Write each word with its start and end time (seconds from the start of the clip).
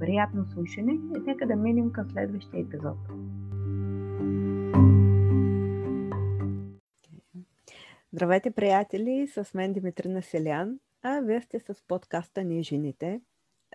Приятно 0.00 0.46
слушане 0.54 0.92
и 0.92 1.20
нека 1.26 1.46
да 1.46 1.56
минем 1.56 1.92
към 1.92 2.10
следващия 2.10 2.60
епизод. 2.60 2.96
Здравейте, 8.12 8.50
приятели! 8.50 9.28
С 9.28 9.54
мен 9.54 9.72
Димитрина 9.72 10.22
Селян, 10.22 10.78
а 11.02 11.20
вие 11.20 11.40
сте 11.40 11.60
с 11.60 11.82
подкаста 11.88 12.44
Ние 12.44 12.62
жените. 12.62 13.20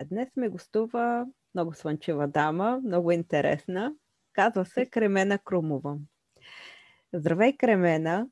Днес 0.05 0.29
ме 0.35 0.49
гостува 0.49 1.25
много 1.55 1.73
слънчева 1.73 2.27
дама, 2.27 2.81
много 2.85 3.11
интересна. 3.11 3.93
Казва 4.33 4.65
се 4.65 4.85
Кремена 4.85 5.37
Крумова. 5.37 5.97
Здравей, 7.13 7.57
Кремена! 7.57 8.27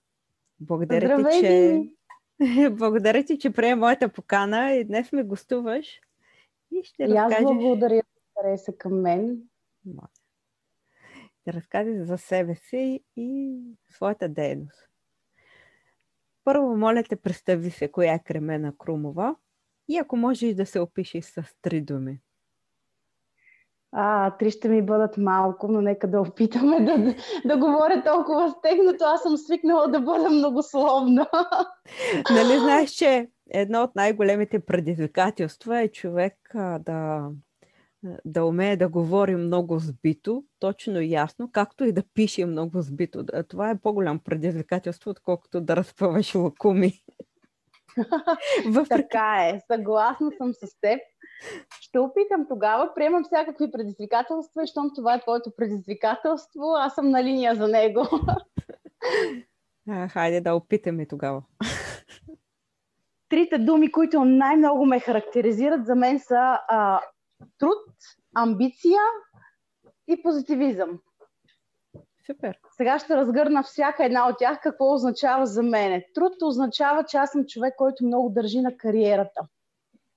Благодаря 0.59 1.19
Здравей, 1.19 1.41
ти, 1.41 1.47
че... 1.47 2.69
Благодаря 2.71 3.23
ти, 3.23 3.39
че 3.39 3.53
прие 3.53 3.75
моята 3.75 4.09
покана 4.09 4.71
и 4.71 4.83
днес 4.83 5.11
ме 5.11 5.23
гостуваш. 5.23 5.99
И 6.73 6.83
ще 6.83 7.03
и 7.03 7.07
разкажеш... 7.07 7.37
аз 7.37 7.43
благодаря, 7.45 8.01
интереса 8.37 8.77
към 8.77 9.01
мен. 9.01 9.41
Да 11.45 11.53
разкажеш 11.53 12.07
за 12.07 12.17
себе 12.17 12.55
си 12.55 13.03
и 13.15 13.59
своята 13.89 14.29
дейност. 14.29 14.89
Първо, 16.43 16.77
моля 16.77 17.03
те, 17.03 17.15
представи 17.15 17.71
се 17.71 17.91
коя 17.91 18.13
е 18.13 18.23
Кремена 18.23 18.73
Крумова 18.77 19.35
и 19.87 19.97
ако 19.97 20.17
можеш 20.17 20.55
да 20.55 20.65
се 20.65 20.79
опишеш 20.79 21.25
с 21.25 21.43
три 21.61 21.81
думи. 21.81 22.19
А, 23.91 24.37
три 24.37 24.51
ще 24.51 24.69
ми 24.69 24.81
бъдат 24.81 25.17
малко, 25.17 25.67
но 25.67 25.81
нека 25.81 26.07
да 26.07 26.21
опитаме 26.21 26.85
да, 26.85 26.97
да, 26.97 27.15
да 27.45 27.57
говоря 27.57 28.03
толкова 28.03 28.49
стегнато. 28.49 29.03
Аз 29.03 29.21
съм 29.21 29.37
свикнала 29.37 29.87
да 29.87 29.99
бъда 29.99 30.29
многословна. 30.29 31.29
Нали 32.31 32.59
знаеш, 32.59 32.91
че 32.91 33.29
едно 33.49 33.83
от 33.83 33.95
най-големите 33.95 34.59
предизвикателства 34.59 35.81
е 35.81 35.87
човек 35.87 36.33
а, 36.53 36.79
да, 36.79 37.29
да 38.25 38.45
умее 38.45 38.77
да 38.77 38.89
говори 38.89 39.35
много 39.35 39.79
сбито, 39.79 40.43
точно 40.59 41.01
и 41.01 41.11
ясно, 41.11 41.51
както 41.51 41.83
и 41.83 41.91
да 41.91 42.03
пише 42.13 42.45
много 42.45 42.81
сбито. 42.81 43.25
Това 43.47 43.69
е 43.69 43.79
по-голям 43.79 44.19
предизвикателство, 44.19 45.11
отколкото 45.11 45.61
да 45.61 45.75
разпъваш 45.75 46.35
лакуми. 46.35 47.03
Въпреки... 48.67 48.89
Така 48.89 49.49
е, 49.49 49.59
съгласна 49.71 50.31
съм 50.37 50.53
с 50.53 50.79
теб. 50.81 50.99
Ще 51.81 51.99
опитам 51.99 52.45
тогава, 52.49 52.91
приемам 52.95 53.23
всякакви 53.23 53.71
предизвикателства 53.71 54.63
и 54.63 54.67
щом 54.67 54.91
това 54.95 55.13
е 55.13 55.21
твоето 55.21 55.51
предизвикателство, 55.57 56.61
аз 56.77 56.95
съм 56.95 57.09
на 57.09 57.23
линия 57.23 57.55
за 57.55 57.67
него. 57.67 58.07
А, 59.89 60.07
хайде 60.07 60.41
да 60.41 60.55
опитаме 60.55 61.05
тогава. 61.05 61.43
Трите 63.33 63.57
думи, 63.57 63.91
които 63.91 64.25
най-много 64.25 64.85
ме 64.85 64.99
характеризират 64.99 65.85
за 65.85 65.95
мен 65.95 66.19
са 66.19 66.59
а, 66.67 67.01
труд, 67.59 67.85
амбиция 68.35 68.99
и 70.07 70.23
позитивизъм. 70.23 70.99
Супер. 72.25 72.57
Сега 72.77 72.99
ще 72.99 73.15
разгърна 73.15 73.63
всяка 73.63 74.05
една 74.05 74.29
от 74.29 74.35
тях 74.39 74.59
какво 74.63 74.93
означава 74.93 75.45
за 75.45 75.63
мене. 75.63 76.05
Труд 76.13 76.33
означава, 76.41 77.03
че 77.03 77.17
аз 77.17 77.31
съм 77.31 77.45
човек, 77.45 77.73
който 77.77 78.05
много 78.05 78.29
държи 78.29 78.61
на 78.61 78.77
кариерата. 78.77 79.41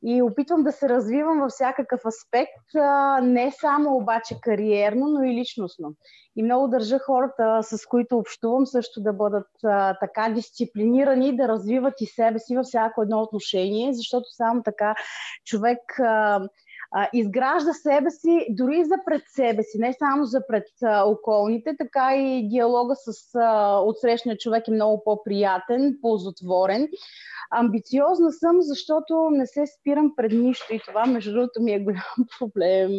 И 0.08 0.22
опитвам 0.22 0.62
да 0.62 0.72
се 0.72 0.88
развивам 0.88 1.40
във 1.40 1.50
всякакъв 1.50 2.00
аспект, 2.06 2.74
не 3.22 3.52
само 3.60 3.96
обаче 3.96 4.34
кариерно, 4.42 5.06
но 5.06 5.22
и 5.22 5.34
личностно. 5.34 5.92
И 6.36 6.42
много 6.42 6.68
държа 6.68 6.98
хората, 6.98 7.60
с 7.62 7.86
които 7.86 8.18
общувам, 8.18 8.66
също 8.66 9.00
да 9.00 9.12
бъдат 9.12 9.48
така 10.00 10.28
дисциплинирани, 10.34 11.36
да 11.36 11.48
развиват 11.48 11.94
и 12.00 12.06
себе 12.06 12.38
си 12.38 12.56
във 12.56 12.66
всяко 12.66 13.02
едно 13.02 13.20
отношение, 13.20 13.92
защото 13.92 14.24
само 14.30 14.62
така 14.62 14.94
човек 15.44 15.78
изгражда 17.12 17.72
себе 17.72 18.10
си 18.10 18.46
дори 18.50 18.84
за 18.84 18.94
пред 19.06 19.22
себе 19.26 19.62
си, 19.62 19.78
не 19.78 19.92
само 19.92 20.24
за 20.24 20.46
пред 20.46 20.64
а, 20.82 21.04
околните, 21.04 21.76
така 21.78 22.16
и 22.16 22.48
диалога 22.48 22.94
с 22.96 23.34
а, 23.34 23.80
отсрещния 23.80 24.38
човек 24.38 24.68
е 24.68 24.70
много 24.70 25.02
по-приятен, 25.04 25.98
ползотворен. 26.02 26.88
Амбициозна 27.50 28.32
съм, 28.32 28.56
защото 28.60 29.30
не 29.30 29.46
се 29.46 29.64
спирам 29.66 30.12
пред 30.16 30.32
нищо 30.32 30.74
и 30.74 30.80
това, 30.86 31.06
между 31.06 31.32
другото, 31.32 31.62
ми 31.62 31.72
е 31.72 31.80
голям 31.80 32.16
проблем. 32.38 32.90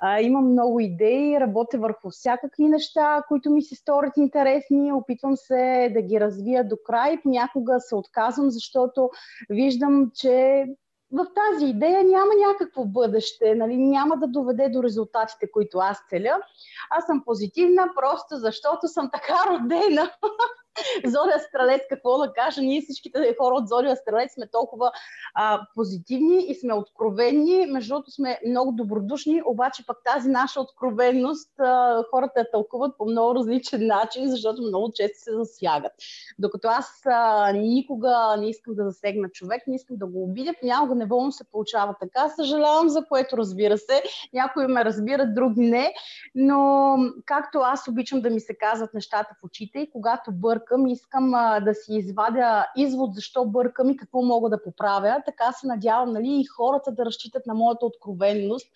А, 0.00 0.20
имам 0.20 0.52
много 0.52 0.80
идеи, 0.80 1.40
работя 1.40 1.78
върху 1.78 2.10
всякакви 2.10 2.64
неща, 2.64 3.22
които 3.28 3.50
ми 3.50 3.62
се 3.62 3.74
сторят 3.74 4.16
интересни, 4.16 4.92
опитвам 4.92 5.36
се 5.36 5.90
да 5.94 6.02
ги 6.02 6.20
развия 6.20 6.68
до 6.68 6.76
край. 6.86 7.20
Понякога 7.22 7.80
се 7.80 7.94
отказвам, 7.94 8.50
защото 8.50 9.10
виждам, 9.50 10.10
че 10.14 10.64
в 11.12 11.26
тази 11.34 11.66
идея 11.66 12.04
няма 12.04 12.30
някакво 12.48 12.84
бъдеще, 12.84 13.54
нали? 13.54 13.76
няма 13.76 14.16
да 14.16 14.26
доведе 14.26 14.68
до 14.68 14.82
резултатите, 14.82 15.50
които 15.50 15.78
аз 15.78 15.98
целя. 16.10 16.42
Аз 16.90 17.06
съм 17.06 17.22
позитивна, 17.24 17.88
просто 17.94 18.36
защото 18.36 18.88
съм 18.88 19.10
така 19.12 19.34
родена. 19.50 20.10
Зоря 21.06 21.38
Стрелец, 21.48 21.82
какво 21.88 22.18
да 22.18 22.32
кажа, 22.32 22.60
ние 22.60 22.80
всичките 22.80 23.36
хора 23.40 23.54
от 23.54 23.68
Зоря 23.68 23.96
Стрелец 23.96 24.34
сме 24.34 24.46
толкова 24.46 24.92
а, 25.34 25.66
позитивни 25.74 26.44
и 26.48 26.54
сме 26.54 26.74
откровени, 26.74 27.66
между 27.66 27.94
другото 27.94 28.10
сме 28.10 28.38
много 28.46 28.72
добродушни, 28.72 29.42
обаче 29.46 29.86
пък 29.86 29.96
тази 30.04 30.28
наша 30.28 30.60
откровенност 30.60 31.50
а, 31.58 32.02
хората 32.10 32.40
я 32.40 32.50
тълкуват 32.50 32.98
по 32.98 33.04
много 33.04 33.34
различен 33.34 33.86
начин, 33.86 34.30
защото 34.30 34.62
много 34.62 34.92
често 34.94 35.18
се 35.18 35.32
засягат. 35.32 35.92
Докато 36.38 36.68
аз 36.68 37.00
а, 37.06 37.52
никога 37.52 38.36
не 38.38 38.50
искам 38.50 38.74
да 38.74 38.84
засегна 38.84 39.28
човек, 39.28 39.62
не 39.66 39.74
искам 39.74 39.96
да 39.96 40.06
го 40.06 40.24
обидя, 40.24 40.54
понякога 40.60 40.94
неволно 40.94 41.32
се 41.32 41.44
получава 41.44 41.94
така. 42.00 42.28
Съжалявам 42.28 42.88
за 42.88 43.04
което, 43.08 43.36
разбира 43.36 43.78
се. 43.78 44.02
Някои 44.32 44.66
ме 44.66 44.84
разбират, 44.84 45.34
други 45.34 45.60
не. 45.60 45.94
Но 46.34 46.96
както 47.26 47.58
аз 47.58 47.88
обичам 47.88 48.20
да 48.20 48.30
ми 48.30 48.40
се 48.40 48.54
казват 48.58 48.94
нещата 48.94 49.34
в 49.40 49.44
очите 49.44 49.78
и 49.78 49.90
когато 49.90 50.32
бъркам, 50.32 50.67
искам 50.88 51.34
а, 51.34 51.60
да 51.60 51.74
си 51.74 51.94
извадя 51.94 52.66
извод 52.76 53.14
защо 53.14 53.46
бъркам 53.46 53.90
и 53.90 53.96
какво 53.96 54.22
мога 54.22 54.50
да 54.50 54.62
поправя. 54.62 55.22
Така 55.26 55.52
се 55.52 55.66
надявам 55.66 56.12
нали, 56.12 56.40
и 56.40 56.44
хората 56.44 56.92
да 56.92 57.04
разчитат 57.04 57.46
на 57.46 57.54
моята 57.54 57.86
откровенност 57.86 58.66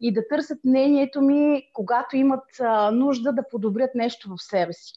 и 0.00 0.12
да 0.12 0.28
търсят 0.28 0.58
мнението 0.64 1.20
ми, 1.20 1.62
когато 1.72 2.16
имат 2.16 2.44
а, 2.60 2.90
нужда 2.90 3.32
да 3.32 3.48
подобрят 3.50 3.90
нещо 3.94 4.28
в 4.28 4.42
себе 4.42 4.72
си. 4.72 4.94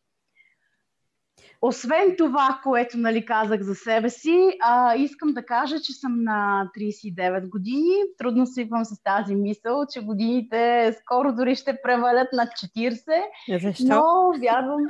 Освен 1.61 2.15
това, 2.17 2.59
което 2.63 2.97
нали, 2.97 3.25
казах 3.25 3.61
за 3.61 3.75
себе 3.75 4.09
си, 4.09 4.51
а, 4.61 4.95
искам 4.95 5.33
да 5.33 5.45
кажа, 5.45 5.81
че 5.81 5.93
съм 5.93 6.23
на 6.23 6.69
39 6.77 7.49
години. 7.49 7.93
Трудно 8.17 8.47
свиквам 8.47 8.85
с 8.85 9.03
тази 9.03 9.35
мисъл, 9.35 9.85
че 9.93 10.01
годините 10.01 10.93
скоро 11.01 11.33
дори 11.33 11.55
ще 11.55 11.81
превалят 11.81 12.27
над 12.33 12.49
40. 12.49 13.01
Защо? 13.61 13.85
Но 13.87 14.33
вярвам, 14.39 14.87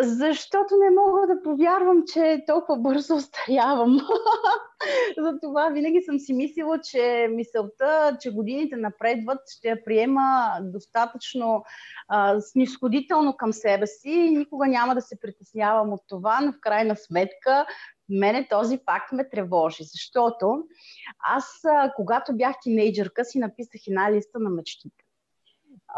защото 0.00 0.74
не 0.76 0.90
мога 0.90 1.26
да 1.26 1.42
повярвам, 1.42 2.02
че 2.12 2.44
толкова 2.46 2.78
бързо 2.78 3.14
остарявам. 3.14 3.98
Затова 5.18 5.68
винаги 5.68 6.02
съм 6.02 6.18
си 6.18 6.32
мислила, 6.32 6.80
че 6.80 7.28
мисълта, 7.30 8.16
че 8.20 8.32
годините 8.32 8.76
напредват, 8.76 9.38
ще 9.56 9.68
я 9.68 9.84
приема 9.84 10.58
достатъчно 10.62 11.64
а, 12.08 12.40
снисходително 12.40 13.36
към 13.36 13.52
себе 13.52 13.86
си. 13.86 14.10
И 14.10 14.30
никога 14.30 14.66
няма 14.66 14.94
да 14.94 15.00
се 15.00 15.20
притеснявам 15.20 15.92
от 15.92 16.00
това, 16.08 16.40
но 16.40 16.52
в 16.52 16.60
крайна 16.60 16.96
сметка 16.96 17.66
мене 18.08 18.48
този 18.50 18.78
факт 18.78 19.12
ме 19.12 19.28
тревожи, 19.28 19.84
защото 19.84 20.64
аз, 21.24 21.60
а, 21.64 21.92
когато 21.96 22.36
бях 22.36 22.56
тинейджърка, 22.62 23.24
си 23.24 23.38
написах 23.38 23.80
една 23.86 24.12
листа 24.12 24.38
на 24.38 24.50
мечтите 24.50 25.01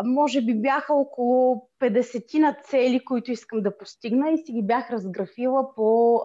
може 0.05 0.43
би 0.43 0.55
бяха 0.55 0.95
около 0.95 1.69
50 1.81 2.39
на 2.39 2.57
цели, 2.65 3.05
които 3.05 3.31
искам 3.31 3.63
да 3.63 3.79
постигна 3.79 4.31
и 4.31 4.39
си 4.39 4.53
ги 4.53 4.63
бях 4.63 4.91
разграфила 4.91 5.75
по, 5.75 6.21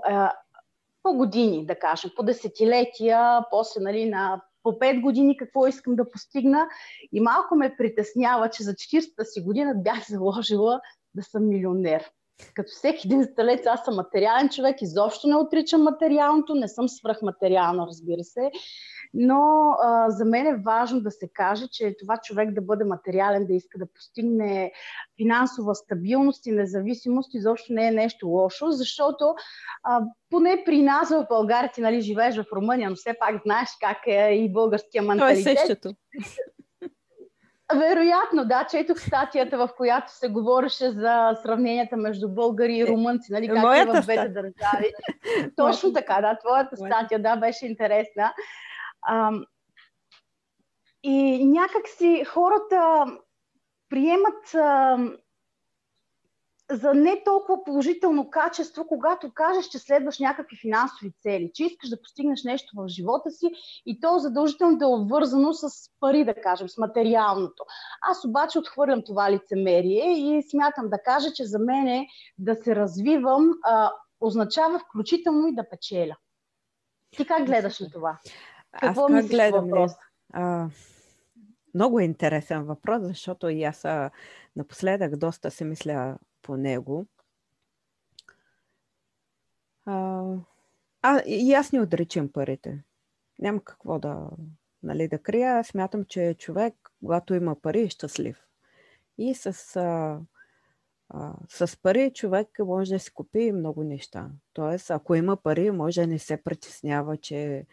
по 1.04 1.14
години, 1.14 1.66
да 1.66 1.76
кажем, 1.76 2.12
по 2.16 2.24
десетилетия, 2.24 3.46
после 3.52 3.82
нали, 3.82 4.10
на 4.10 4.42
по 4.64 4.70
5 4.70 5.02
години 5.02 5.38
какво 5.38 5.68
искам 5.68 5.96
да 5.96 6.12
постигна. 6.12 6.68
И 7.12 7.22
малко 7.22 7.56
ме 7.56 7.76
притеснява, 7.78 8.50
че 8.50 8.64
за 8.64 8.74
40-та 8.74 9.24
си 9.24 9.42
година 9.42 9.74
бях 9.76 10.10
заложила 10.10 10.82
да 11.16 11.24
съм 11.24 11.50
милионер. 11.50 12.12
Като 12.54 12.72
всеки 12.72 13.08
един 13.08 13.24
сталец, 13.24 13.66
аз 13.66 13.86
съм 13.86 13.96
материален 13.96 14.50
човек, 14.50 14.82
изобщо 14.82 15.28
не 15.28 15.36
отричам 15.36 15.84
материалното, 15.84 16.56
не 16.56 16.68
съм 16.68 16.90
свръхматериална, 16.90 17.88
разбира 17.88 18.24
се 18.24 18.52
но 19.14 19.72
а, 19.84 20.10
за 20.10 20.26
мен 20.26 20.48
е 20.48 20.62
важно 20.66 21.02
да 21.02 21.12
се 21.12 21.30
каже, 21.34 21.68
че 21.72 21.96
това 22.00 22.18
човек 22.18 22.52
да 22.52 22.62
бъде 22.62 22.84
материален, 22.84 23.46
да 23.46 23.54
иска 23.54 23.80
да 23.80 23.86
постигне 23.94 24.72
финансова 25.18 25.76
стабилност 25.76 26.46
и 26.46 26.52
независимост, 26.52 27.34
изобщо 27.34 27.74
не 27.74 27.88
е 27.88 27.92
нещо 27.92 28.28
лошо, 28.28 28.72
защото 28.72 29.36
а, 29.84 30.02
поне 30.30 30.64
при 30.66 30.82
нас 30.82 31.10
в 31.10 31.26
България, 31.30 31.72
ти 31.72 31.82
нали, 31.82 32.02
живееш 32.02 32.36
в 32.36 32.46
Румъния, 32.56 32.90
но 32.90 32.96
все 32.96 33.16
пак 33.20 33.42
знаеш 33.46 33.70
как 33.82 33.98
е 34.08 34.32
и 34.32 34.54
българския 34.54 35.04
менталитет. 35.04 35.44
То 35.44 35.52
е 35.52 35.56
същото. 35.56 35.96
Вероятно, 37.76 38.46
да. 38.46 38.68
Четох 38.72 39.00
статията, 39.00 39.58
в 39.58 39.70
която 39.78 40.12
се 40.12 40.28
говореше 40.28 40.92
за 40.92 41.38
сравненията 41.44 41.98
между 41.98 42.30
българи 42.30 42.78
и 42.78 42.88
румънци, 42.88 43.32
нали, 43.32 43.48
как 43.48 43.78
е 43.78 43.86
в 43.86 44.02
двете 44.02 44.30
държави. 44.30 44.94
Точно 45.56 45.94
така, 45.94 46.22
да. 46.22 46.38
Твоята 46.38 46.78
статия, 46.78 47.22
да, 47.22 47.36
беше 47.36 47.66
интересна. 47.66 48.34
А, 49.02 49.32
и 51.04 51.46
някак 51.46 51.88
си 51.88 52.24
хората 52.26 53.06
приемат 53.90 54.56
а, 54.56 54.98
за 56.72 56.94
не 56.94 57.24
толкова 57.24 57.64
положително 57.64 58.30
качество, 58.30 58.88
когато 58.88 59.32
кажеш, 59.34 59.66
че 59.66 59.80
следваш 59.80 60.20
някакви 60.20 60.58
финансови 60.58 61.12
цели, 61.22 61.52
че 61.54 61.66
искаш 61.66 61.90
да 61.90 62.02
постигнеш 62.02 62.44
нещо 62.44 62.74
в 62.76 62.88
живота 62.88 63.32
си 63.32 63.52
и 63.86 64.00
то 64.00 64.20
задължително 64.20 64.78
да 64.78 64.86
е 64.86 64.88
обвързано 64.88 65.54
с 65.54 65.70
пари, 66.00 66.26
да 66.26 66.34
кажем, 66.34 66.70
с 66.70 66.78
материалното. 66.78 67.64
Аз 68.02 68.26
обаче 68.26 68.60
отхвърлям 68.60 69.02
това 69.06 69.32
лицемерие 69.32 70.12
и 70.12 70.44
смятам 70.50 70.90
да 70.90 70.98
кажа, 71.04 71.34
че 71.34 71.46
за 71.46 71.60
мен 71.60 71.88
е 71.88 72.08
да 72.38 72.56
се 72.56 72.76
развивам 72.76 73.50
а, 73.64 73.92
означава 74.22 74.80
включително 74.80 75.48
и 75.48 75.56
да 75.56 75.70
печеля. 75.70 76.16
Ти 77.18 77.26
как 77.26 77.46
гледаш 77.46 77.80
на 77.80 77.90
това? 77.90 78.18
Какво 78.80 79.06
аз 79.06 79.12
как 79.12 79.28
гледам? 79.28 79.66
Въпрос? 79.66 79.92
А, 80.34 80.68
много 81.74 82.00
е 82.00 82.04
интересен 82.04 82.64
въпрос, 82.64 83.02
защото 83.04 83.50
и 83.50 83.64
аз 83.64 83.86
напоследък 84.56 85.18
доста 85.18 85.52
се 85.52 85.66
мисля 85.66 86.18
по 86.42 86.58
него. 86.58 87.06
А, 89.86 90.24
а 91.02 91.22
и 91.26 91.54
аз 91.54 91.72
не 91.72 91.82
отричам 91.82 92.32
парите. 92.32 92.84
Няма 93.40 93.64
какво 93.64 94.00
да, 94.00 94.30
нали, 94.84 95.08
да 95.08 95.20
крия. 95.20 95.64
Смятам, 95.64 96.06
че 96.06 96.36
човек, 96.40 96.74
когато 97.00 97.34
има 97.34 97.62
пари, 97.62 97.82
е 97.82 97.90
щастлив. 97.90 98.46
И 99.18 99.36
с, 99.36 99.76
а, 99.76 100.20
а, 101.10 101.34
с 101.50 101.82
пари 101.82 102.12
човек 102.14 102.48
може 102.60 102.94
да 102.94 103.00
си 103.00 103.14
купи 103.14 103.52
много 103.52 103.84
неща. 103.84 104.30
Тоест, 104.54 104.92
ако 104.92 105.16
има 105.16 105.38
пари, 105.38 105.72
може 105.72 106.02
да 106.02 106.08
не 106.08 106.20
се 106.20 106.44
притеснява, 106.44 107.18
че 107.18 107.66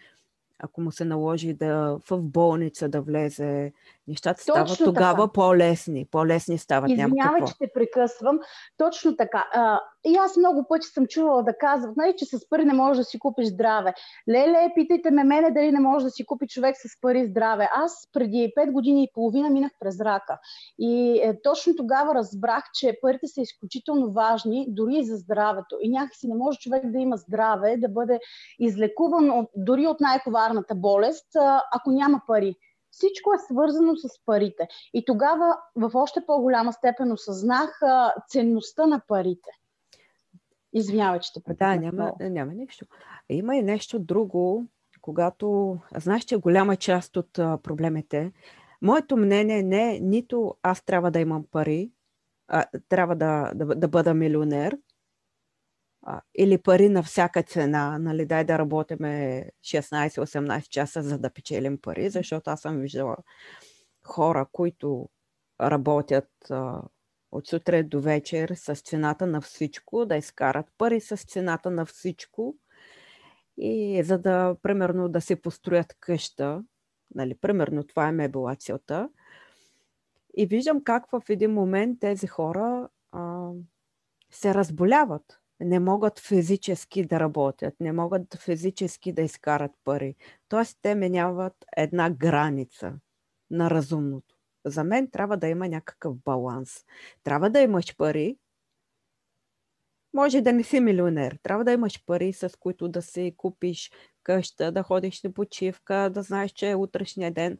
ако 0.58 0.80
му 0.80 0.92
се 0.92 1.04
наложи 1.04 1.54
да 1.54 1.98
в 2.10 2.22
болница 2.22 2.88
да 2.88 3.02
влезе, 3.02 3.72
нещата 4.08 4.42
стават 4.42 4.68
Точно 4.68 4.86
тогава 4.86 5.22
така. 5.22 5.32
по-лесни. 5.32 6.06
По-лесни 6.10 6.58
стават. 6.58 6.90
Извинявай, 6.90 7.40
че 7.46 7.58
те 7.58 7.70
прекъсвам. 7.74 8.38
Точно 8.78 9.16
така. 9.16 9.46
А, 9.52 9.80
и 10.06 10.16
аз 10.16 10.36
много 10.36 10.64
пъти 10.68 10.86
съм 10.86 11.06
чувала 11.06 11.42
да 11.42 11.58
казват, 11.58 11.96
нали, 11.96 12.14
че 12.18 12.24
с 12.24 12.48
пари 12.48 12.64
не 12.64 12.72
можеш 12.72 12.98
да 12.98 13.04
си 13.04 13.18
купиш 13.18 13.46
здраве. 13.46 13.94
Леле, 14.30 14.72
питайте 14.74 15.10
ме 15.10 15.24
мене 15.24 15.50
дали 15.50 15.72
не 15.72 15.80
може 15.80 16.04
да 16.04 16.10
си 16.10 16.26
купи 16.26 16.46
човек 16.48 16.76
с 16.76 17.00
пари 17.00 17.26
здраве. 17.26 17.68
Аз 17.74 18.08
преди 18.12 18.52
5 18.58 18.72
години 18.72 19.04
и 19.04 19.10
половина 19.14 19.50
минах 19.50 19.72
през 19.80 20.00
рака. 20.00 20.38
И 20.78 21.20
е, 21.22 21.40
точно 21.42 21.76
тогава 21.76 22.14
разбрах, 22.14 22.64
че 22.74 22.98
парите 23.02 23.26
са 23.26 23.40
изключително 23.40 24.12
важни, 24.12 24.66
дори 24.68 24.98
и 24.98 25.04
за 25.04 25.16
здравето. 25.16 25.76
И 25.80 25.88
някакси 25.88 26.28
не 26.28 26.34
може 26.34 26.58
човек 26.58 26.90
да 26.90 26.98
има 26.98 27.16
здраве, 27.16 27.76
да 27.76 27.88
бъде 27.88 28.18
излекуван 28.58 29.30
от, 29.30 29.46
дори 29.56 29.86
от 29.86 30.00
най-коварната 30.00 30.74
болест, 30.74 31.26
ако 31.72 31.90
няма 31.90 32.20
пари. 32.26 32.56
Всичко 32.96 33.32
е 33.34 33.52
свързано 33.52 33.96
с 33.96 34.08
парите. 34.26 34.68
И 34.94 35.04
тогава 35.04 35.56
в 35.76 35.90
още 35.94 36.20
по-голяма 36.26 36.72
степен 36.72 37.12
осъзнах 37.12 37.80
ценността 38.28 38.86
на 38.86 39.02
парите. 39.08 39.50
Извинявай, 40.72 41.20
че 41.20 41.32
те 41.32 41.54
Да, 41.54 41.76
няма, 41.76 42.12
няма 42.20 42.52
нищо. 42.52 42.86
Има 43.28 43.56
и 43.56 43.62
нещо 43.62 43.98
друго, 43.98 44.66
когато... 45.00 45.78
Знаеш, 45.96 46.24
че 46.24 46.36
голяма 46.36 46.76
част 46.76 47.16
от 47.16 47.38
а, 47.38 47.58
проблемите... 47.62 48.32
Моето 48.82 49.16
мнение 49.16 49.62
не 49.62 49.96
е 49.96 50.00
нито 50.00 50.56
аз 50.62 50.82
трябва 50.82 51.10
да 51.10 51.20
имам 51.20 51.44
пари, 51.50 51.90
а, 52.48 52.64
трябва 52.88 53.16
да, 53.16 53.52
да, 53.54 53.66
да 53.66 53.88
бъда 53.88 54.14
милионер, 54.14 54.78
а, 56.08 56.20
или 56.34 56.58
пари 56.58 56.88
на 56.88 57.02
всяка 57.02 57.42
цена, 57.42 57.98
нали, 57.98 58.26
дай 58.26 58.44
да 58.44 58.58
работиме 58.58 59.44
16-18 59.64 60.68
часа, 60.68 61.02
за 61.02 61.18
да 61.18 61.30
печелим 61.30 61.78
пари, 61.78 62.10
защото 62.10 62.50
аз 62.50 62.60
съм 62.60 62.78
виждала 62.78 63.16
хора, 64.04 64.46
които 64.52 65.08
работят 65.60 66.30
а, 66.50 66.82
от 67.32 67.46
сутрин 67.46 67.88
до 67.88 68.00
вечер 68.00 68.52
с 68.54 68.74
цената 68.74 69.26
на 69.26 69.40
всичко, 69.40 70.06
да 70.06 70.16
изкарат 70.16 70.66
пари 70.78 71.00
с 71.00 71.16
цената 71.16 71.70
на 71.70 71.86
всичко 71.86 72.56
и 73.58 74.02
за 74.04 74.18
да, 74.18 74.56
примерно, 74.62 75.08
да 75.08 75.20
се 75.20 75.42
построят 75.42 75.96
къща, 76.00 76.62
нали, 77.14 77.34
примерно 77.34 77.84
това 77.84 78.08
е 78.08 78.28
била 78.28 78.56
целта. 78.56 79.08
И 80.36 80.46
виждам 80.46 80.84
как 80.84 81.10
в 81.10 81.22
един 81.28 81.52
момент 81.52 82.00
тези 82.00 82.26
хора 82.26 82.88
а, 83.12 83.50
се 84.30 84.54
разболяват 84.54 85.40
не 85.60 85.80
могат 85.80 86.18
физически 86.18 87.04
да 87.04 87.20
работят, 87.20 87.74
не 87.80 87.92
могат 87.92 88.34
физически 88.34 89.12
да 89.12 89.22
изкарат 89.22 89.70
пари. 89.84 90.14
Тоест, 90.48 90.78
те 90.82 90.94
минават 90.94 91.64
една 91.76 92.10
граница 92.10 92.92
на 93.50 93.70
разумното. 93.70 94.34
За 94.64 94.84
мен 94.84 95.10
трябва 95.10 95.36
да 95.36 95.48
има 95.48 95.68
някакъв 95.68 96.16
баланс. 96.16 96.84
Трябва 97.24 97.50
да 97.50 97.60
имаш 97.60 97.96
пари. 97.96 98.36
Може 100.14 100.40
да 100.40 100.52
не 100.52 100.62
си 100.62 100.80
милионер. 100.80 101.38
Трябва 101.42 101.64
да 101.64 101.72
имаш 101.72 102.04
пари, 102.06 102.32
с 102.32 102.50
които 102.60 102.88
да 102.88 103.02
си 103.02 103.34
купиш 103.36 103.90
къща, 104.22 104.72
да 104.72 104.82
ходиш 104.82 105.22
на 105.22 105.32
почивка, 105.32 106.10
да 106.14 106.22
знаеш, 106.22 106.52
че 106.52 106.70
е 106.70 106.76
утрешния 106.76 107.32
ден 107.32 107.58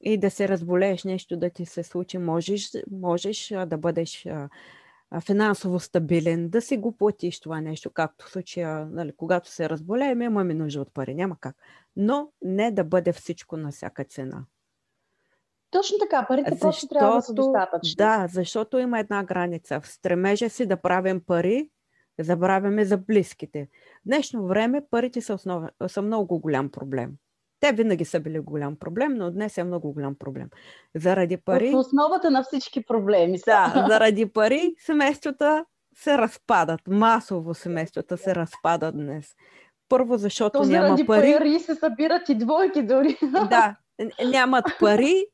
и 0.00 0.18
да 0.18 0.30
се 0.30 0.48
разболееш 0.48 1.04
нещо 1.04 1.36
да 1.36 1.50
ти 1.50 1.66
се 1.66 1.82
случи. 1.82 2.18
Можеш, 2.18 2.70
можеш 2.90 3.48
да 3.66 3.78
бъдеш 3.78 4.26
финансово 5.20 5.80
стабилен, 5.80 6.48
да 6.48 6.60
си 6.60 6.76
го 6.76 6.96
платиш 6.96 7.40
това 7.40 7.60
нещо, 7.60 7.90
както 7.90 8.26
в 8.26 8.30
случая, 8.30 8.86
нали, 8.86 9.12
когато 9.16 9.50
се 9.50 9.68
разболеем, 9.68 10.22
имаме 10.22 10.54
нужда 10.54 10.80
от 10.80 10.94
пари, 10.94 11.14
няма 11.14 11.36
как. 11.40 11.56
Но 11.96 12.30
не 12.42 12.70
да 12.70 12.84
бъде 12.84 13.12
всичко 13.12 13.56
на 13.56 13.70
всяка 13.70 14.04
цена. 14.04 14.44
Точно 15.70 15.98
така, 15.98 16.26
парите 16.28 16.50
защото, 16.50 16.60
просто 16.60 16.88
трябва 16.88 17.16
да 17.16 17.22
са 17.22 17.34
достатъчни. 17.34 17.94
Да, 17.96 18.26
защото 18.30 18.78
има 18.78 18.98
една 18.98 19.24
граница. 19.24 19.80
В 19.80 19.88
стремежа 19.88 20.50
си 20.50 20.66
да 20.66 20.76
правим 20.76 21.20
пари, 21.20 21.70
забравяме 22.18 22.84
за 22.84 22.96
близките. 22.98 23.68
В 24.04 24.06
днешно 24.06 24.46
време 24.46 24.82
парите 24.90 25.20
са, 25.20 25.34
основ... 25.34 25.68
са 25.86 26.02
много 26.02 26.40
голям 26.40 26.70
проблем. 26.70 27.12
Те 27.60 27.72
винаги 27.72 28.04
са 28.04 28.20
били 28.20 28.38
голям 28.38 28.76
проблем, 28.76 29.14
но 29.14 29.30
днес 29.30 29.58
е 29.58 29.64
много 29.64 29.92
голям 29.92 30.14
проблем. 30.14 30.48
Заради 30.94 31.36
пари... 31.36 31.70
В 31.70 31.78
основата 31.78 32.30
на 32.30 32.42
всички 32.42 32.84
проблеми 32.84 33.38
са. 33.38 33.44
Да, 33.44 33.86
заради 33.90 34.26
пари 34.26 34.74
семействата 34.78 35.64
се 35.94 36.18
разпадат. 36.18 36.80
Масово 36.88 37.54
семействата 37.54 38.16
се 38.18 38.34
разпадат 38.34 38.96
днес. 38.96 39.34
Първо, 39.88 40.16
защото 40.16 40.58
То 40.58 40.64
няма 40.64 40.96
пари. 41.06 41.32
пари 41.32 41.60
се 41.60 41.74
събират 41.74 42.28
и 42.28 42.34
двойки 42.34 42.82
дори. 42.82 43.18
Да, 43.50 43.76
нямат 44.24 44.64
пари 44.80 45.26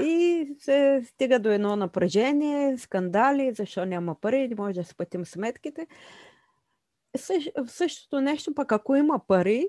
и 0.00 0.48
се 0.58 1.02
стига 1.04 1.38
до 1.38 1.50
едно 1.50 1.76
напрежение, 1.76 2.78
скандали, 2.78 3.52
защо 3.54 3.84
няма 3.84 4.14
пари, 4.20 4.48
не 4.48 4.54
може 4.54 4.80
да 4.80 4.84
спътим 4.84 5.26
сметките. 5.26 5.86
Същото 7.66 8.20
нещо, 8.20 8.54
пък 8.54 8.72
ако 8.72 8.96
има 8.96 9.20
пари, 9.28 9.68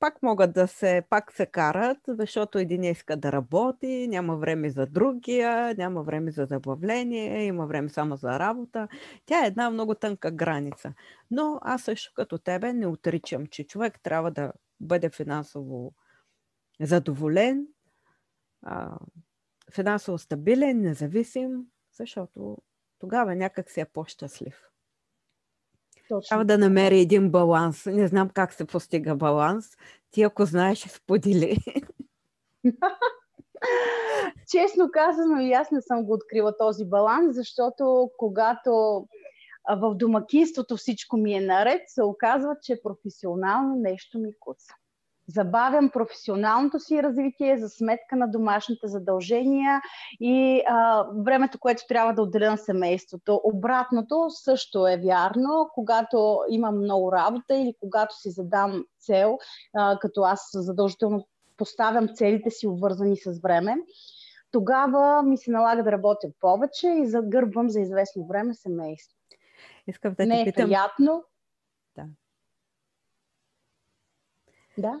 пак 0.00 0.22
могат 0.22 0.52
да 0.52 0.68
се, 0.68 1.02
пак 1.10 1.32
се 1.32 1.46
карат, 1.46 1.98
защото 2.08 2.58
един 2.58 2.84
иска 2.84 3.16
да 3.16 3.32
работи, 3.32 4.08
няма 4.08 4.36
време 4.36 4.70
за 4.70 4.86
другия, 4.86 5.74
няма 5.74 6.02
време 6.02 6.30
за 6.30 6.44
забавление, 6.44 7.44
има 7.44 7.66
време 7.66 7.88
само 7.88 8.16
за 8.16 8.38
работа. 8.38 8.88
Тя 9.26 9.44
е 9.44 9.46
една 9.46 9.70
много 9.70 9.94
тънка 9.94 10.30
граница. 10.30 10.92
Но 11.30 11.58
аз 11.62 11.82
също 11.82 12.12
като 12.14 12.38
тебе 12.38 12.72
не 12.72 12.86
отричам, 12.86 13.46
че 13.46 13.66
човек 13.66 14.00
трябва 14.02 14.30
да 14.30 14.52
бъде 14.80 15.10
финансово 15.10 15.94
задоволен, 16.80 17.66
финансово 19.72 20.18
стабилен, 20.18 20.80
независим, 20.80 21.50
защото 21.92 22.56
тогава 22.98 23.34
някак 23.34 23.70
си 23.70 23.80
е 23.80 23.84
по-щастлив. 23.84 24.62
Точно. 26.08 26.28
Трябва 26.28 26.44
да 26.44 26.58
намери 26.58 27.00
един 27.00 27.30
баланс. 27.30 27.86
Не 27.86 28.08
знам 28.08 28.28
как 28.28 28.52
се 28.52 28.64
постига 28.64 29.14
баланс. 29.14 29.66
Ти 30.10 30.22
ако 30.22 30.44
знаеш, 30.44 30.78
сподели. 30.78 31.58
Честно 34.50 34.90
казано, 34.92 35.40
и 35.40 35.52
аз 35.52 35.70
не 35.70 35.82
съм 35.82 36.04
го 36.04 36.12
открила 36.12 36.56
този 36.56 36.84
баланс, 36.84 37.36
защото 37.36 38.10
когато 38.16 38.70
в 39.80 39.94
домакинството 39.94 40.76
всичко 40.76 41.16
ми 41.16 41.34
е 41.34 41.40
наред, 41.40 41.82
се 41.86 42.02
оказва, 42.02 42.56
че 42.62 42.82
професионално 42.82 43.76
нещо 43.76 44.18
ми 44.18 44.30
куца 44.40 44.74
забавям 45.28 45.90
професионалното 45.90 46.80
си 46.80 47.02
развитие 47.02 47.58
за 47.58 47.68
сметка 47.68 48.16
на 48.16 48.30
домашните 48.30 48.88
задължения 48.88 49.80
и 50.20 50.62
а, 50.68 51.04
времето, 51.16 51.58
което 51.58 51.86
трябва 51.88 52.14
да 52.14 52.22
отделя 52.22 52.50
на 52.50 52.58
семейството. 52.58 53.40
Обратното 53.44 54.30
също 54.30 54.86
е 54.86 54.96
вярно, 54.96 55.70
когато 55.74 56.38
имам 56.48 56.78
много 56.78 57.12
работа 57.12 57.56
или 57.56 57.74
когато 57.80 58.16
си 58.16 58.30
задам 58.30 58.84
цел, 59.00 59.38
а, 59.74 59.98
като 59.98 60.22
аз 60.22 60.50
задължително 60.54 61.26
поставям 61.56 62.08
целите 62.14 62.50
си 62.50 62.66
обвързани 62.66 63.16
с 63.16 63.40
време, 63.42 63.76
тогава 64.50 65.22
ми 65.22 65.38
се 65.38 65.50
налага 65.50 65.82
да 65.82 65.92
работя 65.92 66.28
повече 66.40 66.88
и 66.88 67.06
загърбвам 67.06 67.70
за 67.70 67.80
известно 67.80 68.26
време 68.26 68.54
семейство. 68.54 69.16
Искам 69.86 70.14
да 70.14 70.26
Не 70.26 70.40
е 70.40 70.44
питам... 70.44 70.68
приятно. 70.68 71.24
Да. 71.96 72.04
Да. 74.78 75.00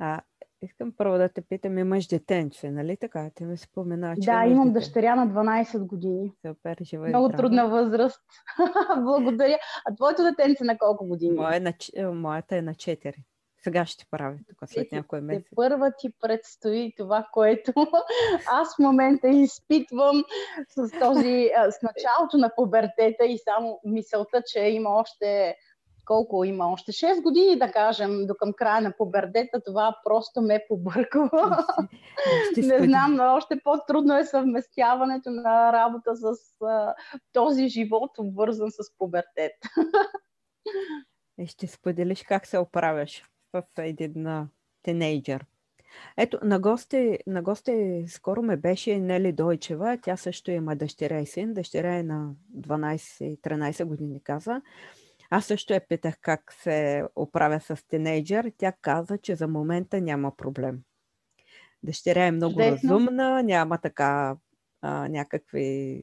А, 0.00 0.20
искам 0.62 0.92
първо 0.96 1.18
да 1.18 1.28
те 1.28 1.40
питам, 1.42 1.78
имаш 1.78 2.06
детенче, 2.06 2.70
нали 2.70 2.96
така? 2.96 3.30
Ти 3.34 3.44
ми 3.44 3.56
спомена, 3.56 4.14
че 4.22 4.26
Да, 4.30 4.44
имам 4.46 4.68
дете. 4.72 4.78
дъщеря 4.78 5.14
на 5.14 5.28
12 5.28 5.86
години. 5.86 6.32
Супер, 6.46 6.76
жива 6.82 7.08
Много 7.08 7.26
здраво. 7.26 7.42
трудна 7.42 7.68
възраст. 7.68 8.22
Благодаря. 9.04 9.58
А 9.86 9.94
твоето 9.94 10.22
детенце 10.22 10.64
на 10.64 10.78
колко 10.78 11.06
години? 11.06 11.36
Моя, 11.36 11.60
на, 11.60 11.72
е, 11.96 12.06
моята 12.06 12.56
е 12.56 12.62
на 12.62 12.74
4. 12.74 13.14
Сега 13.62 13.86
ще 13.86 14.04
правя 14.10 14.38
тук 14.48 14.68
след 14.68 14.92
някой 14.92 15.20
месец. 15.20 15.46
Първа 15.56 15.92
ти 15.98 16.10
предстои 16.20 16.94
това, 16.96 17.26
което 17.32 17.72
аз 18.52 18.76
в 18.76 18.78
момента 18.78 19.28
изпитвам 19.28 20.24
с 20.68 20.90
този, 21.00 21.50
с 21.70 21.82
началото 21.82 22.38
на 22.38 22.50
пубертета 22.56 23.24
и 23.24 23.38
само 23.38 23.80
мисълта, 23.84 24.42
че 24.46 24.60
има 24.60 24.90
още 24.90 25.56
колко 26.10 26.44
има 26.44 26.72
още 26.72 26.92
6 26.92 27.22
години, 27.22 27.58
да 27.58 27.72
кажем, 27.72 28.26
до 28.26 28.34
към 28.34 28.52
края 28.52 28.80
на 28.80 28.92
пубердета, 28.98 29.60
това 29.64 29.96
просто 30.04 30.40
ме 30.42 30.64
побърква. 30.68 31.64
Не 32.56 32.78
знам, 32.78 33.14
но 33.14 33.34
още 33.34 33.60
по-трудно 33.64 34.16
е 34.16 34.24
съвместяването 34.24 35.30
на 35.30 35.72
работа 35.72 36.16
с 36.16 36.34
а, 36.64 36.94
този 37.32 37.68
живот, 37.68 38.10
обвързан 38.18 38.70
с 38.70 38.98
пубертет. 38.98 39.52
И 41.38 41.46
ще 41.46 41.66
споделиш 41.66 42.22
как 42.22 42.46
се 42.46 42.58
оправяш 42.58 43.24
в 43.52 43.62
един 43.78 44.48
тинейджър. 44.82 45.46
Ето, 46.16 46.38
на 46.42 46.60
гости, 46.60 47.18
на 47.26 47.42
гости 47.42 48.04
скоро 48.08 48.42
ме 48.42 48.56
беше 48.56 48.98
Нели 48.98 49.32
Дойчева. 49.32 49.98
Тя 50.02 50.16
също 50.16 50.50
има 50.50 50.76
дъщеря 50.76 51.20
и 51.20 51.26
син. 51.26 51.54
Дъщеря 51.54 51.94
е 51.94 52.02
на 52.02 52.34
12-13 52.58 53.84
години, 53.84 54.20
каза. 54.24 54.62
Аз 55.30 55.44
също 55.44 55.72
я 55.72 55.88
питах 55.88 56.14
как 56.20 56.52
се 56.52 57.04
оправя 57.16 57.60
с 57.60 57.88
тинейджър. 57.88 58.52
Тя 58.58 58.72
каза, 58.82 59.18
че 59.18 59.34
за 59.34 59.48
момента 59.48 60.00
няма 60.00 60.36
проблем. 60.36 60.78
Дъщеря 61.82 62.24
е 62.24 62.30
много 62.30 62.52
Чудесно. 62.52 62.90
разумна, 62.90 63.42
няма 63.42 63.78
така 63.78 64.36
а, 64.82 65.08
някакви 65.08 66.02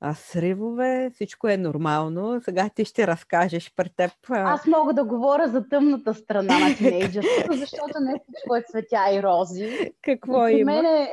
а, 0.00 0.14
сривове, 0.14 1.10
всичко 1.14 1.48
е 1.48 1.56
нормално. 1.56 2.40
Сега 2.44 2.68
ти 2.68 2.84
ще 2.84 3.06
разкажеш 3.06 3.74
пред 3.76 3.92
теб. 3.96 4.10
А... 4.30 4.52
Аз 4.52 4.66
мога 4.66 4.94
да 4.94 5.04
говоря 5.04 5.48
за 5.48 5.68
тъмната 5.68 6.14
страна 6.14 6.58
на 6.58 6.74
тинейджърството, 6.78 7.52
защото 7.52 8.00
не 8.00 8.20
всичко 8.22 8.56
е 8.56 8.64
цветя 8.70 9.14
и 9.14 9.22
рози. 9.22 9.92
Какво 10.02 10.44
При 10.44 10.58
има? 10.58 10.72
Мене, 10.72 11.10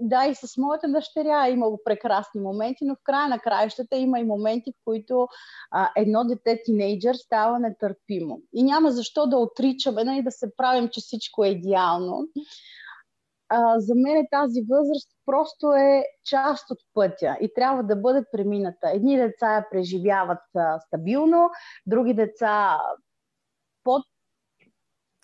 да, 0.00 0.26
и 0.26 0.34
с 0.34 0.56
моята 0.56 0.88
дъщеря 0.88 1.46
е 1.46 1.50
имало 1.50 1.78
прекрасни 1.84 2.40
моменти, 2.40 2.84
но 2.84 2.94
в 2.94 3.02
края 3.04 3.28
на 3.28 3.38
краищата 3.38 3.96
има 3.96 4.20
и 4.20 4.24
моменти, 4.24 4.72
в 4.72 4.80
които 4.84 5.28
а, 5.70 5.90
едно 5.96 6.24
дете 6.24 6.62
тинейджър 6.64 7.14
става 7.14 7.58
нетърпимо. 7.58 8.40
И 8.52 8.62
няма 8.62 8.90
защо 8.90 9.26
да 9.26 9.36
отричаме 9.36 10.00
и 10.00 10.04
нали, 10.04 10.22
да 10.22 10.30
се 10.30 10.56
правим, 10.56 10.88
че 10.88 11.00
всичко 11.00 11.44
е 11.44 11.48
идеално. 11.48 12.28
А, 13.48 13.80
за 13.80 13.94
мен 13.94 14.26
тази 14.30 14.62
възраст 14.70 15.08
просто 15.26 15.72
е 15.72 16.04
част 16.24 16.70
от 16.70 16.78
пътя 16.94 17.36
и 17.40 17.54
трябва 17.54 17.82
да 17.82 17.96
бъде 17.96 18.24
премината. 18.32 18.90
Едни 18.90 19.16
деца 19.16 19.54
я 19.54 19.66
преживяват 19.70 20.38
а, 20.56 20.80
стабилно, 20.80 21.50
други 21.86 22.14
деца 22.14 22.80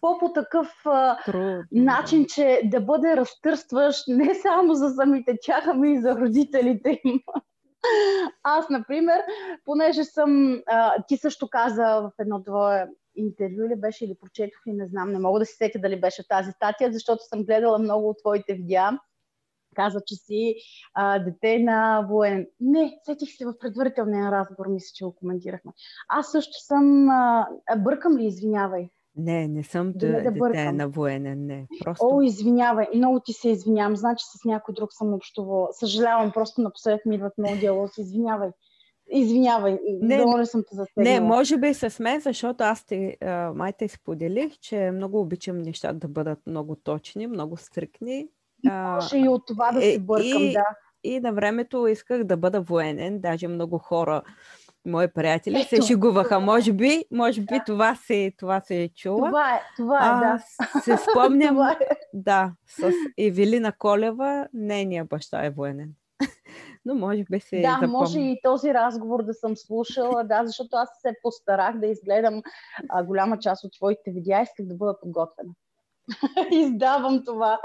по-по 0.06 0.32
такъв 0.32 0.72
а, 0.84 1.18
начин, 1.72 2.26
че 2.26 2.60
да 2.64 2.80
бъде 2.80 3.16
разтърстващ 3.16 4.08
не 4.08 4.34
само 4.34 4.74
за 4.74 4.90
самите 4.90 5.36
тях, 5.42 5.64
ами 5.66 5.92
и 5.92 6.00
за 6.00 6.16
родителите 6.16 7.00
им. 7.04 7.20
Аз, 8.42 8.70
например, 8.70 9.22
понеже 9.64 10.04
съм, 10.04 10.62
а, 10.66 11.02
ти 11.08 11.16
също 11.16 11.48
каза 11.48 12.00
в 12.00 12.10
едно 12.18 12.42
твое 12.42 12.88
интервю 13.16 13.66
или 13.66 13.80
беше 13.80 14.04
или 14.04 14.14
прочетох 14.20 14.60
и 14.66 14.72
не 14.72 14.86
знам, 14.86 15.12
не 15.12 15.18
мога 15.18 15.38
да 15.38 15.46
се 15.46 15.56
сетя 15.56 15.78
дали 15.78 16.00
беше 16.00 16.28
тази 16.28 16.52
статия, 16.52 16.92
защото 16.92 17.22
съм 17.22 17.44
гледала 17.44 17.78
много 17.78 18.08
от 18.08 18.18
твоите 18.18 18.54
видеа. 18.54 18.90
Каза, 19.76 20.00
че 20.06 20.14
си 20.14 20.54
а, 20.94 21.18
дете 21.18 21.58
на 21.58 22.06
воен. 22.10 22.46
Не, 22.60 22.98
сетих 23.04 23.28
се 23.36 23.46
в 23.46 23.58
предварителния 23.58 24.30
разговор, 24.30 24.66
мисля, 24.68 24.90
че 24.94 25.04
го 25.04 25.14
коментирахме. 25.14 25.72
Аз 26.08 26.32
също 26.32 26.52
съм... 26.58 27.10
А, 27.10 27.48
бъркам 27.78 28.18
ли, 28.18 28.26
извинявай? 28.26 28.90
Не, 29.16 29.48
не 29.48 29.62
съм 29.62 29.92
да, 29.94 30.22
да 30.22 30.30
дете 30.30 30.72
на 30.72 30.88
военен, 30.88 31.46
не. 31.46 31.66
Просто... 31.84 32.06
О, 32.06 32.22
извинявай, 32.22 32.86
много 32.94 33.20
ти 33.20 33.32
се 33.32 33.48
извинявам. 33.48 33.96
Значи 33.96 34.24
с 34.24 34.44
някой 34.44 34.74
друг 34.74 34.92
съм 34.92 35.14
общувала. 35.14 35.68
Съжалявам, 35.72 36.32
просто 36.32 36.60
напоследък 36.60 37.06
ми 37.06 37.14
идват 37.14 37.38
много 37.38 37.56
диалози. 37.56 38.00
Извинявай. 38.00 38.50
Извинявай, 39.10 39.78
не, 40.00 40.24
не 40.24 40.46
съм 40.46 40.62
те 40.70 40.76
засегнала. 40.76 41.14
Не, 41.14 41.20
може 41.20 41.58
би 41.58 41.74
с 41.74 42.00
мен, 42.00 42.20
защото 42.20 42.64
аз 42.64 42.86
те, 42.86 43.16
а, 43.20 43.52
май 43.54 43.72
те 43.72 43.88
споделих, 43.88 44.58
че 44.58 44.90
много 44.90 45.20
обичам 45.20 45.58
нещата 45.58 45.94
да 45.94 46.08
бъдат 46.08 46.38
много 46.46 46.76
точни, 46.76 47.26
много 47.26 47.56
стрикни. 47.56 48.28
Може 48.64 49.18
и 49.18 49.28
от 49.28 49.42
това 49.46 49.72
да 49.72 49.80
се 49.80 49.98
бъркам, 49.98 50.42
и, 50.42 50.52
да. 50.52 50.64
И 51.04 51.20
на 51.20 51.32
времето 51.32 51.86
исках 51.86 52.24
да 52.24 52.36
бъда 52.36 52.60
военен, 52.60 53.20
даже 53.20 53.48
много 53.48 53.78
хора 53.78 54.22
мои 54.86 55.08
приятели 55.08 55.56
Ето, 55.60 55.68
се 55.68 55.82
шегуваха. 55.82 56.40
Може 56.40 56.72
би, 56.72 57.04
може 57.10 57.40
би 57.40 57.54
да. 57.54 57.64
това, 57.66 57.94
се, 57.94 58.32
това 58.38 58.60
се 58.60 58.82
е 58.82 58.88
чула. 58.88 59.28
Това 59.28 59.54
е, 59.54 59.60
това 59.76 59.98
е, 59.98 60.26
да. 60.26 60.80
Се 60.80 60.96
спомням, 60.96 61.60
е. 61.70 61.76
да, 62.14 62.52
с 62.66 62.92
Евелина 63.18 63.72
Колева, 63.72 64.48
нейния 64.52 65.04
баща 65.04 65.46
е 65.46 65.50
военен. 65.50 65.92
Но 66.84 66.94
може 66.94 67.24
би 67.30 67.40
се 67.40 67.60
Да, 67.60 67.72
запомня. 67.72 67.98
може 67.98 68.20
и 68.20 68.40
този 68.42 68.74
разговор 68.74 69.22
да 69.22 69.34
съм 69.34 69.56
слушала, 69.56 70.24
да, 70.24 70.46
защото 70.46 70.76
аз 70.76 70.88
се 71.02 71.14
постарах 71.22 71.78
да 71.78 71.86
изгледам 71.86 72.42
а, 72.88 73.04
голяма 73.04 73.38
част 73.38 73.64
от 73.64 73.72
твоите 73.72 74.10
видеа, 74.10 74.42
исках 74.42 74.66
да 74.66 74.74
бъда 74.74 75.00
подготвена. 75.00 75.52
Издавам 76.50 77.24
това. 77.24 77.60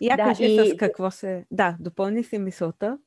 Я 0.00 0.16
да, 0.16 0.24
кажи 0.24 0.44
и... 0.44 0.70
с 0.70 0.76
какво 0.76 1.10
се... 1.10 1.46
Да, 1.50 1.76
допълни 1.80 2.24
си 2.24 2.38
мисълта. 2.38 2.98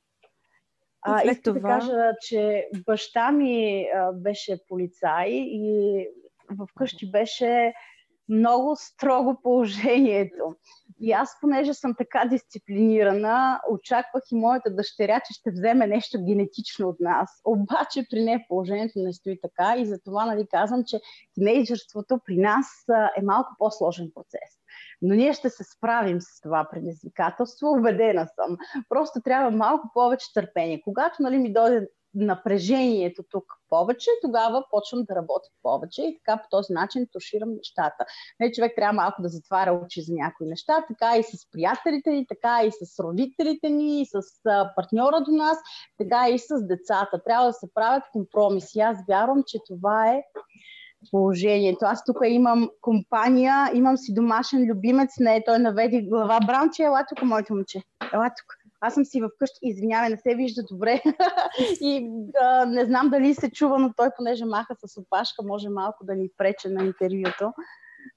А, 1.02 1.24
искам 1.24 1.56
това... 1.56 1.74
да 1.74 1.80
кажа, 1.80 2.14
че 2.22 2.68
баща 2.86 3.32
ми 3.32 3.86
а, 3.96 4.12
беше 4.12 4.60
полицай 4.68 5.30
и 5.30 6.08
вкъщи 6.72 7.12
беше 7.12 7.74
много 8.30 8.76
строго 8.76 9.42
положението. 9.44 10.56
И 11.00 11.12
аз, 11.12 11.38
понеже 11.42 11.74
съм 11.74 11.96
така 11.98 12.26
дисциплинирана, 12.26 13.62
очаквах 13.72 14.24
и 14.32 14.36
моята 14.36 14.76
дъщеря, 14.76 15.20
че 15.28 15.34
ще 15.34 15.52
вземе 15.52 15.88
нещо 15.88 16.26
генетично 16.26 16.88
от 16.88 17.00
нас. 17.00 17.42
Обаче 17.46 18.06
при 18.10 18.24
нея 18.24 18.46
положението 18.48 19.00
не 19.00 19.14
стои 19.14 19.40
така 19.42 19.76
и 19.78 19.86
затова 19.86 20.26
нали, 20.26 20.48
казвам, 20.52 20.84
че 20.88 21.00
тинейджърството 21.34 22.20
при 22.26 22.38
нас 22.38 22.66
е 23.18 23.22
малко 23.22 23.56
по-сложен 23.58 24.12
процес. 24.16 24.61
Но 25.02 25.16
ние 25.16 25.34
ще 25.34 25.50
се 25.50 25.64
справим 25.64 26.22
с 26.22 26.42
това 26.42 26.68
предизвикателство, 26.72 27.72
убедена 27.78 28.28
съм. 28.36 28.58
Просто 28.90 29.22
трябва 29.22 29.52
малко 29.52 29.90
повече 29.94 30.34
търпение. 30.34 30.82
Когато 30.82 31.22
нали, 31.22 31.38
ми 31.38 31.54
дойде 31.54 31.88
напрежението 32.14 33.24
тук 33.30 33.46
повече, 33.70 34.10
тогава 34.22 34.66
почвам 34.72 35.04
да 35.04 35.16
работя 35.16 35.50
повече 35.64 36.02
и 36.02 36.18
така 36.18 36.42
по 36.42 36.48
този 36.50 36.74
начин 36.74 37.08
туширам 37.12 37.54
нещата. 37.54 38.06
Не, 38.40 38.52
човек 38.52 38.74
трябва 38.76 38.94
малко 38.94 39.22
да 39.22 39.30
затваря 39.30 39.74
очи 39.74 40.02
за 40.02 40.14
някои 40.14 40.48
неща, 40.48 40.86
така 40.88 41.18
и 41.18 41.24
с 41.24 41.52
приятелите 41.52 42.10
ни, 42.10 42.28
така 42.28 42.64
и 42.64 42.72
с 42.72 43.00
родителите 43.00 43.70
ни, 43.70 44.02
и 44.02 44.06
с 44.06 44.22
партньора 44.76 45.22
до 45.22 45.32
нас, 45.32 45.58
така 45.98 46.30
и 46.30 46.40
с 46.40 46.68
децата. 46.68 47.24
Трябва 47.26 47.48
да 47.48 47.54
се 47.54 47.74
правят 47.74 48.04
компромиси. 48.12 48.80
Аз 48.80 48.98
вярвам, 49.08 49.44
че 49.48 49.58
това 49.68 50.08
е 50.08 50.24
положението. 51.12 51.86
Аз 51.86 52.04
тук 52.06 52.18
имам 52.28 52.70
компания, 52.82 53.72
имам 53.74 53.98
си 53.98 54.14
домашен 54.14 54.66
любимец, 54.72 55.10
не, 55.20 55.44
той 55.44 55.60
наведи 55.60 56.02
глава. 56.02 56.40
Бранче, 56.48 56.84
ела 56.84 57.06
тук, 57.10 57.24
моето 57.24 57.54
момче. 57.54 57.82
Ела 58.14 58.30
тук. 58.30 58.62
Аз 58.82 58.94
съм 58.94 59.06
си 59.06 59.22
вкъщи, 59.36 59.60
извинявай, 59.62 60.10
не 60.10 60.18
се 60.18 60.36
вижда 60.36 60.64
добре. 60.72 61.02
и 61.82 62.10
а, 62.42 62.66
не 62.66 62.86
знам 62.86 63.10
дали 63.10 63.34
се 63.34 63.52
чува, 63.52 63.80
но 63.80 63.94
той, 63.98 64.10
понеже 64.18 64.46
маха 64.46 64.76
с 64.86 64.98
опашка, 64.98 65.44
може 65.44 65.70
малко 65.70 66.06
да 66.06 66.16
ни 66.16 66.30
прече 66.38 66.70
на 66.70 66.84
интервюто. 66.84 67.54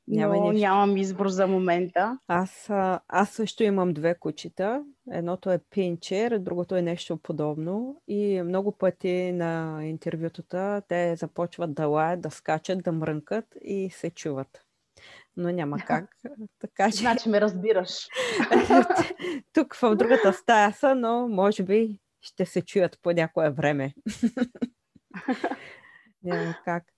Няма 0.09 0.37
но 0.37 0.53
нямам 0.53 0.97
избор 0.97 1.29
за 1.29 1.47
момента. 1.47 2.19
Аз, 2.29 2.71
аз 3.09 3.31
също 3.31 3.63
имам 3.63 3.93
две 3.93 4.15
кучета. 4.15 4.85
Едното 5.11 5.51
е 5.51 5.61
пинчер, 5.71 6.39
другото 6.39 6.77
е 6.77 6.83
нещо 6.83 7.17
подобно. 7.17 8.03
И 8.09 8.43
много 8.43 8.73
пъти 8.73 9.33
на 9.33 9.81
интервютата 9.85 10.83
те 10.89 11.17
започват 11.17 11.75
да 11.75 11.87
лаят, 11.87 12.21
да 12.21 12.31
скачат, 12.31 12.83
да 12.83 12.93
мрънкат 12.93 13.45
и 13.63 13.91
се 13.91 14.11
чуват. 14.11 14.65
Но 15.37 15.51
няма 15.51 15.79
как. 15.87 16.17
Така, 16.61 16.91
че... 16.91 16.97
Значи 16.97 17.29
ме 17.29 17.41
разбираш. 17.41 18.09
Тук 19.53 19.75
в 19.75 19.97
другата 19.97 20.33
стая 20.33 20.73
са, 20.73 20.95
но 20.95 21.29
може 21.29 21.63
би 21.63 21.99
ще 22.21 22.47
се 22.47 22.63
чуят 22.63 22.99
по 23.03 23.13
някое 23.13 23.51
време. 23.51 23.95
няма 26.23 26.55
как. 26.65 26.94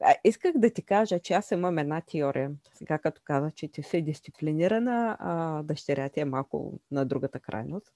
А, 0.00 0.14
исках 0.24 0.52
да 0.56 0.70
ти 0.70 0.82
кажа, 0.82 1.18
че 1.18 1.34
аз 1.34 1.50
имам 1.50 1.78
една 1.78 2.00
теория. 2.00 2.50
Сега 2.74 2.98
като 2.98 3.20
каза, 3.24 3.50
че 3.50 3.68
ти 3.68 3.82
си 3.82 4.02
дисциплинирана, 4.02 5.16
а 5.20 5.62
дъщеря 5.62 6.08
ти 6.08 6.20
е 6.20 6.24
малко 6.24 6.78
на 6.90 7.04
другата 7.04 7.40
крайност. 7.40 7.92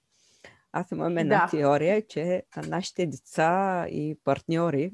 Аз 0.71 0.91
имам 0.91 1.17
една 1.17 1.39
да. 1.39 1.57
теория, 1.57 2.07
че 2.07 2.43
нашите 2.67 3.05
деца 3.05 3.85
и 3.89 4.17
партньори 4.23 4.93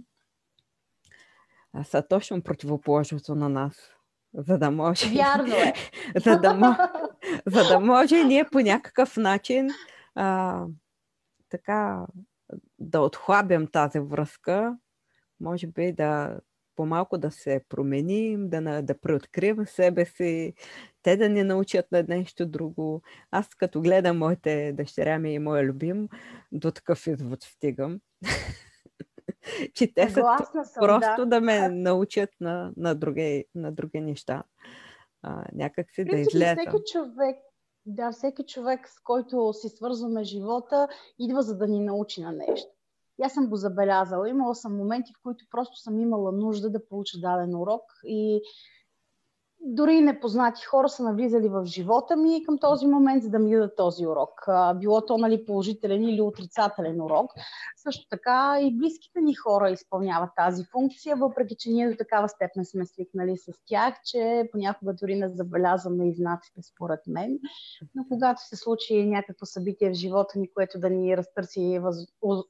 са 1.83 2.01
точно 2.01 2.41
противоположното 2.41 3.35
на 3.35 3.49
нас. 3.49 3.91
За 4.33 4.57
да 4.57 4.71
може. 4.71 5.09
Вярно 5.09 5.55
е. 5.55 5.73
за, 6.19 6.39
да, 6.39 6.91
за 7.45 7.63
да 7.67 7.79
може 7.79 8.23
ние 8.23 8.45
по 8.51 8.59
някакъв 8.59 9.17
начин 9.17 9.69
а, 10.15 10.65
така 11.49 12.05
да 12.79 13.01
отхлабям 13.01 13.67
тази 13.67 13.99
връзка, 13.99 14.77
може 15.39 15.67
би 15.67 15.91
да 15.91 16.39
по-малко 16.79 17.17
да 17.17 17.31
се 17.31 17.61
променим, 17.69 18.49
да, 18.49 18.81
да 18.81 18.99
преоткрием 18.99 19.67
себе 19.67 20.05
си, 20.05 20.53
те 21.03 21.17
да 21.17 21.29
ни 21.29 21.43
научат 21.43 21.91
на 21.91 22.05
нещо 22.07 22.45
друго. 22.45 23.01
Аз 23.31 23.49
като 23.55 23.81
гледам 23.81 24.17
моите 24.17 24.73
дъщеря 24.73 25.19
ми 25.19 25.33
и 25.33 25.39
моя 25.39 25.63
любим, 25.63 26.09
до 26.51 26.71
такъв 26.71 27.07
извод 27.07 27.43
стигам. 27.43 27.99
че 29.75 29.93
те 29.93 30.09
са 30.09 30.37
съм, 30.63 30.81
просто 30.81 31.15
да. 31.17 31.25
да 31.25 31.41
ме 31.41 31.69
научат 31.71 32.29
на, 32.39 32.71
на, 32.77 32.95
други, 32.95 33.45
на 33.55 33.71
други 33.71 34.01
неща. 34.01 34.43
А, 35.21 35.45
някак 35.53 35.91
си 35.91 36.05
да 36.05 36.17
излеза. 36.17 36.55
Всеки 36.55 36.77
човек, 36.93 37.37
да, 37.85 38.11
всеки 38.11 38.43
човек, 38.45 38.87
с 38.87 38.99
който 39.03 39.53
си 39.53 39.69
свързваме 39.69 40.23
живота, 40.23 40.87
идва 41.19 41.41
за 41.41 41.57
да 41.57 41.67
ни 41.67 41.79
научи 41.79 42.21
на 42.21 42.31
нещо. 42.31 42.71
И 43.19 43.23
аз 43.23 43.33
съм 43.33 43.49
го 43.49 43.55
забелязала. 43.55 44.29
Имала 44.29 44.55
съм 44.55 44.77
моменти, 44.77 45.13
в 45.13 45.21
които 45.23 45.45
просто 45.51 45.77
съм 45.77 45.99
имала 45.99 46.31
нужда 46.31 46.69
да 46.69 46.87
получа 46.87 47.19
даден 47.19 47.55
урок 47.55 47.83
и 48.03 48.41
дори 49.61 50.01
непознати 50.01 50.65
хора 50.65 50.89
са 50.89 51.03
навлизали 51.03 51.49
в 51.49 51.65
живота 51.65 52.15
ми 52.15 52.43
към 52.45 52.57
този 52.57 52.87
момент, 52.87 53.23
за 53.23 53.29
да 53.29 53.39
ми 53.39 53.51
дадат 53.51 53.75
този 53.77 54.07
урок. 54.07 54.45
Било 54.75 55.05
то 55.05 55.17
нали, 55.17 55.45
положителен 55.45 56.03
или 56.03 56.21
отрицателен 56.21 57.01
урок. 57.01 57.31
Също 57.77 58.07
така 58.09 58.57
и 58.61 58.77
близките 58.77 59.21
ни 59.21 59.35
хора 59.35 59.69
изпълняват 59.69 60.29
тази 60.35 60.63
функция, 60.71 61.15
въпреки 61.15 61.55
че 61.59 61.69
ние 61.69 61.89
до 61.89 61.95
такава 61.97 62.29
степен 62.29 62.65
сме 62.65 62.85
свикнали 62.85 63.37
с 63.37 63.51
тях, 63.65 63.93
че 64.05 64.49
понякога 64.51 64.93
дори 64.93 65.15
не 65.15 65.29
забелязваме 65.29 66.09
и 66.09 66.13
знаците 66.13 66.61
според 66.61 66.99
мен. 67.07 67.39
Но 67.95 68.05
когато 68.09 68.41
се 68.47 68.55
случи 68.55 69.05
някакво 69.05 69.45
събитие 69.45 69.89
в 69.89 69.93
живота 69.93 70.39
ни, 70.39 70.53
което 70.53 70.79
да 70.79 70.89
ни 70.89 71.17
разтърси 71.17 71.79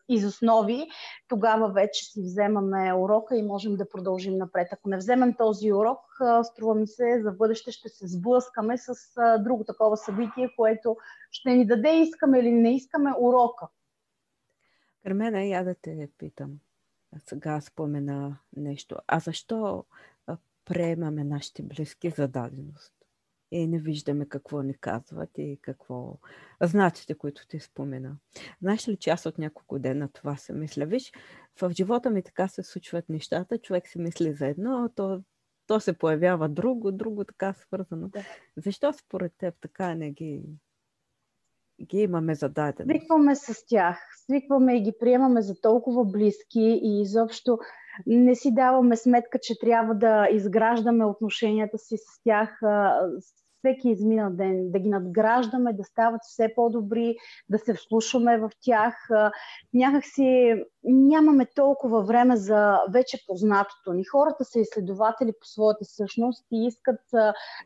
из 0.09 0.25
основи, 0.25 0.87
тогава 1.27 1.69
вече 1.69 2.05
си 2.05 2.21
вземаме 2.21 2.93
урока 2.93 3.35
и 3.35 3.43
можем 3.43 3.75
да 3.75 3.89
продължим 3.89 4.37
напред. 4.37 4.67
Ако 4.72 4.89
не 4.89 4.98
вземем 4.98 5.33
този 5.37 5.74
урок, 5.74 6.00
струва 6.43 6.75
ми 6.75 6.87
се, 6.87 6.99
за 7.24 7.31
бъдеще 7.31 7.72
ще 7.72 7.90
се 7.90 8.07
сблъскаме 8.07 8.77
с 8.77 8.94
друго 9.40 9.64
такова 9.64 9.98
събитие, 9.98 10.53
което 10.57 10.98
ще 11.31 11.50
ни 11.50 11.68
даде, 11.68 12.01
искаме 12.01 12.40
или 12.40 12.51
не 12.51 12.75
искаме, 12.75 13.12
урока. 13.20 13.68
Кармена, 15.03 15.44
я 15.44 15.64
да 15.64 15.75
те 15.75 16.09
питам. 16.18 16.59
Сега 17.25 17.62
спомена 17.62 18.38
нещо. 18.57 18.96
А 19.07 19.20
защо 19.20 19.85
приемаме 20.66 21.24
нашите 21.24 21.64
близки 21.64 22.09
за 22.09 22.27
даденост? 22.27 22.94
И 23.51 23.68
не 23.68 23.79
виждаме 23.79 24.25
какво 24.25 24.62
ни 24.62 24.74
казват 24.74 25.29
и 25.38 25.59
какво 25.62 26.18
знаците, 26.62 27.16
които 27.16 27.48
ти 27.48 27.59
спомена. 27.59 28.18
Знаеш 28.62 28.88
ли, 28.88 28.98
че 28.98 29.09
аз 29.09 29.25
от 29.25 29.38
няколко 29.38 29.79
дена 29.79 30.09
това 30.14 30.38
се 30.38 30.53
мисля? 30.53 30.85
Виж, 30.85 31.12
в 31.62 31.72
живота 31.72 32.09
ми 32.09 32.24
така 32.24 32.48
се 32.48 32.64
случват 32.64 33.09
нещата. 33.09 33.57
Човек 33.57 33.88
си 33.88 34.00
мисли 34.00 34.33
за 34.33 34.48
едно, 34.48 34.90
то 34.96 35.24
то 35.70 35.79
се 35.79 35.94
появява 35.94 36.50
друго, 36.50 36.92
друго 36.92 37.24
така 37.24 37.53
свързано. 37.53 38.08
Да. 38.08 38.20
Защо 38.58 38.94
според 38.94 39.34
теб 39.38 39.55
така 39.62 39.96
не 39.96 40.12
ги, 40.12 40.42
ги 41.82 41.98
имаме 41.98 42.36
зададено? 42.36 42.90
Свикваме 42.90 43.36
с 43.36 43.66
тях, 43.68 43.98
свикваме 44.25 44.77
и 44.77 44.82
ги 44.82 44.94
приемаме 45.00 45.42
за 45.42 45.62
толкова 45.62 46.05
близки 46.05 46.79
и 46.84 47.01
изобщо 47.01 47.60
не 48.08 48.36
си 48.36 48.53
даваме 48.53 48.96
сметка, 48.96 49.40
че 49.42 49.60
трябва 49.60 49.96
да 49.96 50.27
изграждаме 50.32 51.05
отношенията 51.05 51.77
си 51.77 51.98
с 51.98 52.24
тях 52.24 52.60
всеки 53.59 53.89
изминал 53.89 54.29
ден, 54.31 54.72
да 54.72 54.79
ги 54.79 54.89
надграждаме, 54.89 55.74
да 55.74 55.83
стават 55.83 56.22
все 56.24 56.53
по-добри, 56.55 57.15
да 57.50 57.57
се 57.57 57.74
вслушваме 57.74 58.37
в 58.37 58.51
тях. 58.61 58.93
Някак 59.74 60.03
си 60.05 60.55
нямаме 60.83 61.45
толкова 61.55 62.01
време 62.01 62.37
за 62.37 62.79
вече 62.93 63.17
познатото 63.27 63.93
ни. 63.93 64.03
Хората 64.03 64.45
са 64.45 64.59
изследователи 64.59 65.31
по 65.41 65.48
своята 65.48 65.85
същност 65.85 66.45
и 66.51 66.67
искат 66.67 67.00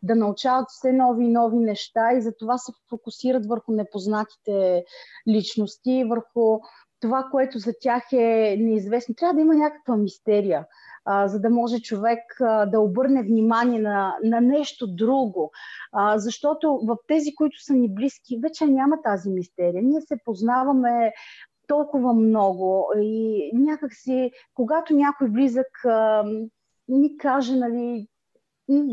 да 0.03 0.15
научават 0.15 0.65
все 0.69 0.93
нови 0.93 1.25
и 1.25 1.31
нови 1.31 1.57
неща 1.57 2.13
и 2.13 2.21
затова 2.21 2.57
се 2.57 2.71
фокусират 2.89 3.45
върху 3.45 3.71
непознатите 3.71 4.83
личности, 5.27 6.05
върху 6.09 6.59
това, 7.01 7.27
което 7.31 7.59
за 7.59 7.73
тях 7.81 8.03
е 8.13 8.55
неизвестно. 8.59 9.15
Трябва 9.15 9.33
да 9.33 9.41
има 9.41 9.55
някаква 9.55 9.97
мистерия 9.97 10.65
а, 11.05 11.27
за 11.27 11.39
да 11.39 11.49
може 11.49 11.79
човек 11.79 12.19
а, 12.41 12.65
да 12.65 12.79
обърне 12.79 13.23
внимание 13.23 13.79
на, 13.79 14.15
на 14.23 14.41
нещо 14.41 14.87
друго. 14.87 15.51
А, 15.91 16.17
защото 16.17 16.79
в 16.83 16.97
тези, 17.07 17.35
които 17.35 17.63
са 17.63 17.73
ни 17.73 17.93
близки, 17.93 18.39
вече 18.43 18.65
няма 18.65 19.01
тази 19.01 19.29
мистерия. 19.29 19.83
Ние 19.83 20.01
се 20.01 20.17
познаваме 20.25 21.13
толкова 21.67 22.13
много 22.13 22.87
и 23.01 23.51
някакси, 23.53 24.31
когато 24.53 24.95
някой 24.95 25.29
близък 25.29 25.85
а, 25.85 26.23
ни 26.87 27.17
каже, 27.17 27.55
нали, 27.55 28.07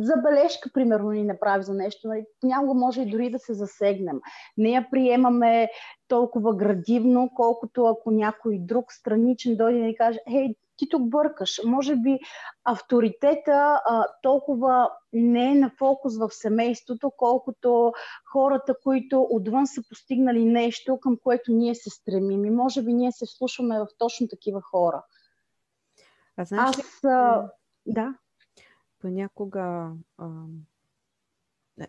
забележка, 0.01 0.71
примерно, 0.75 1.11
ни 1.11 1.25
направи 1.25 1.65
за 1.65 1.75
нещо. 1.75 2.09
Нали, 2.09 2.25
понякога 2.41 2.75
може 2.75 3.03
и 3.03 3.11
дори 3.11 3.31
да 3.31 3.39
се 3.39 3.55
засегнем. 3.55 4.21
Не 4.57 4.71
я 4.71 4.87
приемаме 4.91 5.69
толкова 6.09 6.57
градивно, 6.57 7.31
колкото 7.35 7.87
ако 7.87 8.11
някой 8.11 8.59
друг 8.59 8.93
страничен 8.93 9.57
дойде 9.57 9.79
и 9.79 9.83
ни 9.83 9.97
каже, 9.97 10.19
хей, 10.31 10.55
ти 10.81 10.89
тук 10.89 11.09
бъркаш. 11.09 11.61
Може 11.65 11.97
би 11.97 12.19
авторитета 12.65 13.81
а, 13.85 14.07
толкова 14.23 14.91
не 15.13 15.53
е 15.53 15.55
на 15.55 15.71
фокус 15.79 16.19
в 16.19 16.29
семейството, 16.31 17.13
колкото 17.17 17.93
хората, 18.33 18.75
които 18.83 19.27
отвън 19.31 19.67
са 19.67 19.83
постигнали 19.89 20.45
нещо, 20.45 21.01
към 21.01 21.17
което 21.23 21.53
ние 21.53 21.75
се 21.75 21.91
стремим. 21.91 22.45
И 22.45 22.51
може 22.51 22.83
би 22.83 22.93
ние 22.93 23.13
се 23.13 23.27
вслушваме 23.27 23.79
в 23.79 23.87
точно 23.99 24.29
такива 24.29 24.61
хора. 24.63 25.03
А 26.37 26.45
знаеш 26.45 26.79
ли, 26.79 26.81
Аз, 26.81 27.05
а, 27.05 27.51
да. 27.87 28.15
Понякога 29.01 29.93
а, 30.19 30.29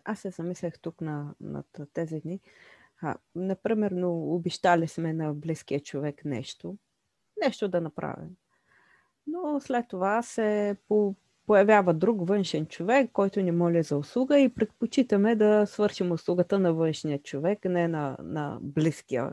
аз 0.04 0.18
се 0.18 0.30
замислях 0.30 0.78
тук 0.78 1.00
на, 1.00 1.34
на 1.40 1.64
тези 1.92 2.20
дни. 2.20 2.40
А, 3.02 3.16
например, 3.34 3.92
обещали 4.06 4.88
сме 4.88 5.12
на 5.12 5.34
близкия 5.34 5.80
човек 5.80 6.24
нещо, 6.24 6.76
нещо 7.42 7.68
да 7.68 7.80
направим. 7.80 8.36
Но 9.26 9.60
след 9.60 9.88
това 9.88 10.22
се 10.22 10.76
по- 10.88 11.14
появява 11.46 11.94
друг 11.94 12.28
външен 12.28 12.66
човек, 12.66 13.10
който 13.12 13.40
ни 13.40 13.50
моли 13.50 13.82
за 13.82 13.96
услуга 13.96 14.38
и 14.38 14.54
предпочитаме 14.54 15.36
да 15.36 15.66
свършим 15.66 16.12
услугата 16.12 16.58
на 16.58 16.74
външния 16.74 17.22
човек, 17.22 17.64
не 17.64 17.88
на, 17.88 18.16
на 18.22 18.58
близкия 18.62 19.32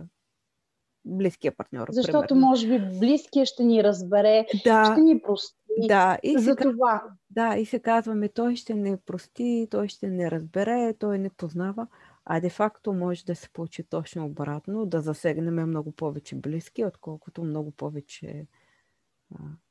близкия 1.05 1.51
партньор. 1.51 1.87
Защото 1.91 2.27
примерно. 2.27 2.47
може 2.47 2.67
би 2.67 2.99
близкия 2.99 3.45
ще 3.45 3.63
ни 3.63 3.83
разбере, 3.83 4.45
да, 4.63 4.91
ще 4.93 5.01
ни 5.01 5.21
прости. 5.21 5.58
Да, 5.87 6.17
и 6.23 6.39
за 6.39 6.55
това. 6.55 7.03
Да, 7.29 7.57
и 7.57 7.65
се 7.65 7.79
казваме, 7.79 8.29
той 8.29 8.55
ще 8.55 8.73
не 8.73 8.97
прости, 8.97 9.67
той 9.71 9.87
ще 9.87 10.07
не 10.07 10.31
разбере, 10.31 10.93
той 10.99 11.19
не 11.19 11.29
познава. 11.29 11.87
А 12.25 12.39
де-факто 12.39 12.93
може 12.93 13.25
да 13.25 13.35
се 13.35 13.49
получи 13.49 13.83
точно 13.83 14.25
обратно, 14.25 14.85
да 14.85 15.01
засегнем 15.01 15.69
много 15.69 15.91
повече 15.91 16.35
близки, 16.35 16.85
отколкото 16.85 17.43
много 17.43 17.71
повече 17.71 18.45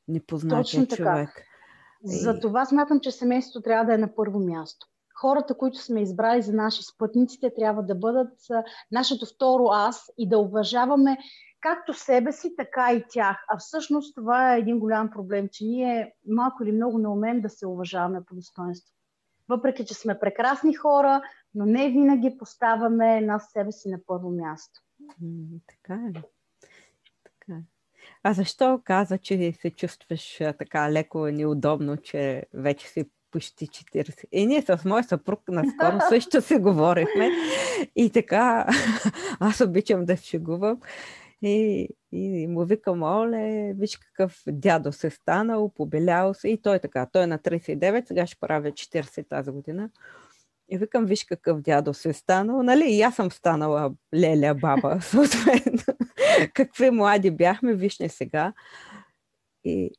непознатия 0.07 0.87
човек. 0.87 1.29
Затова 2.03 2.65
смятам, 2.65 2.99
че 2.99 3.11
семейството 3.11 3.63
трябва 3.63 3.85
да 3.85 3.93
е 3.93 3.97
на 3.97 4.15
първо 4.15 4.39
място. 4.39 4.87
Хората, 5.15 5.57
които 5.57 5.77
сме 5.77 6.01
избрали 6.01 6.41
за 6.41 6.53
наши 6.53 6.83
спътниците, 6.83 7.53
трябва 7.55 7.83
да 7.83 7.95
бъдат 7.95 8.33
нашето 8.91 9.25
второ 9.25 9.67
аз 9.71 10.11
и 10.17 10.29
да 10.29 10.39
уважаваме 10.39 11.17
както 11.61 11.93
себе 11.93 12.31
си, 12.31 12.55
така 12.57 12.93
и 12.93 13.05
тях. 13.09 13.45
А 13.47 13.57
всъщност 13.57 14.15
това 14.15 14.53
е 14.53 14.59
един 14.59 14.79
голям 14.79 15.09
проблем, 15.09 15.47
че 15.51 15.65
ние 15.65 16.13
малко 16.27 16.63
или 16.63 16.71
много 16.71 16.97
не 16.97 17.07
умеем 17.07 17.41
да 17.41 17.49
се 17.49 17.67
уважаваме 17.67 18.23
по 18.25 18.35
достоинство. 18.35 18.95
Въпреки, 19.49 19.85
че 19.85 19.93
сме 19.93 20.19
прекрасни 20.19 20.73
хора, 20.73 21.21
но 21.55 21.65
не 21.65 21.89
винаги 21.89 22.37
поставяме 22.37 23.21
нас 23.21 23.51
себе 23.51 23.71
си 23.71 23.89
на 23.89 23.99
първо 24.07 24.31
място. 24.31 24.79
така 25.67 25.93
е. 25.93 26.21
Така 27.23 27.59
е. 27.59 27.63
А 28.23 28.33
защо 28.33 28.81
каза, 28.83 29.17
че 29.17 29.53
се 29.53 29.69
чувстваш 29.69 30.37
така 30.57 30.91
леко 30.91 31.25
неудобно, 31.27 31.97
че 31.97 32.43
вече 32.53 32.87
си 32.87 33.09
почти 33.31 33.67
40. 33.67 34.25
И 34.31 34.47
ние 34.47 34.61
с 34.61 34.85
мой 34.85 35.03
съпруг 35.03 35.39
наскоро 35.47 35.99
също 36.09 36.41
се 36.41 36.59
говорихме. 36.59 37.29
И 37.95 38.09
така, 38.09 38.67
аз 39.39 39.61
обичам 39.61 40.05
да 40.05 40.17
шегувам. 40.17 40.79
И, 41.41 41.87
и 42.11 42.47
му 42.47 42.65
викам, 42.65 43.03
оле, 43.03 43.73
виж 43.77 43.97
какъв 43.97 44.43
дядо 44.47 44.91
се 44.91 45.09
станал, 45.09 45.69
побелял 45.69 46.33
се. 46.33 46.49
И 46.49 46.61
той 46.61 46.79
така, 46.79 47.05
той 47.05 47.23
е 47.23 47.27
на 47.27 47.39
39, 47.39 48.07
сега 48.07 48.27
ще 48.27 48.39
правя 48.39 48.71
40 48.71 49.29
тази 49.29 49.51
година. 49.51 49.89
И 50.69 50.77
викам, 50.77 51.05
виж 51.05 51.23
какъв 51.23 51.61
дядо 51.61 51.93
се 51.93 52.13
станал. 52.13 52.63
Нали, 52.63 52.85
и 52.85 53.01
аз 53.01 53.15
съм 53.15 53.31
станала 53.31 53.91
леля 54.15 54.53
баба, 54.53 54.97
съответно. 55.01 55.93
Какви 56.53 56.89
млади 56.89 57.31
бяхме, 57.31 57.73
виж 57.73 57.99
не 57.99 58.09
сега. 58.09 58.53
И, 59.63 59.91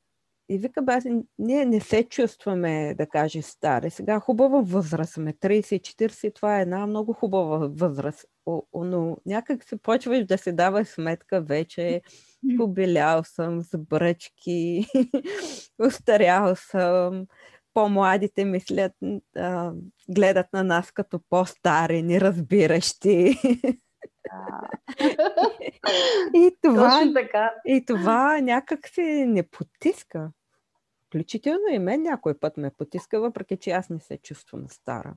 и 0.51 0.59
вика, 0.59 0.83
бе, 0.83 0.99
ние 1.39 1.65
не 1.65 1.81
се 1.81 2.05
чувстваме, 2.05 2.95
да 2.99 3.07
каже, 3.07 3.43
стари. 3.43 3.91
Сега 3.91 4.21
хубава 4.21 4.61
възраст 4.61 5.13
сме, 5.13 5.33
30-40, 5.33 6.35
това 6.35 6.59
е 6.59 6.63
една 6.63 6.87
много 6.87 7.13
хубава 7.13 7.69
възраст. 7.73 8.25
Но 8.75 9.17
някак 9.27 9.65
се 9.65 9.77
почваш 9.77 10.25
да 10.25 10.39
се 10.39 10.53
дава 10.53 10.85
сметка 10.85 11.41
вече, 11.41 12.03
побелял 12.57 13.25
съм 13.25 13.63
с 13.63 13.79
бръчки, 13.79 14.87
устарял 15.87 16.57
съм, 16.57 17.27
по-младите 17.75 18.45
мислят, 18.45 18.93
а, 19.37 19.73
гледат 20.09 20.47
на 20.53 20.65
нас 20.65 20.93
като 20.93 21.21
по-стари, 21.31 22.03
неразбиращи. 22.03 23.35
и, 26.35 26.57
това, 26.63 27.13
и 27.67 27.85
това 27.85 28.41
някак 28.41 28.89
се 28.89 29.03
не 29.27 29.43
потиска. 29.43 30.31
Включително 31.11 31.69
и 31.71 31.79
мен 31.79 32.03
някой 32.03 32.35
път 32.35 32.57
ме 32.57 32.71
потиска, 32.71 33.21
въпреки 33.21 33.57
че 33.57 33.71
аз 33.71 33.91
не 33.91 34.01
се 34.01 34.17
чувствам 34.17 34.69
стара. 34.69 35.15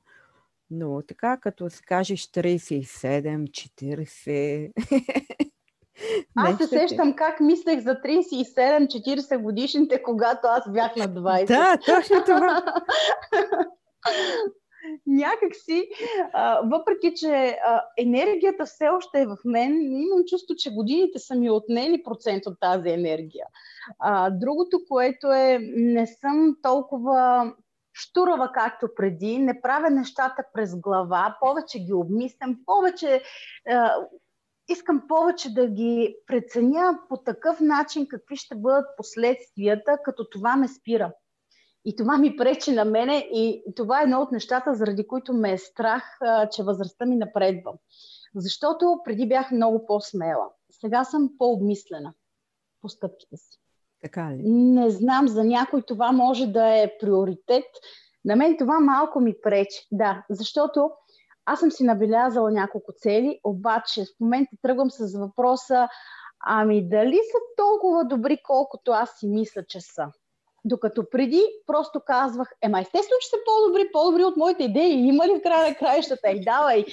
Но 0.70 1.02
така, 1.02 1.36
като 1.36 1.70
си 1.70 1.82
кажеш 1.82 2.26
37, 2.26 3.50
40... 3.50 4.72
Аз 6.36 6.56
се 6.56 6.66
сещам 6.66 7.16
как 7.16 7.40
мислех 7.40 7.80
за 7.80 7.94
37-40 7.94 9.38
годишните, 9.38 10.02
когато 10.02 10.46
аз 10.46 10.72
бях 10.72 10.96
на 10.96 11.08
20. 11.08 11.46
Да, 11.46 11.78
точно 11.86 12.24
това. 12.24 12.64
Някак 15.06 15.54
си, 15.54 15.88
въпреки 16.64 17.14
че 17.16 17.58
а, 17.66 17.84
енергията 17.98 18.64
все 18.64 18.88
още 18.88 19.20
е 19.20 19.26
в 19.26 19.36
мен, 19.44 19.92
имам 19.92 20.24
чувство, 20.28 20.54
че 20.58 20.74
годините 20.74 21.18
са 21.18 21.34
ми 21.34 21.50
отнели 21.50 22.02
процент 22.02 22.46
от 22.46 22.60
тази 22.60 22.88
енергия. 22.88 23.46
А, 23.98 24.30
другото, 24.30 24.80
което 24.88 25.32
е, 25.32 25.58
не 25.76 26.06
съм 26.06 26.56
толкова 26.62 27.52
штурава 27.92 28.50
както 28.54 28.88
преди, 28.96 29.38
не 29.38 29.60
правя 29.60 29.90
нещата 29.90 30.44
през 30.52 30.76
глава, 30.76 31.36
повече 31.40 31.78
ги 31.78 31.92
обмислям, 31.92 32.56
повече 32.66 33.22
а, 33.68 33.94
искам 34.68 35.02
повече 35.08 35.54
да 35.54 35.68
ги 35.68 36.16
преценя 36.26 36.98
по 37.08 37.16
такъв 37.16 37.60
начин 37.60 38.06
какви 38.08 38.36
ще 38.36 38.54
бъдат 38.54 38.86
последствията, 38.96 39.98
като 40.04 40.30
това 40.30 40.56
ме 40.56 40.68
спира. 40.68 41.12
И 41.84 41.96
това 41.96 42.18
ми 42.18 42.36
пречи 42.36 42.72
на 42.72 42.84
мене 42.84 43.16
и 43.16 43.64
това 43.76 44.00
е 44.00 44.02
едно 44.02 44.20
от 44.20 44.32
нещата, 44.32 44.74
заради 44.74 45.06
които 45.06 45.32
ме 45.32 45.52
е 45.52 45.58
страх, 45.58 46.18
че 46.52 46.62
възрастта 46.62 47.06
ми 47.06 47.16
напредва. 47.16 47.72
Защото 48.34 49.00
преди 49.04 49.28
бях 49.28 49.50
много 49.50 49.86
по-смела. 49.86 50.48
Сега 50.70 51.04
съм 51.04 51.30
по-обмислена 51.38 52.14
по 52.80 52.88
стъпките 52.88 53.36
си. 53.36 53.60
Така 54.02 54.30
ли? 54.30 54.42
Не 54.44 54.90
знам, 54.90 55.28
за 55.28 55.44
някой 55.44 55.82
това 55.82 56.12
може 56.12 56.46
да 56.46 56.82
е 56.82 56.98
приоритет. 57.00 57.64
На 58.24 58.36
мен 58.36 58.56
това 58.56 58.80
малко 58.80 59.20
ми 59.20 59.34
пречи. 59.42 59.88
Да, 59.92 60.24
защото 60.30 60.90
аз 61.44 61.60
съм 61.60 61.70
си 61.70 61.84
набелязала 61.84 62.50
няколко 62.50 62.92
цели, 62.96 63.40
обаче 63.44 64.04
в 64.04 64.20
момента 64.20 64.56
тръгвам 64.62 64.90
с 64.90 65.18
въпроса, 65.18 65.88
ами 66.40 66.88
дали 66.88 67.16
са 67.16 67.38
толкова 67.56 68.04
добри, 68.04 68.38
колкото 68.44 68.92
аз 68.92 69.10
си 69.10 69.26
мисля, 69.26 69.64
че 69.68 69.80
са? 69.80 70.06
Докато 70.66 71.10
преди 71.10 71.42
просто 71.66 72.00
казвах, 72.06 72.48
ема 72.62 72.80
естествено, 72.80 73.18
че 73.20 73.28
са 73.28 73.36
по-добри, 73.44 73.88
по-добри 73.92 74.24
от 74.24 74.36
моите 74.36 74.64
идеи. 74.64 75.08
Има 75.08 75.26
ли 75.26 75.38
в 75.38 75.42
края 75.42 75.68
на 75.68 75.74
краищата? 75.74 76.30
И 76.30 76.44
давай! 76.44 76.84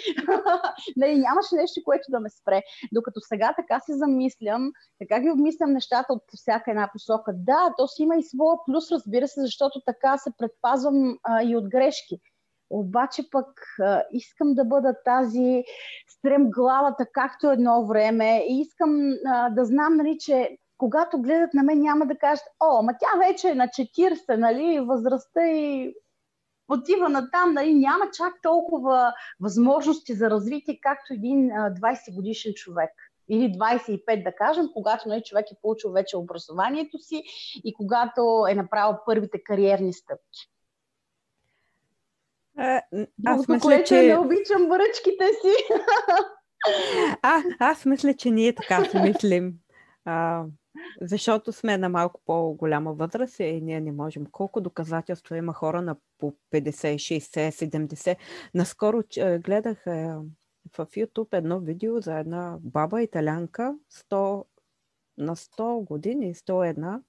нали, 0.97 1.15
нямаше 1.15 1.55
нещо, 1.55 1.81
което 1.85 2.11
да 2.11 2.19
ме 2.19 2.29
спре. 2.29 2.61
Докато 2.91 3.19
сега 3.19 3.53
така 3.55 3.79
се 3.79 3.97
замислям, 3.97 4.71
така 4.99 5.19
ги 5.19 5.31
обмислям 5.31 5.73
нещата 5.73 6.13
от 6.13 6.23
всяка 6.35 6.71
една 6.71 6.89
посока. 6.93 7.31
Да, 7.35 7.73
то 7.77 7.87
си 7.87 8.03
има 8.03 8.15
и 8.15 8.23
своя 8.23 8.57
плюс, 8.65 8.91
разбира 8.91 9.27
се, 9.27 9.41
защото 9.41 9.81
така 9.85 10.17
се 10.17 10.31
предпазвам 10.37 11.17
а, 11.23 11.43
и 11.43 11.55
от 11.55 11.69
грешки. 11.69 12.19
Обаче 12.69 13.23
пък 13.31 13.47
а, 13.79 14.03
искам 14.11 14.53
да 14.53 14.65
бъда 14.65 14.93
тази 15.05 15.63
стрем 16.09 16.51
главата, 16.51 17.05
както 17.13 17.51
едно 17.51 17.85
време. 17.85 18.43
И 18.49 18.61
искам 18.61 19.13
а, 19.25 19.49
да 19.49 19.65
знам, 19.65 19.97
нали, 19.97 20.17
че 20.19 20.57
когато 20.81 21.21
гледат 21.21 21.53
на 21.53 21.63
мен, 21.63 21.81
няма 21.81 22.05
да 22.05 22.15
кажат, 22.15 22.45
о, 22.59 22.81
ма 22.81 22.93
тя 22.99 23.27
вече 23.27 23.49
е 23.49 23.55
на 23.55 23.67
40, 23.67 24.37
нали, 24.37 24.79
възрастта 24.79 25.47
и 25.47 25.93
отива 26.67 27.09
на 27.09 27.31
там, 27.31 27.53
нали, 27.53 27.73
няма 27.73 28.05
чак 28.13 28.33
толкова 28.41 29.13
възможности 29.39 30.13
за 30.13 30.29
развитие, 30.29 30.79
както 30.81 31.13
един 31.13 31.49
20 31.49 32.15
годишен 32.15 32.53
човек. 32.53 32.91
Или 33.29 33.53
25, 33.53 34.23
да 34.23 34.35
кажем, 34.35 34.65
когато 34.73 35.09
нали, 35.09 35.23
човек 35.23 35.45
е 35.51 35.59
получил 35.61 35.91
вече 35.91 36.17
образованието 36.17 36.99
си 36.99 37.23
и 37.63 37.73
когато 37.73 38.45
е 38.49 38.53
направил 38.53 38.97
първите 39.05 39.43
кариерни 39.43 39.93
стъпки. 39.93 40.51
А, 42.57 42.81
аз 43.25 43.47
мисля, 43.47 43.59
което 43.59 43.87
че... 43.87 44.01
не 44.01 44.17
обичам 44.17 44.69
връчките 44.69 45.27
си. 45.27 45.55
А, 47.21 47.41
аз 47.59 47.85
мисля, 47.85 48.13
че 48.13 48.31
ние 48.31 48.55
така 48.55 48.85
си 48.85 48.97
мислим. 48.97 49.53
А, 50.05 50.43
защото 51.01 51.53
сме 51.53 51.77
на 51.77 51.89
малко 51.89 52.21
по-голяма 52.25 52.93
възраст 52.93 53.39
и 53.39 53.61
ние 53.61 53.81
не 53.81 53.91
можем. 53.91 54.25
Колко 54.25 54.61
доказателства 54.61 55.37
има 55.37 55.53
хора 55.53 55.81
на 55.81 55.95
по 56.17 56.33
50, 56.51 56.95
60, 56.95 57.49
70. 57.49 58.17
Наскоро 58.53 59.03
гледах 59.39 59.87
е, 59.87 60.15
в 60.77 60.85
YouTube 60.85 61.37
едно 61.37 61.59
видео 61.59 62.01
за 62.01 62.19
една 62.19 62.57
баба 62.61 63.01
италянка 63.01 63.75
100, 63.93 64.45
на 65.17 65.35
100 65.35 65.85
години, 65.85 66.35
101, 66.35 67.01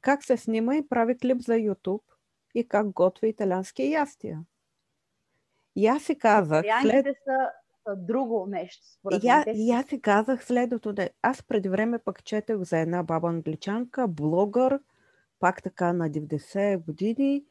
как 0.00 0.24
се 0.24 0.36
снима 0.36 0.76
и 0.76 0.88
прави 0.88 1.18
клип 1.18 1.40
за 1.40 1.52
YouTube 1.52 2.02
и 2.54 2.68
как 2.68 2.90
готви 2.90 3.28
италиански 3.28 3.90
ястия. 3.90 4.40
И 5.76 5.86
аз 5.86 6.02
си 6.02 6.18
казах... 6.18 6.64
След... 6.82 7.04
са 7.04 7.50
друго 7.96 8.46
нещо. 8.46 8.86
Според 8.86 9.24
я, 9.24 9.44
и 9.54 9.70
аз 9.70 9.86
си 9.86 10.00
казах 10.00 10.44
следното. 10.44 10.92
Да, 10.92 11.08
аз 11.22 11.42
преди 11.42 11.68
време 11.68 11.98
пък 11.98 12.24
четах 12.24 12.62
за 12.62 12.78
една 12.78 13.02
баба 13.02 13.28
англичанка, 13.28 14.08
блогър, 14.08 14.80
пак 15.40 15.62
така 15.62 15.92
на 15.92 16.10
90 16.10 16.84
години, 16.84 17.44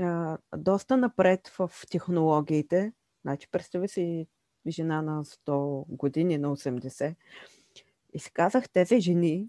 а, 0.00 0.38
доста 0.56 0.96
напред 0.96 1.48
в 1.48 1.70
технологиите. 1.90 2.92
Значи, 3.22 3.50
представи 3.50 3.88
си 3.88 4.26
жена 4.68 5.02
на 5.02 5.24
100 5.24 5.84
години, 5.88 6.38
на 6.38 6.56
80. 6.56 7.14
И 8.12 8.18
си 8.18 8.32
казах, 8.32 8.68
тези 8.68 9.00
жени 9.00 9.48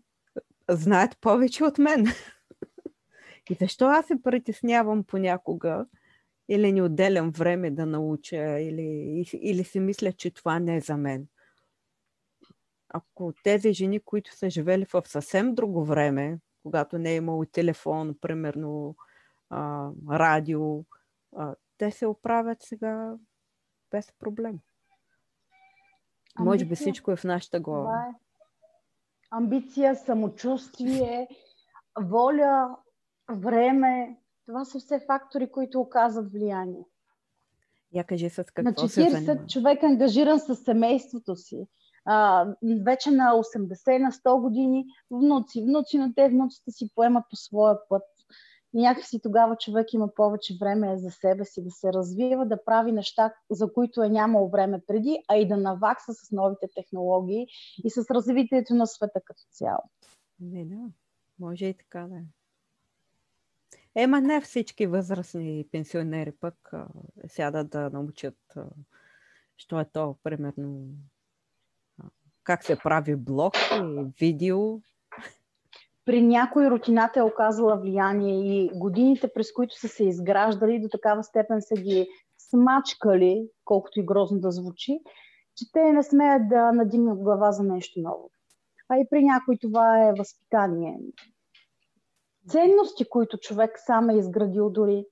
знаят 0.70 1.18
повече 1.22 1.64
от 1.64 1.78
мен. 1.78 2.06
И 3.50 3.54
защо 3.62 3.86
аз 3.86 4.06
се 4.06 4.22
притеснявам 4.24 5.04
понякога 5.04 5.86
или 6.50 6.72
не 6.72 6.82
отделям 6.82 7.32
време 7.32 7.72
да 7.72 7.86
науча, 7.86 8.60
или, 8.60 9.24
или 9.34 9.64
си 9.64 9.80
мисля, 9.80 10.14
че 10.14 10.32
това 10.32 10.60
не 10.60 10.76
е 10.76 10.82
за 10.82 10.98
мен. 10.98 11.28
Ако 12.90 13.34
тези 13.44 13.74
жени, 13.74 14.00
които 14.00 14.36
са 14.36 14.50
живели 14.50 14.86
в 14.86 15.04
съвсем 15.06 15.56
друго 15.56 15.86
време, 15.86 16.40
когато 16.64 16.98
не 16.98 17.12
е 17.12 17.16
имало 17.16 17.46
телефон, 17.46 18.16
примерно 18.22 18.96
а, 19.50 19.90
радио, 20.10 20.84
а, 21.36 21.56
те 21.78 21.92
се 21.92 22.08
оправят 22.08 22.62
сега 22.62 23.16
без 23.92 24.14
проблем. 24.20 24.60
Амбиция. 26.36 26.46
Може 26.46 26.66
би 26.66 26.76
всичко 26.76 27.12
е 27.12 27.16
в 27.16 27.24
нашата 27.24 27.60
глава. 27.60 28.06
Е. 28.10 28.14
Амбиция, 29.32 29.96
самочувствие, 29.96 31.28
воля, 32.02 32.78
време. 33.30 34.18
Това 34.46 34.66
са 34.66 34.80
все 34.80 35.00
фактори, 35.00 35.52
които 35.52 35.80
оказват 35.80 36.32
влияние. 36.32 36.86
Я 37.94 38.04
кажи 38.04 38.30
с 38.30 38.44
какво 38.44 38.62
на 38.64 38.74
40 38.74 39.52
човек 39.52 39.84
ангажиран 39.84 40.40
с 40.40 40.56
семейството 40.56 41.36
си. 41.36 41.68
А, 42.06 42.46
вече 42.86 43.12
на 43.12 43.32
80, 43.32 43.98
на 43.98 44.12
100 44.12 44.42
години 44.42 44.86
внуци, 45.12 45.62
внуци 45.62 45.98
на 45.98 46.14
те 46.16 46.30
внуците 46.30 46.72
си 46.72 46.90
поемат 46.96 47.24
по 47.30 47.36
своя 47.36 47.78
път. 47.90 48.04
И 48.74 48.82
някакси 48.82 49.20
тогава 49.24 49.56
човек 49.58 49.94
има 49.94 50.14
повече 50.16 50.58
време 50.60 50.98
за 50.98 51.12
себе 51.12 51.46
си 51.46 51.64
да 51.64 51.72
се 51.72 51.94
развива, 51.94 52.46
да 52.46 52.64
прави 52.66 52.92
неща, 52.92 53.34
за 53.52 53.74
които 53.74 54.04
е 54.04 54.10
нямал 54.10 54.48
време 54.48 54.82
преди, 54.88 55.24
а 55.28 55.38
и 55.38 55.48
да 55.48 55.58
навакса 55.58 56.14
с 56.14 56.32
новите 56.32 56.68
технологии 56.76 57.48
и 57.84 57.90
с 57.90 58.06
развитието 58.12 58.74
на 58.74 58.88
света 58.88 59.22
като 59.26 59.42
цяло. 59.52 59.84
Не, 60.40 60.66
да. 60.66 60.90
Може 61.40 61.66
и 61.66 61.74
така 61.74 62.08
да 62.08 62.16
е. 62.16 62.24
Ема 63.96 64.22
не 64.22 64.42
всички 64.42 64.88
възрастни 64.88 65.66
пенсионери 65.72 66.32
пък 66.32 66.72
сядат 67.28 67.70
да 67.70 67.90
научат, 67.90 68.38
що 69.58 69.80
е 69.80 69.86
то, 69.94 70.16
примерно, 70.24 70.88
как 72.44 72.64
се 72.64 72.80
прави 72.84 73.16
блог 73.16 73.54
и 73.74 74.06
видео. 74.20 74.80
При 76.06 76.22
някой 76.22 76.70
рутината 76.70 77.20
е 77.20 77.24
оказала 77.24 77.78
влияние 77.78 78.64
и 78.64 78.70
годините, 78.76 79.34
през 79.34 79.54
които 79.54 79.80
са 79.80 79.88
се 79.88 80.04
изграждали, 80.04 80.80
до 80.80 80.88
такава 80.90 81.24
степен 81.24 81.62
са 81.62 81.76
ги 81.76 82.08
смачкали, 82.38 83.50
колкото 83.66 84.00
и 84.00 84.06
грозно 84.06 84.40
да 84.40 84.52
звучи, 84.52 85.00
че 85.56 85.72
те 85.72 85.92
не 85.92 86.04
смеят 86.04 86.50
да 86.50 86.72
надигнат 86.72 87.20
глава 87.20 87.52
за 87.52 87.64
нещо 87.64 88.00
ново. 88.00 88.32
А 88.90 88.98
и 88.98 89.08
при 89.10 89.24
някой 89.24 89.58
това 89.62 90.10
е 90.10 90.14
възпитание 90.14 90.98
ценности, 92.50 93.10
които 93.10 93.38
човек 93.38 93.72
сам 93.86 94.10
е 94.10 94.18
изградил 94.18 94.70
дори. 94.70 95.06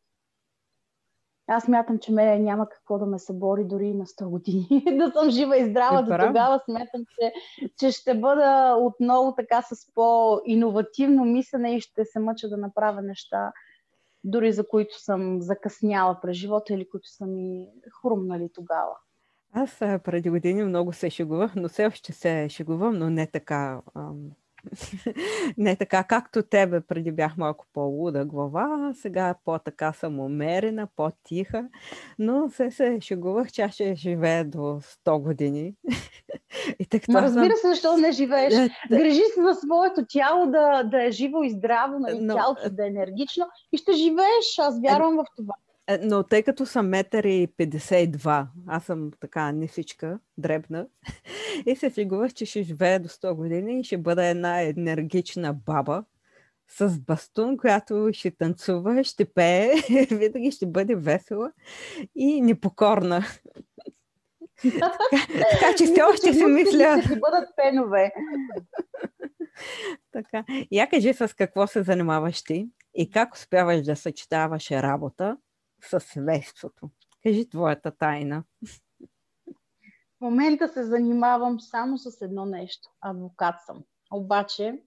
Аз 1.48 1.68
мятам, 1.68 2.00
че 2.00 2.12
мене 2.12 2.40
няма 2.40 2.70
какво 2.70 2.98
да 2.98 3.06
ме 3.06 3.20
събори 3.20 3.64
дори 3.66 3.94
на 3.94 4.06
100 4.06 4.26
години. 4.26 4.86
да 4.98 5.12
съм 5.12 5.30
жива 5.30 5.58
и 5.58 5.70
здрава. 5.70 6.00
Е, 6.00 6.04
до 6.04 6.28
тогава 6.28 6.62
смятам, 6.66 7.02
че, 7.20 7.34
че 7.80 7.92
ще 7.92 8.20
бъда 8.20 8.76
отново 8.80 9.36
така 9.36 9.62
с 9.62 9.94
по-инновативно 9.94 11.26
мислене 11.26 11.76
и 11.76 11.82
ще 11.82 12.06
се 12.06 12.20
мъча 12.20 12.50
да 12.50 12.58
направя 12.58 13.02
неща, 13.02 13.52
дори 14.24 14.52
за 14.52 14.68
които 14.68 15.00
съм 15.00 15.42
закъсняла 15.42 16.20
през 16.22 16.38
живота 16.38 16.74
или 16.74 16.90
които 16.90 17.10
са 17.10 17.26
ми 17.26 17.68
хрумнали 18.02 18.50
тогава. 18.54 18.96
Аз 19.54 19.80
преди 19.80 20.30
години 20.30 20.64
много 20.64 20.94
се 20.94 21.10
шегувах, 21.10 21.56
но 21.56 21.70
все 21.70 21.86
още 21.86 22.14
се 22.14 22.50
шегувам, 22.50 22.98
но 22.98 23.10
не 23.10 23.28
така 23.28 23.82
ам, 23.96 24.32
не 25.58 25.76
така, 25.76 26.04
както 26.04 26.44
тебе 26.44 26.82
преди 26.82 27.12
бях 27.12 27.38
малко 27.38 27.66
по-луда 27.74 28.26
глава, 28.26 28.94
сега 28.96 29.36
по-така 29.46 29.94
съм 29.94 30.20
умерена, 30.20 30.88
по-тиха, 30.96 31.68
но 32.20 32.50
се 32.50 32.72
се 32.72 32.98
шегувах, 33.02 33.52
че 33.52 33.62
аз 33.62 33.74
ще 33.74 33.96
живея 33.96 34.46
до 34.46 34.58
100 34.58 35.22
години. 35.22 35.76
и 36.80 36.86
така 36.86 37.12
Ма 37.12 37.22
разбира 37.22 37.56
се, 37.56 37.68
защо 37.68 37.98
не 37.98 38.12
живееш. 38.12 38.54
Е, 38.54 38.70
Грежи 38.90 39.22
се 39.34 39.42
за 39.42 39.54
своето 39.54 40.06
тяло 40.10 40.46
да, 40.46 40.84
да 40.84 41.04
е 41.04 41.12
живо 41.12 41.44
и 41.44 41.50
здраво, 41.50 42.00
нали, 42.00 42.20
но, 42.22 42.36
тялото 42.36 42.70
да 42.70 42.86
е 42.86 42.88
енергично 42.88 43.46
и 43.72 43.78
ще 43.78 43.94
живееш. 43.94 44.60
Аз 44.60 44.82
вярвам 44.82 45.16
в 45.16 45.26
това. 45.38 45.54
Е, 45.88 45.98
но 45.98 46.24
тъй 46.24 46.44
като 46.44 46.66
съм 46.66 46.90
метър 46.90 47.24
и 47.24 47.48
52, 47.48 48.48
аз 48.68 48.86
съм 48.86 49.12
така 49.20 49.52
нисичка, 49.52 50.20
дребна, 50.38 50.88
и 51.66 51.76
се 51.76 51.90
фигувах, 51.90 52.34
че 52.34 52.46
ще 52.46 52.64
живея 52.64 53.00
до 53.00 53.10
100 53.10 53.34
години 53.34 53.80
и 53.80 53.84
ще 53.84 53.98
бъда 53.98 54.26
една 54.26 54.62
енергична 54.62 55.54
баба 55.54 56.04
с 56.68 57.00
бастун, 57.00 57.58
която 57.58 58.10
ще 58.14 58.32
танцува, 58.32 59.04
ще 59.04 59.26
пее, 59.26 59.74
винаги 60.12 60.52
ще 60.52 60.66
бъде 60.66 60.96
весела 60.96 61.52
и 62.16 62.42
непокорна. 62.42 63.24
така 65.52 65.76
че 65.78 65.86
все 65.86 66.02
още 66.14 66.34
си 66.34 66.46
мисля... 66.46 67.02
Ще 67.06 67.20
бъдат 67.20 67.50
пенове. 67.56 68.12
така. 70.12 70.44
Я 70.72 70.90
кажи 70.90 71.14
с 71.14 71.36
какво 71.36 71.68
се 71.68 71.84
занимаваш 71.84 72.44
ти 72.44 72.70
и 72.96 73.10
как 73.10 73.34
успяваш 73.36 73.82
да 73.82 73.96
съчетаваш 73.96 74.72
работа 74.72 75.38
със? 75.86 76.14
Кажи 77.24 77.50
твоята 77.50 77.92
тайна. 77.92 78.44
В 80.18 80.22
момента 80.22 80.68
се 80.68 80.84
занимавам 80.84 81.60
само 81.60 81.98
с 81.98 82.22
едно 82.22 82.46
нещо. 82.46 82.90
Адвокат 83.02 83.56
съм. 83.66 83.84
Обаче, 84.12 84.84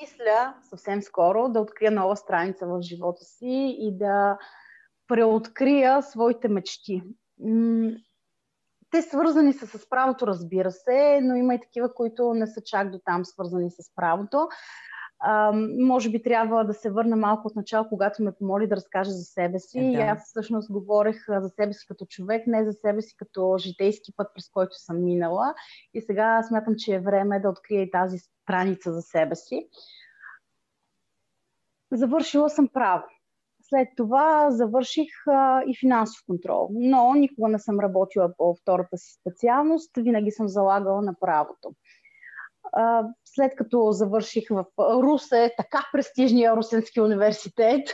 мисля 0.00 0.54
съвсем 0.62 1.02
скоро 1.02 1.48
да 1.48 1.60
открия 1.60 1.90
нова 1.90 2.16
страница 2.16 2.66
в 2.66 2.80
живота 2.82 3.24
си 3.24 3.76
и 3.78 3.98
да 3.98 4.38
преоткрия 5.08 6.02
своите 6.02 6.48
мечти. 6.48 7.02
Те 8.90 9.02
свързани 9.02 9.52
са 9.52 9.66
с 9.66 9.88
правото, 9.88 10.26
разбира 10.26 10.70
се, 10.70 11.20
но 11.22 11.34
има 11.34 11.54
и 11.54 11.60
такива, 11.60 11.94
които 11.94 12.34
не 12.34 12.46
са 12.46 12.60
чак 12.64 12.90
до 12.90 13.00
там 13.04 13.24
свързани 13.24 13.70
с 13.70 13.94
правото. 13.94 14.48
А, 15.24 15.52
може 15.78 16.10
би 16.10 16.22
трябва 16.22 16.64
да 16.64 16.74
се 16.74 16.90
върна 16.90 17.16
малко 17.16 17.48
от 17.48 17.56
начало, 17.56 17.88
когато 17.88 18.22
ме 18.22 18.32
помоли 18.32 18.66
да 18.66 18.76
разкажа 18.76 19.10
за 19.10 19.24
себе 19.24 19.58
си. 19.58 19.78
Е, 19.78 19.82
да. 19.82 19.88
И 19.88 19.94
аз 19.96 20.24
всъщност 20.24 20.72
говорех 20.72 21.24
за 21.28 21.48
себе 21.48 21.72
си 21.72 21.86
като 21.88 22.06
човек, 22.06 22.46
не 22.46 22.64
за 22.64 22.72
себе 22.72 23.02
си 23.02 23.16
като 23.16 23.56
житейски 23.58 24.12
път, 24.16 24.28
през 24.34 24.48
който 24.48 24.72
съм 24.74 25.04
минала. 25.04 25.54
И 25.94 26.00
сега 26.00 26.42
смятам, 26.42 26.74
че 26.78 26.94
е 26.94 27.00
време 27.00 27.40
да 27.40 27.48
открия 27.48 27.82
и 27.82 27.90
тази 27.90 28.18
страница 28.18 28.92
за 28.92 29.02
себе 29.02 29.34
си. 29.34 29.68
Завършила 31.92 32.50
съм 32.50 32.68
право. 32.68 33.04
След 33.62 33.88
това 33.96 34.50
завърших 34.50 35.26
а, 35.26 35.62
и 35.66 35.76
финансов 35.80 36.22
контрол, 36.26 36.68
но 36.72 37.14
никога 37.14 37.48
не 37.48 37.58
съм 37.58 37.80
работила 37.80 38.32
по 38.36 38.54
втората 38.54 38.96
си 38.96 39.18
специалност, 39.20 39.90
винаги 39.96 40.30
съм 40.30 40.48
залагала 40.48 41.02
на 41.02 41.14
правото 41.20 41.74
а, 42.72 43.08
след 43.34 43.52
като 43.56 43.92
завърших 43.92 44.44
в 44.50 44.64
Русе, 44.78 45.54
така 45.56 45.88
престижния 45.92 46.56
Русенски 46.56 47.00
университет, 47.00 47.88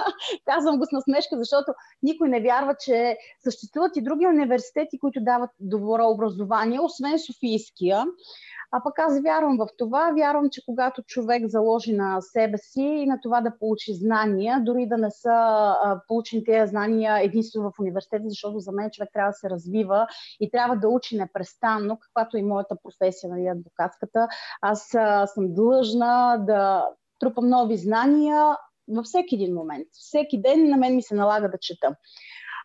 казвам 0.44 0.78
го 0.78 0.84
с 0.84 0.92
насмешка, 0.92 1.36
защото 1.38 1.72
никой 2.02 2.28
не 2.28 2.40
вярва, 2.40 2.74
че 2.80 3.16
съществуват 3.44 3.96
и 3.96 4.02
други 4.02 4.26
университети, 4.26 4.98
които 4.98 5.24
дават 5.24 5.50
добро 5.60 6.10
образование, 6.10 6.80
освен 6.80 7.18
Софийския. 7.18 8.04
А 8.76 8.82
пък 8.82 8.98
аз 8.98 9.20
вярвам 9.22 9.56
в 9.56 9.66
това. 9.78 10.12
Вярвам, 10.16 10.50
че 10.50 10.62
когато 10.66 11.02
човек 11.02 11.46
заложи 11.46 11.92
на 11.92 12.20
себе 12.20 12.58
си 12.58 12.82
и 12.82 13.06
на 13.06 13.18
това 13.22 13.40
да 13.40 13.58
получи 13.58 13.94
знания, 13.94 14.60
дори 14.64 14.86
да 14.86 14.98
не 14.98 15.10
са 15.10 15.30
а, 15.30 16.00
получени 16.08 16.44
тези 16.44 16.70
знания 16.70 17.18
единствено 17.24 17.70
в 17.70 17.80
университета, 17.80 18.24
защото 18.28 18.58
за 18.58 18.72
мен 18.72 18.90
човек 18.90 19.10
трябва 19.12 19.30
да 19.30 19.36
се 19.36 19.50
развива 19.50 20.06
и 20.40 20.50
трябва 20.50 20.76
да 20.76 20.88
учи 20.88 21.16
непрестанно, 21.16 21.98
каквато 21.98 22.36
и 22.36 22.42
моята 22.42 22.76
професия, 22.82 23.30
нали, 23.30 23.46
адвокатската. 23.46 24.28
Аз 24.60 24.83
а, 24.94 25.26
съм 25.26 25.54
длъжна 25.54 26.44
да 26.46 26.88
трупам 27.20 27.48
нови 27.48 27.76
знания 27.76 28.56
във 28.88 29.04
всеки 29.04 29.34
един 29.34 29.54
момент. 29.54 29.88
Всеки 29.92 30.42
ден 30.42 30.68
на 30.68 30.76
мен 30.76 30.94
ми 30.94 31.02
се 31.02 31.14
налага 31.14 31.50
да 31.50 31.58
чета. 31.60 31.96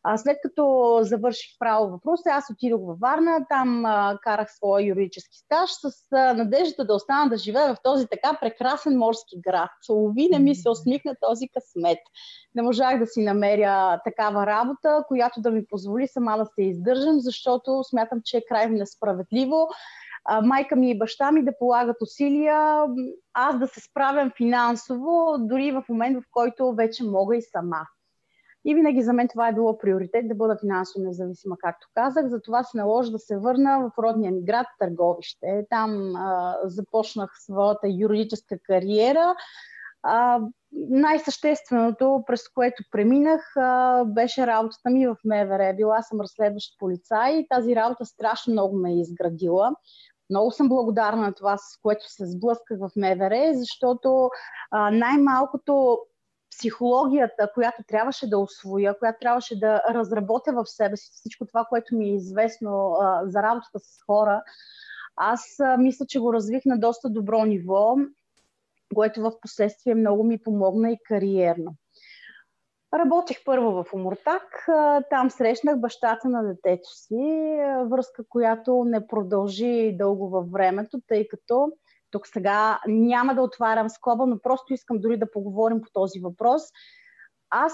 А, 0.04 0.18
след 0.18 0.38
като 0.42 0.98
завърших 1.02 1.60
право 1.60 1.88
в 1.88 2.06
Русе, 2.06 2.30
аз 2.30 2.50
отидох 2.52 2.82
във 2.84 3.00
Варна, 3.00 3.46
там 3.50 3.86
а, 3.86 4.18
карах 4.24 4.48
своя 4.56 4.88
юридически 4.88 5.38
стаж 5.38 5.70
с 5.72 5.92
а, 6.12 6.34
надеждата 6.34 6.86
да 6.86 6.94
остана 6.94 7.30
да 7.30 7.38
живея 7.38 7.76
в 7.76 7.82
този 7.84 8.08
така 8.08 8.38
прекрасен 8.42 8.98
морски 8.98 9.42
град. 9.42 9.70
Лови 9.90 10.30
не 10.32 10.40
ми 10.40 10.56
се 10.56 10.70
усмихна 10.70 11.16
този 11.22 11.48
късмет. 11.48 12.00
Не 12.56 12.62
можах 12.62 13.00
да 13.00 13.08
си 13.08 13.22
намеря 13.24 14.02
такава 14.04 14.46
работа, 14.46 15.04
която 15.08 15.42
да 15.42 15.52
ми 15.52 15.66
позволи 15.66 16.08
сама 16.08 16.38
да 16.38 16.46
се 16.46 16.64
издържам, 16.64 17.20
защото 17.20 17.84
смятам, 17.84 18.22
че 18.26 18.38
е 18.38 18.46
крайно 18.50 18.78
несправедливо 18.78 19.68
майка 20.44 20.76
ми 20.76 20.92
и 20.92 20.98
баща 20.98 21.32
ми 21.32 21.46
да 21.46 21.58
полагат 21.60 22.02
усилия, 22.02 22.86
аз 23.34 23.60
да 23.60 23.68
се 23.68 23.80
справям 23.80 24.32
финансово, 24.38 25.36
дори 25.40 25.72
в 25.72 25.84
момент, 25.90 26.18
в 26.18 26.28
който 26.32 26.76
вече 26.76 27.04
мога 27.04 27.38
и 27.38 27.42
сама. 27.42 27.82
И 28.66 28.76
винаги 28.76 29.02
за 29.02 29.14
мен 29.14 29.28
това 29.28 29.48
е 29.48 29.54
било 29.54 29.78
приоритет 29.78 30.28
да 30.28 30.36
бъда 30.36 30.58
финансово 30.62 31.06
независима, 31.06 31.56
както 31.60 31.88
казах. 31.96 32.28
Затова 32.28 32.64
се 32.64 32.78
наложи 32.78 33.12
да 33.12 33.20
се 33.20 33.38
върна 33.38 33.80
в 33.80 34.04
родния 34.04 34.32
ми 34.32 34.44
град 34.44 34.68
Търговище. 34.80 35.66
Там 35.70 36.16
а, 36.16 36.56
започнах 36.64 37.32
своята 37.40 37.88
юридическа 37.90 38.58
кариера. 38.64 39.36
А, 40.04 40.40
най-същественото, 40.72 42.24
през 42.28 42.50
което 42.50 42.84
преминах, 42.92 43.54
а, 43.56 44.06
беше 44.06 44.48
работата 44.48 44.90
ми 44.90 45.08
в 45.08 45.16
МВР. 45.26 45.74
Била 45.78 46.02
съм 46.02 46.22
разследващ 46.22 46.80
полицай 46.80 47.34
и 47.34 47.48
тази 47.50 47.76
работа 47.76 48.06
страшно 48.06 48.54
много 48.54 48.78
ме 48.78 48.92
е 48.92 49.00
изградила. 49.00 49.76
Много 50.30 50.52
съм 50.52 50.70
благодарна 50.70 51.22
на 51.22 51.34
това, 51.34 51.58
с 51.58 51.78
което 51.82 52.12
се 52.12 52.26
сблъсках 52.26 52.80
в 52.80 52.90
МВР, 52.96 53.52
защото 53.54 54.30
а, 54.72 54.92
най-малкото 54.92 56.00
психологията, 56.52 57.52
която 57.54 57.84
трябваше 57.88 58.30
да 58.30 58.38
освоя, 58.38 59.00
която 59.00 59.18
трябваше 59.22 59.60
да 59.60 59.82
разработя 59.90 60.52
в 60.54 60.66
себе 60.66 60.98
си 60.98 61.10
всичко 61.14 61.46
това, 61.46 61.66
което 61.70 61.96
ми 61.96 62.06
е 62.10 62.16
известно 62.16 62.92
а, 63.02 63.22
за 63.26 63.44
работата 63.44 63.80
с 63.80 64.04
хора, 64.06 64.44
аз 65.16 65.60
а, 65.60 65.78
мисля, 65.78 66.06
че 66.06 66.20
го 66.20 66.34
развих 66.34 66.66
на 66.66 66.80
доста 66.80 67.10
добро 67.10 67.46
ниво 67.46 67.96
което 68.96 69.22
в 69.22 69.32
последствие 69.42 69.96
много 69.96 70.24
ми 70.24 70.38
помогна 70.38 70.92
и 70.92 70.98
кариерно. 71.04 71.76
Работех 72.94 73.44
първо 73.46 73.72
в 73.72 73.94
Умуртак. 73.94 74.66
Там 75.10 75.30
срещнах 75.30 75.80
бащата 75.80 76.30
на 76.30 76.44
детето 76.44 76.90
си, 76.90 77.58
връзка, 77.86 78.24
която 78.30 78.84
не 78.88 79.08
продължи 79.08 79.96
дълго 79.98 80.30
във 80.30 80.52
времето, 80.52 81.02
тъй 81.08 81.28
като 81.28 81.72
тук 82.12 82.28
сега 82.28 82.80
няма 82.88 83.36
да 83.36 83.42
отварям 83.42 83.90
скоба, 83.90 84.26
но 84.26 84.42
просто 84.42 84.74
искам 84.74 85.00
дори 85.00 85.18
да 85.18 85.32
поговорим 85.32 85.82
по 85.82 85.90
този 85.94 86.20
въпрос. 86.20 86.62
Аз 87.50 87.74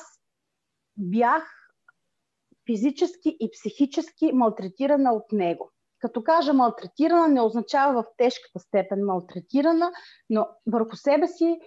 бях 0.98 1.44
физически 2.66 3.38
и 3.40 3.50
психически 3.52 4.32
малтретирана 4.34 5.14
от 5.14 5.32
него. 5.32 5.72
Като 6.00 6.24
кажа 6.24 6.54
малтретирана, 6.54 7.28
не 7.28 7.42
означава 7.42 8.04
в 8.04 8.06
тежката 8.18 8.60
степен 8.60 9.06
малтретирана, 9.06 9.92
но 10.30 10.48
върху 10.68 10.96
себе 10.96 11.28
си 11.28 11.60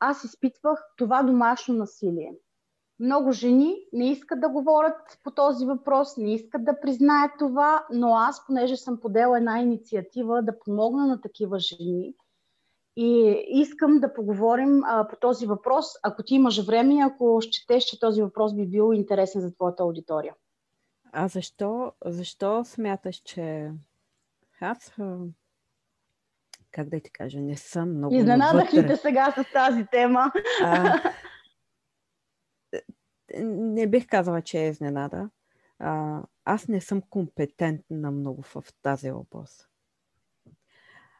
аз 0.00 0.24
изпитвах 0.24 0.78
това 0.96 1.22
домашно 1.22 1.74
насилие. 1.74 2.32
Много 3.04 3.32
жени 3.32 3.76
не 3.92 4.10
искат 4.10 4.40
да 4.40 4.48
говорят 4.48 5.18
по 5.24 5.30
този 5.30 5.66
въпрос, 5.66 6.16
не 6.16 6.34
искат 6.34 6.64
да 6.64 6.80
признаят 6.80 7.32
това, 7.38 7.86
но 7.90 8.14
аз, 8.16 8.46
понеже 8.46 8.76
съм 8.76 9.00
подела 9.00 9.38
една 9.38 9.60
инициатива 9.60 10.42
да 10.42 10.58
помогна 10.58 11.06
на 11.06 11.20
такива 11.20 11.58
жени, 11.58 12.14
и 12.96 13.42
искам 13.48 14.00
да 14.00 14.14
поговорим 14.14 14.84
а, 14.84 15.08
по 15.08 15.16
този 15.16 15.46
въпрос, 15.46 15.86
ако 16.02 16.22
ти 16.22 16.34
имаш 16.34 16.66
време, 16.66 17.02
ако 17.02 17.40
счетеш, 17.42 17.84
че 17.84 18.00
този 18.00 18.22
въпрос 18.22 18.54
би 18.54 18.66
бил 18.66 18.92
интересен 18.94 19.40
за 19.40 19.54
твоята 19.54 19.82
аудитория. 19.82 20.34
А 21.12 21.28
защо, 21.28 21.92
защо 22.04 22.64
смяташ, 22.64 23.16
че 23.16 23.70
аз, 24.60 24.96
как 26.70 26.88
да 26.88 27.00
ти 27.00 27.12
кажа, 27.12 27.40
не 27.40 27.56
съм 27.56 27.96
много 27.96 28.14
Изненадах 28.14 28.74
ли 28.74 28.86
те 28.86 28.96
сега 28.96 29.34
с 29.36 29.52
тази 29.52 29.86
тема? 29.92 30.32
А, 30.62 31.00
не 33.42 33.86
бих 33.86 34.06
казала, 34.06 34.42
че 34.42 34.58
е 34.58 34.68
изненада. 34.68 35.30
А, 35.78 36.22
аз 36.44 36.68
не 36.68 36.80
съм 36.80 37.02
компетентна 37.10 38.10
много 38.10 38.42
в 38.42 38.64
тази 38.82 39.10
област. 39.10 39.68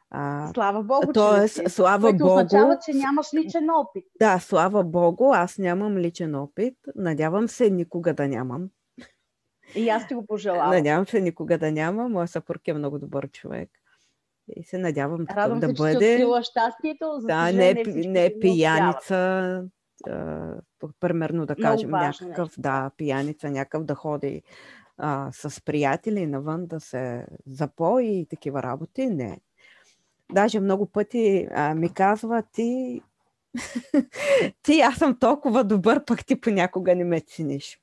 А, 0.09 0.51
слава 0.53 0.83
Богу, 0.83 1.13
тоест, 1.13 1.55
че 1.55 1.69
слава 1.69 2.13
Богу, 2.13 2.31
означава, 2.31 2.77
че 2.85 2.93
нямаш 2.93 3.33
личен 3.33 3.69
опит. 3.69 4.05
Да, 4.19 4.39
слава 4.39 4.83
Богу, 4.83 5.33
аз 5.33 5.57
нямам 5.57 5.97
личен 5.97 6.35
опит. 6.35 6.77
Надявам 6.95 7.47
се 7.47 7.69
никога 7.69 8.13
да 8.13 8.27
нямам. 8.27 8.69
И 9.75 9.89
аз 9.89 10.07
ти 10.07 10.13
го 10.13 10.25
пожелавам. 10.25 10.69
Надявам 10.69 11.07
се 11.07 11.21
никога 11.21 11.57
да 11.57 11.71
няма. 11.71 12.09
Моя 12.09 12.27
съпруг 12.27 12.67
е 12.67 12.73
много 12.73 12.99
добър 12.99 13.31
човек. 13.31 13.69
И 14.55 14.63
се 14.63 14.77
надявам 14.77 15.25
Радвам 15.29 15.59
да 15.59 15.67
се, 15.67 15.73
бъде. 15.73 16.17
Че 16.17 16.43
щастието. 16.43 17.05
За 17.19 17.27
да, 17.27 17.51
не, 17.51 17.73
не, 17.73 17.83
не 18.07 18.25
е 18.25 18.39
пияница. 18.39 19.63
А, 20.07 20.55
примерно 20.99 21.45
да 21.45 21.55
кажем 21.55 21.89
някакъв, 21.89 22.47
нещо. 22.47 22.61
да, 22.61 22.91
пияница, 22.97 23.51
някакъв 23.51 23.83
да 23.83 23.95
ходи 23.95 24.43
а, 24.97 25.29
с 25.31 25.61
приятели 25.61 26.27
навън 26.27 26.65
да 26.65 26.79
се 26.79 27.27
запои 27.45 28.19
и 28.19 28.25
такива 28.25 28.63
работи. 28.63 29.07
Не. 29.07 29.41
Даже 30.31 30.59
много 30.59 30.85
пъти 30.85 31.47
а, 31.51 31.75
ми 31.75 31.93
казва, 31.93 32.43
ти, 32.51 33.01
ти, 34.63 34.81
аз 34.81 34.97
съм 34.97 35.19
толкова 35.19 35.63
добър, 35.63 36.05
пък 36.05 36.25
ти 36.25 36.41
понякога 36.41 36.95
не 36.95 37.03
ме 37.03 37.21
цениш. 37.21 37.81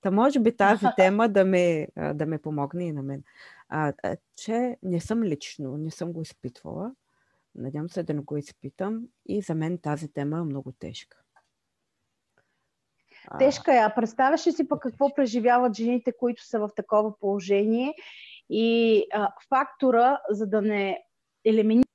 Та 0.00 0.10
може 0.10 0.40
би 0.40 0.56
тази 0.56 0.86
тема 0.96 1.28
да 1.28 1.44
ме, 1.44 1.88
да 2.14 2.26
ме 2.26 2.38
помогне 2.38 2.84
и 2.84 2.92
на 2.92 3.02
мен. 3.02 3.22
А, 3.68 3.92
че 4.36 4.76
не 4.82 5.00
съм 5.00 5.22
лично, 5.22 5.76
не 5.76 5.90
съм 5.90 6.12
го 6.12 6.22
изпитвала. 6.22 6.92
Надявам 7.54 7.90
се 7.90 8.02
да 8.02 8.14
не 8.14 8.20
го 8.20 8.36
изпитам. 8.36 9.08
И 9.26 9.42
за 9.42 9.54
мен 9.54 9.78
тази 9.78 10.08
тема 10.08 10.38
е 10.38 10.42
много 10.42 10.72
тежка. 10.72 11.18
Тежка 13.38 13.74
е. 13.74 13.78
А 13.78 13.94
представяш 13.94 14.46
ли 14.46 14.52
си 14.52 14.68
пък 14.68 14.82
какво 14.82 15.14
преживяват 15.14 15.76
жените, 15.76 16.12
които 16.18 16.46
са 16.46 16.58
в 16.58 16.70
такова 16.76 17.18
положение? 17.18 17.94
И 18.50 19.06
а, 19.12 19.32
фактора, 19.48 20.20
за 20.30 20.46
да 20.46 20.62
не 20.62 21.04
елиминира, 21.44 21.86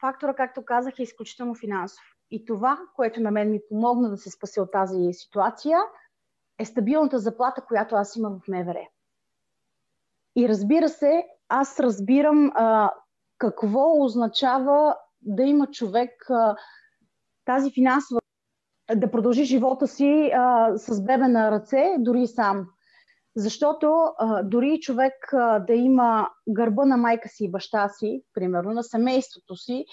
фактора, 0.00 0.34
както 0.34 0.64
казах, 0.64 0.98
е 0.98 1.02
изключително 1.02 1.54
финансов. 1.54 2.04
И 2.30 2.44
това, 2.44 2.78
което 2.96 3.20
на 3.20 3.30
мен 3.30 3.50
ми 3.50 3.60
помогна 3.68 4.10
да 4.10 4.16
се 4.16 4.30
спася 4.30 4.62
от 4.62 4.72
тази 4.72 5.12
ситуация– 5.12 5.78
е 6.58 6.64
стабилната 6.64 7.18
заплата, 7.18 7.64
която 7.64 7.94
аз 7.94 8.16
имам 8.16 8.40
в 8.40 8.48
МВР. 8.48 8.88
И 10.36 10.48
разбира 10.48 10.88
се, 10.88 11.26
аз 11.48 11.80
разбирам 11.80 12.52
а, 12.54 12.90
какво 13.38 14.04
означава 14.04 14.96
да 15.20 15.42
има 15.42 15.66
човек 15.66 16.30
а, 16.30 16.56
тази 17.44 17.70
финансова 17.72 18.20
да 18.96 19.10
продължи 19.10 19.44
живота 19.44 19.86
си 19.86 20.30
а, 20.34 20.72
с 20.76 21.04
бебе 21.04 21.28
на 21.28 21.50
ръце, 21.50 21.94
дори 21.98 22.26
сам. 22.26 22.66
Защото 23.36 23.94
а, 24.18 24.42
дори 24.42 24.80
човек 24.80 25.14
а, 25.32 25.58
да 25.58 25.74
има 25.74 26.28
гърба 26.48 26.84
на 26.84 26.96
майка 26.96 27.28
си 27.28 27.44
и 27.44 27.50
баща 27.50 27.88
си, 27.88 28.22
примерно 28.34 28.72
на 28.72 28.82
семейството 28.82 29.56
си, 29.56 29.84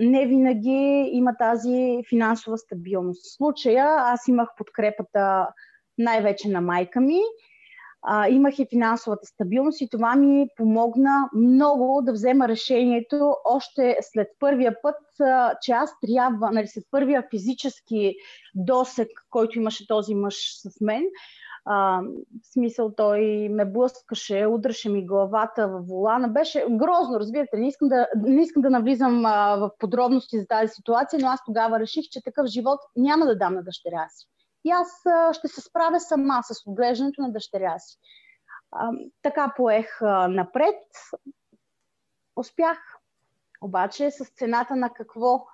не 0.00 0.26
винаги 0.26 1.10
има 1.12 1.36
тази 1.38 2.02
финансова 2.08 2.58
стабилност. 2.58 3.26
В 3.26 3.36
случая 3.36 3.88
аз 3.98 4.28
имах 4.28 4.48
подкрепата 4.56 5.48
най-вече 5.98 6.48
на 6.48 6.60
майка 6.60 7.00
ми. 7.00 7.20
А, 8.04 8.28
имах 8.28 8.58
и 8.58 8.66
финансовата 8.70 9.26
стабилност 9.26 9.80
и 9.80 9.88
това 9.90 10.16
ми 10.16 10.46
помогна 10.56 11.30
много 11.36 12.02
да 12.02 12.12
взема 12.12 12.48
решението 12.48 13.36
още 13.44 13.96
след 14.00 14.28
първия 14.38 14.82
път, 14.82 15.20
а, 15.20 15.54
че 15.62 15.72
аз 15.72 15.90
трябва, 16.00 16.50
нали, 16.50 16.66
след 16.66 16.84
първия 16.90 17.26
физически 17.30 18.14
досек, 18.54 19.08
който 19.30 19.58
имаше 19.58 19.86
този 19.86 20.14
мъж 20.14 20.36
с 20.62 20.80
мен, 20.80 21.02
а, 21.64 22.00
в 22.42 22.52
смисъл 22.52 22.94
той 22.96 23.48
ме 23.48 23.64
блъскаше, 23.64 24.46
удръше 24.46 24.88
ми 24.88 25.06
главата 25.06 25.68
в 25.68 25.80
волана. 25.80 26.28
Беше 26.28 26.64
грозно, 26.70 27.20
разбирате. 27.20 27.56
Не 27.56 27.68
искам 27.68 27.88
да, 27.88 28.06
не 28.16 28.42
искам 28.42 28.62
да 28.62 28.70
навлизам 28.70 29.26
а, 29.26 29.56
в 29.56 29.70
подробности 29.78 30.40
за 30.40 30.46
тази 30.46 30.74
ситуация, 30.74 31.20
но 31.22 31.28
аз 31.28 31.40
тогава 31.46 31.80
реших, 31.80 32.04
че 32.10 32.22
такъв 32.22 32.46
живот 32.46 32.80
няма 32.96 33.26
да 33.26 33.38
дам 33.38 33.54
на 33.54 33.62
дъщеря 33.62 34.08
си 34.08 34.31
и 34.64 34.70
аз 34.70 34.88
ще 35.36 35.48
се 35.48 35.60
справя 35.60 36.00
сама 36.00 36.42
с 36.42 36.66
отглеждането 36.66 37.22
на 37.22 37.32
дъщеря 37.32 37.78
си. 37.78 37.98
Така 39.22 39.52
поех 39.56 40.00
напред. 40.28 40.82
Успях. 42.36 42.78
Обаче 43.60 44.10
с 44.10 44.24
цената 44.24 44.76
на 44.76 44.90
какво 44.90 45.46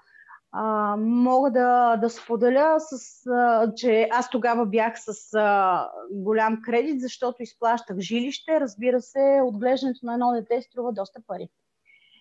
а, 0.52 0.96
мога 0.98 1.50
да, 1.50 1.96
да 1.96 2.10
споделя, 2.10 2.76
с, 2.78 3.26
а, 3.26 3.74
че 3.74 4.08
аз 4.12 4.30
тогава 4.30 4.66
бях 4.66 4.94
с 4.96 5.34
а, 5.34 5.88
голям 6.10 6.62
кредит, 6.62 7.00
защото 7.00 7.42
изплащах 7.42 7.98
жилище. 7.98 8.60
Разбира 8.60 9.00
се, 9.00 9.40
отглеждането 9.44 10.06
на 10.06 10.12
едно 10.12 10.32
дете 10.32 10.62
струва 10.62 10.92
доста 10.92 11.20
пари 11.26 11.48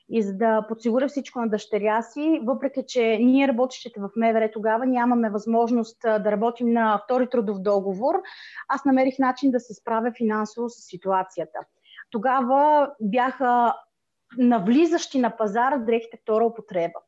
и 0.10 0.22
за 0.22 0.34
да 0.34 0.66
подсигуря 0.68 1.08
всичко 1.08 1.40
на 1.40 1.50
дъщеря 1.50 2.02
си, 2.02 2.42
въпреки 2.46 2.84
че 2.88 3.18
ние 3.22 3.48
работещите 3.48 4.00
в 4.00 4.10
МВР 4.16 4.50
тогава 4.54 4.86
нямаме 4.86 5.30
възможност 5.30 5.98
да 6.02 6.32
работим 6.32 6.74
на 6.74 7.02
втори 7.04 7.30
трудов 7.30 7.60
договор, 7.60 8.16
аз 8.68 8.86
намерих 8.86 9.20
начин 9.20 9.52
да 9.52 9.60
се 9.60 9.74
справя 9.74 10.12
финансово 10.18 10.70
с 10.70 10.74
ситуацията. 10.74 11.60
Тогава 12.12 12.92
бяха 13.02 13.74
навлизащи 14.38 15.20
на 15.20 15.38
пазара 15.38 15.78
дрехите 15.78 16.18
втора 16.22 16.46
употреба. 16.46 17.00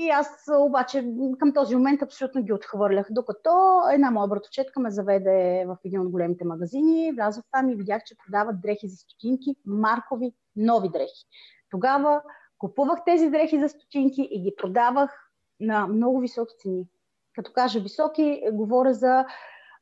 И 0.00 0.10
аз 0.10 0.28
обаче 0.58 1.04
към 1.38 1.52
този 1.52 1.76
момент 1.76 2.02
абсолютно 2.02 2.42
ги 2.42 2.52
отхвърлях, 2.52 3.06
докато 3.10 3.50
една 3.92 4.10
моя 4.10 4.28
братовчетка 4.28 4.80
ме 4.80 4.90
заведе 4.90 5.64
в 5.66 5.76
един 5.84 6.00
от 6.00 6.08
големите 6.08 6.44
магазини, 6.44 7.12
влязох 7.12 7.44
там 7.52 7.70
и 7.70 7.76
видях, 7.76 8.02
че 8.06 8.16
продават 8.26 8.60
дрехи 8.60 8.88
за 8.88 8.96
стотинки, 8.96 9.56
маркови, 9.66 10.32
нови 10.56 10.88
дрехи. 10.88 11.24
Тогава 11.70 12.22
купувах 12.58 12.98
тези 13.06 13.30
дрехи 13.30 13.60
за 13.60 13.68
стотинки 13.68 14.28
и 14.30 14.42
ги 14.42 14.54
продавах 14.56 15.30
на 15.60 15.86
много 15.86 16.20
високи 16.20 16.54
цени. 16.58 16.84
Като 17.34 17.52
кажа 17.52 17.80
високи, 17.80 18.42
говоря 18.52 18.94
за 18.94 19.26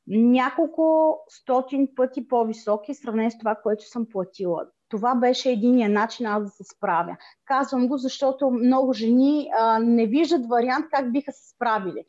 няколко 0.06 1.16
стотин 1.28 1.88
пъти 1.96 2.28
по-високи, 2.28 2.94
в 2.94 2.96
сравнение 2.96 3.30
с 3.30 3.38
това, 3.38 3.54
което 3.54 3.84
съм 3.84 4.06
платила. 4.12 4.66
Това 4.88 5.14
беше 5.14 5.50
единия 5.50 5.88
начин 5.88 6.26
аз 6.26 6.42
да 6.42 6.48
се 6.48 6.64
справя. 6.64 7.16
Казвам 7.44 7.88
го, 7.88 7.96
защото 7.96 8.50
много 8.50 8.92
жени 8.92 9.50
а, 9.58 9.78
не 9.78 10.06
виждат 10.06 10.46
вариант 10.46 10.86
как 10.90 11.12
биха 11.12 11.32
се 11.32 11.48
справили. 11.48 12.04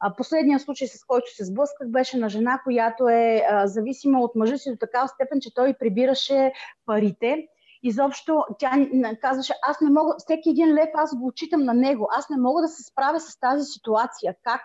А, 0.00 0.16
последният 0.16 0.62
случай, 0.62 0.88
с 0.88 1.04
който 1.04 1.34
се 1.34 1.44
сблъсках, 1.44 1.88
беше 1.88 2.18
на 2.18 2.28
жена, 2.28 2.60
която 2.64 3.08
е 3.08 3.42
а, 3.50 3.66
зависима 3.66 4.20
от 4.20 4.34
мъжа 4.34 4.58
си 4.58 4.70
до 4.70 4.76
такава 4.76 5.08
степен, 5.08 5.40
че 5.40 5.54
той 5.54 5.74
прибираше 5.74 6.52
парите 6.86 7.46
изобщо 7.84 8.44
тя 8.58 8.72
казваше, 9.20 9.52
аз 9.68 9.80
не 9.80 9.90
мога, 9.90 10.14
всеки 10.18 10.50
един 10.50 10.74
лев 10.74 10.88
аз 10.94 11.16
го 11.16 11.26
отчитам 11.26 11.64
на 11.64 11.74
него, 11.74 12.08
аз 12.10 12.30
не 12.30 12.36
мога 12.36 12.62
да 12.62 12.68
се 12.68 12.82
справя 12.82 13.20
с 13.20 13.40
тази 13.40 13.64
ситуация. 13.64 14.34
Как? 14.42 14.60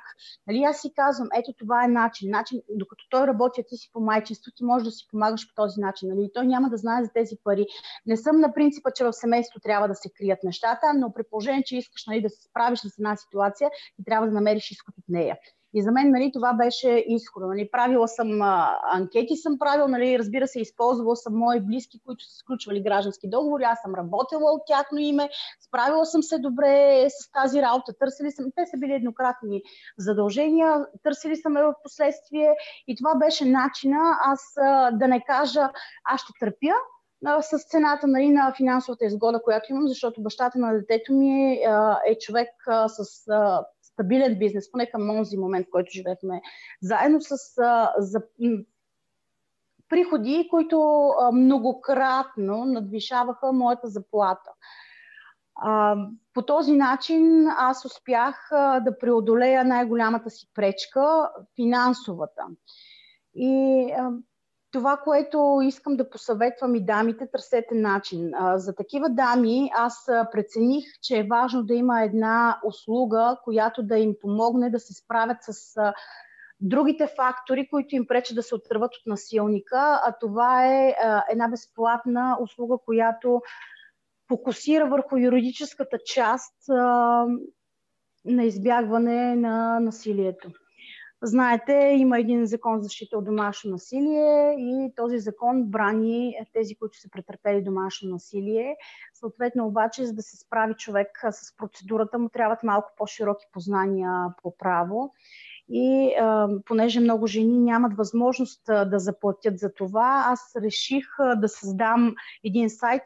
Нали, 0.47 0.63
аз 0.63 0.81
си 0.81 0.93
казвам, 0.95 1.27
ето 1.35 1.53
това 1.57 1.85
е 1.85 1.87
начин. 1.87 2.31
начин 2.31 2.61
докато 2.69 3.05
той 3.09 3.27
работи, 3.27 3.61
а 3.61 3.63
ти 3.67 3.77
си 3.77 3.89
по 3.93 3.99
майчинство, 3.99 4.51
ти 4.55 4.63
можеш 4.63 4.85
да 4.85 4.91
си 4.91 5.07
помагаш 5.11 5.47
по 5.47 5.53
този 5.55 5.81
начин. 5.81 6.09
Нали? 6.09 6.29
Той 6.33 6.47
няма 6.47 6.69
да 6.69 6.77
знае 6.77 7.03
за 7.03 7.09
тези 7.13 7.35
пари. 7.43 7.65
Не 8.05 8.17
съм 8.17 8.39
на 8.39 8.53
принципа, 8.53 8.91
че 8.91 9.03
в 9.03 9.13
семейството 9.13 9.59
трябва 9.63 9.87
да 9.87 9.95
се 9.95 10.09
крият 10.17 10.43
нещата, 10.43 10.93
но 10.95 11.13
при 11.13 11.23
положение, 11.29 11.63
че 11.63 11.77
искаш 11.77 12.05
нали, 12.07 12.21
да 12.21 12.29
се 12.29 12.43
справиш 12.43 12.79
с 12.79 12.97
една 12.99 13.15
ситуация, 13.15 13.69
ти 13.95 14.03
трябва 14.05 14.27
да 14.27 14.33
намериш 14.33 14.71
изход 14.71 14.97
от 14.97 15.05
нея. 15.09 15.37
И 15.73 15.83
за 15.83 15.91
мен 15.91 16.11
нали, 16.11 16.31
това 16.33 16.53
беше 16.53 17.03
изхода. 17.07 17.47
Нали. 17.47 17.71
Правила 17.71 18.07
съм 18.07 18.41
а, 18.41 18.79
анкети, 18.83 19.35
съм 19.35 19.59
правила, 19.59 19.87
нали, 19.87 20.19
разбира 20.19 20.47
се, 20.47 20.61
използвала 20.61 21.15
съм 21.15 21.37
мои 21.37 21.59
близки, 21.59 22.01
които 22.05 22.23
са 22.23 22.37
сключвали 22.37 22.83
граждански 22.83 23.29
договори, 23.29 23.63
аз 23.63 23.81
съм 23.81 23.95
работила 23.95 24.51
от 24.51 24.61
тяхно 24.67 24.97
име, 24.99 25.29
справила 25.67 26.05
съм 26.05 26.23
се 26.23 26.39
добре 26.39 27.05
с 27.09 27.31
тази 27.31 27.61
работа, 27.61 27.93
търсили 27.99 28.31
съм, 28.31 28.45
те 28.55 28.65
са 28.65 28.77
били 28.77 28.93
еднократни 28.93 29.61
задължения, 29.97 30.85
търсили 31.03 31.35
съм 31.35 31.53
в 31.53 31.73
последствие 31.83 32.53
и 32.87 32.95
това 32.95 33.15
беше 33.15 33.45
начина 33.45 33.97
аз 34.25 34.41
а, 34.57 34.91
да 34.91 35.07
не 35.07 35.23
кажа 35.23 35.69
аз 36.05 36.21
ще 36.21 36.33
търпя, 36.39 36.73
с 37.41 37.69
цената 37.69 38.07
нали, 38.07 38.29
на 38.29 38.53
финансовата 38.57 39.05
изгода, 39.05 39.41
която 39.41 39.71
имам, 39.71 39.87
защото 39.87 40.23
бащата 40.23 40.59
на 40.59 40.73
детето 40.73 41.13
ми 41.13 41.53
е, 41.53 41.59
е 42.07 42.17
човек 42.19 42.49
с 42.87 43.29
стабилен 43.99 44.39
бизнес, 44.39 44.71
поне 44.71 44.85
към 44.85 45.07
този 45.07 45.37
момент, 45.37 45.67
в 45.67 45.71
който 45.71 45.91
живеехме 45.91 46.41
заедно 46.81 47.21
с 47.21 47.35
за, 47.97 48.21
приходи, 49.89 50.47
които 50.49 51.11
многократно 51.33 52.65
надвишаваха 52.65 53.51
моята 53.51 53.87
заплата. 53.87 54.51
По 56.33 56.41
този 56.41 56.71
начин 56.71 57.47
аз 57.47 57.85
успях 57.85 58.47
да 58.51 58.97
преодолея 58.99 59.65
най-голямата 59.65 60.29
си 60.29 60.47
пречка 60.53 61.31
финансовата. 61.55 62.43
И 63.35 63.93
това, 64.71 64.97
което 64.97 65.59
искам 65.63 65.97
да 65.97 66.09
посъветвам 66.09 66.75
и 66.75 66.85
дамите, 66.85 67.27
търсете 67.31 67.75
начин. 67.75 68.31
За 68.55 68.75
такива 68.75 69.09
дами 69.09 69.69
аз 69.75 70.05
прецених, 70.31 70.85
че 71.01 71.17
е 71.17 71.27
важно 71.29 71.63
да 71.63 71.73
има 71.73 72.03
една 72.03 72.59
услуга, 72.65 73.37
която 73.43 73.83
да 73.83 73.97
им 73.97 74.15
помогне 74.21 74.69
да 74.69 74.79
се 74.79 74.93
справят 74.93 75.37
с 75.41 75.75
другите 76.59 77.07
фактори, 77.15 77.67
които 77.69 77.95
им 77.95 78.07
пречат 78.07 78.35
да 78.35 78.43
се 78.43 78.55
отърват 78.55 78.95
от 78.95 79.05
насилника, 79.05 80.01
а 80.05 80.15
това 80.19 80.65
е 80.65 80.95
една 81.31 81.47
безплатна 81.47 82.37
услуга, 82.41 82.77
която 82.85 83.41
фокусира 84.27 84.89
върху 84.89 85.17
юридическата 85.17 85.97
част 86.05 86.55
на 88.25 88.43
избягване 88.43 89.35
на 89.35 89.79
насилието. 89.79 90.49
Знаете, 91.23 91.73
има 91.97 92.19
един 92.19 92.45
закон 92.45 92.77
за 92.77 92.83
защита 92.83 93.17
от 93.17 93.25
домашно 93.25 93.71
насилие 93.71 94.55
и 94.57 94.93
този 94.95 95.19
закон 95.19 95.63
брани 95.63 96.35
тези, 96.53 96.75
които 96.75 96.99
са 96.99 97.09
претърпели 97.09 97.63
домашно 97.63 98.09
насилие. 98.09 98.75
Съответно 99.13 99.67
обаче, 99.67 100.05
за 100.05 100.13
да 100.13 100.21
се 100.21 100.37
справи 100.37 100.73
човек 100.73 101.07
с 101.31 101.57
процедурата, 101.57 102.19
му 102.19 102.29
трябват 102.29 102.63
малко 102.63 102.91
по-широки 102.97 103.45
познания 103.53 104.25
по 104.43 104.57
право. 104.57 105.13
И 105.69 106.15
а, 106.19 106.49
понеже 106.65 106.99
много 106.99 107.27
жени 107.27 107.57
нямат 107.57 107.97
възможност 107.97 108.61
да 108.65 108.99
заплатят 108.99 109.59
за 109.59 109.73
това, 109.73 110.23
аз 110.25 110.55
реших 110.63 111.05
да 111.35 111.49
създам 111.49 112.15
един 112.43 112.69
сайт, 112.69 113.01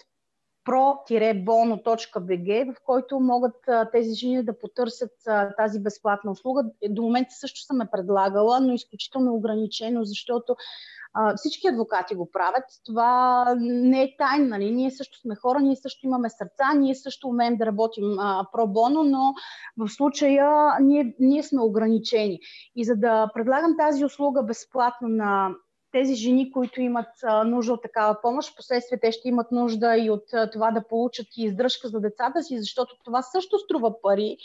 pro-bono.bg, 0.66 2.74
в 2.74 2.76
който 2.86 3.20
могат 3.20 3.55
тези 3.91 4.14
жени 4.14 4.45
да 4.45 4.59
потърсят 4.59 5.11
тази 5.57 5.80
безплатна 5.80 6.32
услуга. 6.32 6.64
До 6.89 7.01
момента 7.01 7.34
също 7.34 7.59
съм 7.59 7.82
е 7.82 7.91
предлагала, 7.91 8.59
но 8.59 8.74
изключително 8.74 9.34
ограничено, 9.34 10.03
защото 10.03 10.55
всички 11.36 11.68
адвокати 11.68 12.16
го 12.16 12.32
правят. 12.32 12.64
Това 12.86 13.45
не 13.59 14.03
е 14.03 14.16
тайна. 14.18 14.47
Нали? 14.47 14.72
Ние 14.72 14.91
също 14.91 15.20
сме 15.20 15.36
хора, 15.36 15.59
ние 15.59 15.76
също 15.76 16.05
имаме 16.05 16.30
сърца, 16.30 16.74
ние 16.76 16.95
също 16.95 17.28
умеем 17.28 17.57
да 17.57 17.66
работим 17.66 18.18
про-боно, 18.53 19.03
но 19.03 19.34
в 19.78 19.89
случая 19.89 20.78
ние, 20.82 21.16
ние 21.20 21.43
сме 21.43 21.61
ограничени. 21.61 22.39
И 22.76 22.86
за 22.86 22.95
да 22.95 23.30
предлагам 23.34 23.78
тази 23.78 24.05
услуга 24.05 24.43
безплатно 24.43 25.07
на 25.07 25.49
тези 25.94 26.16
жени, 26.16 26.52
които 26.52 26.82
имат 26.82 27.10
нужда 27.46 27.74
от 27.74 27.82
такава 27.82 28.22
помощ, 28.22 28.56
последствие 28.56 29.00
те 29.00 29.12
ще 29.12 29.28
имат 29.28 29.52
нужда 29.52 29.98
и 29.98 30.10
от 30.10 30.24
това 30.54 30.72
да 30.72 30.88
получат 30.88 31.28
и 31.38 31.44
издръжка 31.44 31.88
за 31.88 32.00
децата 32.00 32.44
си, 32.44 32.60
защото 32.60 32.96
това 33.04 33.22
също 33.22 33.60
струва 33.60 34.02
пари 34.02 34.38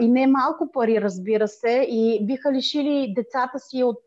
и 0.00 0.08
не 0.08 0.26
малко 0.26 0.72
пари, 0.72 1.00
разбира 1.00 1.48
се, 1.48 1.86
и 1.88 2.26
биха 2.26 2.52
лишили 2.52 3.14
децата 3.16 3.58
си 3.58 3.82
от 3.82 4.02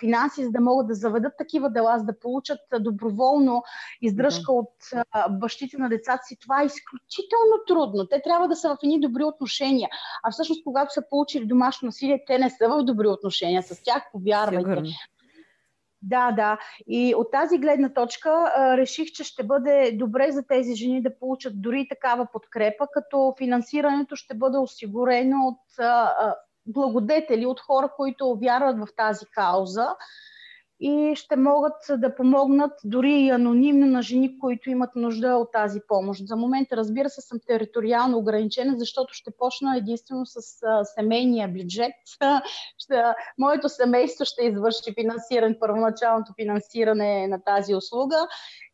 финанси, 0.00 0.44
за 0.44 0.50
да 0.50 0.60
могат 0.60 0.86
да 0.86 0.94
заведат 0.94 1.32
такива 1.38 1.70
дела, 1.70 1.98
за 1.98 2.04
да 2.04 2.18
получат 2.18 2.58
доброволно 2.80 3.62
издръжка 4.02 4.52
mm-hmm. 4.52 4.68
от 5.28 5.38
бащите 5.40 5.76
на 5.78 5.88
децата 5.88 6.22
си. 6.24 6.36
Това 6.40 6.62
е 6.62 6.66
изключително 6.66 7.54
трудно. 7.66 8.06
Те 8.06 8.22
трябва 8.22 8.48
да 8.48 8.56
са 8.56 8.68
в 8.68 8.78
едни 8.82 9.00
добри 9.00 9.24
отношения. 9.24 9.88
А 10.22 10.30
всъщност, 10.30 10.64
когато 10.64 10.94
са 10.94 11.02
получили 11.10 11.46
домашно 11.46 11.86
насилие, 11.86 12.24
те 12.26 12.38
не 12.38 12.50
са 12.50 12.68
в 12.68 12.82
добри 12.82 13.06
отношения 13.06 13.62
с 13.62 13.82
тях, 13.82 14.02
повярвайте. 14.12 14.70
Сигурно. 14.70 14.88
Да, 16.06 16.32
да. 16.32 16.58
И 16.86 17.14
от 17.14 17.30
тази 17.30 17.58
гледна 17.58 17.88
точка 17.94 18.30
а, 18.30 18.76
реших, 18.76 19.12
че 19.12 19.24
ще 19.24 19.44
бъде 19.44 19.92
добре 19.92 20.32
за 20.32 20.46
тези 20.46 20.74
жени 20.74 21.02
да 21.02 21.18
получат 21.18 21.62
дори 21.62 21.88
такава 21.88 22.26
подкрепа, 22.32 22.86
като 22.92 23.34
финансирането 23.38 24.16
ще 24.16 24.34
бъде 24.34 24.58
осигурено 24.58 25.36
от 25.46 25.78
а, 25.78 26.14
благодетели, 26.66 27.46
от 27.46 27.60
хора, 27.60 27.88
които 27.96 28.38
вярват 28.42 28.78
в 28.78 28.88
тази 28.96 29.26
кауза 29.26 29.88
и 30.80 31.12
ще 31.16 31.36
могат 31.36 31.72
да 31.90 32.14
помогнат 32.14 32.72
дори 32.84 33.12
и 33.12 33.30
анонимно 33.30 33.86
на 33.86 34.02
жени, 34.02 34.38
които 34.38 34.70
имат 34.70 34.90
нужда 34.96 35.36
от 35.36 35.52
тази 35.52 35.80
помощ. 35.88 36.26
За 36.26 36.36
момента, 36.36 36.76
разбира 36.76 37.08
се, 37.08 37.20
съм 37.20 37.38
териториално 37.46 38.18
ограничена, 38.18 38.78
защото 38.78 39.14
ще 39.14 39.30
почна 39.38 39.76
единствено 39.76 40.26
с 40.26 40.62
а, 40.62 40.84
семейния 40.84 41.48
бюджет. 41.48 41.92
Ще, 42.78 43.02
моето 43.38 43.68
семейство 43.68 44.24
ще 44.24 44.44
извърши 44.44 44.94
финансиране, 45.00 45.58
първоначалното 45.60 46.32
финансиране 46.40 47.28
на 47.28 47.42
тази 47.44 47.74
услуга 47.74 48.28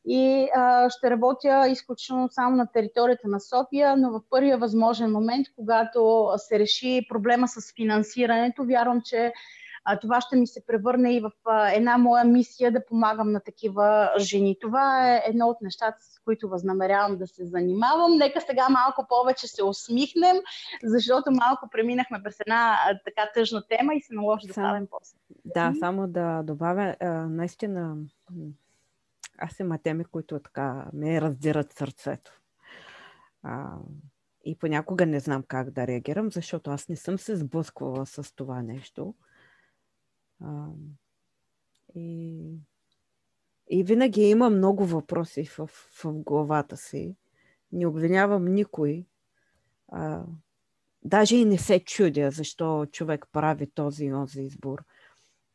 и 0.09 0.49
а, 0.55 0.91
ще 0.91 1.11
работя 1.11 1.69
изключително 1.69 2.29
само 2.31 2.57
на 2.57 2.67
територията 2.73 3.29
на 3.29 3.41
София, 3.41 3.97
но 3.97 4.11
в 4.11 4.21
първия 4.31 4.59
възможен 4.59 5.13
момент, 5.13 5.47
когато 5.57 6.31
се 6.37 6.59
реши 6.59 7.07
проблема 7.09 7.49
с 7.49 7.75
финансирането, 7.77 8.65
вярвам, 8.65 9.01
че 9.05 9.33
а, 9.85 9.99
това 9.99 10.21
ще 10.21 10.37
ми 10.37 10.47
се 10.47 10.67
превърне 10.67 11.15
и 11.15 11.21
в 11.21 11.33
а, 11.45 11.71
една 11.71 11.99
моя 11.99 12.25
мисия 12.25 12.73
да 12.73 12.87
помагам 12.87 13.33
на 13.33 13.41
такива 13.41 14.13
жени. 14.19 14.57
Това 14.61 15.15
е 15.15 15.23
едно 15.27 15.47
от 15.47 15.57
нещата, 15.61 15.99
с 16.01 16.19
които 16.25 16.49
възнамерявам 16.49 17.19
да 17.19 17.27
се 17.27 17.47
занимавам. 17.47 18.17
Нека 18.17 18.41
сега 18.41 18.69
малко 18.69 19.07
повече 19.09 19.49
се 19.49 19.65
усмихнем, 19.65 20.37
защото 20.85 21.31
малко 21.31 21.69
преминахме 21.73 22.23
през 22.23 22.41
една 22.41 22.79
а, 22.87 22.99
така 23.05 23.31
тъжна 23.35 23.63
тема 23.69 23.95
и 23.95 24.01
се 24.01 24.15
наложи 24.15 24.47
да 24.47 24.55
правим 24.55 24.87
после. 24.91 25.17
Да, 25.45 25.73
само 25.79 26.09
да 26.09 26.43
добавя, 26.43 26.97
а, 27.01 27.11
наистина 27.11 27.97
аз 29.39 29.61
има 29.61 29.79
теми, 29.79 30.05
които 30.05 30.39
така 30.39 30.87
ме 30.93 31.21
раздират 31.21 31.73
сърцето. 31.73 32.41
А, 33.43 33.77
и 34.45 34.59
понякога 34.59 35.07
не 35.07 35.21
знам 35.21 35.43
как 35.49 35.71
да 35.71 35.87
реагирам, 35.87 36.33
защото 36.33 36.71
аз 36.71 36.89
не 36.89 36.97
съм 36.97 37.19
се 37.19 37.37
сблъсквала 37.37 38.07
с 38.07 38.35
това 38.37 38.63
нещо. 38.63 39.15
А, 40.45 40.67
и, 41.95 42.39
и 43.71 43.85
винаги 43.85 44.23
има 44.23 44.51
много 44.51 44.85
въпроси 44.85 45.45
в, 45.45 45.67
в 45.67 46.13
главата 46.13 46.77
си. 46.77 47.17
Не 47.73 47.87
обвинявам 47.87 48.45
никой. 48.45 49.07
А, 49.89 50.23
даже 51.05 51.37
и 51.37 51.45
не 51.45 51.59
се 51.59 51.81
чудя 51.81 52.31
защо 52.31 52.87
човек 52.87 53.27
прави 53.33 53.67
този 53.67 54.05
и 54.05 54.13
онзи 54.13 54.43
избор. 54.43 54.85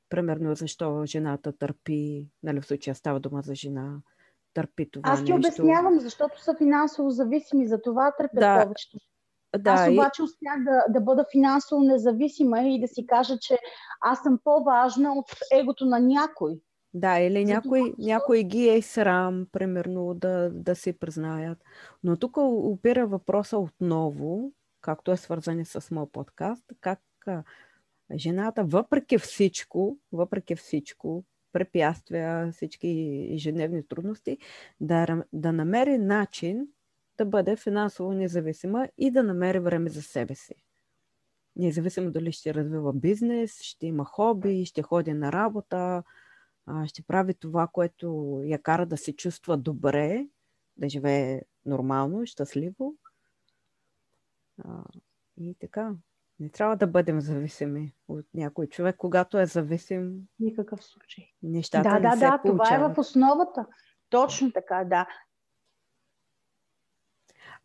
Примерно 0.09 0.55
защо 0.55 1.05
жената 1.05 1.57
търпи, 1.57 2.27
нали 2.43 2.61
в 2.61 2.65
случая 2.65 2.95
става 2.95 3.19
дума 3.19 3.41
за 3.41 3.55
жена, 3.55 4.01
търпи 4.53 4.91
това 4.91 5.09
Аз 5.09 5.25
ти 5.25 5.33
нещо. 5.33 5.47
обяснявам, 5.47 5.99
защото 5.99 6.43
са 6.43 6.55
финансово 6.57 7.09
зависими, 7.09 7.67
за 7.67 7.81
това 7.81 8.11
търпят 8.17 8.39
да, 8.39 8.63
повечето. 8.63 8.97
Да, 9.59 9.71
аз 9.71 9.89
обаче 9.89 10.23
успях 10.23 10.63
да, 10.63 10.85
да 10.89 11.01
бъда 11.01 11.25
финансово 11.31 11.83
независима 11.83 12.61
и 12.61 12.79
да 12.79 12.87
си 12.87 13.05
кажа, 13.07 13.37
че 13.41 13.57
аз 14.01 14.19
съм 14.19 14.39
по-важна 14.43 15.13
от 15.13 15.25
егото 15.51 15.85
на 15.85 15.99
някой. 15.99 16.59
Да, 16.93 17.19
или 17.19 17.45
някой, 17.45 17.79
това, 17.79 17.93
някой 17.97 18.43
ги 18.43 18.69
е 18.69 18.81
срам, 18.81 19.47
примерно, 19.51 20.13
да, 20.13 20.49
да 20.53 20.75
си 20.75 20.93
признаят. 20.93 21.57
Но 22.03 22.17
тук 22.17 22.37
опира 22.37 23.07
въпроса 23.07 23.57
отново, 23.57 24.51
както 24.81 25.11
е 25.11 25.17
свързан 25.17 25.65
с 25.65 25.91
моят 25.91 26.11
подкаст, 26.11 26.63
как 26.81 26.99
жената, 28.15 28.63
въпреки 28.63 29.17
всичко, 29.17 29.97
въпреки 30.11 30.55
всичко, 30.55 31.23
препятствия, 31.53 32.51
всички 32.51 32.87
ежедневни 33.31 33.87
трудности, 33.87 34.37
да, 34.79 35.23
да 35.33 35.51
намери 35.51 35.97
начин 35.97 36.67
да 37.17 37.25
бъде 37.25 37.55
финансово 37.55 38.13
независима 38.13 38.87
и 38.97 39.11
да 39.11 39.23
намери 39.23 39.59
време 39.59 39.89
за 39.89 40.01
себе 40.01 40.35
си. 40.35 40.55
Независимо 41.55 42.11
дали 42.11 42.31
ще 42.31 42.53
развива 42.53 42.93
бизнес, 42.93 43.61
ще 43.61 43.87
има 43.87 44.05
хоби, 44.05 44.65
ще 44.65 44.81
ходи 44.81 45.13
на 45.13 45.31
работа, 45.31 46.03
ще 46.85 47.01
прави 47.01 47.33
това, 47.33 47.67
което 47.67 48.39
я 48.45 48.61
кара 48.61 48.85
да 48.85 48.97
се 48.97 49.15
чувства 49.15 49.57
добре, 49.57 50.27
да 50.77 50.89
живее 50.89 51.41
нормално 51.65 52.25
щастливо. 52.25 52.95
И 55.37 55.55
така. 55.59 55.93
Не 56.39 56.49
трябва 56.49 56.75
да 56.75 56.87
бъдем 56.87 57.21
зависими 57.21 57.93
от 58.07 58.25
някой 58.33 58.67
човек. 58.67 58.95
Когато 58.97 59.39
е 59.39 59.45
зависим, 59.45 60.27
никакъв 60.39 60.83
случай. 60.83 61.31
Нещата 61.43 61.89
да, 61.89 61.95
не 61.95 62.01
да, 62.01 62.11
се 62.11 62.25
да, 62.25 62.41
получават. 62.41 62.67
това 62.67 62.91
е 62.91 62.93
в 62.93 62.97
основата. 62.97 63.65
Точно 64.09 64.51
така, 64.51 64.83
да. 64.83 65.07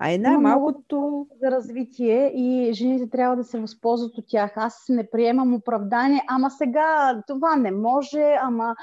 А 0.03 0.11
и 0.11 0.19
най-малкото... 0.19 1.27
За 1.43 1.51
развитие 1.51 2.33
и 2.35 2.73
жените 2.73 3.11
трябва 3.11 3.37
да 3.37 3.45
се 3.45 3.61
възползват 3.61 4.19
от 4.19 4.25
тях. 4.29 4.53
Аз 4.57 4.85
не 4.89 5.11
приемам 5.11 5.55
оправдание, 5.55 6.25
ама 6.29 6.51
сега 6.51 7.23
това 7.27 7.57
не 7.57 7.71
може, 7.71 8.37
ама 8.41 8.75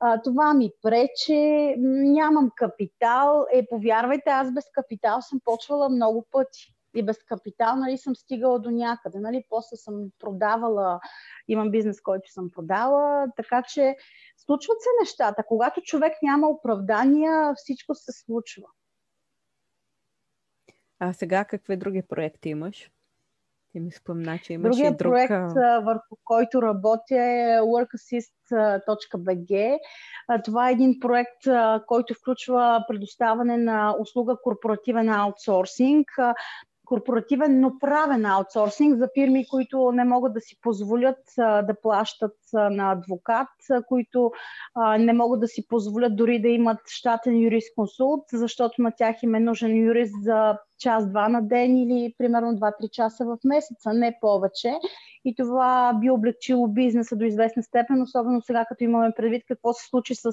а, 0.00 0.22
това 0.22 0.54
ми 0.54 0.70
прече, 0.82 1.74
нямам 1.78 2.50
капитал. 2.56 3.46
Е, 3.52 3.66
повярвайте, 3.70 4.30
аз 4.30 4.52
без 4.52 4.64
капитал 4.74 5.20
съм 5.20 5.40
почвала 5.44 5.88
много 5.88 6.26
пъти 6.30 6.74
и 6.94 7.02
без 7.02 7.18
капитал, 7.24 7.76
нали, 7.76 7.98
съм 7.98 8.16
стигала 8.16 8.58
до 8.58 8.70
някъде. 8.70 9.20
Нали, 9.20 9.44
после 9.48 9.76
съм 9.76 9.94
продавала, 10.18 11.00
имам 11.48 11.70
бизнес, 11.70 12.00
който 12.00 12.32
съм 12.32 12.50
продала, 12.50 13.26
така 13.36 13.62
че 13.68 13.96
случват 14.36 14.80
се 14.80 14.88
нещата. 15.00 15.44
Когато 15.48 15.80
човек 15.80 16.12
няма 16.22 16.48
оправдания, 16.48 17.54
всичко 17.56 17.94
се 17.94 18.12
случва. 18.12 18.66
А 21.04 21.12
сега 21.12 21.44
какви 21.44 21.76
други 21.76 22.02
проекти 22.02 22.48
имаш? 22.48 22.90
Ти 23.72 23.80
ми 23.80 23.90
спомна, 23.90 24.38
че 24.38 24.52
имаш 24.52 24.76
Другия 24.76 24.88
и 24.88 24.96
друг... 24.96 25.12
проект, 25.12 25.32
върху 25.84 26.16
който 26.24 26.62
работя 26.62 27.16
е 27.16 27.60
workassist.bg. 27.60 29.78
Това 30.44 30.68
е 30.68 30.72
един 30.72 31.00
проект, 31.00 31.42
който 31.86 32.14
включва 32.14 32.84
предоставяне 32.88 33.56
на 33.56 33.96
услуга 34.00 34.36
корпоративен 34.42 35.08
аутсорсинг 35.08 36.06
корпоративен, 36.92 37.60
но 37.60 37.78
правен 37.78 38.26
аутсорсинг 38.26 38.98
за 38.98 39.08
фирми, 39.14 39.48
които 39.48 39.92
не 39.92 40.04
могат 40.04 40.34
да 40.34 40.40
си 40.40 40.60
позволят 40.60 41.18
а, 41.38 41.62
да 41.62 41.80
плащат 41.80 42.36
а, 42.54 42.70
на 42.70 42.92
адвокат, 42.92 43.48
а, 43.70 43.82
които 43.82 44.32
а, 44.74 44.98
не 44.98 45.12
могат 45.12 45.40
да 45.40 45.48
си 45.48 45.68
позволят 45.68 46.16
дори 46.16 46.42
да 46.42 46.48
имат 46.48 46.78
щатен 46.86 47.42
юрисконсулт, 47.42 48.24
защото 48.32 48.82
на 48.82 48.92
тях 48.96 49.22
им 49.22 49.34
е 49.34 49.40
нужен 49.40 49.86
юрист 49.86 50.14
за 50.22 50.58
час-два 50.82 51.28
на 51.28 51.42
ден 51.42 51.76
или 51.76 52.14
примерно 52.18 52.52
2-3 52.52 52.90
часа 52.90 53.24
в 53.24 53.38
месеца, 53.44 53.92
не 53.92 54.18
повече. 54.20 54.74
И 55.24 55.34
това 55.34 55.98
би 56.00 56.10
облегчило 56.10 56.68
бизнеса 56.68 57.16
до 57.16 57.24
известна 57.24 57.62
степен, 57.62 58.02
особено 58.02 58.42
сега, 58.42 58.64
като 58.64 58.84
имаме 58.84 59.12
предвид 59.16 59.42
какво 59.48 59.72
се 59.72 59.88
случи 59.88 60.14
с 60.14 60.32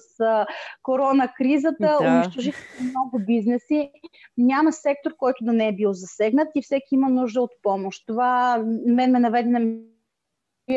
корона 0.83 1.33
кризата, 1.37 1.97
да. 2.01 2.13
унищожиха 2.13 2.59
много 2.83 3.19
бизнеси. 3.19 3.91
Няма 4.37 4.71
сектор, 4.71 5.15
който 5.17 5.43
да 5.43 5.53
не 5.53 5.67
е 5.67 5.75
бил 5.75 5.93
засегнат 5.93 6.47
и 6.55 6.61
всеки 6.61 6.87
има 6.91 7.09
нужда 7.09 7.41
от 7.41 7.51
помощ. 7.63 8.03
Това 8.07 8.63
мен 8.85 9.11
ме 9.11 9.19
наведе 9.19 9.49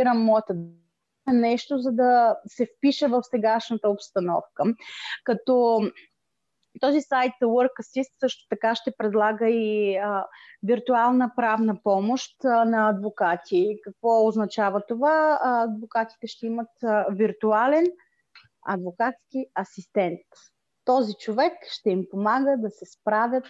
на 0.04 0.14
моята 0.14 0.54
нещо, 1.32 1.78
за 1.78 1.92
да 1.92 2.36
се 2.46 2.66
впиша 2.66 3.08
в 3.08 3.22
сегашната 3.22 3.88
обстановка. 3.88 4.64
Като 5.24 5.80
този 6.80 7.00
сайт 7.00 7.32
Work 7.42 7.82
Assist 7.82 8.20
също 8.20 8.46
така 8.48 8.74
ще 8.74 8.92
предлага 8.98 9.48
и 9.48 9.96
а, 9.96 10.26
виртуална 10.62 11.32
правна 11.36 11.82
помощ 11.82 12.44
а, 12.44 12.64
на 12.64 12.88
адвокати. 12.88 13.78
Какво 13.84 14.26
означава 14.26 14.82
това? 14.88 15.38
А, 15.42 15.62
адвокатите 15.62 16.26
ще 16.26 16.46
имат 16.46 16.68
а, 16.84 17.06
виртуален 17.10 17.86
адвокатски 18.66 19.46
асистент. 19.60 20.20
Този 20.84 21.12
човек 21.20 21.52
ще 21.70 21.90
им 21.90 22.06
помага 22.10 22.56
да 22.58 22.70
се 22.70 22.84
справят 22.86 23.44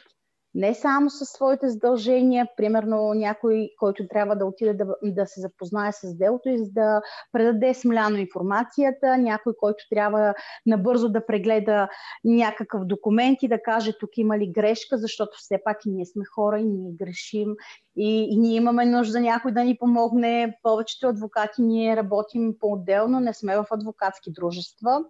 не 0.54 0.74
само 0.74 1.10
със 1.10 1.28
своите 1.28 1.68
задължения, 1.68 2.46
примерно 2.56 3.14
някой, 3.14 3.70
който 3.78 4.08
трябва 4.08 4.36
да 4.36 4.46
отиде 4.46 4.74
да, 4.74 4.86
да 5.02 5.26
се 5.26 5.40
запознае 5.40 5.92
с 5.92 6.16
делото 6.16 6.48
и 6.48 6.70
да 6.72 7.02
предаде 7.32 7.74
смляно 7.74 8.16
информацията, 8.16 9.18
някой, 9.18 9.52
който 9.58 9.84
трябва 9.90 10.34
набързо 10.66 11.08
да 11.08 11.26
прегледа 11.26 11.88
някакъв 12.24 12.84
документ 12.84 13.42
и 13.42 13.48
да 13.48 13.62
каже 13.62 13.98
тук 13.98 14.10
има 14.16 14.38
ли 14.38 14.52
грешка, 14.52 14.98
защото 14.98 15.38
все 15.38 15.58
пак 15.64 15.86
и 15.86 15.90
ние 15.90 16.06
сме 16.06 16.24
хора 16.24 16.60
и 16.60 16.64
ние 16.64 16.92
грешим 16.92 17.54
и, 17.96 18.28
и 18.30 18.36
ние 18.36 18.56
имаме 18.56 18.86
нужда 18.86 19.20
някой 19.20 19.52
да 19.52 19.64
ни 19.64 19.78
помогне. 19.78 20.58
Повечето 20.62 21.06
адвокати 21.06 21.62
ние 21.62 21.96
работим 21.96 22.54
по-отделно, 22.60 23.20
не 23.20 23.34
сме 23.34 23.56
в 23.56 23.66
адвокатски 23.70 24.32
дружества 24.32 25.04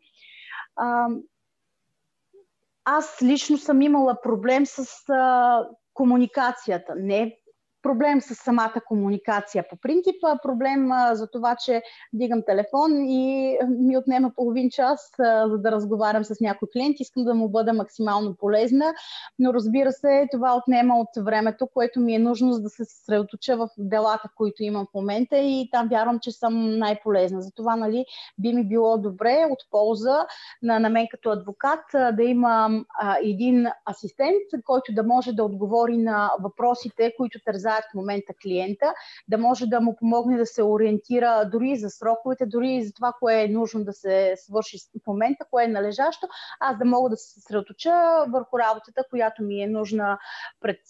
аз 2.85 3.23
лично 3.23 3.59
съм 3.59 3.83
имала 3.83 4.17
проблем 4.23 4.67
с 4.67 5.09
а, 5.09 5.67
комуникацията. 5.95 6.95
Не 6.97 7.37
проблем 7.83 8.21
с 8.21 8.35
самата 8.35 8.81
комуникация 8.87 9.65
по 9.71 9.77
принцип, 9.77 10.15
а 10.25 10.39
проблем 10.43 10.89
за 11.13 11.31
това, 11.31 11.57
че 11.57 11.83
дигам 12.13 12.43
телефон 12.47 13.05
и 13.05 13.59
ми 13.69 13.97
отнема 13.97 14.31
половин 14.37 14.71
час, 14.71 15.11
за 15.19 15.59
да 15.59 15.73
разговарям 15.73 16.25
с 16.25 16.41
някой 16.41 16.69
клиент. 16.73 17.01
Искам 17.01 17.25
да 17.25 17.35
му 17.35 17.49
бъда 17.49 17.73
максимално 17.73 18.35
полезна, 18.37 18.95
но 19.39 19.55
разбира 19.55 19.93
се, 19.93 20.29
това 20.33 20.57
отнема 20.57 20.99
от 20.99 21.25
времето, 21.25 21.69
което 21.75 22.01
ми 22.01 22.15
е 22.15 22.19
нужно, 22.19 22.53
за 22.53 22.63
да 22.63 22.69
се 22.69 22.85
съсредоточа 22.85 23.57
в 23.57 23.69
делата, 23.79 24.29
които 24.37 24.63
имам 24.63 24.87
в 24.87 24.95
момента 24.95 25.39
и 25.39 25.69
там 25.73 25.89
вярвам, 25.89 26.19
че 26.21 26.31
съм 26.31 26.79
най-полезна. 26.79 27.43
Затова 27.43 27.77
нали, 27.77 28.05
би 28.39 28.53
ми 28.53 28.69
било 28.69 28.99
добре 28.99 29.47
от 29.51 29.59
полза 29.71 30.27
на, 30.63 30.79
на 30.79 30.91
мен 30.91 31.07
като 31.11 31.31
адвокат 31.31 31.85
да 31.93 32.23
имам 32.23 32.85
а, 33.01 33.17
един 33.23 33.67
асистент, 33.91 34.65
който 34.65 34.93
да 34.93 35.03
може 35.03 35.33
да 35.33 35.45
отговори 35.45 35.97
на 35.97 36.31
въпросите, 36.43 37.13
които 37.17 37.39
търза 37.45 37.72
нуждаят 37.73 37.85
в 37.91 37.95
момента 37.95 38.33
клиента, 38.43 38.95
да 39.29 39.39
може 39.39 39.67
да 39.67 39.81
му 39.81 39.97
помогне 39.97 40.37
да 40.37 40.47
се 40.47 40.63
ориентира 40.63 41.49
дори 41.53 41.77
за 41.77 41.91
сроковете, 41.91 42.47
дори 42.47 42.83
за 42.85 42.93
това, 42.93 43.13
кое 43.21 43.43
е 43.43 43.49
нужно 43.49 43.85
да 43.85 43.93
се 43.93 44.35
свърши 44.37 44.79
в 45.05 45.07
момента, 45.07 45.45
кое 45.51 45.65
е 45.65 45.69
належащо, 45.69 46.27
аз 46.61 46.79
да 46.79 46.85
мога 46.85 47.11
да 47.11 47.17
се 47.17 47.31
съсредоточа 47.31 48.25
върху 48.29 48.59
работата, 48.59 49.05
която 49.11 49.43
ми 49.43 49.63
е 49.63 49.67
нужна 49.67 50.19
пред 50.61 50.81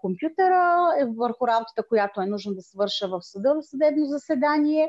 компютъра, 0.00 0.92
е, 1.00 1.04
върху 1.04 1.46
работата, 1.46 1.82
която 1.88 2.20
е 2.20 2.26
нужно 2.26 2.54
да 2.54 2.62
свърша 2.62 3.08
в 3.08 3.22
съда, 3.22 3.54
в 3.54 3.62
съдебно 3.62 4.04
заседание 4.04 4.88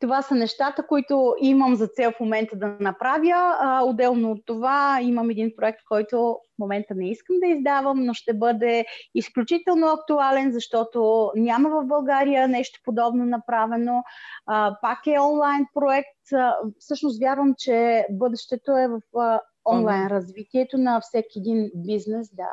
това 0.00 0.22
са 0.22 0.34
нещата, 0.34 0.86
които 0.86 1.34
имам 1.40 1.76
за 1.76 1.86
цел 1.86 2.12
в 2.12 2.20
момента 2.20 2.56
да 2.56 2.76
направя. 2.80 3.56
А, 3.60 3.82
отделно 3.84 4.30
от 4.30 4.42
това 4.46 4.98
имам 5.02 5.30
един 5.30 5.52
проект, 5.56 5.78
който 5.88 6.16
в 6.18 6.58
момента 6.58 6.94
не 6.94 7.10
искам 7.10 7.36
да 7.40 7.46
издавам, 7.46 8.04
но 8.04 8.14
ще 8.14 8.34
бъде 8.34 8.84
изключително 9.14 9.86
актуален, 9.86 10.52
защото 10.52 11.30
няма 11.36 11.68
в 11.70 11.86
България 11.86 12.48
нещо 12.48 12.80
подобно 12.84 13.24
направено. 13.24 14.02
А, 14.46 14.76
пак 14.82 14.98
е 15.06 15.20
онлайн 15.20 15.66
проект. 15.74 16.32
А, 16.32 16.56
всъщност 16.78 17.20
вярвам, 17.20 17.54
че 17.58 18.06
бъдещето 18.10 18.72
е 18.76 18.88
в 18.88 19.00
а, 19.18 19.40
онлайн 19.66 20.08
развитието 20.08 20.78
на 20.78 21.00
всеки 21.00 21.38
един 21.38 21.70
бизнес. 21.74 22.28
Да. 22.34 22.50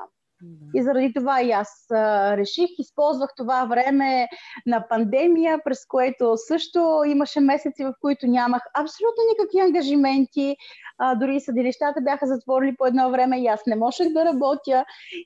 И 0.75 0.83
заради 0.83 1.13
това 1.13 1.41
и 1.41 1.51
аз 1.51 1.85
а, 1.91 2.37
реших, 2.37 2.69
използвах 2.79 3.29
това 3.37 3.65
време 3.65 4.27
на 4.65 4.87
пандемия, 4.89 5.59
през 5.63 5.85
което 5.85 6.33
също 6.37 7.03
имаше 7.07 7.39
месеци, 7.39 7.83
в 7.83 7.93
които 8.01 8.27
нямах 8.27 8.61
абсолютно 8.73 9.23
никакви 9.29 9.59
ангажименти. 9.59 10.55
А, 10.97 11.15
дори 11.15 11.39
съдилищата 11.39 12.01
бяха 12.01 12.27
затворили 12.27 12.75
по 12.77 12.85
едно 12.85 13.11
време 13.11 13.41
и 13.41 13.47
аз 13.47 13.65
не 13.67 13.75
можех 13.75 14.13
да 14.13 14.25
работя. 14.25 14.85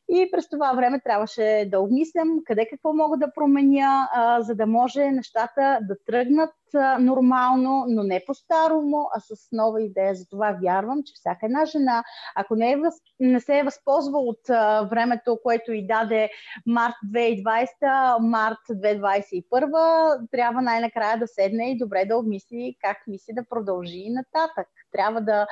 И 0.10 0.30
през 0.32 0.50
това 0.50 0.74
време 0.74 1.02
трябваше 1.04 1.68
да 1.72 1.80
обмислям 1.80 2.40
къде 2.46 2.68
какво 2.70 2.94
мога 2.94 3.18
да 3.18 3.34
променя, 3.36 4.10
а, 4.14 4.42
за 4.42 4.56
да 4.56 4.66
може 4.66 5.12
нещата 5.12 5.80
да 5.82 5.96
тръгнат 6.06 6.50
нормално, 7.00 7.86
но 7.88 8.04
не 8.04 8.24
по-старому, 8.28 9.08
а 9.16 9.20
с 9.20 9.52
нова 9.52 9.82
идея. 9.82 10.16
Затова 10.16 10.58
вярвам, 10.64 11.04
че 11.06 11.14
всяка 11.16 11.46
една 11.46 11.66
жена, 11.66 12.04
ако 12.36 12.56
не, 12.56 12.72
е 12.72 12.78
въз... 12.78 12.94
не 13.20 13.40
се 13.40 13.60
е 13.60 13.64
възползва 13.64 14.20
от 14.20 14.50
а, 14.50 14.82
времето, 14.82 15.40
което 15.44 15.72
и 15.72 15.88
даде 15.88 16.30
март 16.66 16.96
2020, 17.16 18.20
март 18.20 18.58
2021, 18.70 20.28
трябва 20.32 20.62
най-накрая 20.62 21.20
да 21.20 21.28
седне 21.28 21.72
и 21.72 21.78
добре 21.78 22.06
да 22.06 22.18
обмисли 22.18 22.76
как 22.82 22.98
мисли 23.08 23.34
да 23.34 23.46
продължи 23.50 24.10
нататък. 24.10 24.68
Трябва 24.92 25.22
да 25.22 25.48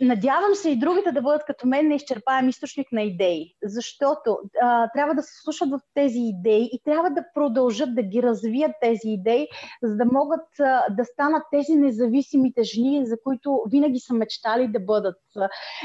Надявам 0.00 0.54
се 0.54 0.70
и 0.70 0.78
другите 0.78 1.12
да 1.12 1.22
бъдат 1.22 1.44
като 1.46 1.66
мен 1.66 1.88
неизчерпаем 1.88 2.48
източник 2.48 2.92
на 2.92 3.02
идеи, 3.02 3.56
защото 3.62 4.38
а, 4.62 4.90
трябва 4.94 5.14
да 5.14 5.22
се 5.22 5.42
слушат 5.42 5.70
в 5.70 5.80
тези 5.94 6.18
идеи 6.18 6.70
и 6.72 6.80
трябва 6.84 7.10
да 7.10 7.24
продължат 7.34 7.94
да 7.94 8.02
ги 8.02 8.22
развият 8.22 8.72
тези 8.80 9.00
идеи, 9.04 9.48
за 9.82 9.96
да 9.96 10.04
могат 10.04 10.60
а, 10.60 10.82
да 10.90 11.04
станат 11.04 11.42
тези 11.50 11.74
независимите 11.74 12.62
жени, 12.62 13.06
за 13.06 13.16
които 13.24 13.62
винаги 13.70 14.00
са 14.00 14.14
мечтали 14.14 14.68
да 14.68 14.80
бъдат. 14.80 15.16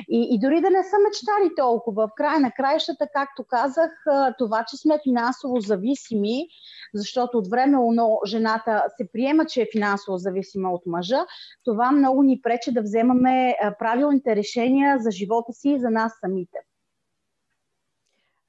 И, 0.10 0.36
и 0.36 0.40
дори 0.40 0.62
да 0.62 0.70
не 0.70 0.84
са 0.84 0.96
мечтали 1.08 1.56
толкова, 1.58 2.08
в 2.08 2.12
края 2.16 2.40
на 2.40 2.52
краищата, 2.52 3.08
както 3.14 3.44
казах, 3.44 3.92
а, 4.08 4.34
това, 4.38 4.66
че 4.68 4.78
сме 4.78 5.00
финансово 5.04 5.60
зависими, 5.60 6.48
защото 6.94 7.38
от 7.38 7.48
време 7.48 7.78
но 7.92 8.20
жената 8.26 8.84
се 8.98 9.12
приема, 9.12 9.46
че 9.46 9.62
е 9.62 9.68
финансово 9.72 10.18
зависима 10.18 10.72
от 10.72 10.86
мъжа, 10.86 11.26
това 11.64 11.92
много 11.92 12.24
ни 12.24 12.42
пречи 12.42 12.72
да 12.72 12.82
вземаме 12.82 13.56
правилните 13.80 14.36
решения 14.36 15.00
за 15.00 15.12
живота 15.12 15.54
си 15.54 15.70
и 15.70 15.80
за 15.80 15.90
нас 15.90 16.14
самите. 16.20 16.58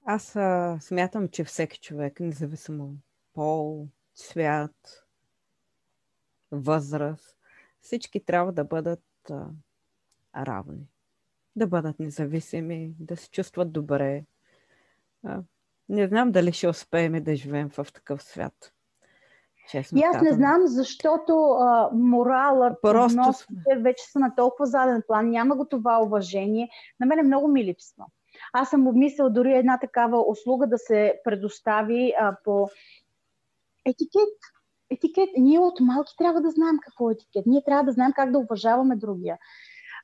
Аз 0.05 0.37
а, 0.37 0.79
смятам, 0.81 1.29
че 1.29 1.45
всеки 1.45 1.81
човек, 1.81 2.21
независимо 2.21 2.95
пол, 3.35 3.89
свят, 4.15 5.07
възраст, 6.51 7.37
всички 7.81 8.25
трябва 8.25 8.53
да 8.53 8.65
бъдат 8.65 9.05
а, 9.31 9.47
равни. 10.37 10.87
Да 11.57 11.67
бъдат 11.67 11.99
независими, 11.99 12.95
да 13.01 13.17
се 13.17 13.31
чувстват 13.31 13.73
добре. 13.73 14.25
А, 15.23 15.43
не 15.89 16.07
знам 16.07 16.33
дали 16.33 16.53
ще 16.53 16.69
успеем 16.69 17.25
да 17.25 17.37
живеем 17.37 17.69
в 17.69 17.87
такъв 17.95 18.23
свят. 18.23 18.73
Честно 19.71 19.99
и 19.99 20.03
аз 20.03 20.23
не 20.23 20.33
знам, 20.33 20.61
защото 20.65 21.33
а, 21.51 21.91
моралът, 21.93 22.79
Просто... 22.83 23.17
носите 23.17 23.77
вече 23.77 24.05
са 24.11 24.19
на 24.19 24.35
толкова 24.35 24.67
заден 24.67 25.03
план, 25.07 25.31
няма 25.31 25.57
го 25.57 25.65
това 25.65 26.03
уважение. 26.03 26.69
На 27.01 27.07
мен 27.07 27.19
е 27.19 27.23
много 27.23 27.49
ми 27.49 27.65
липсва. 27.65 28.05
Аз 28.53 28.71
съм 28.71 28.87
обмислял 28.87 29.31
дори 29.31 29.53
една 29.53 29.79
такава 29.79 30.31
услуга 30.31 30.67
да 30.67 30.79
се 30.79 31.21
предостави 31.25 32.15
а, 32.21 32.37
по 32.45 32.69
етикет. 33.85 34.39
Етикет. 34.91 35.29
Ние 35.39 35.59
от 35.59 35.81
малки 35.81 36.15
трябва 36.19 36.41
да 36.41 36.51
знаем 36.51 36.79
какво 36.83 37.11
е 37.11 37.13
етикет. 37.13 37.47
Ние 37.47 37.65
трябва 37.65 37.85
да 37.85 37.93
знаем 37.93 38.13
как 38.17 38.33
да 38.33 38.39
уважаваме 38.39 38.97
другия. 38.97 39.39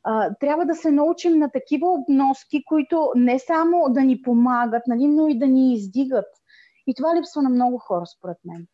А, 0.03 0.35
трябва 0.35 0.67
да 0.67 0.75
се 0.75 0.91
научим 0.91 1.39
на 1.39 1.51
такива 1.51 1.89
обноски, 1.89 2.65
които 2.65 3.13
не 3.17 3.39
само 3.39 3.87
да 3.89 4.01
ни 4.01 4.23
помагат, 4.23 4.83
нали, 4.87 5.07
но 5.07 5.29
и 5.29 5.39
да 5.39 5.47
ни 5.47 5.75
издигат. 5.75 6.27
И 6.87 6.95
това 6.95 7.17
липсва 7.17 7.43
на 7.43 7.51
много 7.51 7.79
хора, 7.79 8.07
според 8.07 8.37
мен. 8.45 8.67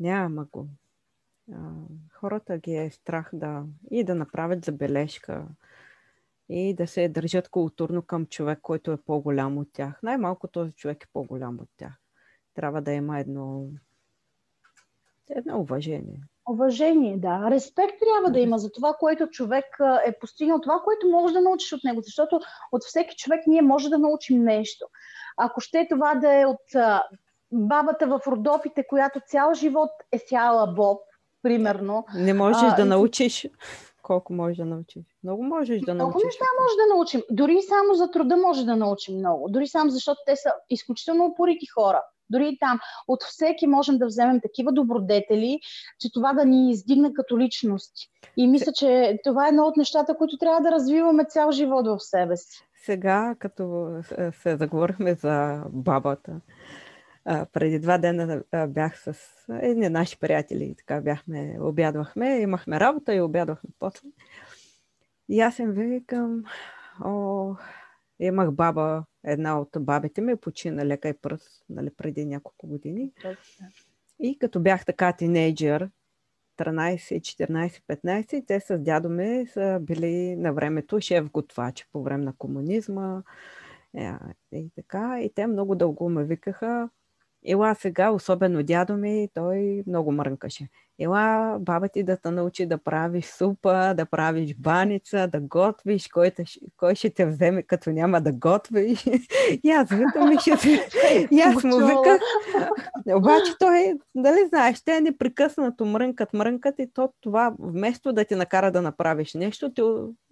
Няма 0.00 0.44
го. 0.44 0.68
Хората 2.12 2.58
ги 2.58 2.74
е 2.76 2.90
страх 2.90 3.30
да 3.32 3.64
и 3.90 4.04
да 4.04 4.14
направят 4.14 4.64
забележка 4.64 5.46
и 6.48 6.74
да 6.74 6.86
се 6.86 7.08
държат 7.08 7.48
културно 7.48 8.02
към 8.02 8.26
човек, 8.26 8.58
който 8.62 8.92
е 8.92 9.02
по-голям 9.02 9.58
от 9.58 9.72
тях. 9.72 10.02
Най-малко 10.02 10.48
този 10.48 10.72
човек 10.72 11.04
е 11.04 11.12
по-голям 11.12 11.58
от 11.60 11.68
тях. 11.76 11.92
Трябва 12.54 12.82
да 12.82 12.92
има 12.92 13.18
едно, 13.18 13.68
едно 15.28 15.60
уважение. 15.60 16.22
Уважение, 16.50 17.16
да. 17.16 17.50
Респект 17.50 17.94
трябва 18.00 18.30
да 18.30 18.40
има 18.40 18.58
за 18.58 18.72
това, 18.72 18.94
което 19.00 19.26
човек 19.26 19.64
е 20.06 20.18
постигнал, 20.18 20.60
това, 20.60 20.80
което 20.84 21.08
можеш 21.08 21.32
да 21.34 21.40
научиш 21.40 21.72
от 21.72 21.84
него, 21.84 22.00
защото 22.00 22.40
от 22.72 22.84
всеки 22.84 23.16
човек 23.16 23.40
ние 23.46 23.62
може 23.62 23.88
да 23.88 23.98
научим 23.98 24.44
нещо. 24.44 24.86
Ако 25.36 25.60
ще 25.60 25.88
това 25.90 26.14
да 26.14 26.40
е 26.40 26.46
от 26.46 26.96
бабата 27.52 28.06
в 28.06 28.20
Родопите, 28.26 28.86
която 28.88 29.20
цял 29.26 29.54
живот 29.54 29.90
е 30.12 30.18
сяла 30.18 30.66
боб, 30.66 31.00
примерно. 31.42 32.04
Не 32.14 32.34
можеш 32.34 32.62
а, 32.62 32.76
да 32.76 32.84
научиш. 32.84 33.48
Колко 34.02 34.32
можеш 34.32 34.56
да 34.56 34.64
научиш? 34.64 35.02
Много 35.22 35.42
можеш 35.42 35.80
да 35.80 35.94
научиш. 35.94 36.14
Много 36.14 36.26
неща 36.26 36.44
може 36.60 36.74
да 36.76 36.94
научим. 36.94 37.22
Дори 37.30 37.62
само 37.62 37.94
за 37.94 38.10
труда 38.10 38.36
може 38.36 38.64
да 38.64 38.76
научим 38.76 39.18
много. 39.18 39.48
Дори 39.48 39.66
само 39.66 39.90
защото 39.90 40.20
те 40.26 40.36
са 40.36 40.52
изключително 40.70 41.24
упорити 41.24 41.66
хора. 41.66 42.02
Дори 42.30 42.48
и 42.48 42.58
там. 42.58 42.78
От 43.08 43.22
всеки 43.22 43.66
можем 43.66 43.98
да 43.98 44.06
вземем 44.06 44.40
такива 44.40 44.72
добродетели, 44.72 45.60
че 46.00 46.12
това 46.12 46.32
да 46.32 46.44
ни 46.44 46.70
издигне 46.70 47.12
като 47.14 47.38
личност. 47.38 47.92
И 48.36 48.46
мисля, 48.46 48.72
че 48.72 49.18
това 49.24 49.46
е 49.46 49.48
едно 49.48 49.62
от 49.62 49.76
нещата, 49.76 50.16
които 50.16 50.38
трябва 50.38 50.60
да 50.60 50.70
развиваме 50.70 51.24
цял 51.24 51.52
живот 51.52 51.86
в 51.86 52.00
себе 52.00 52.36
си. 52.36 52.62
Сега, 52.84 53.34
като 53.38 53.94
се 54.42 54.56
заговорихме 54.56 55.14
за 55.14 55.62
бабата, 55.70 56.40
преди 57.52 57.78
два 57.78 57.98
дена 57.98 58.42
бях 58.68 58.98
с 58.98 59.14
едни 59.48 59.88
наши 59.88 60.18
приятели. 60.18 60.74
Така 60.78 61.00
бяхме, 61.00 61.56
обядвахме, 61.60 62.38
имахме 62.38 62.80
работа 62.80 63.14
и 63.14 63.20
обядвахме 63.20 63.70
после. 63.78 64.08
И 65.28 65.40
аз 65.40 65.58
им 65.58 65.72
викам, 65.72 66.44
о, 67.04 67.54
имах 68.20 68.52
баба, 68.52 69.04
една 69.24 69.60
от 69.60 69.68
бабите 69.80 70.20
ми, 70.20 70.36
почина 70.36 70.86
лека 70.86 71.08
и 71.08 71.14
пръст, 71.14 71.64
нали, 71.68 71.90
преди 71.90 72.24
няколко 72.24 72.66
години. 72.66 73.12
И 74.20 74.38
като 74.38 74.60
бях 74.60 74.84
така 74.84 75.12
тинейджър, 75.12 75.90
13, 76.58 77.20
14, 77.20 77.82
15, 77.88 78.46
те 78.46 78.60
с 78.60 78.78
дядо 78.78 79.08
ми 79.08 79.46
са 79.46 79.78
били 79.82 80.36
на 80.36 80.52
времето 80.52 81.00
шеф 81.00 81.30
готвачи 81.30 81.84
по 81.92 82.02
време 82.02 82.24
на 82.24 82.32
комунизма. 82.36 83.22
Е, 83.96 84.12
и 84.52 84.70
така, 84.76 85.20
и 85.20 85.32
те 85.34 85.46
много 85.46 85.74
дълго 85.74 86.08
ме 86.08 86.24
викаха, 86.24 86.88
Ела 87.46 87.74
сега, 87.74 88.10
особено 88.10 88.62
дядо 88.62 88.96
ми, 88.96 89.28
той 89.34 89.82
много 89.86 90.12
мрънкаше. 90.12 90.68
Ела 90.98 91.56
баба 91.60 91.88
ти 91.88 92.02
да 92.02 92.16
те 92.16 92.30
научи 92.30 92.66
да 92.66 92.78
правиш 92.78 93.24
супа, 93.24 93.94
да 93.94 94.06
правиш 94.06 94.54
баница, 94.58 95.28
да 95.32 95.40
готвиш, 95.40 96.08
кой, 96.08 96.30
те, 96.30 96.44
кой 96.76 96.94
ще 96.94 97.10
те 97.10 97.26
вземе 97.26 97.62
като 97.62 97.90
няма 97.90 98.20
да 98.20 98.32
готвиш. 98.32 99.06
и 99.64 99.70
аз 99.70 99.90
викам 99.90 100.32
и 100.32 100.38
ще 100.38 100.56
се... 100.56 100.88
и 101.30 101.40
аз 101.40 101.64
му 101.64 101.76
виках. 101.76 102.20
Обаче 103.14 103.52
той, 103.58 103.94
дали 104.14 104.46
знаеш, 104.48 104.84
те 104.84 105.00
непрекъснато 105.00 105.84
мрънкат, 105.84 106.32
мрънкат 106.32 106.74
и 106.78 106.92
то 106.94 107.12
това, 107.20 107.54
вместо 107.58 108.12
да 108.12 108.24
ти 108.24 108.34
накара 108.34 108.72
да 108.72 108.82
направиш 108.82 109.34
нещо, 109.34 109.72
ти, 109.72 109.82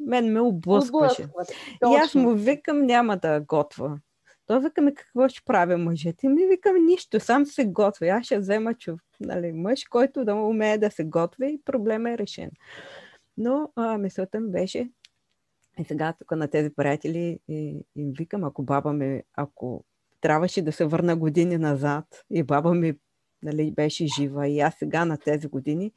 мен 0.01 0.33
ме 0.33 0.41
облъскваше. 0.41 1.27
И 1.93 1.97
аз 1.97 2.15
му 2.15 2.31
викам, 2.31 2.87
няма 2.87 3.17
да 3.17 3.41
готва. 3.41 3.99
Той 4.47 4.61
вика 4.61 4.83
ми 4.83 4.95
какво 4.95 5.29
ще 5.29 5.43
правя 5.45 5.79
мъжете? 5.79 6.29
Ми 6.29 6.47
викам 6.47 6.87
нищо, 6.87 7.21
сам 7.21 7.47
се 7.47 7.65
готви. 7.65 8.09
Аз 8.09 8.27
ще 8.27 8.39
взема 8.39 8.75
чув, 8.75 9.01
нали, 9.21 9.53
мъж, 9.53 9.85
който 9.85 10.25
да 10.25 10.35
умее 10.35 10.79
да 10.79 10.91
се 10.91 11.05
готви 11.05 11.53
и 11.53 11.63
проблема 11.65 12.11
е 12.11 12.19
решен. 12.19 12.51
Но 13.37 13.73
а, 13.77 13.99
мисълта 13.99 14.41
ми 14.41 14.51
беше, 14.51 14.91
и 15.79 15.85
сега 15.85 16.15
тук 16.19 16.31
на 16.31 16.49
тези 16.49 16.71
приятели 16.77 17.39
и, 17.49 17.81
им 17.97 18.13
викам, 18.19 18.45
ако 18.45 18.63
баба 18.63 18.93
ми, 18.93 19.23
ако 19.35 19.85
трябваше 20.21 20.63
да 20.63 20.73
се 20.73 20.85
върна 20.85 21.17
години 21.17 21.59
назад 21.59 22.05
и 22.31 22.43
баба 22.43 22.75
ми 22.75 22.95
нали, 23.43 23.71
беше 23.71 24.07
жива 24.07 24.49
и 24.49 24.61
аз 24.61 24.75
сега 24.75 25.05
на 25.05 25.19
тези 25.19 25.47
години, 25.47 25.93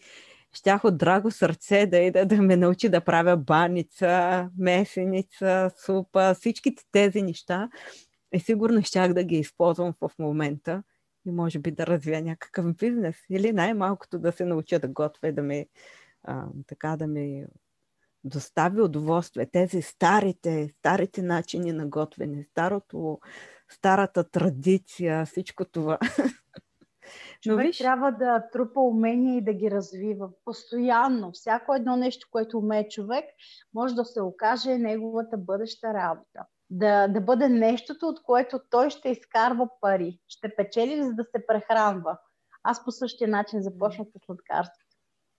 щях 0.54 0.86
от 0.86 0.98
драго 0.98 1.32
сърце 1.32 1.86
да 1.86 1.98
ида 1.98 2.26
да 2.26 2.41
ме 2.41 2.56
научи 2.56 2.89
да 2.89 3.02
правя 3.02 3.38
баница, 3.38 4.50
месеница, 4.58 5.72
супа, 5.86 6.34
всичките 6.34 6.84
тези 6.91 7.22
неща, 7.22 7.70
и 8.34 8.39
сигурно 8.39 8.82
щях 8.82 9.13
да 9.13 9.23
ги 9.23 9.36
използвам 9.36 9.93
в 10.01 10.11
момента 10.19 10.84
и 11.25 11.32
може 11.32 11.59
би 11.59 11.71
да 11.71 11.88
развия 11.88 12.21
някакъв 12.21 12.75
бизнес 12.75 13.15
или 13.30 13.53
най-малкото 13.53 14.19
да 14.19 14.32
се 14.32 14.45
науча 14.45 14.80
да 14.80 14.88
готвя, 14.88 15.32
да 15.32 15.41
ми 15.41 15.67
а, 16.23 16.45
така 16.67 16.95
да 16.97 17.07
ми 17.07 17.45
достави 18.23 18.82
удоволствие. 18.82 19.45
Тези 19.45 19.82
старите, 19.82 20.69
старите 20.80 21.21
начини 21.21 21.71
на 21.71 21.88
готвене, 21.88 22.43
старото, 22.43 23.19
старата 23.69 24.23
традиция, 24.23 25.25
всичко 25.25 25.65
това. 25.65 25.97
Човек 27.41 27.63
Но 27.63 27.67
виж... 27.67 27.78
трябва 27.78 28.11
да 28.11 28.49
трупа 28.51 28.80
умения 28.80 29.38
и 29.38 29.41
да 29.41 29.53
ги 29.53 29.71
развива 29.71 30.30
постоянно. 30.45 31.32
Всяко 31.32 31.73
едно 31.73 31.97
нещо, 31.97 32.28
което 32.32 32.57
умее 32.57 32.88
човек, 32.88 33.25
може 33.73 33.95
да 33.95 34.05
се 34.05 34.21
окаже 34.21 34.78
неговата 34.78 35.38
бъдеща 35.38 35.93
работа 35.93 36.45
да, 36.70 37.07
да 37.07 37.22
бъде 37.22 37.49
нещото, 37.49 38.07
от 38.07 38.24
което 38.24 38.59
той 38.70 38.89
ще 38.89 39.09
изкарва 39.09 39.70
пари, 39.82 40.20
ще 40.28 40.55
печели, 40.55 41.03
за 41.03 41.13
да 41.13 41.24
се 41.24 41.47
прехранва. 41.47 42.18
Аз 42.63 42.86
по 42.86 42.91
същия 42.91 43.28
начин 43.28 43.61
започнах 43.61 44.07
с 44.07 44.26
сладкарството. 44.26 44.88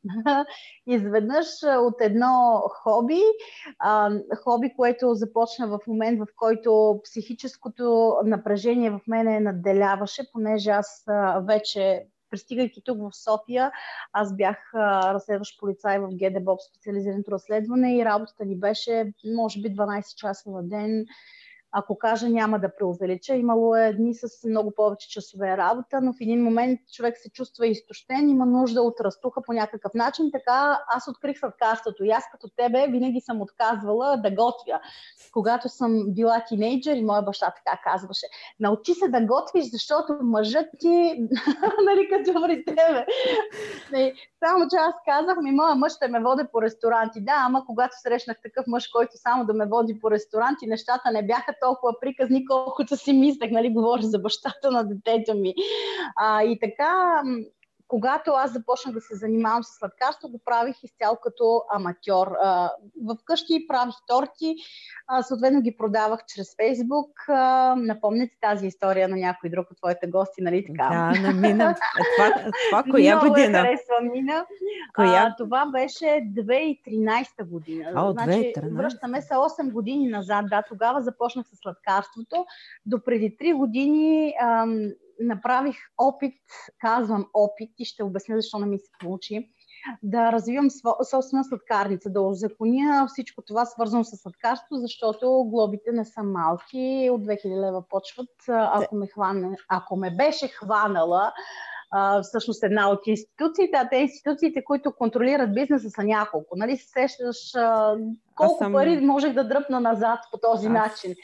Изведнъж 0.87 1.47
от 1.64 2.01
едно 2.01 2.62
хоби, 2.83 3.20
а, 3.79 4.11
хоби, 4.45 4.74
което 4.76 5.14
започна 5.14 5.68
в 5.68 5.79
момент, 5.87 6.20
в 6.20 6.26
който 6.37 7.01
психическото 7.05 8.16
напрежение 8.24 8.91
в 8.91 9.01
мене 9.07 9.41
надделяваше, 9.41 10.33
понеже 10.33 10.70
аз 10.70 11.05
а, 11.09 11.41
вече 11.41 12.07
пристигайки 12.31 12.83
тук 12.85 12.99
в 12.99 13.11
София, 13.12 13.72
аз 14.12 14.37
бях 14.37 14.70
а, 14.74 15.14
разследващ 15.14 15.61
полицай 15.61 15.99
в 15.99 16.09
ГДБОП 16.09 16.61
специализираното 16.61 17.31
разследване 17.31 17.97
и 17.97 18.05
работата 18.05 18.45
ни 18.45 18.59
беше, 18.59 19.12
може 19.37 19.61
би, 19.61 19.74
12 19.74 20.14
часа 20.14 20.51
на 20.51 20.62
ден, 20.62 21.07
ако 21.73 21.99
кажа 21.99 22.29
няма 22.29 22.59
да 22.59 22.75
преувелича. 22.77 23.35
Имало 23.35 23.77
е 23.77 23.93
дни 23.93 24.14
с 24.14 24.49
много 24.49 24.71
повече 24.71 25.09
часове 25.09 25.57
работа, 25.57 26.01
но 26.03 26.12
в 26.12 26.16
един 26.21 26.45
момент 26.45 26.81
човек 26.93 27.16
се 27.19 27.31
чувства 27.31 27.66
изтощен, 27.66 28.29
има 28.29 28.47
нужда 28.47 28.83
от 28.83 29.01
разтуха 29.01 29.43
по 29.43 29.53
някакъв 29.53 29.95
начин. 29.95 30.31
Така 30.33 30.81
аз 30.89 31.09
открих 31.09 31.39
сладкарството 31.39 32.05
и 32.05 32.11
аз 32.11 32.25
като 32.33 32.49
тебе 32.57 32.87
винаги 32.89 33.21
съм 33.21 33.41
отказвала 33.41 34.16
да 34.16 34.31
готвя. 34.31 34.81
Когато 35.33 35.69
съм 35.69 36.05
била 36.09 36.45
тинейджър 36.49 36.97
и 36.97 37.05
моя 37.05 37.23
баща 37.23 37.55
така 37.57 37.81
казваше, 37.85 38.27
научи 38.61 38.95
се 38.95 39.09
да 39.09 39.21
готвиш, 39.21 39.71
защото 39.71 40.19
мъжът 40.23 40.66
ти, 40.79 41.29
нали 41.85 42.09
като 42.09 42.43
при 42.43 42.64
тебе. 42.64 43.07
Само 44.45 44.69
че 44.71 44.77
аз 44.77 44.95
казах, 45.05 45.37
ми 45.43 45.51
моя 45.51 45.75
мъж 45.75 45.93
ще 45.93 46.09
ме 46.09 46.21
води 46.21 46.43
по 46.53 46.62
ресторанти. 46.62 47.21
Да, 47.21 47.35
ама 47.37 47.64
когато 47.66 47.97
срещнах 48.01 48.37
такъв 48.43 48.66
мъж, 48.66 48.89
който 48.89 49.12
само 49.14 49.45
да 49.47 49.55
ме 49.55 49.66
води 49.66 50.01
по 50.01 50.11
ресторанти, 50.11 50.66
нещата 50.66 51.11
не 51.11 51.27
бяха 51.27 51.55
толкова 51.63 51.93
приказни, 52.01 52.47
колкото 52.47 52.97
си 52.97 53.13
мислех, 53.13 53.51
нали, 53.51 53.73
говоря 53.73 54.03
за 54.03 54.19
бащата 54.19 54.71
на 54.71 54.85
детето 54.85 55.35
ми. 55.35 55.55
А, 56.17 56.43
и 56.43 56.59
така, 56.59 57.23
когато 57.89 58.30
аз 58.30 58.53
започнах 58.53 58.95
да 58.95 59.01
се 59.01 59.16
занимавам 59.16 59.64
с 59.64 59.78
сладкарство, 59.78 60.28
го 60.28 60.41
правих 60.45 60.76
изцяло 60.82 61.16
като 61.22 61.62
аматьор. 61.70 62.32
Вкъщи 63.20 63.66
правих 63.68 63.95
торти, 64.07 64.55
съответно 65.22 65.62
ги 65.62 65.76
продавах 65.76 66.20
чрез 66.26 66.57
Фейсбук. 66.57 67.11
Напомняте 67.76 68.36
тази 68.41 68.66
история 68.66 69.09
на 69.09 69.16
някой 69.16 69.51
друг 69.51 69.70
от 69.70 69.76
твоите 69.76 70.07
гости, 70.07 70.43
нали 70.43 70.64
така? 70.66 70.89
Да, 70.89 71.20
на 71.20 71.32
Мина. 71.32 71.74
Това, 72.16 72.53
това 72.70 72.84
коя 72.91 73.16
Много 73.16 73.28
година? 73.28 73.59
харесва 73.59 74.01
Мина. 74.12 74.47
Коя? 74.95 75.22
А, 75.22 75.34
това 75.39 75.66
беше 75.66 76.05
2013 76.05 77.45
година. 77.45 77.93
А, 77.95 78.12
значи, 78.12 78.53
2013. 78.57 78.76
връщаме 78.76 79.22
се 79.22 79.34
8 79.34 79.72
години 79.72 80.09
назад. 80.09 80.45
Да, 80.51 80.62
тогава 80.68 81.03
започнах 81.03 81.47
с 81.47 81.57
сладкарството. 81.62 82.47
До 82.86 83.05
преди 83.05 83.36
3 83.36 83.57
години 83.57 84.34
ам, 84.41 84.91
направих 85.21 85.77
опит, 85.99 86.35
казвам 86.81 87.27
опит 87.35 87.71
и 87.79 87.85
ще 87.85 88.03
обясня 88.03 88.37
защо 88.37 88.59
не 88.59 88.66
ми 88.66 88.79
се 88.79 88.91
получи, 89.01 89.51
да 90.03 90.33
развивам 90.33 90.69
собствена 91.11 91.45
сладкарница, 91.45 92.11
да 92.11 92.21
озаконя 92.21 93.07
всичко 93.09 93.43
това 93.43 93.64
свързано 93.64 94.05
с 94.05 94.16
сладкарство, 94.16 94.77
защото 94.77 95.45
глобите 95.45 95.93
не 95.93 96.05
са 96.05 96.23
малки, 96.23 97.09
от 97.12 97.27
2000 97.27 97.66
лева 97.66 97.89
почват. 97.89 98.29
Ако 98.49 98.97
ме, 98.97 99.07
хване, 99.07 99.57
ако 99.69 99.97
ме 99.97 100.16
беше 100.16 100.49
хванала 100.49 101.33
а, 101.91 102.23
всъщност 102.23 102.62
една 102.62 102.91
от 102.91 103.07
институциите, 103.07 103.77
а 103.77 103.89
те 103.89 103.97
институциите, 103.97 104.64
които 104.64 104.93
контролират 104.93 105.55
бизнеса 105.55 105.91
са 105.91 106.05
няколко. 106.05 106.57
Нали 106.57 106.77
се 106.77 106.89
сещаш 106.89 107.55
а, 107.55 107.97
колко 108.35 108.64
съм- 108.64 108.73
пари 108.73 109.01
можех 109.01 109.33
да 109.33 109.49
дръпна 109.49 109.81
назад 109.81 110.19
по 110.33 110.39
този 110.39 110.66
Аз- 110.66 110.73
начин. 110.73 111.14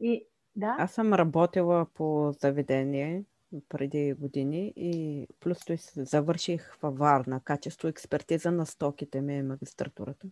И, 0.00 0.26
да? 0.56 0.76
Аз 0.78 0.92
съм 0.92 1.14
работила 1.14 1.86
по 1.94 2.32
заведение 2.32 3.24
преди 3.68 4.12
години 4.12 4.72
и 4.76 5.26
плюс 5.40 5.64
той 5.64 5.76
завърших 5.96 6.76
във 6.82 6.98
Варна. 6.98 7.40
Качество 7.40 7.88
експертиза 7.88 8.50
на 8.50 8.66
стоките 8.66 9.20
ми 9.20 9.36
е 9.36 9.42
магистратурата. 9.42 10.26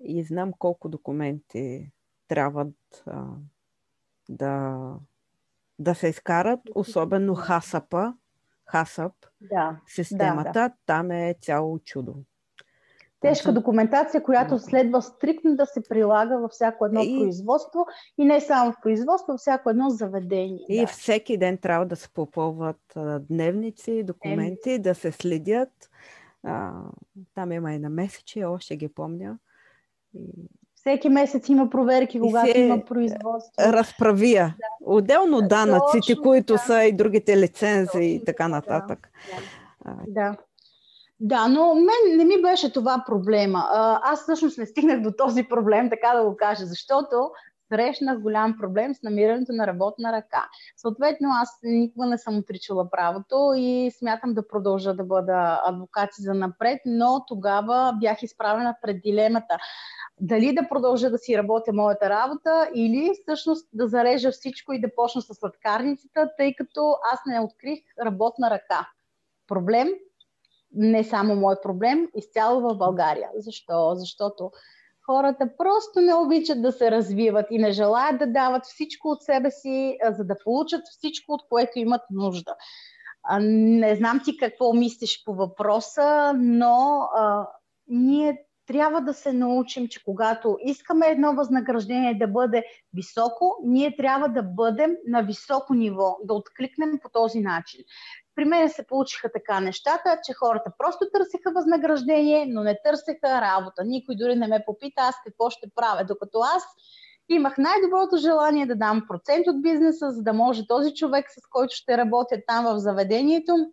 И 0.00 0.24
знам 0.24 0.52
колко 0.58 0.88
документи 0.88 1.90
трябват 2.28 3.02
а, 3.06 3.26
да, 4.28 4.94
да 5.78 5.94
се 5.94 6.08
изкарат, 6.08 6.60
особено 6.74 7.34
хасапа, 7.34 8.14
хасап, 8.64 9.12
Да. 9.40 9.80
системата, 9.86 10.72
там 10.86 11.10
е 11.10 11.34
цяло 11.40 11.78
чудо. 11.78 12.14
Тежка 13.20 13.52
документация, 13.52 14.22
която 14.22 14.58
следва 14.58 15.02
стриктно 15.02 15.56
да 15.56 15.66
се 15.66 15.82
прилага 15.82 16.36
във 16.36 16.50
всяко 16.50 16.86
едно 16.86 17.00
И- 17.00 17.18
производство 17.18 17.86
и 18.18 18.24
не 18.24 18.40
само 18.40 18.72
в 18.72 18.80
производство, 18.82 19.32
във 19.32 19.40
всяко 19.40 19.70
едно 19.70 19.90
заведение. 19.90 20.64
И 20.68 20.80
да. 20.80 20.86
всеки 20.86 21.36
ден 21.36 21.58
трябва 21.58 21.86
да 21.86 21.96
се 21.96 22.08
попълват 22.08 22.80
дневници, 23.20 24.02
документи, 24.02 24.78
да 24.78 24.94
се 24.94 25.12
следят. 25.12 25.90
А, 26.42 26.72
там 27.34 27.52
има 27.52 27.72
и 27.72 27.78
на 27.78 27.90
месечи, 27.90 28.44
още 28.44 28.76
ги 28.76 28.88
помня. 28.88 29.38
И 30.14 30.20
Всеки 30.74 31.08
месец 31.08 31.48
има 31.48 31.70
проверки, 31.70 32.20
когато 32.20 32.52
се- 32.52 32.58
има 32.58 32.80
производство. 32.80 33.52
разправия. 33.60 34.56
Отделно 34.82 35.40
данъците, 35.40 35.80
Точно 36.08 36.22
които 36.22 36.54
така. 36.54 36.64
са 36.64 36.84
и 36.84 36.92
другите 36.92 37.36
лицензии 37.36 37.80
и 38.06 38.12
Точно 38.12 38.24
така 38.26 38.36
така, 38.36 38.48
нататък. 38.48 39.10
да. 39.84 39.96
Да. 40.08 40.36
Да, 41.20 41.48
но 41.48 41.74
мен 41.74 42.16
не 42.16 42.24
ми 42.24 42.42
беше 42.42 42.72
това 42.72 43.04
проблема. 43.06 43.68
Аз 44.02 44.22
всъщност 44.22 44.58
не 44.58 44.66
стигнах 44.66 45.00
до 45.00 45.12
този 45.12 45.44
проблем, 45.44 45.90
така 45.90 46.16
да 46.16 46.24
го 46.24 46.36
кажа, 46.36 46.66
защото 46.66 47.30
срещнах 47.68 48.20
голям 48.20 48.56
проблем 48.60 48.94
с 48.94 49.02
намирането 49.02 49.52
на 49.52 49.66
работна 49.66 50.12
ръка. 50.12 50.48
Съответно, 50.76 51.28
аз 51.42 51.58
никога 51.62 52.06
не 52.06 52.18
съм 52.18 52.38
отричала 52.38 52.90
правото 52.90 53.52
и 53.56 53.90
смятам 53.98 54.34
да 54.34 54.48
продължа 54.48 54.94
да 54.94 55.04
бъда 55.04 55.60
адвокат 55.66 56.10
за 56.18 56.34
напред, 56.34 56.80
но 56.86 57.24
тогава 57.28 57.94
бях 58.00 58.22
изправена 58.22 58.76
пред 58.82 59.00
дилемата 59.02 59.58
дали 60.20 60.54
да 60.54 60.68
продължа 60.68 61.10
да 61.10 61.18
си 61.18 61.38
работя 61.38 61.72
моята 61.72 62.10
работа 62.10 62.70
или 62.74 63.12
всъщност 63.22 63.68
да 63.72 63.88
зарежа 63.88 64.30
всичко 64.30 64.72
и 64.72 64.80
да 64.80 64.94
почна 64.94 65.22
с 65.22 65.34
сладкарницата, 65.34 66.30
тъй 66.36 66.54
като 66.54 66.96
аз 67.12 67.20
не 67.26 67.40
открих 67.40 67.80
работна 68.04 68.50
ръка. 68.50 68.88
Проблем, 69.48 69.88
не 70.72 71.04
само 71.04 71.36
мой 71.36 71.54
проблем, 71.62 72.08
изцяло 72.16 72.60
в 72.60 72.76
България. 72.76 73.28
Защо? 73.36 73.94
Защото 73.94 74.50
хората 75.06 75.48
просто 75.58 76.00
не 76.00 76.14
обичат 76.14 76.62
да 76.62 76.72
се 76.72 76.90
развиват 76.90 77.46
и 77.50 77.58
не 77.58 77.72
желаят 77.72 78.18
да 78.18 78.26
дават 78.26 78.64
всичко 78.64 79.08
от 79.08 79.22
себе 79.22 79.50
си, 79.50 79.98
за 80.10 80.24
да 80.24 80.36
получат 80.44 80.82
всичко, 80.90 81.32
от 81.32 81.40
което 81.48 81.78
имат 81.78 82.02
нужда. 82.10 82.54
Не 83.40 83.96
знам 83.96 84.20
ти 84.24 84.36
какво 84.36 84.72
мислиш 84.72 85.24
по 85.24 85.34
въпроса, 85.34 86.32
но 86.36 87.08
а, 87.14 87.48
ние 87.88 88.38
трябва 88.66 89.00
да 89.00 89.14
се 89.14 89.32
научим, 89.32 89.88
че 89.88 90.04
когато 90.04 90.58
искаме 90.64 91.06
едно 91.06 91.34
възнаграждение 91.34 92.14
да 92.14 92.28
бъде 92.28 92.64
високо, 92.94 93.56
ние 93.64 93.96
трябва 93.96 94.28
да 94.28 94.42
бъдем 94.42 94.90
на 95.06 95.22
високо 95.22 95.74
ниво, 95.74 96.16
да 96.24 96.34
откликнем 96.34 96.98
по 97.02 97.08
този 97.08 97.40
начин. 97.40 97.80
При 98.40 98.44
мен 98.44 98.68
се 98.68 98.86
получиха 98.86 99.32
така 99.32 99.60
нещата, 99.60 100.18
че 100.24 100.32
хората 100.32 100.72
просто 100.78 101.06
търсиха 101.12 101.52
възнаграждение, 101.54 102.46
но 102.48 102.62
не 102.62 102.78
търсеха 102.84 103.40
работа. 103.40 103.84
Никой 103.84 104.16
дори 104.16 104.36
не 104.36 104.46
ме 104.46 104.64
попита 104.66 105.02
аз 105.02 105.14
какво 105.24 105.50
ще 105.50 105.70
правя, 105.74 106.04
докато 106.04 106.38
аз 106.38 106.64
имах 107.28 107.58
най-доброто 107.58 108.16
желание 108.16 108.66
да 108.66 108.76
дам 108.76 109.04
процент 109.08 109.46
от 109.46 109.62
бизнеса, 109.62 110.10
за 110.10 110.22
да 110.22 110.32
може 110.32 110.66
този 110.66 110.94
човек, 110.94 111.30
с 111.30 111.46
който 111.50 111.74
ще 111.74 111.96
работя 111.96 112.36
там 112.46 112.64
в 112.64 112.78
заведението, 112.78 113.72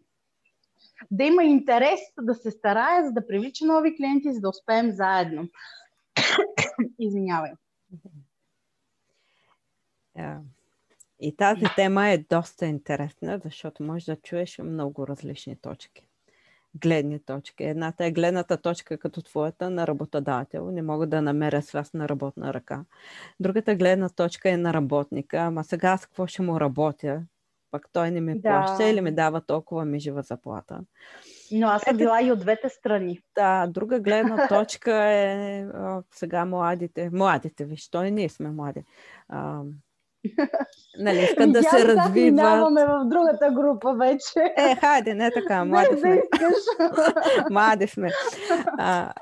да 1.12 1.24
има 1.24 1.44
интерес 1.44 2.00
да 2.22 2.36
се 2.36 2.52
старае, 2.52 3.06
за 3.06 3.12
да 3.12 3.28
привлича 3.28 3.66
нови 3.66 3.96
клиенти, 3.96 4.34
за 4.34 4.40
да 4.40 4.50
успеем 4.50 4.92
заедно. 4.92 5.48
Извинявай. 7.00 7.52
а, 10.18 10.38
И 11.20 11.36
тази 11.36 11.66
тема 11.76 12.08
е 12.10 12.18
доста 12.18 12.66
интересна, 12.66 13.40
защото 13.44 13.84
можеш 13.84 14.06
да 14.06 14.16
чуеш 14.16 14.60
много 14.60 15.08
различни 15.08 15.56
точки. 15.56 16.08
Гледни 16.76 17.20
точки. 17.20 17.64
Едната 17.64 18.06
е 18.06 18.12
гледната 18.12 18.58
точка 18.58 18.98
като 18.98 19.22
твоята 19.22 19.70
на 19.70 19.88
работодател. 19.88 20.72
Не 20.72 20.82
мога 20.82 21.08
да 21.08 21.22
намеря 21.22 21.62
с 21.62 21.94
на 21.94 22.10
работна 22.10 22.54
ръка. 22.54 22.86
Другата 23.40 23.76
гледна 23.76 24.10
точка 24.10 24.50
е 24.50 24.58
на 24.58 24.74
работника. 24.74 25.38
Ама 25.38 25.64
сега 25.64 25.90
аз 25.90 26.06
какво 26.06 26.28
ще 26.28 26.42
му 26.42 26.60
работя? 26.60 27.24
Пък 27.72 27.90
той 27.94 28.12
не 28.12 28.22
ми 28.22 28.34
Да. 28.34 28.42
плаща 28.42 28.90
или 28.90 29.02
ми 29.02 29.12
дава 29.12 29.42
толкова 29.42 29.86
ми 29.86 30.00
жива 30.00 30.22
заплата. 30.22 30.80
Но 31.52 31.68
аз 31.68 31.82
съм 31.82 31.98
била 31.98 32.22
и 32.22 32.32
от 32.32 32.40
двете 32.40 32.70
страни. 32.70 33.20
Да, 33.36 33.68
друга 33.68 34.00
гледна 34.00 34.48
точка 34.50 35.04
е 35.04 35.62
а, 35.74 36.04
сега 36.14 36.46
младите. 36.46 37.10
Младите, 37.14 37.66
виж, 37.66 37.90
той 37.90 38.12
ние 38.12 38.30
сме 38.30 38.50
млади. 38.50 38.84
А, 39.30 39.62
нали, 41.00 41.20
искат 41.24 41.52
да 41.52 41.64
се 41.64 41.86
развиват. 41.86 42.16
минаваме 42.16 42.86
в 42.86 43.06
другата 43.06 43.52
група 43.52 43.94
вече. 43.94 44.54
Е, 44.58 44.76
хайде, 44.76 45.14
не 45.14 45.32
така, 45.32 45.66
Без 45.66 45.70
млади 45.70 45.98
сме. 46.00 46.22
Млади 47.52 47.88
сме. 47.88 48.10
А, 48.78 49.14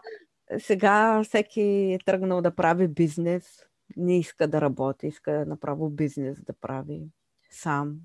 сега 0.59 1.23
всеки 1.23 1.61
е 1.61 1.99
тръгнал 2.05 2.41
да 2.41 2.55
прави 2.55 2.87
бизнес. 2.87 3.65
Не 3.97 4.19
иска 4.19 4.47
да 4.47 4.61
работи, 4.61 5.07
иска 5.07 5.45
направо 5.47 5.89
бизнес 5.89 6.43
да 6.43 6.53
прави 6.53 7.01
сам. 7.49 7.95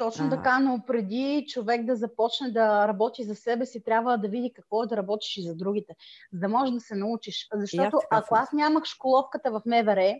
Точно 0.00 0.26
А. 0.26 0.30
така, 0.30 0.58
но 0.58 0.80
преди 0.86 1.46
човек 1.48 1.84
да 1.84 1.96
започне 1.96 2.50
да 2.50 2.88
работи 2.88 3.24
за 3.24 3.34
себе 3.34 3.66
си, 3.66 3.84
трябва 3.84 4.18
да 4.18 4.28
види 4.28 4.52
какво 4.56 4.82
е 4.82 4.86
да 4.86 4.96
работиш 4.96 5.36
и 5.36 5.42
за 5.42 5.54
другите, 5.54 5.94
за 6.32 6.40
да 6.40 6.48
можеш 6.48 6.74
да 6.74 6.80
се 6.80 6.94
научиш. 6.94 7.48
Защото 7.54 7.98
така 8.00 8.06
ако 8.10 8.34
аз 8.34 8.52
нямах 8.52 8.84
школовката 8.84 9.50
в 9.50 9.62
МВР, 9.66 10.14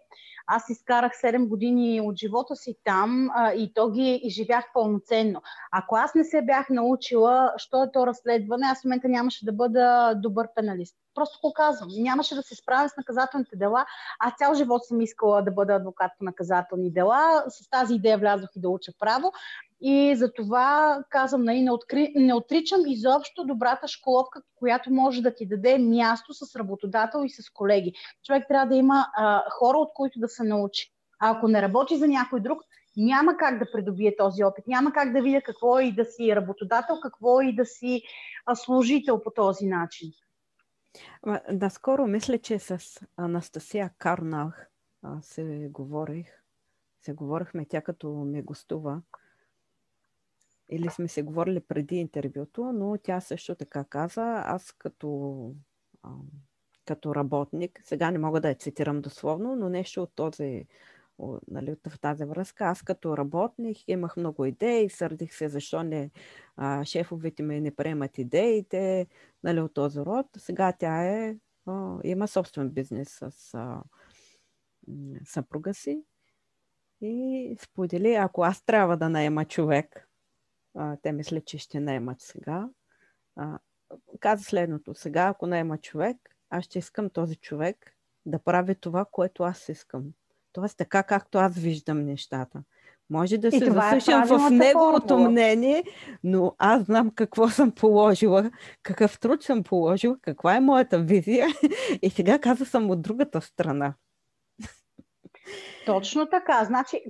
аз 0.47 0.68
изкарах 0.70 1.12
7 1.12 1.49
години 1.49 2.01
от 2.01 2.16
живота 2.18 2.57
си 2.57 2.74
там 2.85 3.31
а, 3.35 3.53
и 3.53 3.74
то 3.74 3.91
ги 3.91 4.20
изживях 4.22 4.64
пълноценно. 4.74 5.43
Ако 5.72 5.97
аз 5.97 6.14
не 6.14 6.24
се 6.24 6.43
бях 6.43 6.70
научила, 6.70 7.53
що 7.57 7.83
е 7.83 7.93
то 7.93 8.07
разследване, 8.07 8.66
аз 8.66 8.81
в 8.81 8.85
момента 8.85 9.09
нямаше 9.09 9.45
да 9.45 9.53
бъда 9.53 10.14
добър 10.14 10.49
пеналист. 10.55 10.97
Просто 11.15 11.39
го 11.43 11.53
казвам. 11.53 11.89
Нямаше 11.99 12.35
да 12.35 12.43
се 12.43 12.55
справя 12.55 12.89
с 12.89 12.97
наказателните 12.97 13.57
дела. 13.57 13.87
Аз 14.19 14.35
цял 14.39 14.55
живот 14.55 14.85
съм 14.85 15.01
искала 15.01 15.43
да 15.43 15.51
бъда 15.51 15.75
адвокат 15.75 16.11
по 16.19 16.25
наказателни 16.25 16.93
дела. 16.93 17.45
С 17.49 17.71
тази 17.71 17.95
идея 17.95 18.19
влязох 18.19 18.51
и 18.57 18.61
да 18.61 18.69
уча 18.69 18.93
право. 18.99 19.33
И 19.81 20.17
за 20.17 20.33
това 20.33 20.99
казвам, 21.11 21.45
нали, 21.45 21.63
не, 21.63 21.73
откри, 21.73 22.13
не 22.17 22.35
отричам 22.35 22.81
изобщо 22.87 23.45
добрата 23.45 23.89
школовка, 23.89 24.43
която 24.57 24.93
може 24.93 25.23
да 25.23 25.35
ти 25.35 25.47
даде 25.47 25.79
място 25.79 26.35
с 26.35 26.57
работодател 26.57 27.25
и 27.25 27.31
с 27.31 27.51
колеги. 27.51 27.93
Човек 28.27 28.45
трябва 28.49 28.67
да 28.67 28.77
има 28.77 29.07
а, 29.17 29.51
хора, 29.51 29.79
от 29.79 29.89
които 29.95 30.21
да 30.21 30.29
се 30.29 30.43
научи. 30.43 30.93
А 31.21 31.31
ако 31.31 31.49
не 31.49 31.63
работи 31.63 31.99
за 31.99 32.09
някой 32.09 32.41
друг, 32.41 32.63
няма 32.97 33.37
как 33.37 33.59
да 33.59 33.73
придобие 33.73 34.17
този 34.17 34.45
опит, 34.45 34.67
няма 34.67 34.93
как 34.93 35.13
да 35.13 35.23
видя 35.23 35.43
какво 35.43 35.79
е 35.79 35.85
и 35.85 35.93
да 35.93 36.05
си 36.05 36.37
работодател, 36.37 37.01
какво 37.03 37.41
е 37.41 37.47
и 37.47 37.57
да 37.57 37.67
си 37.67 38.03
служител 38.55 39.23
по 39.23 39.31
този 39.31 39.67
начин. 39.67 40.13
Наскоро 41.53 42.07
мисля, 42.07 42.38
че 42.38 42.59
с 42.59 43.01
Анастасия 43.16 43.91
Карнах 43.99 44.70
се 45.22 45.68
говорих. 45.70 46.26
Се 47.03 47.12
говорихме, 47.12 47.66
тя 47.66 47.82
като 47.82 48.11
ме 48.11 48.43
гостува. 48.43 49.03
Или 50.68 50.91
сме 50.91 51.09
се 51.09 51.22
говорили 51.22 51.61
преди 51.61 51.97
интервюто, 51.97 52.72
но 52.72 52.99
тя 53.03 53.20
също 53.20 53.55
така 53.55 53.84
каза, 53.84 54.43
аз 54.47 54.72
като, 54.72 55.53
като 56.84 57.14
работник, 57.14 57.80
сега 57.84 58.11
не 58.11 58.18
мога 58.18 58.41
да 58.41 58.49
я 58.49 58.55
цитирам 58.55 59.01
дословно, 59.01 59.57
но 59.57 59.68
нещо 59.68 60.03
от 60.03 60.12
този 60.14 60.66
нали, 61.49 61.77
в 61.89 62.01
тази 62.01 62.25
връзка. 62.25 62.64
Аз 62.64 62.83
като 62.83 63.16
работник 63.16 63.89
имах 63.89 64.16
много 64.16 64.45
идеи, 64.45 64.91
сърдих 64.91 65.35
се 65.35 65.49
защо 65.49 65.83
не, 65.83 66.11
а, 66.57 66.85
шефовете 66.85 67.43
ми 67.43 67.61
не 67.61 67.75
приемат 67.75 68.18
идеите 68.18 69.07
нали, 69.43 69.61
от 69.61 69.75
този 69.75 70.01
род. 70.01 70.27
Сега 70.37 70.73
тя 70.73 71.05
е, 71.05 71.37
а, 71.66 71.99
има 72.05 72.29
собствен 72.29 72.71
бизнес 72.71 73.09
с 73.09 73.55
а, 73.55 73.83
съпруга 75.25 75.75
си 75.75 76.05
и 77.01 77.57
сподели, 77.61 78.14
ако 78.14 78.43
аз 78.43 78.62
трябва 78.62 78.97
да 78.97 79.09
наема 79.09 79.45
човек, 79.45 80.09
а, 80.75 80.97
те 81.03 81.12
мисля, 81.12 81.41
че 81.41 81.59
ще 81.59 81.81
наемат 81.81 82.21
сега, 82.21 82.68
а, 83.37 83.59
каза 84.21 84.45
следното. 84.45 84.95
Сега, 84.95 85.27
ако 85.27 85.47
наема 85.47 85.79
човек, 85.79 86.16
аз 86.51 86.64
ще 86.64 86.79
искам 86.79 87.11
този 87.11 87.37
човек 87.37 87.97
да 88.27 88.39
прави 88.39 88.75
това, 88.75 89.05
което 89.05 89.43
аз 89.43 89.68
искам. 89.68 90.12
Тоест 90.53 90.77
така, 90.77 91.03
както 91.03 91.39
аз 91.39 91.55
виждам 91.55 92.05
нещата. 92.05 92.63
Може 93.11 93.39
да 93.39 93.53
се 93.53 93.71
засушам 93.71 94.23
е 94.23 94.27
в 94.27 94.51
неговото 94.51 95.09
формула. 95.09 95.31
мнение, 95.31 95.85
но 96.25 96.55
аз 96.59 96.83
знам 96.83 97.11
какво 97.15 97.49
съм 97.49 97.73
положила, 97.73 98.51
какъв 98.83 99.21
труд 99.21 99.43
съм 99.43 99.63
положила, 99.63 100.17
каква 100.23 100.57
е 100.57 100.61
моята 100.61 100.99
визия 100.99 101.47
и 102.03 102.11
сега 102.11 102.39
каза 102.39 102.67
съм 102.67 102.91
от 102.91 103.03
другата 103.03 103.41
страна. 103.41 103.95
Точно 105.87 106.27
така. 106.27 106.65
Значи, 106.65 107.05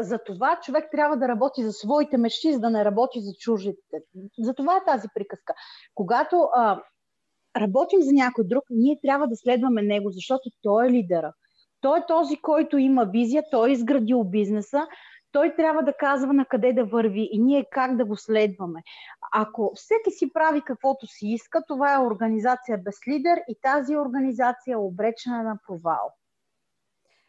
за 0.00 0.18
това 0.26 0.58
човек 0.62 0.84
трябва 0.92 1.16
да 1.16 1.28
работи 1.28 1.64
за 1.64 1.72
своите 1.72 2.16
мечти, 2.16 2.52
за 2.52 2.60
да 2.60 2.70
не 2.70 2.84
работи 2.84 3.20
за 3.20 3.32
чужите. 3.40 4.02
За 4.38 4.54
това 4.54 4.76
е 4.76 4.84
тази 4.86 5.08
приказка. 5.14 5.54
Когато 5.94 6.48
а, 6.56 6.82
работим 7.56 8.02
за 8.02 8.12
някой 8.12 8.44
друг, 8.44 8.64
ние 8.70 8.98
трябва 9.02 9.26
да 9.28 9.36
следваме 9.36 9.82
него, 9.82 10.10
защото 10.10 10.50
той 10.62 10.86
е 10.86 10.90
лидера. 10.90 11.32
Той 11.84 11.98
е 11.98 12.06
този, 12.08 12.36
който 12.36 12.78
има 12.78 13.04
визия, 13.04 13.42
той 13.50 13.68
е 13.68 13.72
изградил 13.72 14.24
бизнеса, 14.24 14.86
той 15.32 15.54
трябва 15.56 15.82
да 15.82 15.92
казва 15.92 16.32
на 16.32 16.44
къде 16.44 16.72
да 16.72 16.84
върви 16.84 17.28
и 17.32 17.38
ние 17.38 17.66
как 17.70 17.96
да 17.96 18.04
го 18.04 18.16
следваме. 18.16 18.82
Ако 19.32 19.72
всеки 19.74 20.10
си 20.10 20.32
прави 20.32 20.62
каквото 20.66 21.06
си 21.06 21.26
иска, 21.26 21.62
това 21.68 21.94
е 21.94 21.98
организация 21.98 22.78
без 22.78 22.96
лидер 23.08 23.40
и 23.48 23.56
тази 23.62 23.96
организация 23.96 24.72
е 24.72 24.76
обречена 24.76 25.42
на 25.42 25.58
провал. 25.66 26.12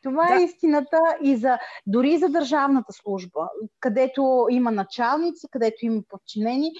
Това 0.03 0.25
е 0.25 0.35
да. 0.35 0.41
е 0.41 0.45
истината 0.45 0.99
и 1.21 1.35
за, 1.35 1.57
дори 1.87 2.17
за 2.17 2.29
държавната 2.29 2.93
служба, 2.93 3.49
където 3.79 4.47
има 4.49 4.71
началници, 4.71 5.47
където 5.51 5.75
има 5.81 6.01
подчинени. 6.09 6.71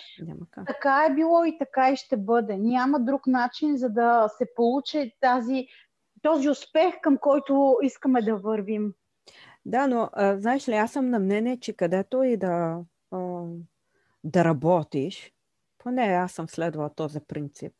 Така 0.67 1.05
е 1.09 1.13
било 1.13 1.45
и 1.45 1.57
така 1.57 1.89
и 1.89 1.95
ще 1.95 2.17
бъде. 2.17 2.57
Няма 2.57 2.99
друг 2.99 3.28
начин, 3.28 3.78
за 3.78 3.89
да 3.89 4.30
се 4.38 4.45
получи 4.55 5.11
тази 5.21 5.67
този 6.26 6.49
успех, 6.49 7.01
към 7.01 7.17
който 7.17 7.78
искаме 7.82 8.21
да 8.21 8.36
вървим. 8.36 8.93
Да, 9.65 9.88
но 9.88 10.09
а, 10.13 10.39
знаеш 10.39 10.69
ли, 10.69 10.73
аз 10.73 10.91
съм 10.91 11.09
на 11.09 11.19
мнение, 11.19 11.59
че 11.59 11.73
където 11.73 12.23
и 12.23 12.38
да, 12.38 12.80
а, 13.11 13.43
да 14.23 14.43
работиш, 14.43 15.34
поне 15.78 16.01
аз 16.01 16.32
съм 16.32 16.49
следвала 16.49 16.89
този 16.89 17.19
принцип, 17.28 17.73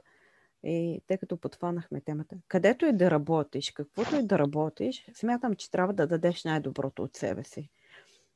и 0.64 1.02
тъй 1.08 1.18
като 1.18 1.38
потванахме 1.38 2.02
темата, 2.02 2.36
където 2.48 2.86
и 2.86 2.94
да 2.94 3.12
работиш, 3.12 3.72
каквото 3.72 4.16
и 4.16 4.24
да 4.24 4.40
работиш, 4.40 5.06
смятам, 5.14 5.54
че 5.54 5.72
трябва 5.72 5.94
да 5.94 6.08
дадеш 6.08 6.44
най-доброто 6.44 7.04
от 7.04 7.16
себе 7.16 7.44
си. 7.44 7.70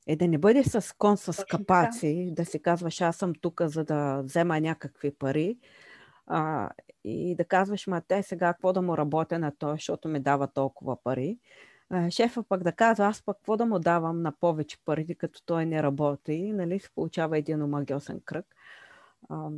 И 0.07 0.15
да 0.15 0.27
не 0.27 0.37
бъдеш 0.37 0.65
с 0.65 0.95
кон 0.97 1.17
с 1.17 1.45
капаци, 1.45 2.29
да 2.31 2.45
си 2.45 2.61
казваш, 2.61 3.01
аз 3.01 3.17
съм 3.17 3.33
тук, 3.41 3.61
за 3.65 3.83
да 3.83 4.21
взема 4.21 4.59
някакви 4.59 5.11
пари, 5.11 5.57
а, 6.29 6.69
и 7.03 7.35
да 7.35 7.45
казваш, 7.45 7.87
ма 7.87 8.01
те 8.07 8.23
сега 8.23 8.53
какво 8.53 8.73
да 8.73 8.81
му 8.81 8.97
работя 8.97 9.39
на 9.39 9.51
той, 9.59 9.71
защото 9.73 10.07
ми 10.07 10.19
дава 10.19 10.47
толкова 10.47 11.03
пари. 11.03 11.39
А, 11.89 12.11
шефа 12.11 12.43
пък 12.43 12.63
да 12.63 12.71
казва, 12.71 13.05
аз 13.05 13.23
пък 13.25 13.37
какво 13.37 13.57
да 13.57 13.65
му 13.65 13.79
давам 13.79 14.21
на 14.21 14.31
повече 14.31 14.77
пари, 14.85 15.15
като 15.15 15.41
той 15.45 15.65
не 15.65 15.83
работи, 15.83 16.51
нали, 16.51 16.79
се 16.79 16.89
получава 16.95 17.37
един 17.37 17.63
омагиосен 17.63 18.21
кръг. 18.25 18.45
А, 19.29 19.49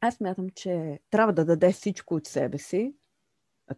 аз 0.00 0.20
мятам, 0.20 0.50
че 0.50 1.00
трябва 1.10 1.32
да 1.32 1.44
даде 1.44 1.72
всичко 1.72 2.14
от 2.14 2.26
себе 2.26 2.58
си. 2.58 2.94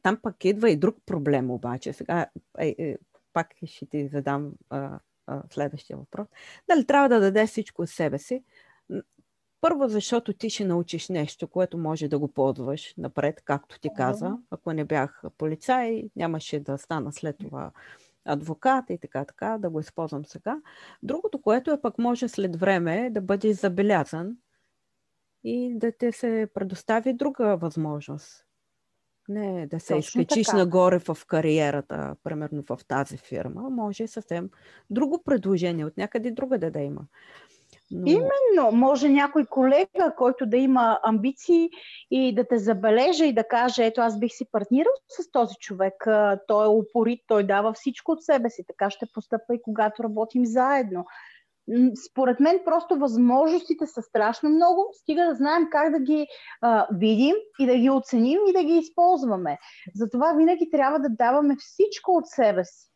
Там 0.03 0.19
пък 0.23 0.45
идва 0.45 0.71
и 0.71 0.77
друг 0.77 0.97
проблем 1.07 1.51
обаче. 1.51 1.93
Сега 1.93 2.27
е, 2.59 2.75
е, 2.79 2.97
пак 3.33 3.55
ще 3.65 3.87
ти 3.87 4.09
задам 4.09 4.53
а, 4.71 4.99
а, 5.27 5.43
следващия 5.51 5.97
въпрос. 5.97 6.29
Дали 6.69 6.87
трябва 6.87 7.09
да 7.09 7.21
даде 7.21 7.47
всичко 7.47 7.83
от 7.83 7.89
себе 7.89 8.19
си? 8.19 8.45
Първо, 9.65 9.89
защото 9.89 10.33
ти 10.33 10.51
ще 10.51 10.65
научиш 10.65 11.09
нещо, 11.09 11.49
което 11.49 11.79
може 11.79 12.09
да 12.09 12.19
го 12.19 12.29
ползваш 12.29 12.95
напред, 12.99 13.43
както 13.45 13.81
ти 13.81 13.91
каза. 13.97 14.39
Ако 14.51 14.73
не 14.73 14.85
бях 14.85 15.23
полицай, 15.39 16.05
нямаше 16.17 16.61
да 16.61 16.79
стана 16.79 17.13
след 17.13 17.37
това 17.39 17.71
адвокат 18.25 18.85
и 18.91 18.99
така, 18.99 19.25
така, 19.25 19.59
да 19.59 19.71
го 19.71 19.81
използвам 19.81 20.25
сега. 20.25 20.61
Другото, 21.03 21.43
което 21.43 21.71
е 21.71 21.81
пък 21.81 21.99
може 21.99 22.29
след 22.29 22.57
време 22.57 23.11
да 23.11 23.21
бъде 23.21 23.53
забелязан 23.53 24.37
и 25.45 25.75
да 25.79 25.93
те 25.93 26.13
се 26.13 26.49
предостави 26.55 27.13
друга 27.13 27.57
възможност. 27.57 28.47
Не 29.29 29.67
да 29.67 29.81
се 29.81 29.95
Точно 29.95 30.21
изкачиш 30.21 30.47
така. 30.47 30.59
нагоре 30.59 30.99
в 30.99 31.19
кариерата, 31.27 32.17
примерно 32.25 32.63
в 32.69 32.79
тази 32.89 33.17
фирма. 33.17 33.71
Може 33.71 34.07
съвсем 34.07 34.51
друго 34.91 35.23
предложение, 35.25 35.85
от 35.85 35.97
някъде 35.97 36.31
друга 36.31 36.59
да 36.59 36.81
има. 36.81 37.07
Но... 37.95 38.03
Именно, 38.07 38.73
може 38.73 39.09
някой 39.09 39.47
колега, 39.47 40.15
който 40.17 40.47
да 40.47 40.57
има 40.57 41.01
амбиции 41.03 41.71
и 42.11 42.35
да 42.35 42.49
те 42.49 42.59
забележа 42.59 43.25
и 43.25 43.35
да 43.35 43.45
каже, 43.45 43.87
ето 43.87 44.01
аз 44.01 44.19
бих 44.19 44.33
си 44.33 44.45
партнирал 44.53 44.93
с 45.09 45.31
този 45.31 45.55
човек, 45.61 45.95
той 46.47 46.67
е 46.67 46.69
упорит, 46.69 47.21
той 47.27 47.47
дава 47.47 47.73
всичко 47.73 48.13
от 48.13 48.23
себе 48.23 48.51
си, 48.51 48.65
така 48.67 48.91
ще 48.91 49.07
постъпа 49.15 49.55
и 49.55 49.63
когато 49.63 50.05
работим 50.05 50.47
заедно. 50.47 51.05
Според 52.11 52.41
мен 52.41 52.61
просто 52.65 52.99
възможностите 52.99 53.87
са 53.87 54.03
страшно 54.03 54.51
много, 54.51 54.89
стига 54.93 55.25
да 55.25 55.35
знаем 55.35 55.69
как 55.71 55.93
да 55.93 56.01
ги 56.01 56.27
а, 56.61 56.87
видим 56.93 57.35
и 57.59 57.67
да 57.67 57.79
ги 57.79 57.91
оценим 57.91 58.39
и 58.49 58.53
да 58.53 58.65
ги 58.65 58.77
използваме. 58.77 59.59
Затова 59.95 60.33
винаги 60.33 60.71
трябва 60.71 60.99
да 60.99 61.09
даваме 61.09 61.57
всичко 61.59 62.13
от 62.13 62.27
себе 62.27 62.65
си, 62.65 62.91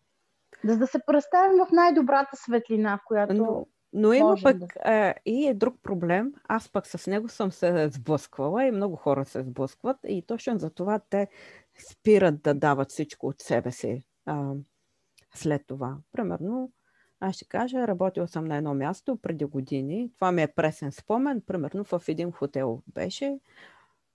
за 0.65 0.79
да 0.79 0.87
се 0.87 0.99
представим 1.07 1.59
в 1.59 1.73
най-добрата 1.73 2.37
светлина, 2.37 2.97
в 2.97 3.07
която... 3.07 3.35
Но 3.35 3.67
но 3.99 4.13
има 4.13 4.29
Можем 4.29 4.43
пък 4.43 4.59
да. 4.59 4.67
а, 4.85 5.15
и 5.27 5.47
е 5.47 5.55
друг 5.55 5.77
проблем. 5.83 6.33
Аз 6.49 6.69
пък 6.69 6.87
с 6.87 7.07
него 7.07 7.29
съм 7.29 7.53
се 7.53 7.89
сблъсквала 7.89 8.65
и 8.65 8.71
много 8.71 8.97
хора 8.97 9.25
се 9.25 9.43
сблъскват 9.43 9.97
и 10.09 10.23
точно 10.27 10.59
за 10.59 10.71
това 10.71 10.99
те 11.11 11.29
спират 11.91 12.43
да 12.43 12.55
дават 12.55 12.91
всичко 12.91 13.27
от 13.27 13.41
себе 13.43 13.73
си 13.73 14.05
а, 14.27 14.53
след 15.35 15.67
това. 15.67 15.97
Примерно, 16.13 16.73
аз 17.21 17.35
ще 17.35 17.45
кажа, 17.45 17.89
работил 17.89 18.27
съм 18.27 18.45
на 18.45 18.57
едно 18.57 18.75
място 18.75 19.17
преди 19.17 19.45
години. 19.45 20.11
Това 20.15 20.33
ми 20.33 20.43
е 20.43 20.49
пресен 20.49 20.93
спомен. 20.93 21.41
Примерно 21.47 21.85
в 21.85 22.03
един 22.09 22.33
хотел 22.33 22.83
беше 22.87 23.39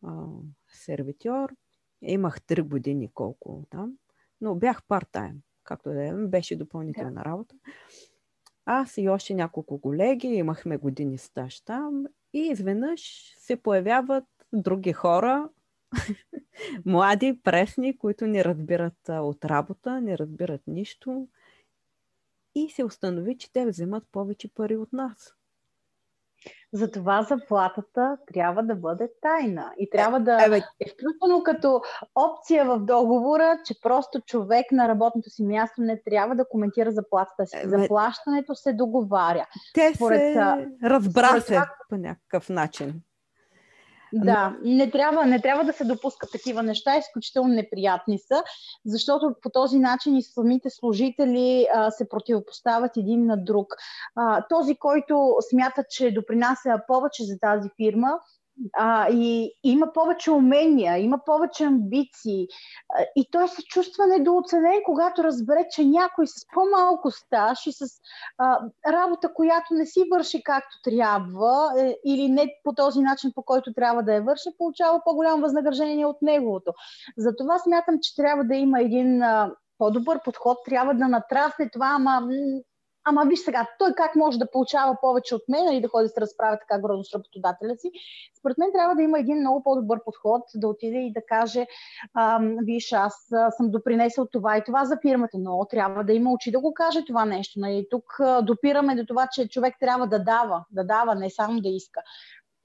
а, 0.03 0.23
сервитьор. 0.67 1.55
Имах 2.01 2.41
три 2.41 2.61
години 2.61 3.09
колко 3.13 3.65
там, 3.69 3.93
но 4.41 4.55
бях 4.55 4.83
парт-тайм. 4.83 5.35
Както 5.63 5.89
да 5.89 6.07
е, 6.07 6.13
беше 6.13 6.55
допълнителна 6.55 7.11
да. 7.13 7.25
работа. 7.25 7.55
Аз 8.65 8.97
и 8.97 9.09
още 9.09 9.33
няколко 9.33 9.81
колеги 9.81 10.27
имахме 10.27 10.77
години 10.77 11.17
стаж 11.17 11.61
там 11.61 12.05
и 12.33 12.39
изведнъж 12.39 13.33
се 13.37 13.55
появяват 13.55 14.25
други 14.53 14.93
хора, 14.93 15.49
млади, 16.85 17.39
пресни, 17.43 17.97
които 17.97 18.27
не 18.27 18.43
разбират 18.43 19.09
от 19.09 19.45
работа, 19.45 20.01
не 20.01 20.17
разбират 20.17 20.61
нищо 20.67 21.27
и 22.55 22.69
се 22.69 22.83
установи, 22.83 23.37
че 23.37 23.53
те 23.53 23.65
вземат 23.65 24.03
повече 24.11 24.53
пари 24.53 24.77
от 24.77 24.93
нас. 24.93 25.33
Затова 26.73 27.23
заплатата 27.23 28.17
трябва 28.33 28.63
да 28.63 28.75
бъде 28.75 29.09
тайна 29.21 29.71
и 29.77 29.89
трябва 29.89 30.19
да 30.19 30.33
е, 30.33 30.61
е 30.79 30.89
включено 30.89 31.43
като 31.43 31.81
опция 32.15 32.65
в 32.65 32.79
договора, 32.79 33.57
че 33.65 33.81
просто 33.81 34.21
човек 34.21 34.71
на 34.71 34.87
работното 34.87 35.29
си 35.29 35.43
място 35.43 35.81
не 35.81 36.01
трябва 36.01 36.35
да 36.35 36.49
коментира 36.49 36.91
заплатата 36.91 37.45
си. 37.45 37.57
Заплащането 37.65 38.55
се 38.55 38.73
договаря. 38.73 39.45
Те 39.73 39.93
според, 39.95 40.33
се 40.33 40.67
разбра 40.83 41.41
се 41.41 41.59
по 41.89 41.95
някакъв 41.97 42.49
начин. 42.49 43.01
Да, 44.15 44.55
не 44.63 44.91
трябва, 44.91 45.25
не 45.25 45.41
трябва 45.41 45.63
да 45.63 45.73
се 45.73 45.85
допускат 45.85 46.31
такива 46.31 46.63
неща, 46.63 46.97
изключително 46.97 47.53
неприятни 47.53 48.19
са, 48.19 48.43
защото 48.85 49.35
по 49.41 49.49
този 49.49 49.79
начин 49.79 50.17
и 50.17 50.23
самите 50.23 50.69
служители 50.69 51.67
а, 51.73 51.91
се 51.91 52.09
противопоставят 52.09 52.97
един 52.97 53.25
на 53.25 53.37
друг. 53.43 53.67
А, 54.15 54.45
този, 54.49 54.75
който 54.75 55.35
смята, 55.49 55.83
че 55.89 56.11
допринася 56.11 56.81
повече 56.87 57.23
за 57.23 57.39
тази 57.39 57.69
фирма, 57.77 58.19
а, 58.73 59.09
и 59.11 59.53
има 59.63 59.93
повече 59.93 60.31
умения, 60.31 60.97
има 60.97 61.19
повече 61.25 61.63
амбиции 61.63 62.47
а, 62.89 63.03
и 63.15 63.27
той 63.31 63.47
се 63.47 63.63
чувства 63.63 64.07
недооценен, 64.07 64.81
когато 64.85 65.23
разбере, 65.23 65.67
че 65.71 65.85
някой 65.85 66.27
с 66.27 66.33
по-малко 66.53 67.11
стаж 67.11 67.67
и 67.67 67.71
с 67.71 67.85
а, 68.37 68.59
работа, 68.87 69.33
която 69.33 69.73
не 69.73 69.85
си 69.85 70.03
върши 70.11 70.43
както 70.43 70.81
трябва 70.83 71.73
е, 71.77 71.95
или 72.05 72.29
не 72.29 72.47
по 72.63 72.73
този 72.73 73.01
начин, 73.01 73.31
по 73.35 73.43
който 73.43 73.73
трябва 73.73 74.03
да 74.03 74.13
я 74.13 74.21
върши, 74.21 74.49
получава 74.57 75.01
по-голямо 75.05 75.41
възнаграждение 75.41 76.05
от 76.05 76.21
неговото. 76.21 76.73
Затова 77.17 77.59
смятам, 77.59 77.95
че 78.01 78.15
трябва 78.15 78.43
да 78.43 78.55
има 78.55 78.81
един 78.81 79.23
а, 79.23 79.51
по-добър 79.77 80.23
подход, 80.23 80.57
трябва 80.65 80.93
да 80.93 81.07
натрасне 81.07 81.69
това, 81.69 81.87
ама 81.95 82.27
ама 83.05 83.25
виж 83.27 83.39
сега, 83.39 83.67
той 83.79 83.93
как 83.93 84.15
може 84.15 84.39
да 84.39 84.51
получава 84.51 84.97
повече 85.01 85.35
от 85.35 85.41
мен 85.49 85.73
и 85.73 85.81
да 85.81 85.87
ходи 85.87 86.03
да 86.03 86.09
се 86.09 86.21
разправя 86.21 86.59
така 86.59 86.81
грозно 86.81 87.03
с 87.03 87.13
работодателя 87.13 87.75
си. 87.77 87.91
Според 88.39 88.57
мен 88.57 88.69
трябва 88.73 88.95
да 88.95 89.01
има 89.01 89.19
един 89.19 89.39
много 89.39 89.63
по-добър 89.63 90.03
подход, 90.03 90.41
да 90.55 90.67
отиде 90.67 90.97
и 90.97 91.13
да 91.13 91.21
каже, 91.27 91.67
виж, 92.63 92.93
аз 92.93 93.27
съм 93.57 93.71
допринесъл 93.71 94.27
това 94.31 94.57
и 94.57 94.63
това 94.63 94.85
за 94.85 94.97
фирмата, 95.01 95.37
но 95.39 95.65
трябва 95.69 96.03
да 96.03 96.13
има 96.13 96.31
очи 96.31 96.51
да 96.51 96.59
го 96.59 96.73
каже 96.73 97.05
това 97.05 97.25
нещо. 97.25 97.59
Нали? 97.59 97.87
Тук 97.89 98.19
допираме 98.41 98.95
до 98.95 99.05
това, 99.05 99.27
че 99.31 99.47
човек 99.47 99.75
трябва 99.79 100.07
да 100.07 100.23
дава, 100.23 100.65
да 100.71 100.83
дава, 100.83 101.15
не 101.15 101.29
само 101.29 101.61
да 101.61 101.69
иска. 101.69 102.01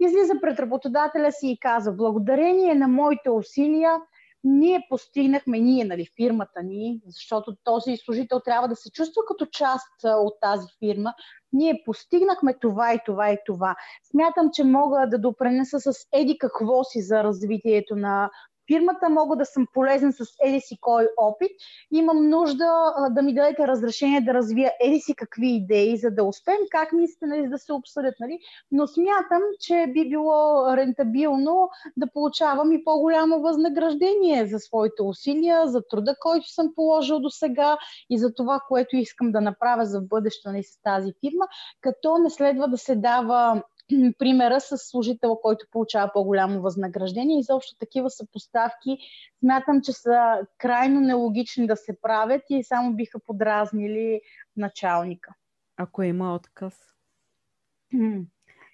Излиза 0.01 0.35
пред 0.41 0.61
работодателя 0.61 1.33
си 1.33 1.49
и 1.49 1.59
казва, 1.59 1.93
благодарение 1.93 2.75
на 2.75 2.89
моите 2.89 3.31
усилия, 3.31 4.01
ние 4.45 4.87
постигнахме, 4.89 5.59
ние, 5.59 5.85
нали, 5.85 6.07
фирмата 6.17 6.63
ни, 6.63 7.01
защото 7.07 7.57
този 7.65 7.97
служител 7.97 8.41
трябва 8.41 8.69
да 8.69 8.77
се 8.77 8.91
чувства 8.91 9.23
като 9.29 9.47
част 9.47 10.05
от 10.05 10.35
тази 10.41 10.67
фирма, 10.79 11.15
ние 11.53 11.83
постигнахме 11.85 12.55
това 12.61 12.95
и 12.95 12.99
това 13.07 13.33
и 13.33 13.39
това. 13.47 13.77
Смятам, 14.11 14.51
че 14.53 14.65
мога 14.65 15.07
да 15.09 15.19
допренеса 15.19 15.81
с 15.81 15.93
еди 16.13 16.39
какво 16.39 16.85
си 16.85 17.03
за 17.03 17.25
развитието 17.25 17.97
на 17.97 18.31
фирмата, 18.73 19.09
мога 19.09 19.37
да 19.37 19.45
съм 19.45 19.67
полезен 19.73 20.13
с 20.13 20.25
еди 20.45 20.61
си 20.61 20.79
кой 20.81 21.09
опит, 21.17 21.51
имам 21.93 22.29
нужда 22.29 22.95
да 23.11 23.23
ми 23.23 23.35
дадете 23.35 23.69
разрешение 23.69 24.21
да 24.21 24.35
развия 24.35 24.73
еди 24.81 25.01
си 25.01 25.15
какви 25.15 25.49
идеи, 25.49 25.97
за 25.97 26.11
да 26.11 26.25
успеем, 26.25 26.59
как 26.71 26.93
мислите 26.93 27.27
нали, 27.27 27.49
да 27.49 27.59
се 27.59 27.73
обсъдят. 27.73 28.15
Нали? 28.21 28.39
Но 28.73 28.87
смятам, 28.87 29.43
че 29.61 29.87
би 29.95 30.09
било 30.09 30.67
рентабилно 30.77 31.71
да 31.97 32.07
получавам 32.13 32.73
и 32.73 32.85
по-голямо 32.85 33.41
възнаграждение 33.41 34.47
за 34.47 34.59
своите 34.59 35.03
усилия, 35.03 35.69
за 35.69 35.83
труда, 35.91 36.15
който 36.21 36.49
съм 36.49 36.73
положил 36.75 37.21
до 37.21 37.31
сега 37.31 37.79
и 38.11 38.19
за 38.19 38.35
това, 38.35 38.61
което 38.69 38.97
искам 38.97 39.33
да 39.33 39.41
направя 39.41 39.87
за 39.87 40.01
бъдещето 40.01 40.49
нали, 40.49 40.63
с 40.63 40.83
тази 40.83 41.13
фирма, 41.21 41.47
като 41.81 42.19
не 42.19 42.31
следва 42.31 42.69
да 42.69 42.79
се 42.79 42.97
дава 42.97 43.63
примера 44.19 44.61
с 44.61 44.79
служител, 44.79 45.37
който 45.37 45.67
получава 45.71 46.11
по-голямо 46.15 46.61
възнаграждение. 46.61 47.41
Изобщо 47.41 47.77
такива 47.79 48.11
съпоставки 48.11 48.99
смятам, 49.41 49.81
че 49.83 49.93
са 49.93 50.47
крайно 50.59 51.01
нелогични 51.01 51.67
да 51.67 51.77
се 51.77 52.01
правят 52.01 52.43
и 52.51 52.65
само 52.65 52.95
биха 52.95 53.19
подразнили 53.19 54.21
началника. 54.57 55.35
Ако 55.77 56.03
има 56.03 56.35
отказ. 56.35 56.75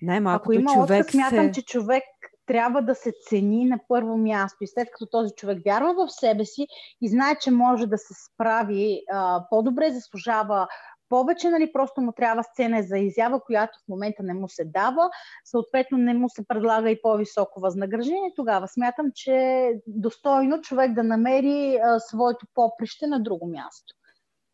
Най-малкото 0.02 0.50
Ако 0.50 0.52
има 0.52 0.72
човек 0.72 1.00
отказ, 1.00 1.12
смятам, 1.12 1.46
се... 1.46 1.52
че 1.52 1.62
човек 1.62 2.04
трябва 2.46 2.82
да 2.82 2.94
се 2.94 3.12
цени 3.28 3.64
на 3.64 3.78
първо 3.88 4.16
място. 4.16 4.64
И 4.64 4.66
след 4.66 4.88
като 4.92 5.06
този 5.06 5.34
човек 5.36 5.58
вярва 5.64 5.94
в 5.94 6.12
себе 6.12 6.44
си 6.44 6.66
и 7.00 7.08
знае, 7.08 7.38
че 7.40 7.50
може 7.50 7.86
да 7.86 7.98
се 7.98 8.14
справи 8.14 9.02
а, 9.12 9.44
по-добре, 9.50 9.90
заслужава 9.90 10.68
повече, 11.14 11.50
нали, 11.50 11.72
просто 11.72 12.00
му 12.00 12.12
трябва 12.12 12.42
сцена 12.42 12.82
за 12.82 12.98
изява, 12.98 13.40
която 13.40 13.78
в 13.78 13.88
момента 13.88 14.22
не 14.22 14.34
му 14.34 14.48
се 14.48 14.64
дава, 14.64 15.10
съответно 15.44 15.98
не 15.98 16.14
му 16.14 16.28
се 16.28 16.46
предлага 16.48 16.90
и 16.90 17.02
по-високо 17.02 17.60
възнаграждение, 17.60 18.32
тогава 18.36 18.68
смятам, 18.68 19.06
че 19.14 19.32
е 19.32 19.72
достойно 19.86 20.60
човек 20.60 20.92
да 20.92 21.02
намери 21.02 21.76
а, 21.76 22.00
своето 22.00 22.46
поприще 22.54 23.06
на 23.06 23.22
друго 23.22 23.46
място. 23.46 23.94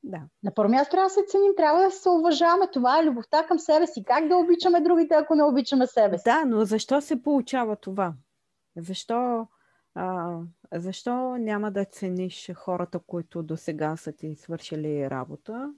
Да. 0.02 0.20
На 0.42 0.54
първо 0.54 0.70
място 0.70 0.90
трябва 0.90 1.06
да 1.06 1.10
се 1.10 1.24
ценим, 1.28 1.52
трябва 1.56 1.82
да 1.82 1.90
се 1.90 2.08
уважаваме. 2.08 2.66
Това 2.72 3.00
е 3.00 3.04
любовта 3.04 3.46
към 3.46 3.58
себе 3.58 3.86
си. 3.86 4.04
Как 4.04 4.28
да 4.28 4.36
обичаме 4.36 4.80
другите, 4.80 5.14
ако 5.14 5.34
не 5.34 5.44
обичаме 5.44 5.86
себе 5.86 6.18
си? 6.18 6.24
Да, 6.24 6.44
но 6.44 6.64
защо 6.64 7.00
се 7.00 7.22
получава 7.22 7.76
това? 7.76 8.14
Защо, 8.76 9.46
а, 9.94 10.36
защо 10.72 11.36
няма 11.36 11.70
да 11.70 11.84
цениш 11.84 12.50
хората, 12.54 12.98
които 12.98 13.42
до 13.42 13.56
сега 13.56 13.96
са 13.96 14.12
ти 14.12 14.34
свършили 14.34 15.10
работа? 15.10 15.72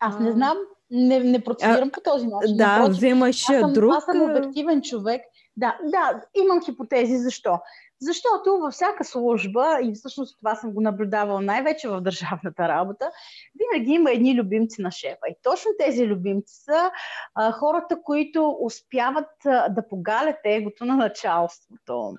Аз 0.00 0.18
не 0.18 0.32
знам, 0.32 0.56
не, 0.90 1.20
не 1.20 1.44
процедирам 1.44 1.90
по 1.90 2.00
този 2.00 2.26
начин. 2.26 2.56
Да, 2.56 2.78
Напротив, 2.78 2.96
вземаш 2.96 3.50
аз 3.50 3.60
съм, 3.60 3.72
друг. 3.72 3.94
Аз 3.94 4.04
съм 4.04 4.22
обективен 4.22 4.82
човек. 4.82 5.22
Да, 5.56 5.78
да, 5.84 6.22
имам 6.34 6.64
хипотези. 6.64 7.16
Защо? 7.16 7.58
Защото 8.02 8.58
във 8.58 8.72
всяка 8.72 9.04
служба, 9.04 9.78
и 9.82 9.94
всъщност 9.94 10.38
това 10.38 10.54
съм 10.54 10.72
го 10.72 10.80
наблюдавала 10.80 11.40
най-вече 11.40 11.88
в 11.88 12.00
държавната 12.00 12.68
работа, 12.68 13.10
винаги 13.58 13.92
има 13.92 14.12
едни 14.12 14.34
любимци 14.34 14.82
на 14.82 14.90
шефа. 14.90 15.28
И 15.28 15.34
точно 15.42 15.70
тези 15.78 16.06
любимци 16.06 16.54
са 16.54 16.90
а, 17.34 17.52
хората, 17.52 18.02
които 18.02 18.56
успяват 18.60 19.46
а, 19.46 19.68
да 19.68 19.88
погалят 19.88 20.36
егото 20.44 20.84
на 20.84 20.96
началството. 20.96 22.14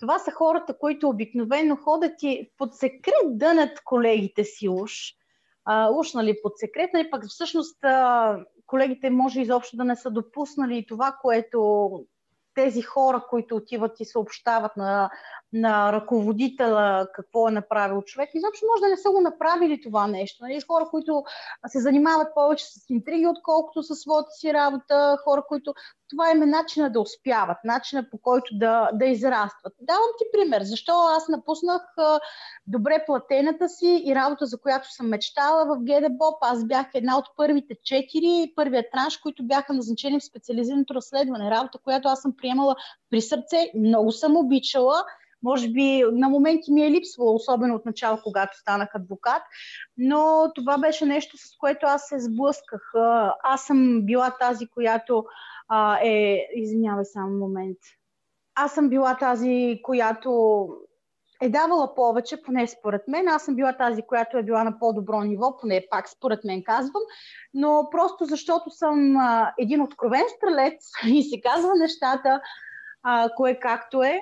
Това 0.00 0.18
са 0.18 0.30
хората, 0.30 0.78
които 0.78 1.08
обикновено 1.08 1.76
ходят 1.76 2.22
и 2.22 2.50
под 2.58 2.74
секрет 2.74 3.24
дънат 3.26 3.80
колегите 3.84 4.44
си 4.44 4.68
уж, 4.68 4.92
а, 5.64 5.90
уж 5.90 6.12
нали, 6.12 6.38
под 6.42 6.58
секрет, 6.58 6.90
нали, 6.94 7.10
пък 7.10 7.24
всъщност 7.28 7.84
а, 7.84 8.38
колегите 8.66 9.10
може 9.10 9.40
изобщо 9.40 9.76
да 9.76 9.84
не 9.84 9.96
са 9.96 10.10
допуснали 10.10 10.86
това, 10.88 11.16
което 11.22 11.90
тези 12.54 12.82
хора, 12.82 13.24
които 13.30 13.56
отиват 13.56 14.00
и 14.00 14.04
съобщават 14.04 14.76
на, 14.76 15.10
на 15.52 15.92
ръководителя 15.92 17.08
какво 17.14 17.48
е 17.48 17.52
направил 17.52 18.02
човек, 18.02 18.30
изобщо 18.34 18.66
може 18.66 18.80
да 18.80 18.88
не 18.88 18.96
са 18.96 19.10
го 19.10 19.20
направили 19.20 19.80
това 19.80 20.06
нещо. 20.06 20.44
Нали? 20.44 20.60
Хора, 20.60 20.86
които 20.90 21.24
се 21.66 21.80
занимават 21.80 22.34
повече 22.34 22.64
с 22.64 22.90
интриги, 22.90 23.26
отколкото 23.26 23.82
със 23.82 24.00
своята 24.00 24.30
си 24.30 24.52
работа, 24.52 25.18
хора, 25.24 25.42
които 25.48 25.74
това 26.12 26.30
им 26.30 26.42
е 26.42 26.46
начина 26.46 26.90
да 26.90 27.00
успяват, 27.00 27.56
начина 27.64 28.10
по 28.10 28.18
който 28.18 28.58
да, 28.58 28.90
да 28.92 29.06
израстват. 29.06 29.72
Давам 29.80 30.08
ти 30.18 30.24
пример. 30.32 30.62
Защо 30.62 30.92
аз 30.92 31.28
напуснах 31.28 31.82
добре 32.66 33.04
платената 33.06 33.68
си 33.68 34.02
и 34.06 34.14
работа, 34.14 34.46
за 34.46 34.60
която 34.60 34.92
съм 34.92 35.08
мечтала 35.08 35.64
в 35.64 35.78
ГДБОП. 35.78 36.36
Аз 36.40 36.64
бях 36.64 36.86
една 36.94 37.18
от 37.18 37.26
първите 37.36 37.74
четири, 37.84 38.52
първият 38.56 38.86
транш, 38.92 39.16
които 39.16 39.46
бяха 39.46 39.72
назначени 39.72 40.20
в 40.20 40.24
специализираното 40.24 40.94
разследване. 40.94 41.50
Работа, 41.50 41.78
която 41.84 42.08
аз 42.08 42.22
съм 42.22 42.36
приемала 42.36 42.76
при 43.10 43.20
сърце. 43.20 43.70
Много 43.74 44.12
съм 44.12 44.36
обичала 44.36 45.04
може 45.42 45.68
би 45.68 46.04
на 46.12 46.28
моменти 46.28 46.72
ми 46.72 46.82
е 46.86 46.90
липсвало, 46.90 47.34
особено 47.34 47.74
от 47.74 47.86
начало, 47.86 48.18
когато 48.22 48.58
станах 48.58 48.94
адвокат, 48.94 49.42
но 49.96 50.52
това 50.54 50.78
беше 50.78 51.06
нещо, 51.06 51.36
с 51.36 51.56
което 51.58 51.86
аз 51.86 52.02
се 52.08 52.20
сблъсках. 52.20 52.92
Аз 53.44 53.62
съм 53.62 54.02
била 54.02 54.30
тази, 54.30 54.66
която 54.66 55.24
а, 55.74 55.98
е... 56.02 56.48
Извинявай 56.54 57.04
само 57.04 57.38
момент. 57.38 57.78
Аз 58.54 58.74
съм 58.74 58.88
била 58.88 59.16
тази, 59.16 59.80
която 59.82 60.68
е 61.42 61.48
давала 61.48 61.94
повече, 61.94 62.42
поне 62.42 62.66
според 62.66 63.08
мен. 63.08 63.28
Аз 63.28 63.44
съм 63.44 63.56
била 63.56 63.76
тази, 63.76 64.02
която 64.02 64.38
е 64.38 64.42
била 64.42 64.64
на 64.64 64.78
по-добро 64.78 65.20
ниво, 65.20 65.56
поне 65.56 65.86
пак 65.90 66.08
според 66.08 66.44
мен 66.44 66.62
казвам, 66.62 67.02
но 67.54 67.88
просто 67.90 68.24
защото 68.24 68.70
съм 68.70 69.16
а, 69.16 69.54
един 69.58 69.80
откровен 69.80 70.24
стрелец 70.36 70.90
и 71.06 71.22
се 71.22 71.40
казва 71.40 71.70
нещата, 71.76 72.40
а, 73.02 73.28
кое 73.36 73.58
както 73.60 74.02
е, 74.02 74.20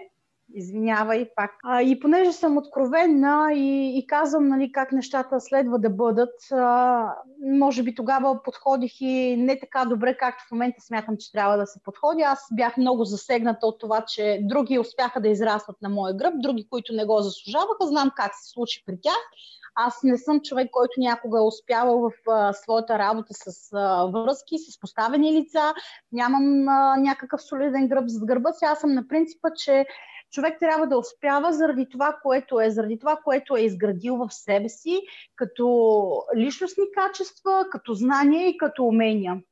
Извинявай 0.54 1.30
пак. 1.36 1.50
А, 1.64 1.82
и 1.82 2.00
понеже 2.00 2.32
съм 2.32 2.56
откровенна 2.56 3.52
и, 3.54 3.98
и 3.98 4.06
казвам 4.06 4.48
нали, 4.48 4.72
как 4.72 4.92
нещата 4.92 5.40
следва 5.40 5.78
да 5.78 5.90
бъдат, 5.90 6.34
а, 6.52 7.14
може 7.42 7.82
би 7.82 7.94
тогава 7.94 8.42
подходих 8.42 9.00
и 9.00 9.36
не 9.36 9.60
така 9.60 9.84
добре, 9.84 10.16
както 10.16 10.44
в 10.48 10.50
момента 10.50 10.80
смятам, 10.80 11.16
че 11.16 11.32
трябва 11.32 11.56
да 11.56 11.66
се 11.66 11.82
подходи. 11.84 12.22
Аз 12.22 12.46
бях 12.52 12.76
много 12.76 13.04
засегната 13.04 13.66
от 13.66 13.80
това, 13.80 14.04
че 14.04 14.40
други 14.42 14.78
успяха 14.78 15.20
да 15.20 15.28
израстват 15.28 15.76
на 15.82 15.88
моя 15.88 16.14
гръб, 16.14 16.34
други, 16.36 16.66
които 16.70 16.92
не 16.92 17.04
го 17.04 17.20
заслужаваха. 17.20 17.86
Знам 17.86 18.10
как 18.16 18.32
се 18.34 18.50
случи 18.50 18.82
при 18.86 19.00
тях. 19.00 19.30
Аз 19.74 20.02
не 20.02 20.18
съм 20.18 20.40
човек, 20.40 20.70
който 20.70 21.00
някога 21.00 21.38
е 21.38 21.42
успявал 21.42 22.00
в 22.00 22.30
а, 22.30 22.52
своята 22.52 22.98
работа 22.98 23.34
с 23.34 23.72
а, 23.72 24.06
връзки, 24.06 24.58
с 24.58 24.80
поставени 24.80 25.32
лица. 25.32 25.74
Нямам 26.12 26.68
а, 26.68 26.96
някакъв 26.96 27.42
солиден 27.42 27.88
гръб 27.88 28.04
зад 28.08 28.24
гърба 28.24 28.52
си. 28.52 28.64
Аз 28.64 28.80
съм 28.80 28.94
на 28.94 29.08
принципа, 29.08 29.48
че 29.56 29.86
човек 30.30 30.58
трябва 30.60 30.86
да 30.86 30.98
успява 30.98 31.52
заради 31.52 31.88
това, 31.88 32.18
което 32.22 32.60
е, 32.60 32.70
заради 32.70 32.98
това, 32.98 33.16
което 33.24 33.56
е 33.56 33.60
изградил 33.60 34.16
в 34.16 34.30
себе 34.30 34.68
си, 34.68 35.00
като 35.36 36.24
личностни 36.36 36.84
качества, 36.94 37.66
като 37.70 37.94
знания 37.94 38.48
и 38.48 38.56
като 38.56 38.84
умения. 38.84 39.42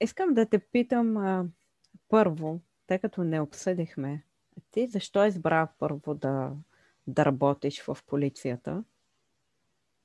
Искам 0.00 0.34
да 0.34 0.46
те 0.46 0.58
питам 0.58 1.16
а, 1.16 1.44
първо, 2.08 2.60
тъй 2.86 2.98
като 2.98 3.24
не 3.24 3.40
обсъдихме, 3.40 4.22
ти 4.70 4.86
защо 4.86 5.24
избра 5.24 5.68
първо 5.78 6.14
да, 6.14 6.50
да 7.06 7.24
работиш 7.24 7.82
в 7.82 7.98
полицията? 8.06 8.84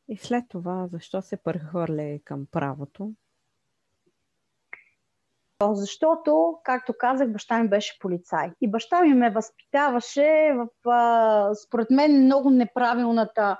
И 0.07 0.17
след 0.17 0.45
това, 0.49 0.87
защо 0.87 1.21
се 1.21 1.37
прехвърля 1.37 2.19
към 2.23 2.45
правото? 2.51 3.13
Защото, 5.62 6.60
както 6.64 6.93
казах, 6.99 7.32
баща 7.32 7.60
ми 7.60 7.70
беше 7.70 7.99
полицай. 7.99 8.51
И 8.62 8.72
баща 8.72 9.01
ми 9.01 9.14
ме 9.14 9.30
възпитаваше 9.30 10.53
в, 10.86 11.55
според 11.55 11.89
мен, 11.89 12.24
много 12.24 12.49
неправилната 12.49 13.57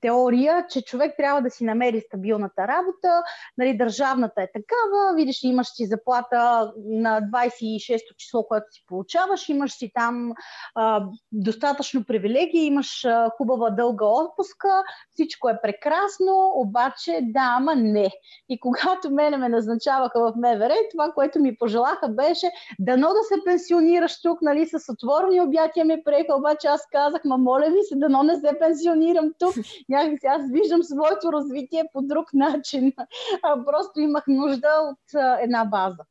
теория, 0.00 0.66
че 0.70 0.82
човек 0.82 1.14
трябва 1.16 1.42
да 1.42 1.50
си 1.50 1.64
намери 1.64 2.00
стабилната 2.00 2.68
работа, 2.68 3.22
нали, 3.58 3.76
държавната 3.76 4.42
е 4.42 4.46
такава, 4.46 5.14
видиш, 5.16 5.42
имаш 5.42 5.66
си 5.66 5.86
заплата 5.86 6.72
на 6.86 7.20
26-то 7.20 8.14
число, 8.16 8.46
което 8.46 8.66
си 8.70 8.84
получаваш, 8.86 9.48
имаш 9.48 9.72
си 9.72 9.90
там 9.94 10.32
а, 10.74 11.06
достатъчно 11.32 12.04
привилегии, 12.04 12.66
имаш 12.66 13.04
а, 13.04 13.30
хубава 13.36 13.70
дълга 13.70 14.06
отпуска, 14.06 14.82
всичко 15.10 15.48
е 15.48 15.60
прекрасно, 15.62 16.52
обаче 16.54 17.20
да, 17.22 17.54
ама 17.56 17.74
не. 17.76 18.10
И 18.48 18.60
когато 18.60 19.10
мене 19.10 19.36
ме 19.36 19.48
назначаваха 19.48 20.20
в 20.20 20.32
МВР, 20.36 20.74
това, 20.90 21.12
което 21.14 21.38
ми 21.38 21.56
пожелаха 21.56 22.08
беше 22.08 22.50
дано 22.78 23.08
да 23.08 23.22
се 23.22 23.44
пенсионираш 23.44 24.22
тук, 24.22 24.42
нали, 24.42 24.66
с 24.66 24.92
отворени 24.92 25.40
обятия 25.40 25.84
ми 25.84 26.02
приеха, 26.04 26.36
обаче 26.36 26.66
аз 26.66 26.86
казах, 26.92 27.24
ма 27.24 27.38
моля 27.38 27.66
ви 27.70 27.82
се, 27.88 27.96
дано 27.96 28.22
не 28.22 28.40
се 28.40 28.58
пенсионирам 28.58 29.32
тук 29.38 29.54
някакси 29.88 30.26
аз 30.26 30.42
виждам 30.50 30.82
своето 30.82 31.32
развитие 31.32 31.84
по 31.92 32.02
друг 32.02 32.32
начин. 32.32 32.92
А, 33.42 33.64
просто 33.64 34.00
имах 34.00 34.24
нужда 34.26 34.68
от 34.90 35.14
а, 35.14 35.40
една 35.40 35.64
база. 35.64 36.04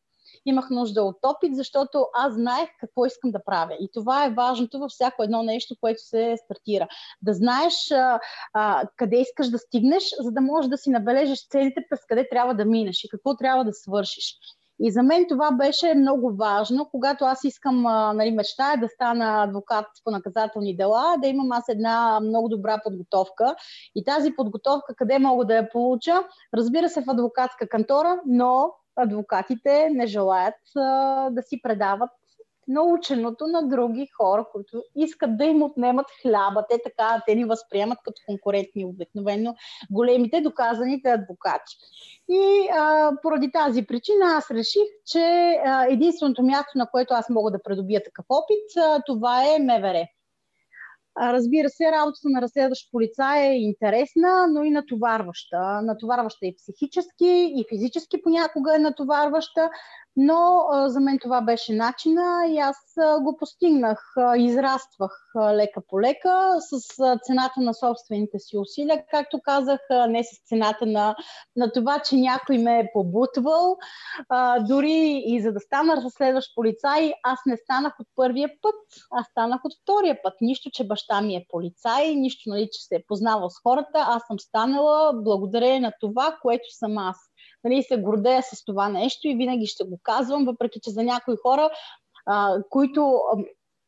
Имах 0.46 0.70
нужда 0.70 1.04
от 1.04 1.18
опит, 1.24 1.56
защото 1.56 2.06
аз 2.14 2.34
знаех 2.34 2.70
какво 2.80 3.06
искам 3.06 3.32
да 3.32 3.44
правя. 3.44 3.74
И 3.80 3.90
това 3.94 4.26
е 4.26 4.34
важното 4.34 4.80
във 4.80 4.92
всяко 4.92 5.24
едно 5.24 5.44
нещо, 5.44 5.76
което 5.82 6.02
се 6.02 6.36
стартира. 6.46 6.88
Да 7.22 7.34
знаеш 7.34 7.92
а, 7.92 8.20
а, 8.54 8.88
къде 8.96 9.18
искаш 9.18 9.48
да 9.50 9.58
стигнеш, 9.58 10.04
за 10.20 10.32
да 10.32 10.42
можеш 10.42 10.70
да 10.70 10.78
си 10.78 10.90
набележиш 10.90 11.48
целите, 11.48 11.86
през 11.90 12.00
къде 12.08 12.30
трябва 12.30 12.56
да 12.56 12.66
минеш 12.66 13.04
и 13.04 13.10
какво 13.10 13.38
трябва 13.38 13.66
да 13.66 13.74
свършиш. 13.74 14.38
И 14.80 14.92
за 14.92 15.04
мен 15.04 15.26
това 15.30 15.52
беше 15.52 15.94
много 15.96 16.36
важно, 16.36 16.88
когато 16.92 17.26
аз 17.26 17.44
искам, 17.44 17.82
нали, 18.16 18.32
мечтая 18.32 18.78
да 18.78 18.88
стана 18.88 19.44
адвокат 19.44 19.86
по 20.04 20.12
наказателни 20.12 20.76
дела, 20.76 21.16
да 21.22 21.28
имам 21.28 21.52
аз 21.52 21.70
една 21.70 22.20
много 22.20 22.50
добра 22.50 22.82
подготовка. 22.84 23.56
И 23.96 24.04
тази 24.04 24.36
подготовка 24.36 24.96
къде 24.96 25.20
мога 25.20 25.46
да 25.46 25.56
я 25.56 25.70
получа? 25.70 26.24
Разбира 26.54 26.90
се 26.90 27.02
в 27.02 27.10
адвокатска 27.10 27.70
кантора, 27.70 28.22
но 28.26 28.72
адвокатите 28.96 29.90
не 29.92 30.08
желаят 30.08 30.56
а, 30.76 31.30
да 31.30 31.42
си 31.42 31.62
предават 31.62 32.10
наученото 32.68 33.48
на 33.48 33.68
други 33.68 34.08
хора, 34.18 34.46
които 34.52 34.84
искат 34.96 35.38
да 35.38 35.46
им 35.46 35.64
отнемат 35.64 36.06
хляба. 36.22 36.66
Те 36.70 36.80
така, 36.84 37.22
те 37.28 37.36
ни 37.36 37.46
възприемат 37.46 37.98
като 38.06 38.22
конкурентни 38.26 38.86
обикновено 38.86 39.56
големите 39.92 40.42
доказаните 40.42 41.10
адвокати. 41.10 41.78
И 42.30 42.70
а, 42.74 43.12
поради 43.22 43.52
тази 43.52 43.86
причина 43.86 44.26
аз 44.26 44.52
реших, 44.52 44.88
че 45.06 45.20
а, 45.66 45.86
единственото 45.90 46.44
място, 46.44 46.72
на 46.76 46.90
което 46.90 47.14
аз 47.14 47.30
мога 47.30 47.52
да 47.52 47.64
придобия 47.64 48.04
такъв 48.04 48.26
опит, 48.30 48.78
а, 48.78 49.02
това 49.06 49.56
е 49.56 49.60
МВР. 49.60 50.08
Разбира 51.22 51.70
се, 51.70 51.92
работата 51.92 52.30
на 52.30 52.42
разследващ 52.42 52.92
полицай 52.92 53.48
е 53.48 53.62
интересна, 53.62 54.48
но 54.48 54.64
и 54.64 54.70
натоварваща. 54.70 55.82
Натоварваща 55.82 56.46
и 56.46 56.56
психически, 56.56 57.54
и 57.56 57.66
физически 57.70 58.22
понякога 58.22 58.76
е 58.76 58.80
натоварваща, 58.80 59.70
но 60.18 60.68
а, 60.72 60.90
за 60.90 61.00
мен 61.00 61.20
това 61.20 61.42
беше 61.42 61.74
начина 61.74 62.46
и 62.50 62.58
аз 62.58 62.78
а, 62.98 63.20
го 63.20 63.38
постигнах. 63.38 64.14
А, 64.18 64.38
израствах 64.38 65.12
а, 65.36 65.56
лека 65.56 65.82
по 65.88 66.02
лека 66.02 66.56
с 66.60 67.00
а, 67.00 67.20
цената 67.24 67.62
на 67.62 67.74
собствените 67.74 68.40
си 68.40 68.58
усилия, 68.58 69.04
както 69.12 69.40
казах, 69.44 69.80
а, 69.90 70.08
не 70.08 70.24
с 70.24 70.28
цената 70.50 70.86
на, 70.86 71.16
на 71.56 71.72
това, 71.72 72.00
че 72.00 72.16
някой 72.16 72.58
ме 72.58 72.80
е 72.80 72.90
побутвал. 72.94 73.78
А, 74.30 74.60
дори 74.60 75.24
и 75.26 75.42
за 75.42 75.54
да 75.54 75.60
стана 75.60 75.98
разследващ 75.98 76.56
полицай, 76.56 77.14
аз 77.24 77.40
не 77.46 77.58
станах 77.58 77.94
от 78.00 78.08
първия 78.16 78.50
път, 78.62 78.76
аз 79.12 79.28
станах 79.28 79.66
от 79.66 79.74
втория 79.84 80.20
път. 80.24 80.34
Нищо, 80.42 80.70
че 80.74 80.88
баща 80.88 81.22
ми 81.22 81.36
е 81.36 81.46
полицай, 81.50 82.16
нищо, 82.16 82.50
нали, 82.50 82.70
че 82.72 82.82
се 82.88 82.96
е 82.96 83.04
познавал 83.08 83.50
с 83.50 83.62
хората, 83.64 83.90
аз 83.96 84.24
съм 84.28 84.40
станала 84.40 85.14
благодарение 85.14 85.80
на 85.80 85.92
това, 86.00 86.38
което 86.42 86.66
съм 86.70 86.98
аз 86.98 87.18
нали, 87.70 87.84
се 87.84 87.98
гордея 87.98 88.44
с 88.44 88.66
това 88.66 88.90
нещо 88.90 89.28
и 89.28 89.36
винаги 89.36 89.66
ще 89.66 89.84
го 89.84 90.00
казвам, 90.04 90.46
въпреки 90.46 90.80
че 90.84 90.90
за 90.90 91.04
някои 91.04 91.36
хора, 91.42 91.70
а, 92.26 92.58
които 92.70 93.20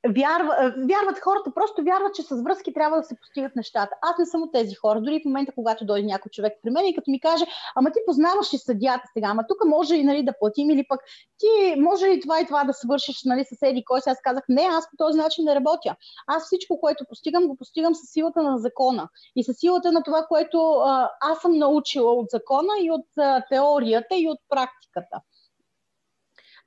вярва, 0.07 0.73
вярват 0.77 1.19
хората, 1.23 1.51
просто 1.55 1.83
вярват, 1.83 2.15
че 2.15 2.23
с 2.23 2.41
връзки 2.43 2.73
трябва 2.73 2.97
да 2.97 3.03
се 3.03 3.15
постигат 3.15 3.55
нещата. 3.55 3.95
Аз 4.01 4.17
не 4.19 4.25
съм 4.25 4.43
от 4.43 4.51
тези 4.53 4.75
хора. 4.75 5.01
Дори 5.01 5.21
в 5.21 5.25
момента, 5.25 5.51
когато 5.55 5.85
дойде 5.85 6.07
някой 6.07 6.29
човек 6.29 6.53
при 6.63 6.69
мен 6.69 6.85
и 6.85 6.95
като 6.95 7.11
ми 7.11 7.19
каже, 7.19 7.45
ама 7.75 7.91
ти 7.91 7.99
познаваш 8.05 8.53
ли 8.53 8.57
съдията 8.57 9.03
сега, 9.13 9.27
ама 9.27 9.43
тук 9.47 9.57
може 9.65 9.95
и 9.95 10.03
нали, 10.03 10.23
да 10.23 10.33
платим 10.39 10.69
или 10.69 10.85
пък 10.87 10.99
ти 11.37 11.75
може 11.81 12.05
ли 12.05 12.21
това 12.21 12.41
и 12.41 12.45
това 12.45 12.63
да 12.63 12.73
свършиш 12.73 13.21
нали, 13.25 13.45
с 13.45 13.57
еди 13.61 13.83
кой 13.85 14.01
си. 14.01 14.09
Аз 14.09 14.21
казах, 14.21 14.43
не, 14.49 14.61
аз 14.71 14.89
по 14.89 14.97
този 14.97 15.17
начин 15.17 15.45
не 15.45 15.55
работя. 15.55 15.95
Аз 16.27 16.45
всичко, 16.45 16.79
което 16.79 17.05
постигам, 17.09 17.47
го 17.47 17.55
постигам 17.55 17.95
с 17.95 18.11
силата 18.11 18.43
на 18.43 18.57
закона 18.57 19.09
и 19.35 19.43
с 19.43 19.53
силата 19.53 19.91
на 19.91 20.03
това, 20.03 20.25
което 20.27 20.71
а, 20.71 21.11
аз 21.21 21.39
съм 21.39 21.57
научила 21.57 22.13
от 22.13 22.29
закона 22.29 22.73
и 22.81 22.91
от 22.91 23.05
а, 23.17 23.43
теорията 23.49 24.15
и 24.15 24.29
от 24.29 24.39
практиката. 24.49 25.21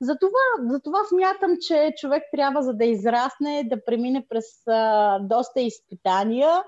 Затова, 0.03 0.69
затова 0.69 0.99
смятам, 1.09 1.57
че 1.67 1.93
човек 1.97 2.23
трябва, 2.31 2.63
за 2.63 2.73
да 2.73 2.85
израсне, 2.85 3.63
да 3.63 3.85
премине 3.85 4.25
през 4.29 4.45
а, 4.67 5.19
доста 5.19 5.61
изпитания, 5.61 6.63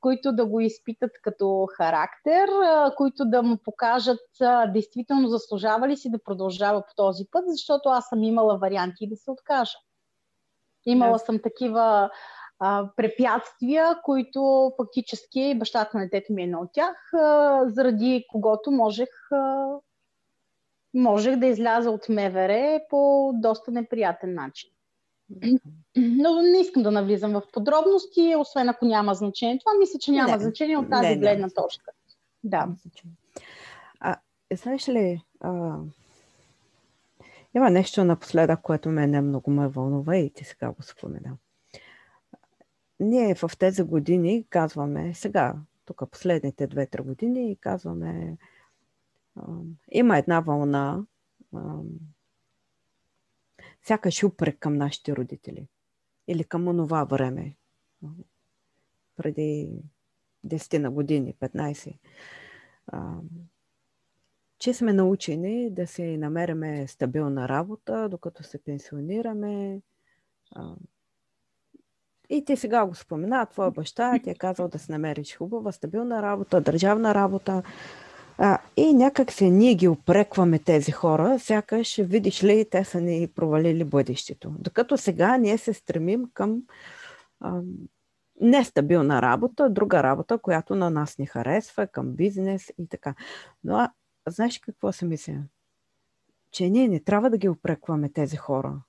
които 0.00 0.32
да 0.32 0.46
го 0.46 0.60
изпитат 0.60 1.10
като 1.22 1.68
характер, 1.76 2.48
а, 2.48 2.94
които 2.96 3.24
да 3.24 3.42
му 3.42 3.58
покажат 3.64 4.20
а, 4.40 4.66
действително 4.66 5.28
заслужава 5.28 5.88
ли 5.88 5.96
си 5.96 6.10
да 6.10 6.22
продължава 6.24 6.80
по 6.80 6.94
този 6.96 7.24
път, 7.30 7.44
защото 7.46 7.88
аз 7.88 8.08
съм 8.08 8.22
имала 8.22 8.58
варианти 8.58 9.08
да 9.08 9.16
се 9.16 9.30
откажа. 9.30 9.78
Имала 10.86 11.18
yes. 11.18 11.26
съм 11.26 11.38
такива 11.42 12.10
а, 12.58 12.88
препятствия, 12.96 14.00
които 14.02 14.72
фактически 14.76 15.58
бащата 15.58 15.98
на 15.98 16.04
детето 16.04 16.32
ми 16.32 16.42
е 16.42 16.44
едно 16.44 16.60
от 16.60 16.70
тях, 16.72 17.12
а, 17.12 17.62
заради 17.66 18.24
когото 18.28 18.70
можех 18.70 19.08
а, 19.32 19.66
можех 20.94 21.36
да 21.36 21.46
изляза 21.46 21.90
от 21.90 22.08
МВР 22.08 22.80
по 22.90 23.32
доста 23.34 23.70
неприятен 23.70 24.34
начин. 24.34 24.70
Но 25.96 26.42
не 26.42 26.60
искам 26.60 26.82
да 26.82 26.90
навлизам 26.90 27.32
в 27.32 27.42
подробности, 27.52 28.34
освен 28.38 28.68
ако 28.68 28.84
няма 28.84 29.14
значение. 29.14 29.58
Това 29.58 29.72
мисля, 29.78 29.98
че 29.98 30.12
няма 30.12 30.36
не, 30.36 30.42
значение 30.42 30.76
от 30.76 30.90
тази 30.90 31.08
не, 31.08 31.16
гледна 31.16 31.46
не. 31.46 31.52
точка. 31.52 31.92
Да. 32.44 32.68
А, 34.00 34.16
знаеш 34.54 34.88
ли, 34.88 35.22
а, 35.40 35.76
има 37.54 37.70
нещо 37.70 38.04
напоследък, 38.04 38.60
което 38.62 38.88
мен 38.88 39.26
много 39.26 39.50
ме 39.50 39.68
вълнува 39.68 40.16
и 40.16 40.30
ти 40.30 40.44
сега 40.44 40.70
го 40.70 40.82
спомена. 40.82 41.36
Ние 43.00 43.34
в 43.34 43.50
тези 43.58 43.82
години 43.82 44.44
казваме, 44.50 45.14
сега, 45.14 45.54
тук 45.84 46.02
последните 46.10 46.66
две-три 46.66 47.02
години, 47.02 47.56
казваме, 47.60 48.36
има 49.92 50.18
една 50.18 50.40
вълна, 50.40 51.04
сякаш 53.82 54.24
упрек 54.24 54.58
към 54.58 54.74
нашите 54.74 55.16
родители. 55.16 55.68
Или 56.28 56.44
към 56.44 56.68
онова 56.68 57.04
време, 57.04 57.56
преди 59.16 59.82
10 60.46 60.78
на 60.78 60.90
години, 60.90 61.34
15, 61.34 61.98
че 64.58 64.74
сме 64.74 64.92
научени 64.92 65.70
да 65.70 65.86
си 65.86 66.16
намериме 66.16 66.86
стабилна 66.88 67.48
работа, 67.48 68.08
докато 68.08 68.42
се 68.42 68.64
пенсионираме, 68.64 69.82
И 72.30 72.44
ти 72.44 72.56
сега 72.56 72.86
го 72.86 72.94
спомена, 72.94 73.46
твоя 73.46 73.70
баща 73.70 74.18
ти 74.18 74.30
е 74.30 74.34
казал 74.34 74.68
да 74.68 74.78
се 74.78 74.92
намериш 74.92 75.36
хубава, 75.36 75.72
стабилна 75.72 76.22
работа, 76.22 76.60
държавна 76.60 77.14
работа. 77.14 77.62
А, 78.38 78.58
и 78.76 78.94
някак 78.94 79.32
се 79.32 79.50
ние 79.50 79.74
ги 79.74 79.88
опрекваме 79.88 80.58
тези 80.58 80.92
хора, 80.92 81.38
сякаш 81.38 81.96
видиш 81.96 82.44
ли, 82.44 82.66
те 82.70 82.84
са 82.84 83.00
ни 83.00 83.28
провалили 83.28 83.84
бъдещето. 83.84 84.54
Докато 84.58 84.96
сега 84.96 85.36
ние 85.36 85.58
се 85.58 85.72
стремим 85.72 86.30
към 86.34 86.62
а, 87.40 87.60
нестабилна 88.40 89.22
работа, 89.22 89.70
друга 89.70 90.02
работа, 90.02 90.38
която 90.38 90.74
на 90.74 90.90
нас 90.90 91.18
ни 91.18 91.26
харесва, 91.26 91.86
към 91.86 92.12
бизнес 92.12 92.72
и 92.78 92.88
така. 92.88 93.14
Но 93.64 93.76
а, 93.76 93.90
знаеш 94.28 94.58
какво 94.58 94.92
се 94.92 95.04
мисля? 95.04 95.34
Че 96.52 96.70
ние 96.70 96.88
не 96.88 97.00
трябва 97.00 97.30
да 97.30 97.38
ги 97.38 97.48
опрекваме 97.48 98.08
тези 98.08 98.36
хора. 98.36 98.82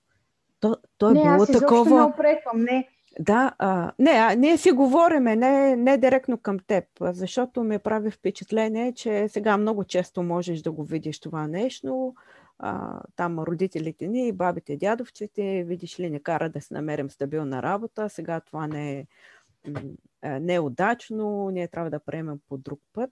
То, 0.60 0.76
то 0.98 1.10
е 1.10 1.14
не, 1.14 1.22
било 1.22 1.34
аз 1.34 1.52
такова. 1.52 1.96
не 1.96 2.02
опреквам, 2.02 2.62
не. 2.62 2.88
Да, 3.20 3.56
а, 3.58 3.92
не, 4.00 4.12
а, 4.12 4.36
ние 4.36 4.58
си 4.58 4.72
говориме, 4.72 5.36
не, 5.36 5.76
не 5.76 5.98
директно 5.98 6.38
към 6.38 6.60
теб, 6.60 6.86
защото 7.02 7.64
ми 7.64 7.80
прави 7.80 8.12
впечатление, 8.12 8.94
че 8.94 9.28
сега 9.30 9.58
много 9.58 9.84
често 9.84 10.24
можеш 10.24 10.62
да 10.62 10.72
го 10.72 10.84
видиш 10.84 11.20
това 11.20 11.48
нещо. 11.48 12.16
А, 12.60 13.02
там 13.16 13.40
родителите 13.40 14.08
ни, 14.08 14.32
бабите, 14.32 14.78
дядовците, 14.78 15.64
видиш 15.64 16.00
ли, 16.00 16.10
не 16.10 16.20
кара 16.20 16.50
да 16.50 16.62
си 16.62 16.74
намерим 16.74 17.10
стабилна 17.10 17.64
работа, 17.64 18.10
сега 18.10 18.40
това 18.40 18.68
не 18.68 19.00
е, 19.00 20.40
не 20.40 20.54
е 20.54 20.60
удачно, 20.60 21.50
ние 21.50 21.68
трябва 21.68 21.90
да 21.90 22.00
приемем 22.00 22.40
по 22.50 22.58
друг 22.58 22.80
път. 22.94 23.10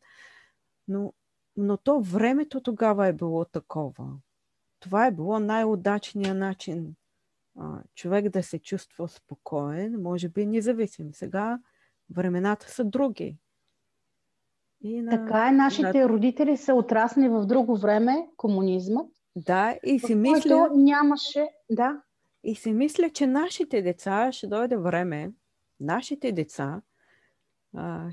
Но, 0.88 1.14
но 1.58 1.78
то 1.78 2.02
времето 2.02 2.62
тогава 2.62 3.08
е 3.08 3.14
било 3.14 3.46
такова. 3.46 4.08
Това 4.80 5.08
е 5.08 5.12
било 5.12 5.40
най-удачният 5.40 6.38
начин 6.38 6.96
човек 7.96 8.30
да 8.30 8.44
се 8.44 8.60
чувства 8.60 9.08
спокоен, 9.08 10.02
може 10.02 10.30
би 10.30 10.46
независим. 10.46 11.14
Сега 11.14 11.60
времената 12.16 12.70
са 12.70 12.86
други. 12.86 13.38
И 14.82 15.02
на, 15.02 15.12
така 15.12 15.48
е, 15.48 15.52
нашите 15.52 16.00
на... 16.00 16.10
родители 16.10 16.58
са 16.58 16.74
отрасли 16.74 17.30
в 17.30 17.46
друго 17.46 17.78
време, 17.78 18.28
комунизма. 18.38 19.02
Да, 19.36 19.78
и 19.84 20.00
си 20.00 20.16
мисля... 20.16 20.70
нямаше, 20.76 21.50
да. 21.70 22.02
И 22.44 22.56
си 22.56 22.74
мисля, 22.74 23.10
че 23.10 23.28
нашите 23.28 23.82
деца, 23.82 24.32
ще 24.32 24.48
дойде 24.48 24.78
време, 24.78 25.32
нашите 25.80 26.32
деца 26.32 26.82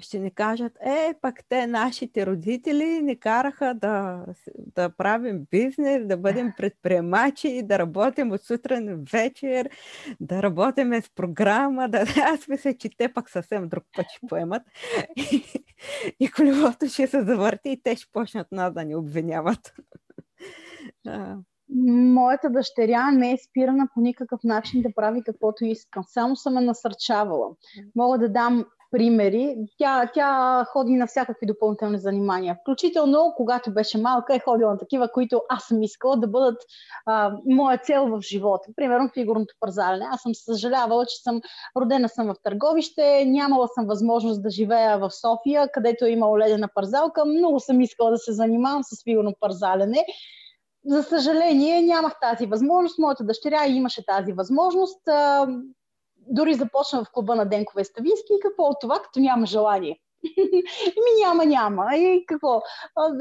ще 0.01 0.19
ни 0.19 0.31
кажат, 0.31 0.73
е, 0.81 1.15
пак 1.20 1.45
те, 1.49 1.66
нашите 1.66 2.27
родители, 2.27 3.03
ни 3.03 3.20
караха 3.20 3.74
да, 3.74 4.24
да 4.57 4.91
правим 4.91 5.47
бизнес, 5.51 6.07
да 6.07 6.16
бъдем 6.16 6.53
предприемачи, 6.57 7.62
да 7.62 7.78
работим 7.78 8.33
от 8.33 8.43
сутрин 8.43 9.05
вечер, 9.12 9.70
да 10.20 10.43
работим 10.43 11.03
с 11.03 11.11
програма. 11.15 11.89
Да... 11.89 12.05
Аз 12.33 12.49
мисля, 12.49 12.74
че 12.74 12.91
те 12.97 13.12
пък 13.12 13.31
съвсем 13.31 13.69
друг 13.69 13.85
път 13.97 14.07
ще 14.11 14.27
поемат. 14.27 14.62
И, 15.16 15.43
и 16.20 16.31
колелото 16.31 16.89
ще 16.89 17.07
се 17.07 17.23
завърти 17.23 17.70
и 17.70 17.83
те 17.83 17.97
ще 17.97 18.12
почнат 18.12 18.53
нас 18.53 18.73
да 18.73 18.85
ни 18.85 18.97
обвиняват. 18.97 19.74
Моята 21.69 22.51
дъщеря 22.51 23.11
не 23.11 23.33
е 23.33 23.37
спирана 23.51 23.89
по 23.95 24.01
никакъв 24.01 24.41
начин 24.45 24.83
да 24.83 24.95
прави 24.95 25.23
каквото 25.24 25.65
иска. 25.65 26.01
Само 26.07 26.37
съм 26.37 26.57
е 26.57 26.61
насърчавала. 26.61 27.49
Мога 27.95 28.19
да 28.19 28.28
дам 28.28 28.65
примери. 28.97 29.56
Тя, 29.78 30.10
тя 30.14 30.64
ходи 30.73 30.93
на 30.93 31.06
всякакви 31.06 31.47
допълнителни 31.47 31.98
занимания. 31.98 32.56
Включително, 32.60 33.32
когато 33.36 33.74
беше 33.74 33.98
малка, 33.98 34.35
е 34.35 34.40
ходила 34.40 34.70
на 34.70 34.78
такива, 34.78 35.12
които 35.12 35.43
аз 35.48 35.64
съм 35.64 35.82
искала 35.82 36.16
да 36.16 36.27
бъдат 36.27 36.62
а, 37.06 37.32
моя 37.47 37.78
цел 37.78 38.06
в 38.06 38.20
живота. 38.20 38.68
Примерно 38.77 39.10
фигурното 39.14 39.55
парзалене. 39.60 40.06
Аз 40.10 40.23
съм 40.23 40.35
съжалявала, 40.35 41.06
че 41.06 41.23
съм 41.23 41.40
родена 41.77 42.09
съм 42.09 42.27
в 42.27 42.35
Търговище, 42.43 43.24
нямала 43.27 43.68
съм 43.68 43.86
възможност 43.86 44.43
да 44.43 44.51
живея 44.51 44.98
в 44.98 45.10
София, 45.10 45.68
където 45.73 46.05
е 46.05 46.10
имала 46.10 46.39
ледена 46.39 46.68
парзалка. 46.74 47.24
Много 47.24 47.60
съм 47.60 47.81
искала 47.81 48.10
да 48.10 48.18
се 48.18 48.32
занимавам 48.32 48.82
с 48.85 49.02
фигурно 49.05 49.35
парзалене. 49.40 50.05
За 50.86 51.02
съжаление, 51.02 51.82
нямах 51.82 52.12
тази 52.20 52.47
възможност. 52.47 52.98
Моята 52.98 53.24
дъщеря 53.24 53.66
имаше 53.66 54.06
тази 54.06 54.32
възможност 54.32 55.01
дори 56.27 56.55
започна 56.55 57.05
в 57.05 57.11
клуба 57.12 57.35
на 57.35 57.44
Денкове 57.44 57.85
Ставински 57.85 58.32
и 58.32 58.40
какво 58.43 58.62
от 58.62 58.77
това, 58.81 59.03
като 59.03 59.20
няма 59.20 59.47
желание. 59.47 60.01
Ми 60.86 61.24
няма, 61.24 61.47
няма. 61.47 61.97
И 61.97 62.24
какво? 62.27 62.62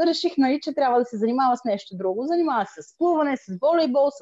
Реших, 0.07 0.37
нали, 0.37 0.59
че 0.61 0.73
трябва 0.73 0.99
да 0.99 1.05
се 1.05 1.17
занимава 1.17 1.57
с 1.57 1.63
нещо 1.65 1.97
друго. 1.97 2.25
Занимава 2.25 2.65
се 2.65 2.81
с 2.81 2.97
плуване, 2.97 3.37
с 3.37 3.57
волейбол, 3.61 4.11
с, 4.11 4.19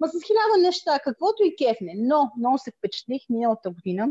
ма 0.00 0.08
с 0.08 0.26
хиляда 0.26 0.66
неща, 0.66 0.98
каквото 1.04 1.42
и 1.44 1.56
кефне. 1.56 1.94
Но 1.96 2.30
много 2.38 2.58
се 2.58 2.72
впечатлих 2.78 3.22
миналата 3.30 3.70
година. 3.70 4.08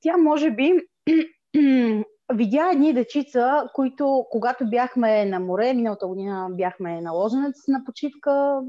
Тя 0.00 0.16
може 0.16 0.50
би 0.50 0.72
видя 2.34 2.70
едни 2.72 2.92
дечица, 2.92 3.68
които, 3.74 4.26
когато 4.30 4.70
бяхме 4.70 5.24
на 5.24 5.40
море, 5.40 5.74
миналата 5.74 6.06
година 6.06 6.48
бяхме 6.50 7.00
на 7.00 7.12
Лозенец 7.12 7.56
на 7.68 7.84
почивка, 7.84 8.60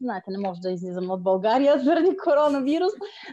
знаете, 0.00 0.30
не 0.30 0.48
може 0.48 0.60
да 0.60 0.70
излизам 0.70 1.10
от 1.10 1.22
България 1.22 1.78
заради 1.84 2.16
коронавирус, 2.16 2.92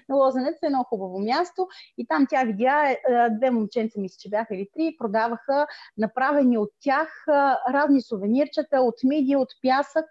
на 0.09 0.15
Лозенец 0.15 0.55
е 0.63 0.65
едно 0.65 0.83
хубаво 0.83 1.19
място 1.19 1.67
и 1.97 2.07
там 2.07 2.27
тя 2.29 2.43
видя 2.43 2.89
е, 2.89 2.97
две 3.29 3.51
момченца, 3.51 3.99
мисля, 3.99 4.15
че 4.19 4.29
бяха 4.29 4.55
или 4.55 4.67
три, 4.73 4.95
продаваха 4.99 5.67
направени 5.97 6.57
от 6.57 6.69
тях 6.81 7.25
разни 7.73 8.01
сувенирчета 8.01 8.81
от 8.81 8.95
миди, 9.03 9.35
от 9.35 9.49
пясък, 9.63 10.05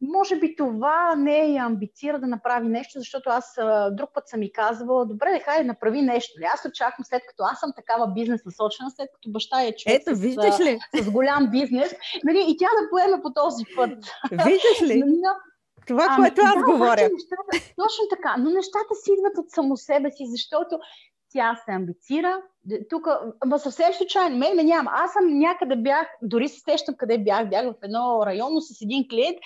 може 0.00 0.36
би 0.36 0.56
това 0.56 1.14
не 1.16 1.54
е 1.54 1.58
амбицира 1.58 2.18
да 2.20 2.26
направи 2.26 2.68
нещо, 2.68 2.98
защото 2.98 3.30
аз 3.30 3.54
друг 3.92 4.10
път 4.14 4.28
съм 4.28 4.40
ми 4.40 4.52
казвала, 4.52 5.06
добре, 5.06 5.42
да 5.58 5.64
направи 5.64 6.02
нещо. 6.02 6.32
Аз 6.54 6.64
очаквам 6.64 7.04
след 7.04 7.22
като 7.28 7.42
аз 7.52 7.60
съм 7.60 7.72
такава 7.76 8.12
бизнес 8.12 8.44
насочена, 8.44 8.90
след 8.90 9.08
като 9.14 9.30
баща 9.30 9.62
е 9.62 9.76
човек 9.76 10.02
Ето, 10.02 10.16
с, 10.16 10.20
виждаш 10.20 10.60
ли? 10.60 10.78
с 11.02 11.10
голям 11.10 11.50
бизнес, 11.50 11.94
нали, 12.24 12.44
и 12.48 12.56
тя 12.56 12.66
да 12.66 12.90
поеме 12.90 13.22
по 13.22 13.32
този 13.32 13.64
път. 13.76 13.90
Виждаш 14.30 14.82
ли? 14.82 15.02
Но, 15.06 15.30
това, 15.86 16.06
ами, 16.08 16.22
което 16.22 16.40
аз 16.44 16.54
да, 16.54 16.64
говоря. 16.64 17.08
Нещата, 17.12 17.72
точно 17.76 18.04
така, 18.10 18.36
но 18.38 18.50
нещата 18.50 18.94
си 18.94 19.10
идват 19.18 19.38
от 19.38 19.50
само 19.50 19.76
себе 19.76 20.10
си, 20.10 20.24
защото 20.26 20.78
тя 21.32 21.60
се 21.64 21.72
амбицира. 21.72 22.42
Тук, 22.90 23.06
ма 23.46 23.58
съвсем 23.58 23.92
случайно, 23.92 24.36
ме, 24.36 24.54
ме 24.54 24.64
няма. 24.64 24.90
Аз 24.94 25.12
съм 25.12 25.38
някъде 25.38 25.76
бях, 25.76 26.06
дори 26.22 26.48
се 26.48 26.60
сещам 26.60 26.94
къде 26.98 27.18
бях, 27.18 27.48
бях 27.48 27.64
в 27.64 27.74
едно 27.82 28.22
районно 28.26 28.60
с 28.60 28.82
един 28.82 29.08
клиент 29.08 29.38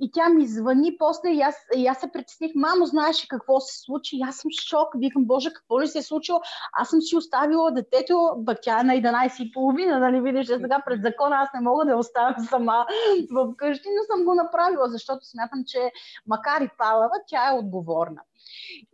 и 0.00 0.10
тя 0.12 0.28
ми 0.28 0.46
звъни 0.46 0.96
после 0.98 1.30
и 1.30 1.40
аз, 1.40 1.56
и 1.76 1.86
аз 1.86 1.98
се 1.98 2.12
притесних, 2.12 2.52
мамо, 2.54 2.86
знаеш 2.86 3.26
какво 3.26 3.60
се 3.60 3.80
случи? 3.80 4.16
И 4.16 4.22
аз 4.22 4.36
съм 4.36 4.50
в 4.58 4.68
шок, 4.68 4.88
викам, 4.96 5.24
боже, 5.24 5.52
какво 5.52 5.80
ли 5.80 5.88
се 5.88 5.98
е 5.98 6.02
случило? 6.02 6.40
Аз 6.72 6.88
съм 6.88 7.00
си 7.00 7.16
оставила 7.16 7.72
детето, 7.72 8.34
бък 8.36 8.58
тя 8.62 8.80
е 8.80 8.82
на 8.82 8.94
11 8.94 9.42
и 9.42 9.52
половина, 9.52 9.98
нали 9.98 10.20
видиш, 10.20 10.46
сега 10.46 10.82
пред 10.86 11.02
закона 11.02 11.36
аз 11.36 11.48
не 11.54 11.60
мога 11.60 11.84
да 11.84 11.90
я 11.90 11.98
оставя 11.98 12.34
сама 12.48 12.86
в 13.30 13.54
къщи, 13.56 13.88
но 13.88 14.14
съм 14.14 14.24
го 14.24 14.34
направила, 14.34 14.88
защото 14.88 15.24
смятам, 15.24 15.64
че 15.66 15.92
макар 16.26 16.60
и 16.60 16.68
палава, 16.78 17.14
тя 17.26 17.50
е 17.50 17.58
отговорна. 17.58 18.20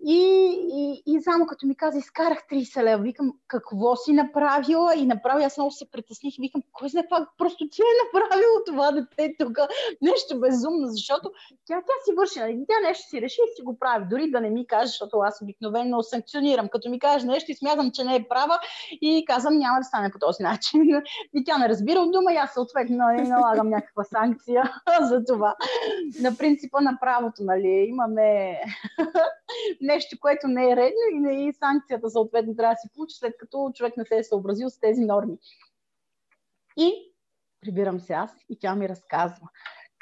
И, 0.07 0.21
и, 0.73 1.03
и 1.07 1.23
само 1.23 1.47
като 1.47 1.67
ми 1.67 1.77
каза, 1.77 1.99
изкарах 1.99 2.39
30 2.53 2.83
лева, 2.83 3.03
викам, 3.03 3.33
какво 3.49 3.97
си 3.97 4.13
направила? 4.13 4.95
И 4.97 5.07
направи, 5.07 5.45
аз 5.45 5.57
много 5.57 5.71
се 5.71 5.91
притесних, 5.91 6.35
викам, 6.39 6.63
кой 6.73 6.89
знае 6.89 7.09
пак, 7.11 7.29
просто 7.39 7.69
ти 7.69 7.83
е 7.83 8.01
направила 8.05 8.65
това 8.67 8.93
дете 8.93 9.35
тук, 9.39 9.59
нещо 10.03 10.41
безумно, 10.41 10.87
защото 10.87 11.31
тя, 11.67 11.75
тя 11.75 11.93
си 12.05 12.15
върши, 12.17 12.39
нали? 12.39 12.65
тя 12.69 12.89
нещо 12.89 13.09
си 13.09 13.21
реши 13.21 13.41
и 13.45 13.57
си 13.57 13.63
го 13.63 13.79
прави, 13.79 14.07
дори 14.11 14.31
да 14.31 14.41
не 14.41 14.51
ми 14.51 14.67
каже, 14.67 14.87
защото 14.87 15.19
аз 15.19 15.43
обикновено 15.43 16.03
санкционирам, 16.03 16.69
като 16.69 16.91
ми 16.91 16.99
каже 16.99 17.27
нещо 17.27 17.51
и 17.51 17.55
смятам, 17.55 17.91
че 17.91 18.05
не 18.05 18.17
е 18.17 18.29
права 18.29 18.59
и 19.01 19.25
казвам, 19.27 19.59
няма 19.59 19.79
да 19.81 19.85
стане 19.85 20.11
по 20.11 20.19
този 20.19 20.43
начин. 20.43 20.83
И 21.35 21.45
тя 21.45 21.59
не 21.59 21.69
разбира 21.69 22.01
от 22.01 22.13
дума 22.13 22.33
и 22.33 22.37
аз 22.37 22.55
съответно 22.55 22.97
нали, 22.97 23.29
налагам 23.29 23.69
някаква 23.69 24.05
санкция 24.05 24.73
за 25.01 25.25
това. 25.25 25.55
На 26.21 26.37
принципа 26.37 26.81
на 26.81 26.99
правото, 27.01 27.43
нали, 27.43 27.87
имаме 27.89 28.61
нещо, 29.81 30.17
което 30.21 30.49
не 30.49 30.71
е 30.71 30.77
редно 30.77 31.31
и, 31.31 31.49
и 31.49 31.53
санкцията 31.53 32.11
съответно 32.11 32.57
трябва 32.57 32.73
да 32.73 32.79
се 32.79 32.95
получи, 32.95 33.17
след 33.17 33.35
като 33.39 33.73
човек 33.75 33.97
не 33.97 34.05
се 34.05 34.17
е 34.17 34.25
съобразил 34.25 34.71
с 34.71 34.81
тези 34.81 35.01
норми. 35.01 35.37
И 36.77 36.93
прибирам 37.61 38.01
се 38.01 38.13
аз 38.13 38.31
и 38.49 38.59
тя 38.59 38.75
ми 38.75 38.89
разказва 38.89 39.49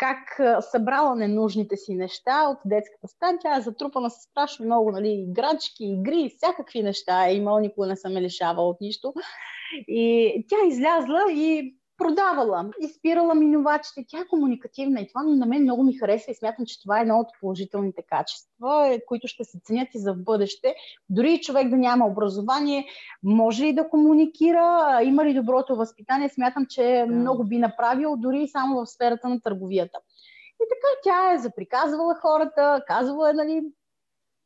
как 0.02 0.40
събрала 0.70 1.16
ненужните 1.16 1.76
си 1.76 1.94
неща 1.94 2.48
от 2.48 2.58
детската 2.64 3.08
стая. 3.08 3.38
Тя 3.42 3.56
е 3.56 3.60
затрупана 3.60 4.10
с 4.10 4.14
страшно 4.14 4.66
много 4.66 4.90
нали, 4.92 5.08
играчки, 5.08 5.84
игри, 5.84 6.32
всякакви 6.36 6.82
неща 6.82 7.28
е 7.28 7.34
имала, 7.34 7.60
никога 7.60 7.86
не 7.86 7.96
съм 7.96 8.16
е 8.16 8.22
лишавала 8.22 8.68
от 8.68 8.80
нищо. 8.80 9.14
И 9.88 10.46
тя 10.48 10.56
излязла 10.66 11.20
и 11.30 11.76
продавала, 11.98 12.70
изпирала 12.80 13.34
минувачите. 13.34 14.04
Тя 14.08 14.18
е 14.18 14.26
комуникативна 14.26 15.00
и 15.00 15.08
това 15.08 15.22
на 15.22 15.46
мен 15.46 15.62
много 15.62 15.82
ми 15.82 15.92
харесва 15.92 16.32
и 16.32 16.34
смятам, 16.34 16.66
че 16.66 16.82
това 16.82 16.98
е 16.98 17.02
едно 17.02 17.18
от 17.18 17.26
положителните 17.40 18.02
качества, 18.02 18.88
е, 18.88 19.00
които 19.06 19.28
ще 19.28 19.44
се 19.44 19.58
ценят 19.64 19.88
и 19.94 19.98
за 19.98 20.12
в 20.12 20.22
бъдеще. 20.24 20.74
Дори 21.08 21.40
човек 21.40 21.68
да 21.68 21.76
няма 21.76 22.06
образование, 22.06 22.86
може 23.22 23.64
ли 23.64 23.72
да 23.72 23.88
комуникира, 23.88 25.00
има 25.04 25.24
ли 25.24 25.34
доброто 25.34 25.76
възпитание, 25.76 26.28
смятам, 26.28 26.66
че 26.66 27.04
да. 27.08 27.14
много 27.14 27.44
би 27.44 27.58
направил, 27.58 28.16
дори 28.16 28.48
само 28.48 28.80
в 28.80 28.86
сферата 28.86 29.28
на 29.28 29.40
търговията. 29.40 29.98
И 30.62 30.64
така 30.68 30.88
тя 31.02 31.34
е 31.34 31.38
заприказвала 31.38 32.14
хората, 32.14 32.82
казвала 32.86 33.30
е, 33.30 33.32
нали, 33.32 33.62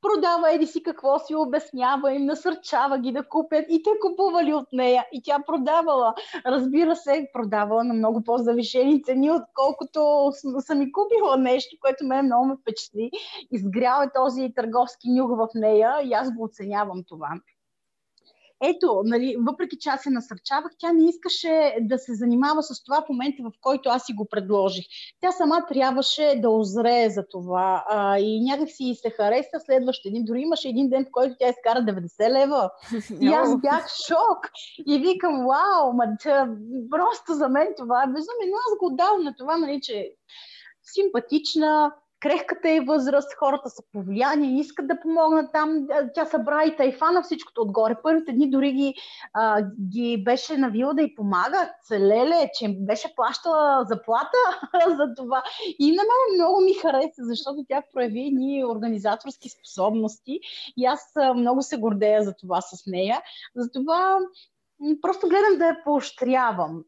продава 0.03 0.53
еди 0.53 0.67
си 0.67 0.83
какво 0.83 1.19
си, 1.19 1.35
обяснява 1.35 2.15
им, 2.15 2.25
насърчава 2.25 2.99
ги 2.99 3.13
да 3.13 3.29
купят 3.29 3.65
и 3.69 3.83
те 3.83 3.91
купували 4.01 4.55
от 4.55 4.73
нея 4.73 5.07
и 5.13 5.23
тя 5.23 5.39
продавала. 5.47 6.15
Разбира 6.47 6.97
се, 6.97 7.29
продавала 7.33 7.85
на 7.85 7.95
много 7.95 8.25
по-завишени 8.25 9.03
цени, 9.03 9.31
отколкото 9.31 10.31
съм 10.61 10.79
ми 10.79 10.93
купила 10.93 11.37
нещо, 11.37 11.77
което 11.81 12.05
ме 12.05 12.23
много 12.23 12.47
ме 12.47 12.57
впечатли. 12.57 13.11
Изгрял 13.51 14.03
е 14.03 14.13
този 14.15 14.53
търговски 14.57 15.11
нюх 15.11 15.31
в 15.31 15.49
нея 15.55 16.01
и 16.05 16.13
аз 16.13 16.35
го 16.35 16.45
оценявам 16.45 17.03
това 17.09 17.31
ето, 18.63 19.03
нали, 19.05 19.37
въпреки 19.41 19.77
че 19.81 19.89
аз 19.89 20.03
се 20.03 20.11
насърчавах, 20.11 20.73
тя 20.79 20.93
не 20.93 21.09
искаше 21.09 21.77
да 21.81 21.99
се 21.99 22.15
занимава 22.15 22.63
с 22.63 22.85
това 22.85 23.03
в 23.03 23.09
момента, 23.09 23.43
в 23.43 23.53
който 23.61 23.89
аз 23.89 24.05
си 24.05 24.13
го 24.13 24.29
предложих. 24.31 24.85
Тя 25.21 25.33
сама 25.33 25.67
трябваше 25.69 26.39
да 26.43 26.51
озрее 26.51 27.11
за 27.11 27.25
това 27.31 27.85
а, 27.89 28.19
и 28.19 28.41
някак 28.41 28.71
си 28.71 28.95
се 29.03 29.11
хареса 29.11 29.61
следващия 29.67 30.13
ден. 30.13 30.25
Дори 30.25 30.41
имаше 30.41 30.69
един 30.69 30.89
ден, 30.89 31.05
в 31.05 31.13
който 31.13 31.37
тя 31.39 31.49
изкара 31.49 31.81
90 31.81 32.31
лева. 32.31 32.71
И 33.21 33.29
аз 33.29 33.61
бях 33.61 33.89
в 33.89 33.97
шок. 34.07 34.51
И 34.87 34.99
викам, 34.99 35.47
вау, 35.47 35.93
ма, 35.93 36.05
тя, 36.21 36.49
просто 36.91 37.35
за 37.35 37.49
мен 37.49 37.69
това 37.77 38.03
е 38.03 38.07
безумие. 38.07 38.51
Но 38.51 38.57
аз 38.57 38.79
го 38.79 38.97
дал 38.97 39.19
на 39.19 39.35
това, 39.39 39.57
нали, 39.57 39.81
че 39.83 40.11
симпатична, 40.83 41.93
крехката 42.27 42.71
е 42.71 42.81
възраст, 42.81 43.35
хората 43.39 43.71
са 43.71 43.83
повлияни, 43.93 44.61
искат 44.61 44.87
да 44.87 45.01
помогнат 45.01 45.53
там. 45.53 45.87
Тя 46.15 46.25
събра 46.25 46.65
и 46.65 46.77
тайфана 46.77 47.23
всичкото 47.23 47.63
отгоре. 47.63 47.97
Първите 48.03 48.33
дни 48.33 48.51
дори 48.51 48.73
ги, 48.73 48.95
а, 49.33 49.63
ги 49.91 50.25
беше 50.25 50.57
навила 50.57 50.95
да 50.95 51.03
й 51.03 51.15
помагат. 51.15 51.71
Леле, 51.93 52.51
че 52.59 52.77
беше 52.79 53.15
плащала 53.17 53.85
заплата 53.85 54.39
за 54.97 55.15
това. 55.17 55.43
И 55.79 55.91
на 55.91 56.03
мен 56.03 56.35
много 56.35 56.61
ми 56.61 56.75
хареса, 56.75 57.25
защото 57.25 57.65
тя 57.69 57.83
прояви 57.93 58.31
ни 58.31 58.65
организаторски 58.65 59.49
способности 59.49 60.41
и 60.77 60.85
аз 60.85 61.15
много 61.37 61.63
се 61.63 61.77
гордея 61.77 62.23
за 62.23 62.35
това 62.37 62.61
с 62.61 62.87
нея. 62.87 63.21
Затова 63.57 64.19
просто 65.03 65.29
гледам 65.29 65.59
да 65.59 65.67
я 65.67 65.85
поощрявам. 65.85 66.85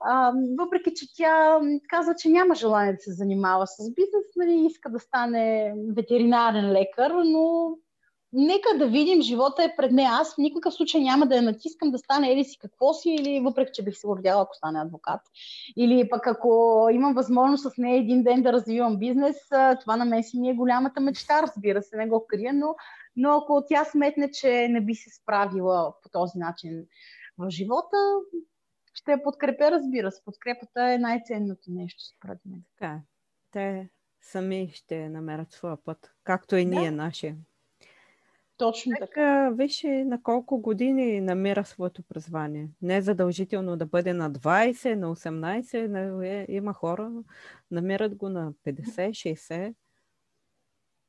А, 0.00 0.32
въпреки, 0.58 0.94
че 0.94 1.06
тя 1.16 1.60
казва, 1.88 2.14
че 2.14 2.28
няма 2.28 2.54
желание 2.54 2.92
да 2.92 2.98
се 2.98 3.12
занимава 3.12 3.66
с 3.66 3.90
бизнес, 3.94 4.24
нали, 4.36 4.66
иска 4.66 4.90
да 4.90 4.98
стане 4.98 5.74
ветеринарен 5.96 6.72
лекар, 6.72 7.10
но 7.24 7.76
нека 8.32 8.78
да 8.78 8.86
видим, 8.86 9.22
живота 9.22 9.64
е 9.64 9.76
пред 9.76 9.92
нея. 9.92 10.10
Аз 10.12 10.34
в 10.34 10.38
никакъв 10.38 10.74
случай 10.74 11.00
няма 11.00 11.26
да 11.26 11.36
я 11.36 11.42
натискам 11.42 11.90
да 11.90 11.98
стане 11.98 12.32
или 12.32 12.44
си 12.44 12.58
какво 12.58 12.94
си, 12.94 13.10
или 13.10 13.40
въпреки, 13.40 13.70
че 13.74 13.84
бих 13.84 13.96
се 13.96 14.06
гордяла, 14.06 14.42
ако 14.42 14.54
стане 14.54 14.80
адвокат. 14.80 15.20
Или 15.76 16.08
пък 16.08 16.26
ако 16.26 16.88
имам 16.92 17.14
възможност 17.14 17.74
с 17.74 17.78
нея 17.78 17.98
един 17.98 18.22
ден 18.22 18.42
да 18.42 18.52
развивам 18.52 18.98
бизнес, 18.98 19.36
това 19.80 19.96
на 19.96 20.04
мен 20.04 20.22
си 20.22 20.40
ми 20.40 20.50
е 20.50 20.54
голямата 20.54 21.00
мечта, 21.00 21.42
разбира 21.42 21.82
се, 21.82 21.96
не 21.96 22.08
го 22.08 22.26
крия, 22.28 22.54
но, 22.54 22.74
но 23.16 23.36
ако 23.36 23.64
тя 23.68 23.84
сметне, 23.84 24.30
че 24.30 24.68
не 24.68 24.80
би 24.80 24.94
се 24.94 25.10
справила 25.10 25.94
по 26.02 26.08
този 26.08 26.38
начин 26.38 26.84
в 27.38 27.50
живота, 27.50 27.96
ще 28.94 29.12
я 29.12 29.22
подкрепя, 29.22 29.70
разбира 29.70 30.12
се. 30.12 30.24
Подкрепата 30.24 30.92
е 30.92 30.98
най-ценното 30.98 31.62
нещо, 31.68 32.04
според 32.16 32.38
мен. 32.44 32.62
Така, 32.76 33.00
те 33.50 33.88
сами 34.20 34.70
ще 34.74 35.08
намерят 35.08 35.52
своя 35.52 35.76
път, 35.84 36.12
както 36.24 36.56
и 36.56 36.64
ние 36.64 36.90
да. 36.90 36.96
нашия. 36.96 37.36
Точно 38.56 38.92
така. 38.92 39.06
така. 39.06 39.50
Виж 39.50 39.82
на 39.84 40.22
колко 40.22 40.60
години 40.60 41.20
намира 41.20 41.64
своето 41.64 42.02
призвание. 42.02 42.68
Не 42.82 42.96
е 42.96 43.02
задължително 43.02 43.76
да 43.76 43.86
бъде 43.86 44.12
на 44.12 44.32
20, 44.32 44.94
на 44.94 45.16
18. 45.16 45.86
На, 45.86 46.28
е, 46.28 46.46
има 46.48 46.72
хора, 46.72 47.12
намират 47.70 48.14
го 48.14 48.28
на 48.28 48.52
50, 48.66 49.10
60. 49.10 49.74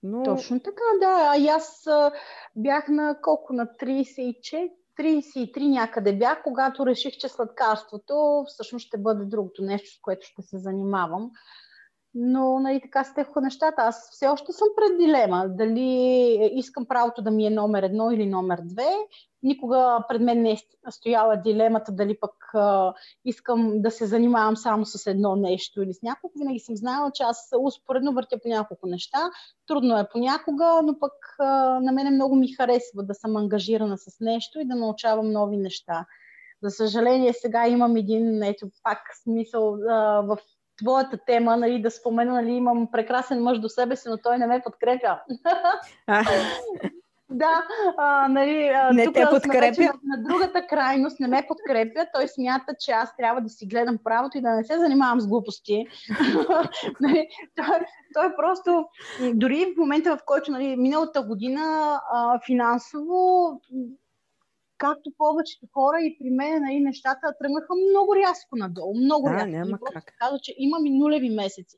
Но... 0.03 0.23
Точно 0.23 0.59
така, 0.59 0.83
да. 1.01 1.33
А 1.35 1.55
аз 1.55 1.87
бях 2.55 2.87
на 2.87 3.17
колко? 3.21 3.53
На 3.53 3.65
34, 3.65 4.71
33 4.99 5.69
някъде 5.69 6.13
бях, 6.13 6.43
когато 6.43 6.85
реших, 6.85 7.17
че 7.17 7.29
сладкарството 7.29 8.43
всъщност 8.47 8.87
ще 8.87 8.97
бъде 8.97 9.25
другото 9.25 9.63
нещо, 9.63 9.97
с 9.97 10.01
което 10.01 10.27
ще 10.27 10.41
се 10.41 10.57
занимавам. 10.57 11.31
Но 12.13 12.59
нали, 12.59 12.81
така 12.81 13.03
стеха 13.03 13.41
нещата. 13.41 13.81
Аз 13.81 14.09
все 14.11 14.27
още 14.27 14.51
съм 14.51 14.67
пред 14.75 14.97
дилема. 14.97 15.45
Дали 15.49 16.51
искам 16.53 16.85
правото 16.85 17.21
да 17.21 17.31
ми 17.31 17.45
е 17.45 17.49
номер 17.49 17.83
едно 17.83 18.11
или 18.11 18.25
номер 18.25 18.59
две. 18.63 18.89
Никога 19.43 20.05
пред 20.09 20.21
мен 20.21 20.41
не 20.41 20.51
е 20.51 20.57
стояла 20.89 21.37
дилемата 21.37 21.91
дали 21.91 22.19
пък 22.19 22.31
а, 22.53 22.93
искам 23.25 23.81
да 23.81 23.91
се 23.91 24.05
занимавам 24.05 24.57
само 24.57 24.85
с 24.85 25.07
едно 25.07 25.35
нещо 25.35 25.81
или 25.81 25.93
с 25.93 26.01
няколко. 26.01 26.39
Винаги 26.39 26.59
съм 26.59 26.75
знаела, 26.75 27.11
че 27.11 27.23
аз 27.23 27.49
успоредно 27.59 28.13
въртя 28.13 28.39
по 28.43 28.49
няколко 28.49 28.87
неща. 28.87 29.31
Трудно 29.67 29.97
е 29.97 30.09
понякога, 30.11 30.81
но 30.83 30.99
пък 30.99 31.13
а, 31.39 31.79
на 31.79 31.91
мен 31.91 32.13
много 32.13 32.35
ми 32.35 32.53
харесва 32.53 33.03
да 33.03 33.13
съм 33.13 33.37
ангажирана 33.37 33.97
с 33.97 34.19
нещо 34.19 34.59
и 34.59 34.67
да 34.67 34.75
научавам 34.75 35.31
нови 35.31 35.57
неща. 35.57 36.05
За 36.63 36.69
съжаление, 36.69 37.33
сега 37.33 37.67
имам 37.67 37.95
един, 37.95 38.43
ето 38.43 38.67
пак 38.83 38.99
смисъл 39.23 39.73
а, 39.89 40.21
в 40.21 40.37
твоята 40.81 41.17
тема, 41.25 41.57
нали, 41.57 41.81
да 41.81 41.91
спомена, 41.91 42.33
нали, 42.33 42.51
имам 42.51 42.91
прекрасен 42.91 43.43
мъж 43.43 43.59
до 43.59 43.69
себе 43.69 43.95
си, 43.95 44.09
но 44.09 44.17
той 44.17 44.37
не 44.37 44.47
ме 44.47 44.61
подкрепя. 44.63 45.19
Да, 47.31 47.63
а, 47.97 48.27
нали, 48.27 48.67
а, 48.67 48.93
не 48.93 49.05
тук 49.05 49.13
те 49.13 49.25
подкрепя. 49.31 49.81
На, 49.81 49.93
на 50.03 50.23
другата 50.23 50.67
крайност 50.67 51.19
не 51.19 51.27
ме 51.27 51.45
подкрепя. 51.47 52.05
Той 52.13 52.27
смята, 52.27 52.75
че 52.79 52.91
аз 52.91 53.15
трябва 53.17 53.41
да 53.41 53.49
си 53.49 53.65
гледам 53.65 53.97
правото 54.03 54.37
и 54.37 54.41
да 54.41 54.49
не 54.49 54.63
се 54.63 54.79
занимавам 54.79 55.21
с 55.21 55.27
глупости. 55.27 55.85
нали, 57.01 57.27
той, 57.55 57.79
той 58.13 58.35
просто, 58.35 58.85
дори 59.33 59.73
в 59.75 59.79
момента, 59.79 60.17
в 60.17 60.21
който 60.25 60.51
нали, 60.51 60.75
миналата 60.75 61.23
година 61.23 61.61
а, 62.13 62.39
финансово 62.45 63.51
както 64.77 65.11
повечето 65.17 65.67
хора 65.73 65.97
и 66.01 66.17
при 66.19 66.29
мен 66.29 66.61
нали, 66.61 66.79
нещата 66.79 67.33
тръгнаха 67.39 67.73
много 67.89 68.15
рязко 68.15 68.55
надолу. 68.55 68.93
Много 68.95 69.29
да, 69.29 69.35
рязко. 69.35 69.49
Няма 69.49 69.77
как. 69.93 70.13
Казва, 70.19 70.39
че 70.43 70.53
имам 70.57 70.85
и 70.85 70.99
нулеви 70.99 71.29
месеци. 71.29 71.77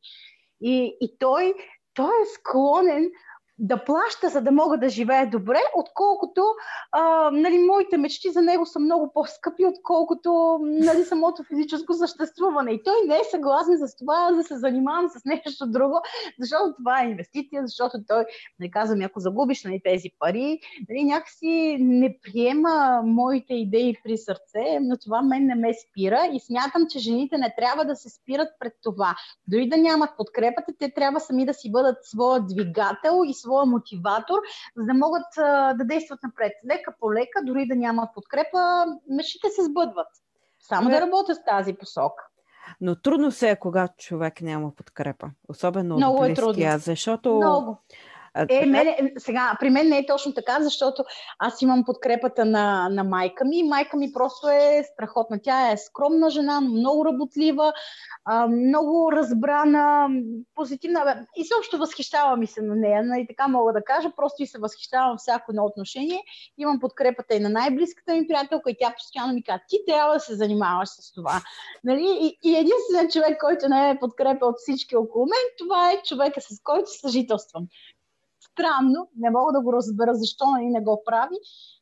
И, 0.62 0.98
и 1.02 1.18
той, 1.20 1.54
той 1.94 2.22
е 2.22 2.26
склонен 2.36 3.12
да 3.60 3.84
плаща, 3.84 4.30
за 4.30 4.42
да 4.42 4.52
мога 4.52 4.78
да 4.78 4.90
живее 4.90 5.26
добре, 5.26 5.60
отколкото 5.76 6.44
а, 6.92 7.32
нали, 7.32 7.58
моите 7.58 7.98
мечти 7.98 8.32
за 8.32 8.42
него 8.42 8.66
са 8.66 8.80
много 8.80 9.12
по-скъпи, 9.14 9.66
отколкото 9.66 10.60
нали, 10.62 11.04
самото 11.04 11.44
физическо 11.44 11.94
съществуване. 11.94 12.72
И 12.72 12.84
той 12.84 12.96
не 13.08 13.16
е 13.16 13.24
съгласен 13.32 13.78
с 13.78 13.98
това 13.98 14.32
да 14.32 14.44
се 14.44 14.58
занимавам 14.58 15.10
с 15.10 15.26
нещо 15.26 15.68
друго, 15.68 16.02
защото 16.40 16.76
това 16.78 17.02
е 17.02 17.10
инвестиция, 17.10 17.62
защото 17.66 17.98
той, 18.08 18.26
не 18.60 18.72
казвам, 18.72 19.02
ако 19.02 19.20
загубиш 19.20 19.64
нали, 19.64 19.82
тези 19.84 20.10
пари, 20.20 20.60
нали, 20.90 21.04
някакси 21.04 21.78
не 21.80 22.18
приема 22.24 23.02
моите 23.06 23.54
идеи 23.54 23.96
при 24.04 24.18
сърце, 24.18 24.80
но 24.82 24.98
това 24.98 25.22
мен 25.22 25.46
не 25.46 25.56
ме 25.56 25.74
спира 25.74 26.30
и 26.34 26.40
смятам, 26.40 26.88
че 26.90 27.00
жените 27.00 27.38
не 27.38 27.56
трябва 27.58 27.86
да 27.86 27.96
се 27.96 28.10
спират 28.10 28.50
пред 28.60 28.74
това. 28.84 29.16
Дори 29.48 29.70
да 29.70 29.78
нямат 29.78 30.10
подкрепата, 30.18 30.74
те 30.80 30.92
трябва 30.96 31.20
сами 31.20 31.46
да 31.46 31.54
си 31.54 31.72
бъдат 31.72 31.98
своя 32.06 32.42
двигател 32.42 33.22
и 33.28 33.34
своя 33.44 33.66
мотиватор, 33.66 34.40
за 34.78 34.86
да 34.86 34.94
могат 34.94 35.38
а, 35.38 35.74
да 35.74 35.86
действат 35.86 36.20
напред. 36.24 36.52
Лека 36.72 36.94
по 37.00 37.14
лека, 37.14 37.40
дори 37.44 37.68
да 37.68 37.76
нямат 37.76 38.10
подкрепа, 38.16 38.86
мечтите 39.10 39.50
се 39.50 39.64
сбъдват. 39.64 40.08
Само 40.60 40.90
Не. 40.90 40.96
да 40.96 41.02
работя 41.02 41.36
с 41.36 41.44
тази 41.44 41.74
посока. 41.74 42.24
Но 42.82 42.96
трудно 42.96 43.32
се 43.32 43.50
е, 43.50 43.60
когато 43.60 43.94
човек 43.98 44.42
няма 44.42 44.76
подкрепа. 44.76 45.30
Особено 45.48 45.96
Много 45.96 46.24
от 46.24 46.34
близкия, 46.34 46.74
е 46.74 46.78
защото... 46.78 47.36
Много. 47.36 47.78
Е, 48.50 48.66
мене, 48.66 49.14
сега, 49.18 49.58
при 49.60 49.70
мен 49.70 49.90
не 49.90 49.98
е 49.98 50.06
точно 50.06 50.34
така, 50.34 50.58
защото 50.62 51.04
аз 51.40 51.62
имам 51.62 51.86
подкрепата 51.86 52.46
на, 52.46 52.90
на 52.90 53.04
майка 53.04 53.46
ми. 53.46 53.64
Майка 53.64 53.98
ми 53.98 54.14
просто 54.14 54.50
е 54.50 54.84
страхотна. 54.94 55.40
Тя 55.44 55.72
е 55.72 55.78
скромна 55.78 56.30
жена, 56.30 56.62
много 56.62 57.06
работлива, 57.06 57.74
много 58.50 59.12
разбрана, 59.12 60.08
позитивна. 60.56 61.26
И 61.36 61.46
също 61.46 61.78
възхищава 61.78 62.38
ми 62.38 62.48
се 62.48 62.62
на 62.62 62.76
нея, 62.76 63.04
нали, 63.04 63.28
така 63.28 63.48
мога 63.48 63.74
да 63.74 63.84
кажа. 63.84 64.12
Просто 64.16 64.44
и 64.44 64.48
се 64.48 64.60
възхищавам 64.60 65.18
всяко 65.18 65.52
едно 65.52 65.66
отношение. 65.66 66.24
Имам 66.58 66.80
подкрепата 66.80 67.36
и 67.36 67.40
на 67.40 67.50
най-близката 67.50 68.14
ми 68.14 68.28
приятелка 68.28 68.72
и 68.72 68.78
тя 68.80 68.94
постоянно 68.98 69.34
ми 69.34 69.44
казва, 69.44 69.62
ти 69.68 69.78
трябва 69.88 70.14
да 70.14 70.20
се 70.20 70.36
занимаваш 70.36 70.90
с 70.90 71.14
това. 71.14 71.42
Нали? 71.84 72.18
И, 72.22 72.50
и 72.50 72.56
единственият 72.56 73.12
човек, 73.12 73.38
който 73.40 73.70
не 73.70 73.90
е 73.90 74.00
подкрепа 74.00 74.46
от 74.46 74.56
всички 74.58 74.96
около 74.96 75.26
мен, 75.26 75.40
това 75.58 75.92
е 75.92 76.02
човека, 76.06 76.42
с 76.42 76.60
който 76.64 76.90
съжителствам 77.02 77.68
странно, 78.54 79.10
не 79.18 79.30
мога 79.30 79.52
да 79.54 79.62
го 79.62 79.74
разбера 79.74 80.16
защо 80.16 80.46
нали 80.46 80.66
не 80.66 80.82
го 80.82 81.04
прави, 81.06 81.36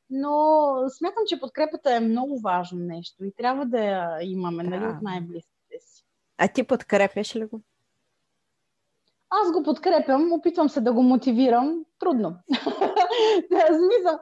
но 0.09 0.73
смятам, 0.89 1.23
че 1.27 1.39
подкрепата 1.39 1.95
е 1.95 1.99
много 1.99 2.39
важно 2.39 2.79
нещо 2.79 3.25
и 3.25 3.33
трябва 3.37 3.65
да 3.65 3.79
я 3.79 4.17
имаме 4.21 4.63
нали, 4.63 4.85
от 4.85 5.01
най-близките 5.01 5.79
си. 5.79 6.05
А 6.37 6.47
ти 6.47 6.63
подкрепяш 6.63 7.35
ли 7.35 7.45
го? 7.45 7.61
Аз 9.29 9.51
го 9.51 9.63
подкрепям, 9.63 10.33
опитвам 10.33 10.69
се 10.69 10.81
да 10.81 10.93
го 10.93 11.03
мотивирам. 11.03 11.85
Трудно. 11.99 12.35
Смисъл, 13.67 14.19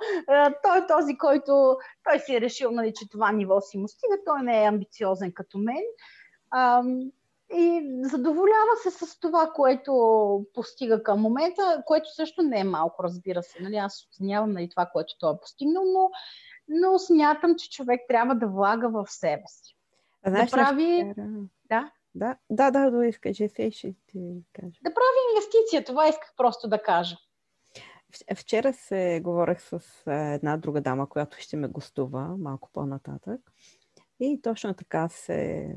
той 0.63 0.77
е 0.77 0.87
този, 0.87 1.17
който 1.17 1.77
той 2.03 2.19
си 2.19 2.35
е 2.35 2.41
решил, 2.41 2.71
нали, 2.71 2.93
че 2.95 3.09
това 3.09 3.31
ниво 3.31 3.61
си 3.61 3.77
му 3.77 3.87
стига. 3.87 4.15
Той 4.25 4.43
не 4.43 4.63
е 4.63 4.67
амбициозен 4.67 5.31
като 5.33 5.57
мен. 5.57 5.83
И 7.53 7.99
задоволява 8.03 8.75
се 8.83 8.91
с 8.91 9.19
това, 9.19 9.51
което 9.55 10.45
постига 10.53 11.03
към 11.03 11.21
момента, 11.21 11.83
което 11.85 12.15
също 12.15 12.41
не 12.41 12.59
е 12.59 12.63
малко, 12.63 13.03
разбира 13.03 13.43
се. 13.43 13.63
Нали? 13.63 13.75
Аз 13.75 14.07
оценявам 14.07 14.51
нали, 14.51 14.69
това, 14.69 14.85
което 14.85 15.17
той 15.19 15.33
е 15.33 15.39
постигнал, 15.41 15.83
но, 15.85 16.09
но 16.67 16.99
смятам, 16.99 17.55
че 17.55 17.69
човек 17.69 18.01
трябва 18.07 18.35
да 18.35 18.47
влага 18.47 18.89
в 18.89 19.05
себе 19.07 19.43
си. 19.47 19.75
А, 20.23 20.29
знаеш, 20.29 20.49
да 20.49 20.57
прави... 20.57 21.13
Да? 21.69 21.91
Да, 22.15 22.37
да, 22.49 22.71
да, 22.71 22.89
да, 22.89 23.05
изкажи 23.05 23.49
се, 23.49 23.71
ще 23.71 23.93
ти 24.07 24.43
кажа. 24.53 24.79
Да 24.83 24.93
прави 24.93 25.17
инвестиция, 25.31 25.83
това 25.83 26.07
исках 26.07 26.33
просто 26.37 26.67
да 26.67 26.81
кажа. 26.81 27.17
Вчера 28.35 28.73
се 28.73 29.21
говорех 29.23 29.61
с 29.61 29.79
една 30.07 30.57
друга 30.57 30.81
дама, 30.81 31.09
която 31.09 31.37
ще 31.39 31.57
ме 31.57 31.67
гостува 31.67 32.35
малко 32.37 32.69
по-нататък. 32.73 33.41
И 34.19 34.41
точно 34.41 34.73
така 34.73 35.09
се... 35.09 35.69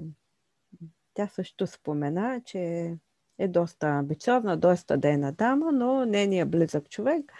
Тя 1.14 1.28
също 1.28 1.66
спомена, 1.66 2.40
че 2.44 2.94
е 3.38 3.48
доста 3.48 3.86
амбициозна, 3.86 4.56
доста 4.56 4.96
дейна 4.98 5.32
дама, 5.32 5.72
но 5.72 6.04
нейният 6.04 6.50
близък 6.50 6.88
човек 6.90 7.32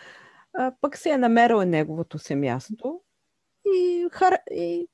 а, 0.54 0.72
пък 0.80 0.96
се 0.96 1.10
е 1.10 1.18
намерил 1.18 1.64
неговото 1.64 2.18
си 2.18 2.34
място 2.34 3.00
и, 3.64 4.08
хар... 4.12 4.38
и 4.50 4.88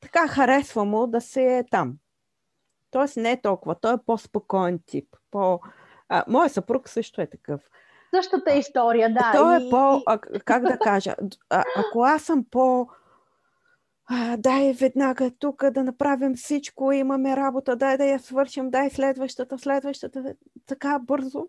така 0.00 0.28
харесва 0.28 0.84
му 0.84 1.06
да 1.06 1.20
се 1.20 1.58
е 1.58 1.64
там. 1.70 1.94
Тоест 2.90 3.16
не 3.16 3.32
е 3.32 3.40
толкова, 3.40 3.74
той 3.74 3.94
е 3.94 4.04
по-спокоен 4.06 4.80
тип. 4.86 5.16
По... 5.30 5.60
А, 6.08 6.24
моя 6.28 6.48
съпруг 6.48 6.88
също 6.88 7.20
е 7.20 7.26
такъв. 7.26 7.60
Същата 8.14 8.52
история, 8.54 9.14
да. 9.14 9.32
Той 9.34 9.56
е 9.56 9.70
по, 9.70 10.02
а, 10.06 10.18
как 10.18 10.62
да 10.62 10.78
кажа, 10.78 11.16
а, 11.50 11.64
ако 11.76 12.02
аз 12.02 12.22
съм 12.22 12.44
по 12.50 12.88
а, 14.10 14.36
дай 14.36 14.72
веднага 14.72 15.30
тук 15.38 15.70
да 15.70 15.84
направим 15.84 16.34
всичко, 16.34 16.92
имаме 16.92 17.36
работа, 17.36 17.76
дай 17.76 17.96
да 17.96 18.04
я 18.04 18.18
свършим, 18.18 18.70
дай 18.70 18.90
следващата, 18.90 19.58
следващата, 19.58 20.34
така 20.66 20.98
бързо. 20.98 21.48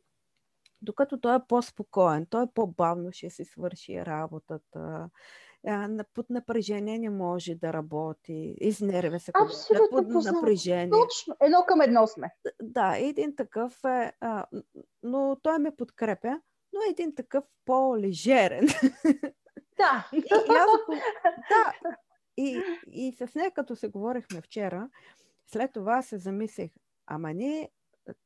Докато 0.82 1.20
той 1.20 1.36
е 1.36 1.46
по-спокоен, 1.48 2.26
той 2.30 2.44
е 2.44 2.54
по-бавно 2.54 3.12
ще 3.12 3.30
си 3.30 3.46
свърши 3.46 4.06
работата, 4.06 5.10
под 6.14 6.30
напрежение 6.30 7.00
не 7.00 7.10
може 7.10 7.56
да 7.56 7.74
работи, 7.74 8.56
изнервя 8.62 9.20
се. 9.20 9.32
Абсолютно 9.44 9.98
под 9.98 10.24
напрежение. 10.24 10.90
Точно, 10.90 11.36
едно 11.42 11.64
към 11.68 11.82
едно 11.82 12.08
сме. 12.08 12.32
Да, 12.62 12.96
един 12.98 13.36
такъв 13.36 13.84
е, 13.84 14.12
а, 14.20 14.46
но 15.04 15.38
той 15.42 15.60
ме 15.60 15.76
подкрепя, 15.76 16.42
но 16.74 16.80
един 16.90 17.16
такъв 17.16 17.44
по-лежерен. 17.66 18.68
Да. 19.78 20.10
и, 20.14 20.18
и 20.18 20.54
аз, 20.56 20.70
да, 21.50 21.74
и, 22.40 22.64
и 22.92 23.12
с 23.12 23.36
нея, 23.36 23.52
като 23.52 23.76
се 23.76 23.88
говорихме 23.88 24.42
вчера, 24.42 24.90
след 25.48 25.74
това 25.74 26.02
се 26.02 26.18
замислих, 26.18 26.72
ама 27.08 27.34
ние 27.34 27.70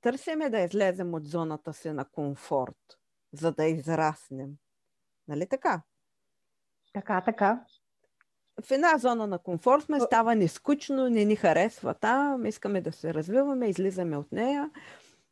търсиме 0.02 0.50
да 0.50 0.60
излезем 0.60 1.14
от 1.14 1.26
зоната 1.26 1.74
си 1.74 1.90
на 1.90 2.06
комфорт, 2.06 3.00
за 3.34 3.52
да 3.52 3.66
израснем. 3.66 4.52
Нали 5.28 5.48
така? 5.48 5.82
Така, 6.94 7.22
така. 7.22 7.66
В 8.66 8.72
една 8.72 8.98
зона 8.98 9.28
на 9.28 9.40
комфорт 9.40 9.84
сме, 9.84 10.00
става 10.00 10.36
ни 10.36 10.48
скучно, 10.48 11.10
не 11.10 11.26
ни 11.26 11.36
харесва 11.36 11.94
там, 11.94 12.46
искаме 12.46 12.82
да 12.82 12.92
се 12.92 13.14
развиваме, 13.14 13.70
излизаме 13.70 14.18
от 14.18 14.32
нея. 14.32 14.70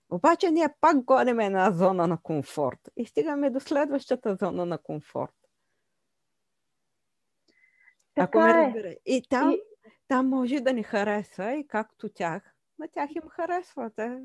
Обаче 0.09 0.51
ние 0.51 0.69
пак 0.81 1.03
гоним 1.03 1.39
една 1.39 1.71
зона 1.71 2.07
на 2.07 2.17
комфорт 2.17 2.89
и 2.97 3.05
стигаме 3.05 3.49
до 3.49 3.59
следващата 3.59 4.35
зона 4.35 4.65
на 4.65 4.77
комфорт. 4.77 5.40
Така 8.15 8.23
Ако 8.25 8.39
ме 8.39 8.49
е. 8.49 8.65
разбира. 8.65 8.95
И 9.05 9.23
там, 9.29 9.51
и... 9.51 9.61
там 10.07 10.27
може 10.27 10.59
да 10.59 10.73
ни 10.73 10.83
хареса 10.83 11.51
и 11.51 11.67
както 11.67 12.09
тях, 12.09 12.55
на 12.79 12.87
тях 12.87 13.15
им 13.15 13.29
харесва. 13.29 13.91
Те 13.95 14.19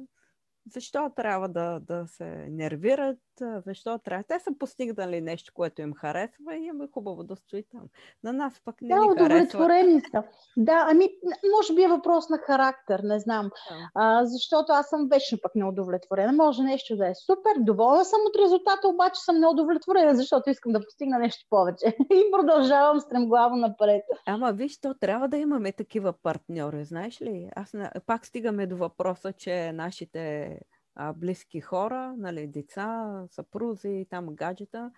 защо 0.66 1.12
трябва 1.16 1.48
да, 1.48 1.80
да 1.80 2.06
се 2.06 2.46
нервират, 2.50 3.18
защо 3.66 3.98
трябва. 3.98 4.24
Те 4.28 4.38
са 4.38 4.50
постигнали 4.58 5.20
нещо, 5.20 5.52
което 5.54 5.82
им 5.82 5.94
харесва 5.94 6.56
и 6.56 6.64
им 6.64 6.82
е 6.82 6.88
хубаво 6.92 7.24
да 7.24 7.36
стои 7.36 7.64
там. 7.72 7.82
На 8.24 8.32
нас 8.32 8.60
пък 8.64 8.82
не 8.82 8.88
да, 8.88 9.00
ни 9.00 9.10
удовлетворени 9.10 10.00
са. 10.00 10.22
Да, 10.56 10.86
ами, 10.90 11.08
може 11.56 11.74
би 11.74 11.82
е 11.82 11.88
въпрос 11.88 12.28
на 12.28 12.38
характер, 12.38 13.00
не 13.04 13.18
знам. 13.18 13.50
Да. 13.70 13.90
А, 13.94 14.26
защото 14.26 14.72
аз 14.72 14.88
съм 14.88 15.08
вечно 15.10 15.38
пък 15.42 15.54
неудовлетворена. 15.54 16.32
Може 16.32 16.62
нещо 16.62 16.96
да 16.96 17.08
е 17.08 17.14
супер, 17.14 17.52
доволна 17.60 18.04
съм 18.04 18.20
от 18.28 18.36
резултата, 18.44 18.88
обаче 18.88 19.20
съм 19.20 19.40
неудовлетворена, 19.40 20.14
защото 20.14 20.50
искам 20.50 20.72
да 20.72 20.80
постигна 20.80 21.18
нещо 21.18 21.46
повече. 21.50 21.86
и 22.10 22.30
продължавам 22.32 23.00
стремглаво 23.00 23.56
напред. 23.56 24.02
Ама 24.26 24.52
виж, 24.52 24.80
то 24.80 24.94
трябва 24.94 25.28
да 25.28 25.36
имаме 25.36 25.72
такива 25.72 26.12
партньори, 26.12 26.84
знаеш 26.84 27.22
ли? 27.22 27.50
Аз 27.56 27.72
пак 28.06 28.26
стигаме 28.26 28.66
до 28.66 28.76
въпроса, 28.76 29.32
че 29.32 29.72
нашите 29.72 30.50
а, 30.96 31.12
близки 31.12 31.60
хора, 31.60 32.14
нали, 32.18 32.46
деца, 32.46 33.22
съпрузи, 33.30 34.06
там 34.10 34.26
гаджета, 34.26 34.90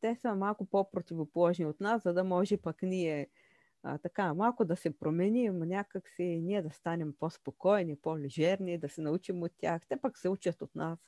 те 0.00 0.16
са 0.16 0.34
малко 0.34 0.64
по-противоположни 0.64 1.66
от 1.66 1.80
нас, 1.80 2.02
за 2.02 2.14
да 2.14 2.24
може 2.24 2.56
пък 2.56 2.82
ние 2.82 3.28
а, 3.82 3.98
така 3.98 4.34
малко 4.34 4.64
да 4.64 4.76
се 4.76 4.98
променим, 4.98 5.58
някак 5.58 6.08
си 6.08 6.40
ние 6.42 6.62
да 6.62 6.70
станем 6.70 7.14
по-спокойни, 7.20 7.96
по-лежерни, 7.96 8.78
да 8.78 8.88
се 8.88 9.00
научим 9.00 9.42
от 9.42 9.52
тях. 9.58 9.82
Те 9.88 9.96
пък 9.96 10.18
се 10.18 10.28
учат 10.28 10.62
от 10.62 10.74
нас. 10.74 10.98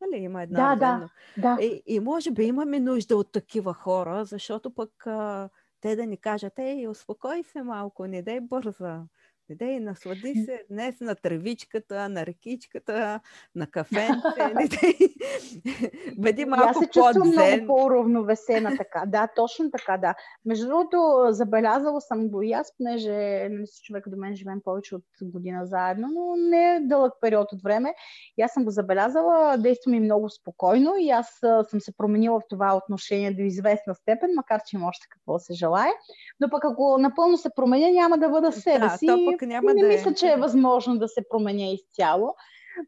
Нали, 0.00 0.22
има 0.22 0.42
една 0.42 0.76
да, 0.76 0.98
да, 0.98 1.10
да. 1.56 1.64
И, 1.64 1.82
и 1.86 2.00
може 2.00 2.30
би 2.30 2.44
имаме 2.44 2.80
нужда 2.80 3.16
от 3.16 3.32
такива 3.32 3.74
хора, 3.74 4.24
защото 4.24 4.74
пък 4.74 5.06
а, 5.06 5.48
те 5.80 5.96
да 5.96 6.06
ни 6.06 6.16
кажат, 6.16 6.58
ей, 6.58 6.88
успокой 6.88 7.42
се 7.42 7.62
малко, 7.62 8.06
не 8.06 8.22
дай 8.22 8.40
бърза. 8.40 9.02
Недей, 9.48 9.80
наслади 9.80 10.34
се 10.44 10.64
днес 10.70 11.00
на 11.00 11.14
тревичката, 11.14 12.08
на 12.08 12.26
рекичката, 12.26 13.20
на 13.54 13.66
кафенце. 13.66 14.20
Бъди 16.18 16.44
малко 16.44 16.68
Аз 16.68 16.78
се 16.78 16.86
чувствам 16.86 17.28
много 17.28 17.66
по-уравновесена 17.66 18.76
така. 18.76 19.02
Да, 19.06 19.28
точно 19.36 19.70
така, 19.70 19.96
да. 19.96 20.14
Между 20.44 20.66
другото, 20.66 21.26
забелязала 21.28 22.00
съм 22.00 22.28
го 22.28 22.42
и 22.42 22.52
аз, 22.52 22.72
понеже 22.76 23.48
нали, 23.50 23.66
с 23.66 23.82
човека 23.82 24.10
до 24.10 24.16
мен 24.16 24.36
живеем 24.36 24.60
повече 24.64 24.94
от 24.94 25.04
година 25.22 25.66
заедно, 25.66 26.08
но 26.14 26.36
не 26.36 26.76
е 26.76 26.80
дълъг 26.80 27.12
период 27.20 27.52
от 27.52 27.62
време. 27.62 27.94
И 28.38 28.42
аз 28.42 28.52
съм 28.52 28.64
го 28.64 28.70
забелязала, 28.70 29.58
действа 29.58 29.90
ми 29.90 30.00
много 30.00 30.30
спокойно 30.30 30.94
и 30.98 31.10
аз 31.10 31.38
съм 31.70 31.80
се 31.80 31.96
променила 31.96 32.40
в 32.40 32.48
това 32.48 32.76
отношение 32.76 33.34
до 33.34 33.42
известна 33.42 33.94
степен, 33.94 34.30
макар 34.36 34.60
че 34.66 34.76
има 34.76 34.88
още 34.88 35.06
какво 35.10 35.38
се 35.38 35.54
желая. 35.54 35.92
Но 36.40 36.50
пък 36.50 36.64
ако 36.64 36.98
напълно 36.98 37.36
се 37.36 37.50
променя, 37.56 37.88
няма 37.88 38.18
да 38.18 38.28
бъда 38.28 38.52
себе 38.52 38.78
да, 38.78 38.90
си 38.90 39.35
пък 39.38 39.48
няма 39.48 39.74
не 39.74 39.82
да 39.82 39.88
мисля, 39.88 40.10
е. 40.10 40.14
че 40.14 40.26
е 40.26 40.36
възможно 40.36 40.98
да 40.98 41.08
се 41.08 41.28
променя 41.28 41.66
изцяло. 41.66 42.34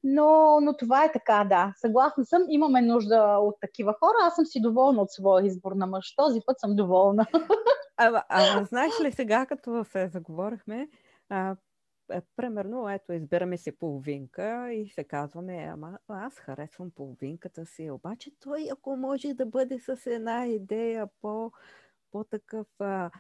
Но, 0.05 0.61
но 0.61 0.77
това 0.77 1.05
е 1.05 1.13
така, 1.13 1.47
да. 1.49 1.73
Съгласна 1.77 2.25
съм, 2.25 2.43
имаме 2.49 2.83
нужда 2.83 3.39
от 3.41 3.55
такива 3.61 3.95
хора. 4.01 4.15
Аз 4.23 4.35
съм 4.35 4.47
си 4.47 4.61
доволна 4.61 5.03
от 5.03 5.11
своя 5.11 5.47
избор 5.47 5.73
на 5.73 5.87
мъж. 5.87 6.15
Този 6.17 6.41
път 6.47 6.61
съм 6.61 6.77
доволна. 6.77 7.27
А, 8.01 8.23
а 8.29 8.65
знаеш 8.65 9.01
ли 9.01 9.13
сега, 9.13 9.47
като 9.47 9.85
се 9.85 10.09
заговорихме, 10.09 10.89
а, 11.29 11.57
е, 12.13 12.21
примерно, 12.37 12.91
ето, 12.91 13.13
избираме 13.13 13.57
си 13.57 13.79
половинка 13.79 14.73
и 14.73 14.89
се 14.89 15.05
казваме, 15.05 15.71
ама 15.73 15.99
аз 16.09 16.35
харесвам 16.35 16.91
половинката 16.91 17.67
си, 17.67 17.91
обаче 17.91 18.31
той, 18.41 18.69
ако 18.73 18.97
може 18.97 19.35
да 19.35 19.47
бъде 19.47 19.79
с 19.79 20.07
една 20.07 20.47
идея 20.47 21.09
по, 21.23 21.53
по-такъв 22.13 22.67
а, 22.79 23.11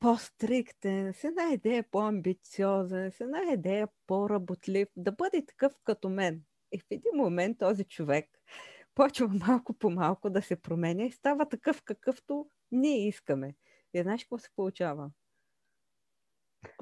по-стриктен, 0.00 1.12
с 1.12 1.24
една 1.24 1.52
идея 1.52 1.84
по-амбициозен, 1.90 3.10
с 3.10 3.20
една 3.20 3.52
идея 3.52 3.88
по-работлив, 4.06 4.88
да 4.96 5.12
бъде 5.12 5.46
такъв 5.46 5.72
като 5.84 6.08
мен. 6.08 6.42
И 6.72 6.78
в 6.78 6.84
един 6.90 7.12
момент 7.14 7.58
този 7.58 7.84
човек 7.84 8.26
почва 8.94 9.28
малко 9.28 9.72
по 9.72 9.90
малко 9.90 10.30
да 10.30 10.42
се 10.42 10.56
променя 10.56 11.04
и 11.04 11.12
става 11.12 11.48
такъв 11.48 11.82
какъвто 11.84 12.46
ние 12.72 13.08
искаме. 13.08 13.54
И 13.94 14.02
знаеш 14.02 14.24
какво 14.24 14.38
се 14.38 14.48
получава? 14.56 15.10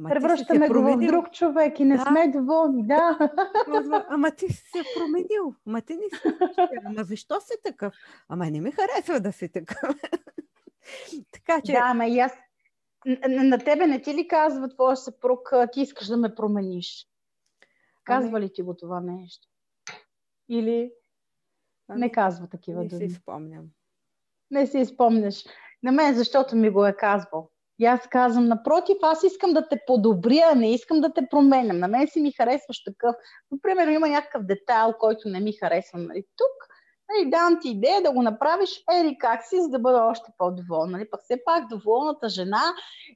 Превръщаме 0.04 0.68
го 0.68 0.82
в 0.82 1.06
друг 1.06 1.32
човек 1.32 1.80
и 1.80 1.84
не 1.84 1.96
да. 1.96 2.02
сме 2.02 2.28
доволни, 2.28 2.86
да. 2.86 3.30
Ама 4.08 4.30
ти 4.30 4.48
си 4.48 4.62
се 4.70 4.82
променил. 4.96 5.54
Ама 5.66 5.82
ти 5.82 5.96
не 5.96 6.18
си. 6.18 6.36
Ама 6.84 7.04
защо 7.04 7.40
си 7.40 7.52
такъв? 7.64 7.94
Ама 8.28 8.50
не 8.50 8.60
ми 8.60 8.72
харесва 8.72 9.20
да 9.20 9.32
си 9.32 9.52
такъв. 9.52 9.94
така 11.32 11.60
че. 11.60 11.72
Да, 11.72 11.80
ама 11.82 12.06
и 12.06 12.18
аз 12.18 12.32
на, 13.06 13.44
на 13.44 13.58
тебе 13.58 13.86
не 13.86 14.02
ти 14.02 14.14
ли 14.14 14.28
казва 14.28 14.68
твоя 14.68 14.96
съпруг, 14.96 15.52
ти 15.72 15.80
искаш 15.80 16.06
да 16.06 16.16
ме 16.16 16.34
промениш? 16.34 17.06
Казва 18.04 18.38
ами... 18.38 18.46
ли 18.46 18.52
ти 18.52 18.62
го 18.62 18.76
това 18.76 19.00
нещо? 19.00 19.48
Или 20.48 20.92
ами... 21.88 22.00
не 22.00 22.12
казва 22.12 22.48
такива 22.48 22.84
думи? 22.84 23.02
Не 23.02 23.08
си 23.08 23.14
спомням. 23.14 23.64
Не 24.50 24.66
си 24.66 24.84
спомняш. 24.84 25.44
На 25.82 25.92
мен, 25.92 26.14
защото 26.14 26.56
ми 26.56 26.70
го 26.70 26.86
е 26.86 26.96
казвал. 26.96 27.50
И 27.78 27.84
аз 27.84 28.08
казвам, 28.08 28.48
напротив, 28.48 28.96
аз 29.02 29.22
искам 29.22 29.52
да 29.52 29.68
те 29.68 29.80
подобря, 29.86 30.54
не 30.56 30.74
искам 30.74 31.00
да 31.00 31.12
те 31.12 31.26
променям. 31.30 31.78
На 31.78 31.88
мен 31.88 32.08
си 32.08 32.20
ми 32.20 32.32
харесваш 32.32 32.84
такъв. 32.84 33.16
Например, 33.50 33.88
има 33.88 34.08
някакъв 34.08 34.42
детайл, 34.42 34.94
който 34.98 35.28
не 35.28 35.40
ми 35.40 35.52
харесва. 35.52 35.98
Нали? 35.98 36.24
Тук 36.36 36.69
Нали, 37.10 37.30
давам 37.30 37.58
ти 37.60 37.68
идея 37.68 38.02
да 38.02 38.12
го 38.12 38.22
направиш 38.22 38.70
ери 39.00 39.16
как 39.20 39.44
си, 39.44 39.62
за 39.62 39.68
да 39.68 39.78
бъда 39.78 39.98
още 39.98 40.30
по-доволна. 40.38 40.92
Нали? 40.92 41.10
Пък 41.10 41.20
все 41.22 41.44
пак 41.44 41.68
доволната 41.68 42.28
жена 42.28 42.62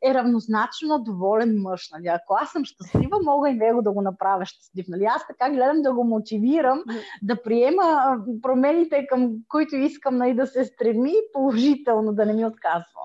е 0.05 0.15
равнозначно 0.15 0.89
на 0.89 1.03
доволен 1.03 1.63
мъж. 1.63 1.91
Нали? 1.93 2.07
Ако 2.07 2.35
аз 2.41 2.53
съм 2.53 2.65
щастлива, 2.65 3.19
мога 3.23 3.51
и 3.51 3.55
него 3.55 3.83
да 3.83 3.93
го 3.93 4.03
направя 4.03 4.47
щастлив. 4.47 4.87
Нали? 4.89 5.05
Аз 5.05 5.27
така 5.27 5.51
гледам 5.51 5.83
да 5.83 5.93
го 5.93 6.05
мотивирам 6.05 6.83
да 7.23 7.43
приема 7.43 8.19
промените, 8.43 9.07
към 9.07 9.33
които 9.49 9.77
искам 9.77 10.17
нали, 10.17 10.35
да 10.35 10.47
се 10.47 10.65
стреми 10.65 11.13
положително, 11.33 12.15
да 12.15 12.27
не 12.27 12.33
ми 12.33 12.47
отказва. 12.47 13.01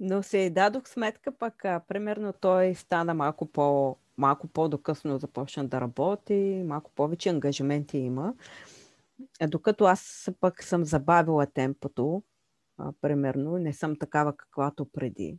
Но 0.00 0.22
се 0.22 0.50
дадох 0.50 0.88
сметка 0.88 1.32
пък, 1.32 1.64
а, 1.64 1.80
примерно 1.88 2.32
той 2.40 2.74
стана 2.74 3.14
малко 3.14 3.46
по 3.46 3.96
малко 4.16 4.46
по-докъсно 4.46 5.18
започна 5.18 5.64
да 5.64 5.80
работи, 5.80 6.62
малко 6.66 6.90
повече 6.90 7.28
ангажименти 7.28 7.98
има. 7.98 8.34
А 9.40 9.46
докато 9.46 9.84
аз 9.84 10.30
пък 10.40 10.62
съм 10.62 10.84
забавила 10.84 11.46
темпото, 11.46 12.22
а, 12.78 12.92
примерно, 13.00 13.58
не 13.58 13.72
съм 13.72 13.98
такава 13.98 14.36
каквато 14.36 14.86
преди. 14.92 15.38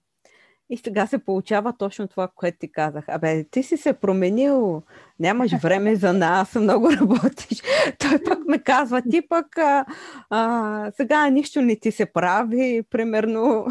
И 0.69 0.77
сега 0.77 1.07
се 1.07 1.26
получава 1.26 1.73
точно 1.77 2.07
това, 2.07 2.27
което 2.35 2.57
ти 2.57 2.72
казах. 2.72 3.06
Абе, 3.07 3.43
ти 3.43 3.64
си 3.64 3.77
се 3.77 3.93
променил, 3.93 4.84
нямаш 5.19 5.52
време 5.61 5.95
за 5.95 6.14
нас, 6.14 6.56
много 6.56 6.91
работиш. 6.91 7.61
Той 7.99 8.23
пък 8.23 8.39
ме 8.47 8.60
казва, 8.60 9.02
ти 9.10 9.27
пък 9.27 9.57
а, 9.57 9.85
а, 10.30 10.91
сега 10.91 11.30
нищо 11.30 11.61
не 11.61 11.76
ти 11.76 11.91
се 11.91 12.06
прави, 12.06 12.84
примерно. 12.89 13.65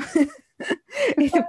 и, 1.20 1.28
се, 1.28 1.44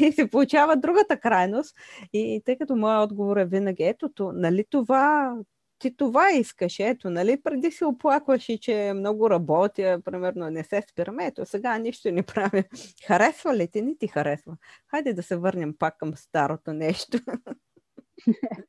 и 0.00 0.12
се 0.12 0.30
получава 0.30 0.76
другата 0.76 1.20
крайност. 1.20 1.76
И 2.12 2.42
тъй 2.44 2.58
като 2.58 2.76
моят 2.76 3.10
отговор 3.10 3.36
е 3.36 3.44
винаги, 3.44 3.82
ето, 3.82 4.32
нали 4.34 4.64
това, 4.70 5.34
ти 5.80 5.96
това 5.96 6.30
искаш, 6.30 6.80
ето, 6.80 7.10
нали, 7.10 7.42
преди 7.42 7.70
си 7.70 7.84
оплакваш 7.84 8.48
и 8.48 8.58
че 8.58 8.92
много 8.96 9.30
работя, 9.30 10.00
примерно 10.04 10.50
не 10.50 10.64
се 10.64 10.82
спираме, 10.90 11.26
ето, 11.26 11.46
сега 11.46 11.78
нищо 11.78 12.12
не 12.12 12.22
правя. 12.22 12.64
Харесва 13.06 13.56
ли 13.56 13.68
ти? 13.68 13.82
Не 13.82 13.96
ти 13.96 14.08
харесва. 14.08 14.56
Хайде 14.90 15.12
да 15.12 15.22
се 15.22 15.36
върнем 15.36 15.74
пак 15.78 15.98
към 15.98 16.16
старото 16.16 16.72
нещо. 16.72 17.18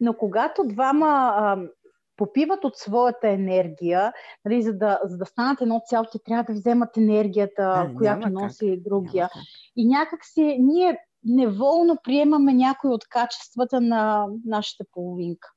Но 0.00 0.16
когато 0.16 0.64
двама 0.64 1.32
а, 1.36 1.58
попиват 2.16 2.64
от 2.64 2.76
своята 2.76 3.28
енергия, 3.28 4.12
нали, 4.44 4.62
за, 4.62 4.72
да, 4.72 5.00
за 5.04 5.16
да 5.16 5.26
станат 5.26 5.60
едно 5.60 5.82
цяло, 5.86 6.06
те 6.12 6.18
трябва 6.24 6.44
да 6.44 6.52
вземат 6.52 6.96
енергията, 6.96 7.74
а, 7.76 7.94
която 7.94 8.28
носи 8.28 8.74
как. 8.74 8.84
другия. 8.84 9.22
Няма 9.22 9.44
и 9.76 9.88
някак 9.88 10.24
си 10.24 10.56
ние 10.60 10.98
неволно 11.24 11.96
приемаме 12.04 12.54
някои 12.54 12.90
от 12.90 13.08
качествата 13.08 13.80
на 13.80 14.26
нашата 14.44 14.84
половинка. 14.92 15.48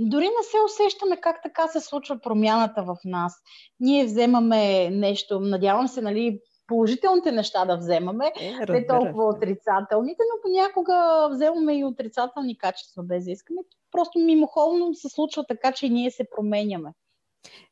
Дори 0.00 0.24
не 0.24 0.42
се 0.42 0.56
усещаме 0.66 1.20
как 1.20 1.42
така 1.42 1.66
се 1.66 1.80
случва 1.80 2.18
промяната 2.18 2.82
в 2.82 2.96
нас. 3.04 3.34
Ние 3.80 4.04
вземаме 4.04 4.90
нещо, 4.90 5.40
надявам 5.40 5.88
се, 5.88 6.02
нали, 6.02 6.40
положителните 6.66 7.32
неща 7.32 7.64
да 7.64 7.76
вземаме, 7.76 8.32
е, 8.40 8.72
не 8.72 8.86
толкова 8.86 9.24
отрицателните, 9.24 10.22
но 10.34 10.42
понякога 10.42 11.28
вземаме 11.32 11.78
и 11.78 11.84
отрицателни 11.84 12.58
качества 12.58 13.02
без 13.02 13.24
да 13.24 13.30
искаме. 13.30 13.60
Просто 13.90 14.18
мимоходно 14.18 14.94
се 14.94 15.08
случва 15.08 15.44
така, 15.46 15.72
че 15.72 15.88
ние 15.88 16.10
се 16.10 16.26
променяме. 16.36 16.92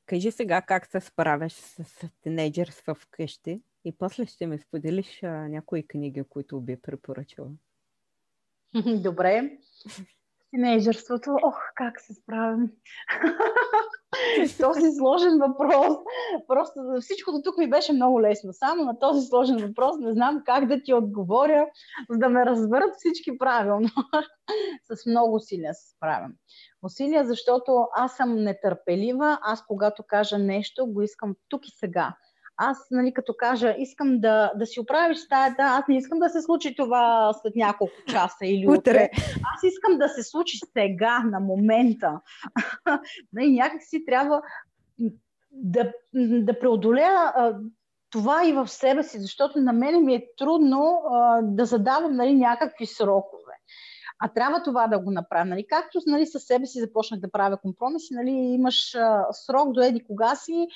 Кажи 0.06 0.30
сега 0.30 0.62
как 0.62 0.86
се 0.86 1.00
справяш 1.00 1.52
с, 1.52 1.84
с 1.84 2.08
тинейджърства 2.22 2.94
вкъщи 2.94 3.60
и 3.84 3.92
после 3.92 4.26
ще 4.26 4.46
ми 4.46 4.58
споделиш 4.58 5.22
а, 5.22 5.28
някои 5.28 5.86
книги, 5.86 6.22
които 6.28 6.60
би 6.60 6.76
препоръчала. 6.76 7.48
Добре 8.86 9.58
тинейджърството, 10.50 11.36
ох, 11.42 11.58
как 11.74 12.00
се 12.00 12.14
справям. 12.14 12.70
този 14.60 14.92
сложен 14.98 15.38
въпрос. 15.38 15.96
Просто 16.48 16.74
всичко 17.00 17.32
до 17.32 17.42
тук 17.44 17.58
ми 17.58 17.70
беше 17.70 17.92
много 17.92 18.20
лесно. 18.20 18.52
Само 18.52 18.84
на 18.84 18.98
този 18.98 19.26
сложен 19.26 19.56
въпрос 19.56 19.96
не 19.98 20.12
знам 20.12 20.42
как 20.46 20.66
да 20.66 20.82
ти 20.82 20.94
отговоря, 20.94 21.66
за 22.10 22.18
да 22.18 22.28
ме 22.28 22.46
разберат 22.46 22.94
всички 22.96 23.38
правилно. 23.38 23.88
С 24.92 25.06
много 25.06 25.34
усилия 25.34 25.74
се 25.74 25.96
справям. 25.96 26.32
Усилия, 26.82 27.24
защото 27.26 27.86
аз 27.94 28.16
съм 28.16 28.34
нетърпелива. 28.34 29.38
Аз, 29.42 29.66
когато 29.66 30.02
кажа 30.02 30.38
нещо, 30.38 30.86
го 30.86 31.02
искам 31.02 31.34
тук 31.48 31.68
и 31.68 31.70
сега 31.70 32.14
аз, 32.56 32.78
нали, 32.90 33.14
като 33.14 33.34
кажа, 33.38 33.74
искам 33.78 34.20
да, 34.20 34.52
да 34.56 34.66
си 34.66 34.80
оправиш 34.80 35.18
стаята, 35.18 35.62
аз 35.62 35.88
не 35.88 35.96
искам 35.96 36.18
да 36.18 36.28
се 36.28 36.42
случи 36.42 36.74
това 36.76 37.32
след 37.42 37.56
няколко 37.56 37.94
часа 38.08 38.46
или 38.46 38.68
утре. 38.68 38.76
утре. 38.78 39.10
Аз 39.54 39.62
искам 39.62 39.98
да 39.98 40.08
се 40.08 40.22
случи 40.22 40.58
сега, 40.72 41.18
на 41.18 41.40
момента. 41.40 42.20
нали, 43.32 43.52
някак 43.52 43.82
си 43.82 44.04
трябва 44.04 44.42
да, 45.50 45.92
да 46.14 46.58
преодолея 46.58 47.32
това 48.10 48.48
и 48.48 48.52
в 48.52 48.68
себе 48.68 49.02
си, 49.02 49.20
защото 49.20 49.60
на 49.60 49.72
мен 49.72 50.04
ми 50.04 50.14
е 50.14 50.26
трудно 50.38 51.02
а, 51.10 51.42
да 51.42 51.64
задавам 51.64 52.16
нали, 52.16 52.34
някакви 52.34 52.86
срокове. 52.86 53.45
А 54.18 54.28
трябва 54.28 54.62
това 54.62 54.86
да 54.86 54.98
го 54.98 55.10
направя. 55.10 55.44
Нали? 55.44 55.66
Както 55.66 56.00
нали, 56.06 56.26
със 56.26 56.42
себе 56.44 56.66
си 56.66 56.80
започнах 56.80 57.20
да 57.20 57.30
правя 57.30 57.56
компромиси, 57.56 58.14
нали, 58.14 58.30
имаш 58.30 58.94
а, 58.94 59.26
срок 59.32 59.72
до 59.72 59.80
еди 59.80 60.04
кога 60.06 60.34
си, 60.34 60.68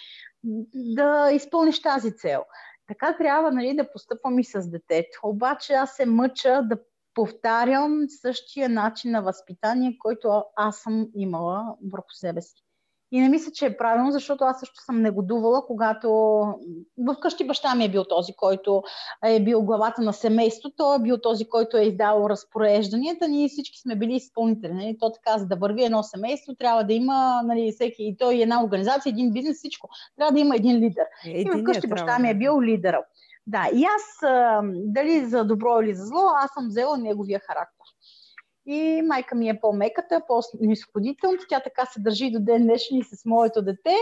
да 0.74 1.30
изпълниш 1.32 1.82
тази 1.82 2.16
цел. 2.16 2.44
Така 2.86 3.16
трябва 3.16 3.52
нали, 3.52 3.76
да 3.76 3.92
постъпвам 3.92 4.38
и 4.38 4.44
с 4.44 4.70
детето. 4.70 5.20
Обаче 5.22 5.72
аз 5.72 5.96
се 5.96 6.06
мъча 6.06 6.62
да 6.62 6.76
повтарям 7.14 8.06
същия 8.08 8.68
начин 8.68 9.10
на 9.10 9.22
възпитание, 9.22 9.96
който 9.98 10.44
аз 10.56 10.76
съм 10.76 11.08
имала 11.14 11.76
върху 11.92 12.10
себе 12.12 12.42
си. 12.42 12.64
И 13.12 13.20
не 13.20 13.28
мисля, 13.28 13.52
че 13.52 13.66
е 13.66 13.76
правилно, 13.76 14.10
защото 14.10 14.44
аз 14.44 14.60
също 14.60 14.82
съм 14.84 15.02
негодувала, 15.02 15.66
когато 15.66 16.08
вкъщи 17.16 17.46
баща 17.46 17.74
ми 17.74 17.84
е 17.84 17.90
бил 17.90 18.04
този, 18.04 18.32
който 18.32 18.82
е 19.24 19.40
бил 19.40 19.62
главата 19.62 20.02
на 20.02 20.12
семейството, 20.12 20.76
той 20.76 20.96
е 20.96 21.02
бил 21.02 21.18
този, 21.18 21.48
който 21.48 21.76
е 21.76 21.84
издал 21.84 22.26
разпорежданията, 22.30 23.28
ние 23.28 23.48
всички 23.48 23.80
сме 23.80 23.96
били 23.96 24.14
изпълнители. 24.14 24.72
Нали? 24.72 24.96
То 25.00 25.12
така, 25.12 25.38
за 25.38 25.46
да 25.46 25.56
върви 25.56 25.84
едно 25.84 26.02
семейство, 26.02 26.54
трябва 26.54 26.84
да 26.84 26.92
има 26.92 27.42
нали, 27.44 27.72
всеки, 27.72 28.02
и 28.04 28.16
той 28.16 28.42
една 28.42 28.64
организация, 28.64 29.10
един 29.10 29.32
бизнес, 29.32 29.56
всичко. 29.56 29.88
Трябва 30.16 30.32
да 30.32 30.40
има 30.40 30.56
един 30.56 30.76
лидер. 30.76 31.04
Един 31.26 31.58
и 31.58 31.62
вкъщи 31.62 31.88
баща 31.88 32.18
ми 32.18 32.30
е 32.30 32.34
бил 32.34 32.62
лидера. 32.62 33.04
Да, 33.46 33.68
и 33.74 33.84
аз, 33.84 34.30
дали 34.64 35.24
за 35.26 35.44
добро 35.44 35.80
или 35.82 35.94
за 35.94 36.04
зло, 36.04 36.20
аз 36.44 36.50
съм 36.54 36.68
взела 36.68 36.98
неговия 36.98 37.40
характер. 37.40 37.79
И 38.66 39.02
майка 39.02 39.34
ми 39.34 39.48
е 39.48 39.60
по-меката, 39.60 40.20
по-нисходителната. 40.28 41.44
Тя 41.48 41.60
така 41.60 41.86
се 41.86 42.00
държи 42.00 42.30
до 42.30 42.40
ден 42.40 42.62
днешен 42.62 42.98
и 42.98 43.04
с 43.04 43.24
моето 43.24 43.62
дете. 43.62 43.96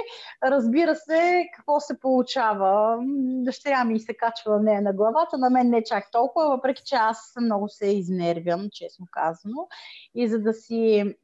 Разбира 0.44 0.94
се, 0.94 1.48
какво 1.56 1.80
се 1.80 2.00
получава. 2.00 2.98
Дъщеря 3.44 3.84
ми 3.84 4.00
се 4.00 4.14
качва 4.14 4.60
нея 4.60 4.82
на 4.82 4.92
главата, 4.92 5.38
на 5.38 5.50
мен 5.50 5.70
не 5.70 5.84
чак 5.84 6.10
толкова, 6.12 6.48
въпреки 6.48 6.82
че 6.86 6.94
аз 6.94 7.34
много 7.40 7.68
се 7.68 7.86
изнервям, 7.86 8.68
честно 8.72 9.06
казано. 9.12 9.68
И 10.14 10.28
за 10.28 10.38
да 10.38 10.52
си 10.52 11.14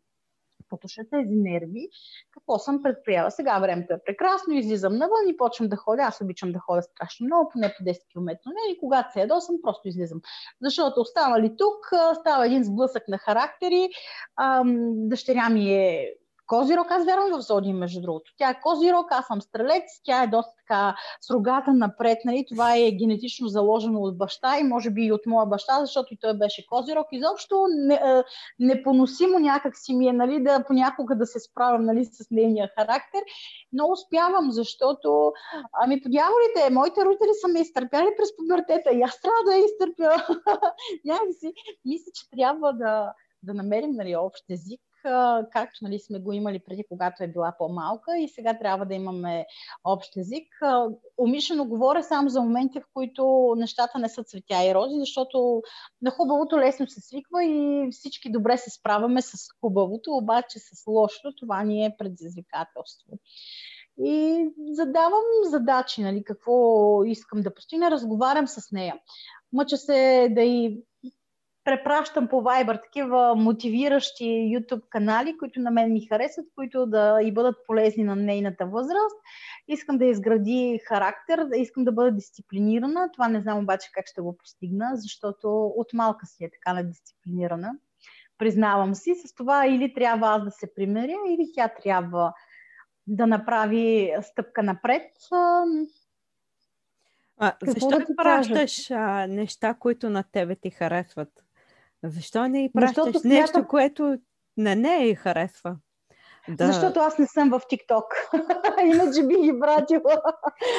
потуша 0.75 1.03
тези 1.11 1.35
нерви, 1.35 1.89
какво 2.31 2.59
съм 2.59 2.83
предприела. 2.83 3.31
Сега 3.31 3.59
времето 3.59 3.95
е 3.95 4.05
прекрасно, 4.07 4.55
излизам 4.55 4.93
навън 4.93 5.29
и 5.29 5.37
почвам 5.37 5.69
да 5.69 5.77
ходя. 5.77 6.03
Аз 6.03 6.21
обичам 6.21 6.53
да 6.53 6.59
ходя 6.59 6.83
страшно 6.83 7.27
много, 7.27 7.51
поне 7.53 7.75
по 7.79 7.85
10 7.85 8.13
км. 8.13 8.39
Не, 8.47 8.73
и 8.73 8.79
когато 8.81 9.13
се 9.13 9.21
ядосам, 9.21 9.57
просто 9.63 9.89
излизам. 9.89 10.21
Защото 10.63 11.01
останали 11.01 11.57
тук, 11.59 11.93
става 12.21 12.47
един 12.47 12.65
сблъсък 12.65 13.09
на 13.09 13.19
характери. 13.19 13.89
Дъщеря 14.85 15.49
ми 15.49 15.75
е 15.75 16.15
Козирог, 16.47 16.91
аз 16.91 17.05
вярвам 17.05 17.39
в 17.39 17.41
Зоди, 17.41 17.73
между 17.73 18.01
другото. 18.01 18.33
Тя 18.39 18.51
е 18.51 18.61
Козирог, 18.61 19.07
аз 19.11 19.27
съм 19.27 19.41
стрелец, 19.41 19.83
тя 20.05 20.23
е 20.23 20.27
доста 20.27 20.53
така 20.57 20.97
с 21.21 21.31
рогата 21.31 21.73
напред, 21.73 22.19
нали? 22.25 22.45
това 22.49 22.77
е 22.77 22.91
генетично 22.91 23.49
заложено 23.49 24.01
от 24.01 24.19
баща 24.19 24.59
и 24.59 24.65
може 24.65 24.91
би 24.91 25.03
и 25.05 25.13
от 25.13 25.27
моя 25.27 25.47
баща, 25.47 25.81
защото 25.81 26.15
и 26.15 26.19
той 26.21 26.35
беше 26.39 26.67
Козирог. 26.67 27.07
Изобщо 27.13 27.67
не, 27.69 28.25
непоносимо 28.59 29.39
някак 29.39 29.73
си 29.77 29.95
ми 29.95 30.09
е 30.09 30.13
нали, 30.13 30.43
да 30.43 30.65
понякога 30.67 31.17
да 31.17 31.27
се 31.27 31.41
справям 31.41 31.85
нали, 31.85 32.05
с 32.05 32.27
нейния 32.31 32.71
характер, 32.79 33.23
но 33.73 33.89
успявам, 33.91 34.51
защото 34.51 35.33
ами 35.73 36.03
по 36.03 36.09
моите 36.71 37.05
родители 37.05 37.31
са 37.41 37.49
ме 37.49 37.61
изтърпяли 37.61 38.09
през 38.19 38.37
пубертета 38.37 38.91
и 38.93 39.03
аз 39.03 39.21
трябва 39.21 39.43
да 39.47 39.57
я 39.57 39.65
изтърпя. 39.65 40.35
Някакси 41.05 41.53
мисля, 41.85 42.13
че 42.15 42.31
трябва 42.31 42.73
да, 42.73 43.13
да 43.43 43.55
намерим 43.55 43.91
нали, 43.91 44.17
общ 44.17 44.45
език 44.51 44.81
както 45.53 45.79
нали, 45.83 45.99
сме 45.99 46.19
го 46.19 46.33
имали 46.33 46.59
преди, 46.59 46.85
когато 46.89 47.25
е 47.25 47.29
била 47.29 47.55
по-малка 47.59 48.19
и 48.19 48.29
сега 48.29 48.59
трябва 48.59 48.87
да 48.87 48.95
имаме 48.95 49.47
общ 49.85 50.17
език. 50.17 50.49
Умишлено 51.19 51.65
говоря 51.65 52.03
само 52.03 52.29
за 52.29 52.41
моменти, 52.41 52.81
в 52.81 52.85
които 52.95 53.55
нещата 53.57 53.99
не 53.99 54.09
са 54.09 54.25
цветя 54.25 54.65
и 54.65 54.75
рози, 54.75 54.95
защото 54.99 55.63
на 56.03 56.11
хубавото 56.11 56.59
лесно 56.59 56.89
се 56.89 57.01
свиква 57.01 57.45
и 57.45 57.89
всички 57.91 58.33
добре 58.33 58.57
се 58.57 58.71
справяме 58.71 59.23
с 59.23 59.33
хубавото, 59.61 60.11
обаче 60.13 60.59
с 60.59 60.87
лошото 60.87 61.37
това 61.37 61.65
ни 61.65 61.85
е 61.85 61.97
предизвикателство. 61.99 63.19
И 64.05 64.47
задавам 64.71 65.25
задачи, 65.45 66.03
нали, 66.03 66.25
какво 66.25 67.05
искам 67.05 67.41
да 67.41 67.55
постигна, 67.55 67.91
разговарям 67.91 68.49
с 68.49 68.73
нея. 68.73 68.97
Мъча 69.53 69.77
се 69.77 70.29
да 70.31 70.43
и 70.43 70.83
препращам 71.65 72.29
по 72.29 72.37
Viber 72.37 72.83
такива 72.83 73.35
мотивиращи 73.35 74.25
YouTube 74.25 74.89
канали, 74.89 75.39
които 75.39 75.61
на 75.61 75.71
мен 75.71 75.93
ми 75.93 76.07
харесват, 76.07 76.47
които 76.55 76.87
да 76.87 77.19
и 77.23 77.33
бъдат 77.33 77.57
полезни 77.67 78.05
на 78.05 78.17
нейната 78.17 78.67
възраст. 78.67 79.17
Искам 79.69 79.99
да 79.99 80.05
изгради 80.05 80.81
характер, 80.85 81.49
искам 81.57 81.85
да 81.85 81.93
бъда 81.93 82.11
дисциплинирана. 82.11 83.11
Това 83.13 83.29
не 83.29 83.41
знам 83.41 83.59
обаче 83.59 83.91
как 83.93 84.07
ще 84.07 84.21
го 84.21 84.37
постигна, 84.37 84.91
защото 84.95 85.67
от 85.67 85.93
малка 85.93 86.27
си 86.27 86.45
е 86.45 86.51
така 86.51 86.73
недисциплинирана. 86.73 87.73
Признавам 88.39 88.95
си. 88.95 89.15
С 89.15 89.35
това 89.35 89.67
или 89.67 89.95
трябва 89.95 90.29
аз 90.29 90.45
да 90.45 90.51
се 90.51 90.75
примеря, 90.75 91.17
или 91.29 91.51
тя 91.55 91.69
трябва 91.69 92.33
да 93.07 93.27
направи 93.27 94.15
стъпка 94.23 94.63
напред. 94.63 95.13
А, 97.39 97.53
защо 97.63 97.89
да 97.89 98.07
пращаш 98.17 98.91
а, 98.91 99.27
неща, 99.27 99.75
които 99.75 100.11
на 100.11 100.23
тебе 100.23 100.57
ти 100.57 100.71
харесват? 100.71 101.45
Защо 102.05 102.49
не 102.49 102.65
и 102.65 102.73
пращаш 102.73 103.05
Защото 103.05 103.29
нещо, 103.29 103.47
смятам... 103.47 103.69
което 103.69 104.19
на 104.57 104.77
нея 104.77 105.17
харесва? 105.17 105.77
Да. 106.49 106.67
Защото 106.67 107.01
аз 107.01 107.19
не 107.19 107.27
съм 107.27 107.51
в 107.51 107.61
ТикТок. 107.69 108.05
Иначе 108.85 109.27
би 109.27 109.35
ги 109.35 109.61
пратила. 109.61 110.23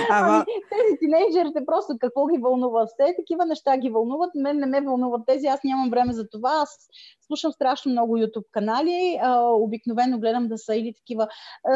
Ама... 0.09 0.33
Ами, 0.33 0.45
тези 0.45 0.99
тинейджерите 0.99 1.65
просто 1.65 1.97
какво 1.99 2.27
ги 2.27 2.37
вълнува? 2.37 2.85
Все 2.85 3.15
такива 3.19 3.45
неща 3.45 3.77
ги 3.77 3.89
вълнуват. 3.89 4.31
Мен 4.35 4.57
не 4.57 4.65
ме 4.65 4.81
вълнуват 4.81 5.21
тези. 5.27 5.47
Аз 5.47 5.59
нямам 5.63 5.89
време 5.89 6.13
за 6.13 6.29
това. 6.29 6.51
Аз 6.61 6.77
слушам 7.27 7.51
страшно 7.51 7.91
много 7.91 8.17
YouTube 8.17 8.45
канали. 8.51 9.19
А, 9.21 9.39
обикновено 9.41 10.19
гледам 10.19 10.47
да 10.47 10.57
са 10.57 10.75
или 10.75 10.93
такива. 10.93 11.27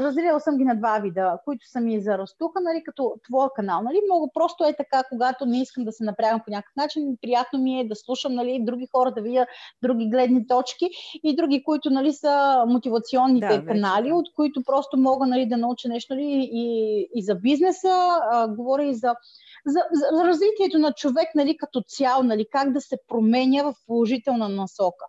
Разделила 0.01 0.39
съм 0.39 0.57
ги 0.57 0.63
на 0.63 0.75
два 0.75 0.99
вида, 0.99 1.37
които 1.45 1.67
са 1.67 1.79
ми 1.79 2.01
за 2.01 2.17
растуха, 2.17 2.59
нали, 2.61 2.83
като 2.85 3.15
твоя 3.27 3.49
канал. 3.55 3.81
Нали. 3.81 3.99
Много 4.05 4.31
просто 4.33 4.63
е 4.63 4.75
така, 4.77 5.03
когато 5.09 5.45
не 5.45 5.61
искам 5.61 5.83
да 5.83 5.91
се 5.91 6.03
напрягам 6.03 6.41
по 6.45 6.51
някакъв 6.51 6.75
начин. 6.75 7.17
Приятно 7.21 7.59
ми 7.59 7.79
е 7.79 7.87
да 7.87 7.95
слушам 7.95 8.33
нали, 8.33 8.59
други 8.65 8.87
хора, 8.91 9.11
да 9.11 9.21
видя 9.21 9.45
други 9.81 10.09
гледни 10.09 10.47
точки 10.47 10.89
и 11.23 11.35
други, 11.35 11.63
които 11.63 11.89
нали, 11.89 12.13
са 12.13 12.63
мотивационните 12.67 13.57
да, 13.57 13.65
канали, 13.65 14.11
от 14.11 14.25
които 14.35 14.63
просто 14.63 14.97
мога 14.97 15.27
нали, 15.27 15.45
да 15.45 15.57
науча 15.57 15.89
нещо 15.89 16.13
нали, 16.13 16.49
и, 16.51 17.07
и 17.15 17.23
за 17.23 17.35
бизнеса, 17.35 18.19
а, 18.31 18.47
говоря 18.47 18.85
и 18.85 18.95
за, 18.95 19.15
за, 19.65 19.79
за 19.91 20.23
развитието 20.25 20.79
на 20.79 20.93
човек 20.93 21.27
нали, 21.35 21.57
като 21.57 21.81
цял, 21.87 22.23
нали, 22.23 22.45
как 22.51 22.71
да 22.71 22.81
се 22.81 22.97
променя 23.07 23.63
в 23.63 23.73
положителна 23.87 24.49
насока. 24.49 25.05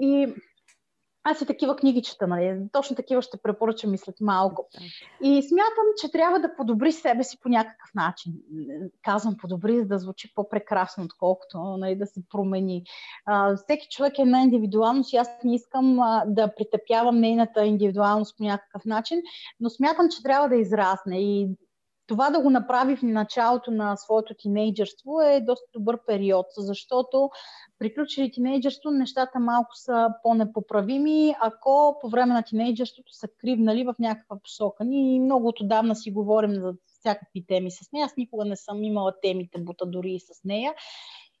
И 0.00 0.34
аз 1.24 1.40
и 1.40 1.46
такива 1.46 1.76
книги 1.76 2.02
чета, 2.02 2.26
нали? 2.26 2.60
Точно 2.72 2.96
такива 2.96 3.22
ще 3.22 3.38
препоръчам 3.42 3.94
и 3.94 3.98
след 3.98 4.14
малко. 4.20 4.68
И 5.22 5.42
смятам, 5.42 5.84
че 6.00 6.10
трябва 6.10 6.40
да 6.40 6.56
подобри 6.56 6.92
себе 6.92 7.24
си 7.24 7.38
по 7.40 7.48
някакъв 7.48 7.90
начин. 7.94 8.32
Казвам 9.02 9.36
подобри, 9.40 9.78
за 9.78 9.86
да 9.86 9.98
звучи 9.98 10.34
по-прекрасно, 10.34 11.04
отколкото 11.04 11.58
нали, 11.58 11.96
да 11.96 12.06
се 12.06 12.20
промени. 12.30 12.84
А, 13.26 13.56
всеки 13.56 13.86
човек 13.90 14.18
е 14.18 14.22
една 14.22 14.42
индивидуалност 14.42 15.12
и 15.12 15.16
аз 15.16 15.28
не 15.44 15.54
искам 15.54 16.00
а, 16.00 16.24
да 16.26 16.54
притъпявам 16.54 17.20
нейната 17.20 17.64
индивидуалност 17.64 18.36
по 18.36 18.44
някакъв 18.44 18.84
начин, 18.84 19.22
но 19.60 19.70
смятам, 19.70 20.08
че 20.10 20.22
трябва 20.22 20.48
да 20.48 20.56
израсне 20.56 21.20
и 21.20 21.48
това 22.10 22.30
да 22.30 22.40
го 22.40 22.50
направи 22.50 22.96
в 22.96 23.02
началото 23.02 23.70
на 23.70 23.96
своето 23.96 24.34
тинейджерство 24.34 25.20
е 25.20 25.40
доста 25.40 25.66
добър 25.74 25.98
период, 26.06 26.46
защото 26.56 27.30
приключили 27.78 28.32
тинейджерство 28.32 28.90
нещата 28.90 29.38
малко 29.38 29.70
са 29.74 30.08
по-непоправими, 30.22 31.34
ако 31.40 31.98
по 32.00 32.08
време 32.08 32.34
на 32.34 32.42
тинейджерството 32.42 33.12
са 33.12 33.28
кривнали 33.40 33.84
в 33.84 33.94
някаква 33.98 34.36
посока. 34.42 34.84
Ние 34.84 35.20
много 35.20 35.52
отдавна 35.60 35.96
си 35.96 36.10
говорим 36.10 36.54
за 36.54 36.74
всякакви 36.98 37.44
теми 37.46 37.70
с 37.70 37.92
нея. 37.92 38.06
Аз 38.06 38.16
никога 38.16 38.44
не 38.44 38.56
съм 38.56 38.84
имала 38.84 39.12
темите 39.22 39.58
бута 39.60 39.86
дори 39.86 40.12
и 40.12 40.20
с 40.20 40.44
нея. 40.44 40.74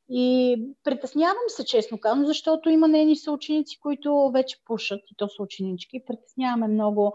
И 0.08 0.56
притеснявам 0.84 1.36
се, 1.48 1.64
честно 1.64 1.98
казвам, 2.00 2.26
защото 2.26 2.70
има 2.70 2.88
нейни 2.88 3.16
съученици, 3.16 3.80
които 3.80 4.30
вече 4.34 4.56
пушат, 4.64 5.00
и 5.12 5.14
то 5.16 5.28
са 5.28 5.42
ученички. 5.42 6.04
Притесняваме 6.06 6.68
много 6.68 7.14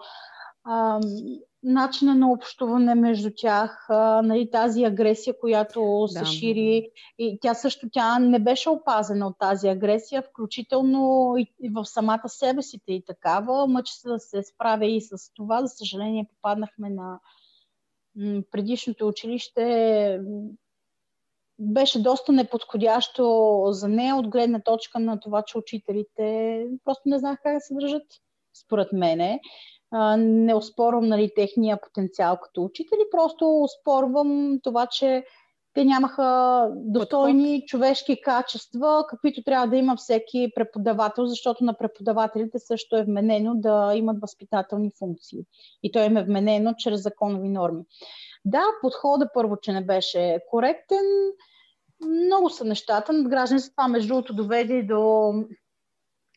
начина 1.66 2.16
на 2.16 2.32
общуване 2.32 2.96
между 2.96 3.32
тях, 3.36 3.86
а, 3.90 4.22
нали, 4.22 4.52
тази 4.52 4.84
агресия, 4.84 5.40
която 5.40 6.08
да. 6.14 6.20
се 6.20 6.26
шири. 6.26 6.90
И 7.20 7.40
тя 7.42 7.54
също 7.54 7.90
тя 7.92 8.20
не 8.20 8.40
беше 8.40 8.70
опазена 8.70 9.28
от 9.28 9.40
тази 9.40 9.68
агресия, 9.68 10.22
включително 10.22 11.34
и, 11.38 11.70
в 11.70 11.86
самата 11.86 12.30
себе 12.30 12.62
си 12.62 12.80
и 12.88 13.04
такава. 13.06 13.68
Мъчи 13.68 13.94
се 13.94 14.10
да 14.10 14.20
се 14.20 14.44
справя 14.44 14.86
и 14.86 15.02
с 15.02 15.34
това. 15.34 15.62
За 15.62 15.68
съжаление, 15.68 16.30
попаднахме 16.36 16.90
на 16.90 17.20
предишното 18.52 19.08
училище. 19.08 20.22
Беше 21.60 22.04
доста 22.04 22.32
неподходящо 22.32 23.64
за 23.70 23.88
нея 23.88 24.16
от 24.16 24.28
гледна 24.28 24.60
точка 24.60 25.00
на 25.00 25.20
това, 25.20 25.42
че 25.42 25.58
учителите 25.58 26.68
просто 26.84 27.02
не 27.06 27.20
знаеха 27.20 27.42
как 27.44 27.54
да 27.54 27.60
се 27.60 27.74
държат, 27.74 28.04
според 28.54 28.94
мене 28.94 29.40
не 30.18 30.56
оспорвам 30.56 31.08
нали, 31.08 31.32
техния 31.36 31.82
потенциал 31.82 32.38
като 32.44 32.64
учители, 32.64 33.00
просто 33.12 33.62
оспорвам 33.62 34.60
това, 34.64 34.88
че 34.88 35.24
те 35.76 35.86
нямаха 35.86 36.70
достойни 36.76 37.44
Подход. 37.44 37.68
човешки 37.68 38.22
качества, 38.22 39.06
каквито 39.10 39.44
трябва 39.44 39.68
да 39.68 39.78
има 39.78 39.96
всеки 39.96 40.52
преподавател, 40.56 41.26
защото 41.26 41.64
на 41.64 41.78
преподавателите 41.78 42.60
също 42.60 42.98
е 42.98 43.04
вменено 43.04 43.56
да 43.56 43.92
имат 43.96 44.18
възпитателни 44.22 44.92
функции. 45.00 45.40
И 45.84 45.92
то 45.92 46.04
им 46.04 46.18
е 46.18 46.24
вменено 46.24 46.74
чрез 46.78 47.04
законови 47.04 47.50
норми. 47.50 47.84
Да, 48.46 48.64
подхода 48.82 49.30
първо, 49.34 49.58
че 49.62 49.74
не 49.74 49.86
беше 49.86 50.40
коректен. 50.50 51.06
Много 52.06 52.50
са 52.50 52.66
нещата. 52.66 53.14
Надграждането 53.14 53.70
това, 53.72 53.88
между 53.88 54.08
другото, 54.08 54.34
доведе 54.34 54.84
до, 54.84 55.34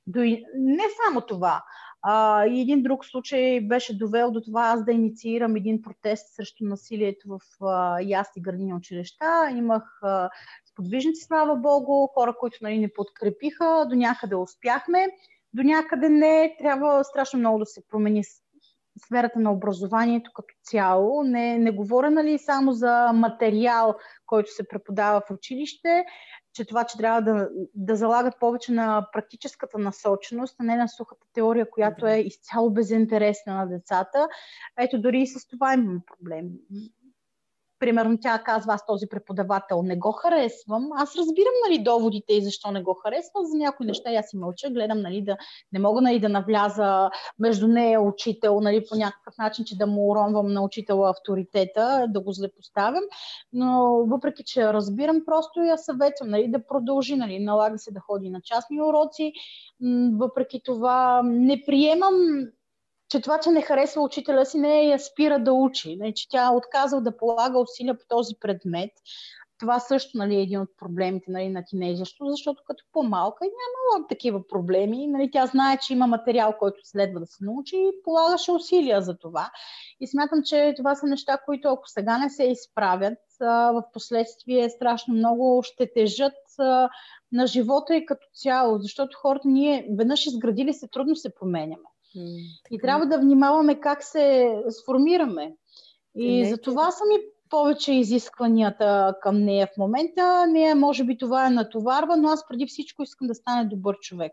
до... 0.06 0.20
Не 0.54 0.84
само 1.04 1.20
това. 1.20 1.62
А, 2.02 2.46
и 2.46 2.60
един 2.60 2.82
друг 2.82 3.04
случай 3.04 3.60
беше 3.60 3.98
довел 3.98 4.30
до 4.30 4.40
това 4.40 4.62
аз 4.62 4.84
да 4.84 4.92
инициирам 4.92 5.56
един 5.56 5.82
протест 5.82 6.34
срещу 6.34 6.64
насилието 6.64 7.28
в 7.28 7.64
а, 7.66 8.00
ясни 8.00 8.42
градини 8.42 8.74
училища. 8.74 9.50
Имах 9.56 9.98
а, 10.02 10.30
сподвижници, 10.70 11.24
слава 11.24 11.56
Богу, 11.56 12.06
хора, 12.06 12.34
които 12.40 12.58
нали, 12.60 12.78
не 12.78 12.92
подкрепиха, 12.92 13.86
до 13.90 13.96
някъде 13.96 14.36
успяхме, 14.36 15.06
до 15.52 15.62
някъде 15.62 16.08
не. 16.08 16.56
Трябва 16.58 17.04
страшно 17.04 17.38
много 17.38 17.58
да 17.58 17.66
се 17.66 17.88
промени 17.88 18.24
сферата 19.06 19.38
на 19.38 19.52
образованието 19.52 20.30
като 20.34 20.54
цяло. 20.62 21.22
Не, 21.22 21.58
не 21.58 21.70
говоря 21.70 22.10
нали, 22.10 22.38
само 22.38 22.72
за 22.72 23.12
материал, 23.14 23.94
който 24.26 24.50
се 24.50 24.68
преподава 24.68 25.20
в 25.20 25.30
училище, 25.30 26.04
че 26.58 26.64
това, 26.64 26.84
че 26.84 26.98
трябва 26.98 27.22
да, 27.22 27.48
да 27.74 27.96
залагат 27.96 28.34
повече 28.40 28.72
на 28.72 29.08
практическата 29.12 29.78
насоченост, 29.78 30.56
а 30.58 30.64
не 30.64 30.76
на 30.76 30.88
сухата 30.88 31.26
теория, 31.32 31.70
която 31.70 32.06
е 32.06 32.18
изцяло 32.18 32.70
безинтересна 32.70 33.54
на 33.54 33.66
децата. 33.66 34.28
Ето, 34.78 35.00
дори 35.00 35.20
и 35.20 35.26
с 35.26 35.48
това 35.48 35.74
имаме 35.74 36.00
проблем 36.06 36.44
примерно 37.78 38.18
тя 38.20 38.42
казва, 38.44 38.74
аз 38.74 38.86
този 38.86 39.06
преподавател 39.06 39.82
не 39.82 39.96
го 39.96 40.12
харесвам. 40.12 40.88
Аз 40.92 41.16
разбирам 41.16 41.52
нали, 41.68 41.82
доводите 41.82 42.32
и 42.32 42.42
защо 42.42 42.70
не 42.70 42.82
го 42.82 42.94
харесвам. 42.94 43.44
За 43.44 43.56
някои 43.56 43.86
неща 43.86 44.10
аз 44.10 44.28
си 44.28 44.36
мълча, 44.36 44.70
гледам 44.70 45.00
нали, 45.00 45.22
да 45.22 45.36
не 45.72 45.78
мога 45.78 46.00
нали, 46.00 46.20
да 46.20 46.28
навляза 46.28 47.10
между 47.38 47.68
нея 47.68 48.00
учител 48.00 48.60
нали, 48.60 48.84
по 48.90 48.96
някакъв 48.96 49.34
начин, 49.38 49.64
че 49.64 49.78
да 49.78 49.86
му 49.86 50.10
уронвам 50.10 50.52
на 50.52 50.62
учителя 50.62 51.10
авторитета, 51.10 52.06
да 52.08 52.20
го 52.20 52.32
злепоставям. 52.32 53.04
Но 53.52 54.02
въпреки, 54.06 54.42
че 54.46 54.72
разбирам, 54.72 55.24
просто 55.26 55.60
я 55.60 55.78
съветвам 55.78 56.30
нали, 56.30 56.50
да 56.50 56.66
продължи. 56.66 57.16
Нали, 57.16 57.38
налага 57.38 57.78
се 57.78 57.92
да 57.92 58.00
ходи 58.00 58.30
на 58.30 58.40
частни 58.40 58.82
уроци. 58.82 59.32
Въпреки 60.12 60.60
това 60.64 61.22
не 61.24 61.62
приемам 61.66 62.14
че 63.08 63.20
това, 63.20 63.40
че 63.40 63.50
не 63.50 63.62
харесва 63.62 64.02
учителя 64.02 64.46
си, 64.46 64.58
не 64.58 64.82
я 64.82 64.98
спира 64.98 65.38
да 65.38 65.52
учи. 65.52 65.96
Не, 65.96 66.14
че 66.14 66.28
тя 66.28 66.50
отказва 66.50 67.00
да 67.00 67.16
полага 67.16 67.58
усилия 67.58 67.98
по 67.98 68.04
този 68.08 68.34
предмет. 68.40 68.90
Това 69.60 69.80
също 69.80 70.18
нали, 70.18 70.34
е 70.34 70.42
един 70.42 70.60
от 70.60 70.68
проблемите 70.78 71.30
нали, 71.30 71.48
на 71.48 71.64
тинейджерството, 71.64 72.30
защото 72.30 72.62
като 72.66 72.84
по-малка 72.92 73.44
няма 73.44 74.06
такива 74.08 74.48
проблеми. 74.48 75.06
Нали, 75.06 75.30
тя 75.30 75.46
знае, 75.46 75.78
че 75.78 75.92
има 75.92 76.06
материал, 76.06 76.54
който 76.58 76.80
следва 76.84 77.20
да 77.20 77.26
се 77.26 77.44
научи 77.44 77.76
и 77.76 78.02
полагаше 78.04 78.52
усилия 78.52 79.02
за 79.02 79.18
това. 79.18 79.50
И 80.00 80.06
смятам, 80.06 80.42
че 80.44 80.74
това 80.76 80.94
са 80.94 81.06
неща, 81.06 81.38
които 81.46 81.68
ако 81.68 81.88
сега 81.88 82.18
не 82.18 82.30
се 82.30 82.44
изправят, 82.44 83.18
в 83.40 83.82
последствие 83.92 84.70
страшно 84.70 85.14
много 85.14 85.62
ще 85.64 85.92
тежат 85.92 86.34
на 87.32 87.46
живота 87.46 87.96
и 87.96 88.06
като 88.06 88.26
цяло, 88.34 88.78
защото 88.78 89.18
хората 89.20 89.48
ние 89.48 89.88
веднъж 89.98 90.26
изградили 90.26 90.72
се, 90.72 90.88
трудно 90.88 91.16
се 91.16 91.34
променяме. 91.34 91.88
И 92.70 92.78
трябва 92.78 93.06
да 93.06 93.18
внимаваме 93.18 93.80
как 93.80 94.02
се 94.02 94.56
сформираме. 94.70 95.54
И 96.14 96.42
не, 96.42 96.50
за 96.50 96.58
това 96.58 96.90
са 96.90 97.04
ми 97.04 97.14
повече 97.50 97.92
изискванията 97.92 99.14
към 99.22 99.38
нея 99.44 99.66
в 99.66 99.76
момента. 99.78 100.46
Нея, 100.48 100.76
може 100.76 101.04
би, 101.04 101.18
това 101.18 101.46
е 101.46 101.50
натоварва, 101.50 102.16
но 102.16 102.28
аз 102.28 102.48
преди 102.48 102.66
всичко 102.66 103.02
искам 103.02 103.28
да 103.28 103.34
стане 103.34 103.64
добър 103.64 103.96
човек. 104.00 104.32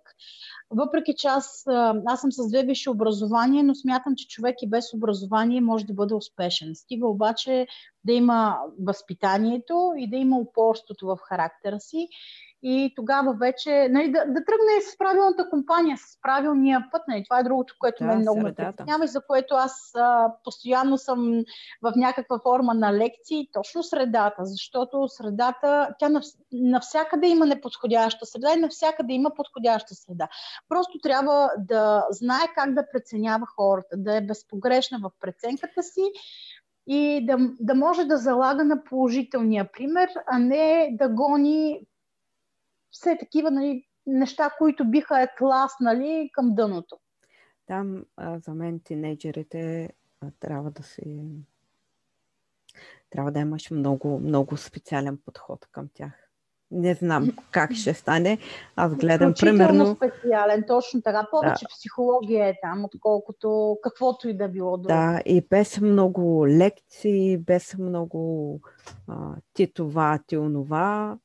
Въпреки 0.69 1.13
че 1.17 1.27
аз, 1.27 1.63
аз 2.05 2.21
съм 2.21 2.31
с 2.31 2.49
две 2.49 2.63
висши 2.63 2.89
образования, 2.89 3.63
но 3.63 3.75
смятам, 3.75 4.13
че 4.15 4.27
човек 4.27 4.55
и 4.61 4.69
без 4.69 4.93
образование 4.93 5.61
може 5.61 5.85
да 5.85 5.93
бъде 5.93 6.13
успешен. 6.13 6.75
Стига 6.75 7.07
обаче 7.07 7.67
да 8.03 8.13
има 8.13 8.57
възпитанието 8.79 9.91
и 9.97 10.09
да 10.09 10.15
има 10.15 10.37
упорството 10.37 11.07
в 11.07 11.17
характера 11.29 11.79
си 11.79 12.07
и 12.67 12.93
тогава 12.95 13.33
вече 13.33 13.87
нали, 13.91 14.11
да, 14.11 14.25
да 14.25 14.45
тръгне 14.45 14.81
с 14.91 14.97
правилната 14.97 15.49
компания, 15.49 15.97
с 15.97 16.21
правилния 16.21 16.87
път. 16.91 17.01
Нали. 17.07 17.23
Това 17.23 17.39
е 17.39 17.43
другото, 17.43 17.75
което 17.79 18.03
да, 18.03 18.05
мен 18.05 18.19
много 18.19 18.41
ме 18.41 18.53
притеснява 18.53 19.05
и 19.05 19.07
за 19.07 19.21
което 19.27 19.55
аз 19.55 19.91
а, 19.95 20.33
постоянно 20.43 20.97
съм 20.97 21.43
в 21.81 21.93
някаква 21.95 22.39
форма 22.39 22.73
на 22.73 22.93
лекции, 22.93 23.49
точно 23.53 23.83
средата, 23.83 24.45
защото 24.45 25.07
средата, 25.07 25.89
тя 25.99 26.21
навсякъде 26.51 27.27
има 27.27 27.45
неподходяща 27.45 28.25
среда 28.25 28.53
и 28.53 28.61
навсякъде 28.61 29.13
има 29.13 29.31
подходяща 29.35 29.95
среда. 29.95 30.27
Просто 30.69 30.99
трябва 31.03 31.51
да 31.57 32.05
знае 32.09 32.47
как 32.55 32.73
да 32.73 32.89
преценява 32.93 33.45
хората, 33.55 33.97
да 33.97 34.15
е 34.15 34.21
безпогрешна 34.21 34.99
в 35.01 35.11
преценката 35.21 35.83
си, 35.83 36.01
и 36.87 37.25
да, 37.25 37.37
да 37.59 37.75
може 37.75 38.05
да 38.05 38.17
залага 38.17 38.63
на 38.63 38.83
положителния 38.83 39.71
пример, 39.71 40.09
а 40.27 40.39
не 40.39 40.89
да 40.91 41.09
гони 41.09 41.81
все 42.95 43.17
такива 43.17 43.51
нали, 43.51 43.87
неща, 44.07 44.49
които 44.57 44.85
биха 44.85 45.21
е 45.21 45.27
тласнали 45.37 46.29
към 46.33 46.55
дъното. 46.55 46.97
Там 47.67 48.05
а, 48.17 48.39
за 48.39 48.53
мен 48.53 48.79
тинейджерите 48.79 49.89
а, 50.21 50.27
трябва 50.39 50.71
да 50.71 50.83
си 50.83 51.25
трябва 53.09 53.31
да 53.31 53.39
имаш 53.39 53.71
много, 53.71 54.19
много 54.19 54.57
специален 54.57 55.19
подход 55.25 55.67
към 55.71 55.87
тях. 55.93 56.11
Не 56.71 56.93
знам 56.93 57.31
как 57.51 57.73
ще 57.73 57.93
стане. 57.93 58.37
Аз 58.75 58.95
гледам 58.95 59.33
примерно... 59.39 59.95
специален, 59.95 60.63
точно 60.67 61.01
така. 61.01 61.27
Повече 61.31 61.65
да. 61.65 61.69
психология 61.69 62.47
е 62.47 62.53
там, 62.61 62.85
отколкото 62.85 63.77
каквото 63.83 64.29
и 64.29 64.37
да 64.37 64.47
било 64.47 64.77
друго. 64.77 64.87
Да, 64.87 65.21
и 65.25 65.47
без 65.49 65.81
много 65.81 66.47
лекции, 66.47 67.37
без 67.37 67.77
много 67.77 68.59
а, 69.07 69.35
ти 69.53 69.73
това, 69.73 70.19
ти 70.27 70.37
онова. 70.37 71.17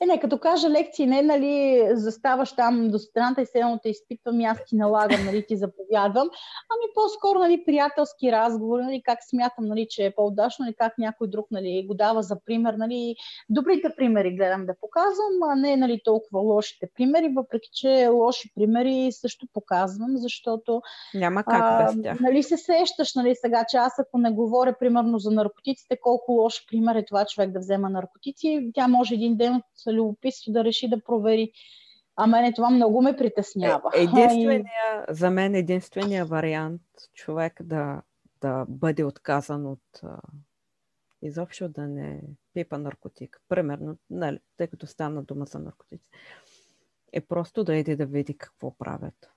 Е, 0.00 0.06
не, 0.06 0.20
като 0.20 0.38
кажа 0.38 0.70
лекции, 0.70 1.06
не, 1.06 1.22
нали, 1.22 1.88
заставаш 1.92 2.52
там 2.52 2.88
до 2.88 2.98
страната 2.98 3.42
и 3.42 3.46
седно 3.46 3.78
те 3.82 3.88
изпитвам 3.88 4.40
и 4.40 4.44
аз 4.44 4.64
ти 4.64 4.76
налагам, 4.76 5.24
нали, 5.24 5.44
ти 5.48 5.56
заповядвам, 5.56 6.28
ами 6.70 6.92
по-скоро, 6.94 7.38
нали, 7.38 7.64
приятелски 7.66 8.32
разговор, 8.32 8.80
нали, 8.80 9.02
как 9.04 9.18
смятам, 9.30 9.64
нали, 9.64 9.86
че 9.90 10.06
е 10.06 10.14
по-удачно, 10.14 10.64
нали, 10.64 10.74
как 10.78 10.98
някой 10.98 11.28
друг, 11.28 11.46
нали, 11.50 11.84
го 11.86 11.94
дава 11.94 12.22
за 12.22 12.36
пример, 12.44 12.74
нали, 12.74 13.16
добрите 13.48 13.92
примери 13.96 14.36
гледам 14.36 14.66
да 14.66 14.74
показвам, 14.80 15.50
а 15.50 15.54
не, 15.54 15.76
нали, 15.76 16.00
толкова 16.04 16.40
лошите 16.40 16.88
примери, 16.96 17.32
въпреки, 17.36 17.68
че 17.72 18.08
лоши 18.08 18.50
примери 18.54 19.12
също 19.12 19.46
показвам, 19.52 20.16
защото 20.16 20.82
няма 21.14 21.44
как 21.44 21.62
а, 21.62 21.84
без 21.84 22.02
тях. 22.02 22.20
Нали, 22.20 22.42
се 22.42 22.56
сещаш, 22.56 23.14
нали, 23.14 23.34
сега, 23.34 23.64
че 23.68 23.76
аз 23.76 23.98
ако 23.98 24.18
не 24.18 24.30
говоря, 24.30 24.78
примерно, 24.78 25.18
за 25.18 25.30
наркотиците, 25.30 25.96
колко 26.02 26.32
лош 26.32 26.66
пример 26.66 26.94
е 26.94 27.04
това 27.04 27.24
човек 27.24 27.50
да 27.50 27.58
взема 27.58 27.90
наркотици, 27.90 28.70
тя 28.74 28.88
може 28.88 29.14
един 29.14 29.25
ден 29.34 29.54
от 29.54 29.94
любопитство 29.94 30.52
да 30.52 30.64
реши 30.64 30.88
да 30.88 31.04
провери. 31.04 31.52
А 32.16 32.26
мене 32.26 32.52
това 32.52 32.70
много 32.70 33.02
ме 33.02 33.16
притеснява. 33.16 33.90
Е, 33.96 34.02
единствения, 34.02 35.04
за 35.08 35.30
мен 35.30 35.54
единствения 35.54 36.24
вариант 36.24 36.82
човек 37.14 37.62
да, 37.62 38.02
да 38.40 38.64
бъде 38.68 39.04
отказан 39.04 39.66
от 39.66 40.02
изобщо 41.22 41.68
да 41.68 41.88
не 41.88 42.22
пипа 42.54 42.78
наркотик. 42.78 43.40
Примерно, 43.48 43.98
нали, 44.10 44.38
тъй 44.56 44.66
като 44.66 44.86
стана 44.86 45.22
дума 45.22 45.44
за 45.44 45.58
наркотици, 45.58 46.08
е 47.12 47.20
просто 47.20 47.64
да 47.64 47.76
иде 47.76 47.96
да 47.96 48.06
види 48.06 48.38
какво 48.38 48.76
правят 48.76 49.30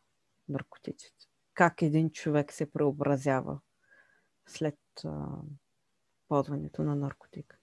наркотиците. 0.49 1.26
Как 1.53 1.82
един 1.82 2.11
човек 2.11 2.53
се 2.53 2.72
преобразява 2.72 3.60
след 4.48 4.80
а, 5.06 5.28
ползването 6.28 6.84
на 6.84 6.95
а, 6.95 7.59